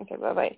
Okay. 0.01 0.15
Bye 0.15 0.33
bye. 0.33 0.57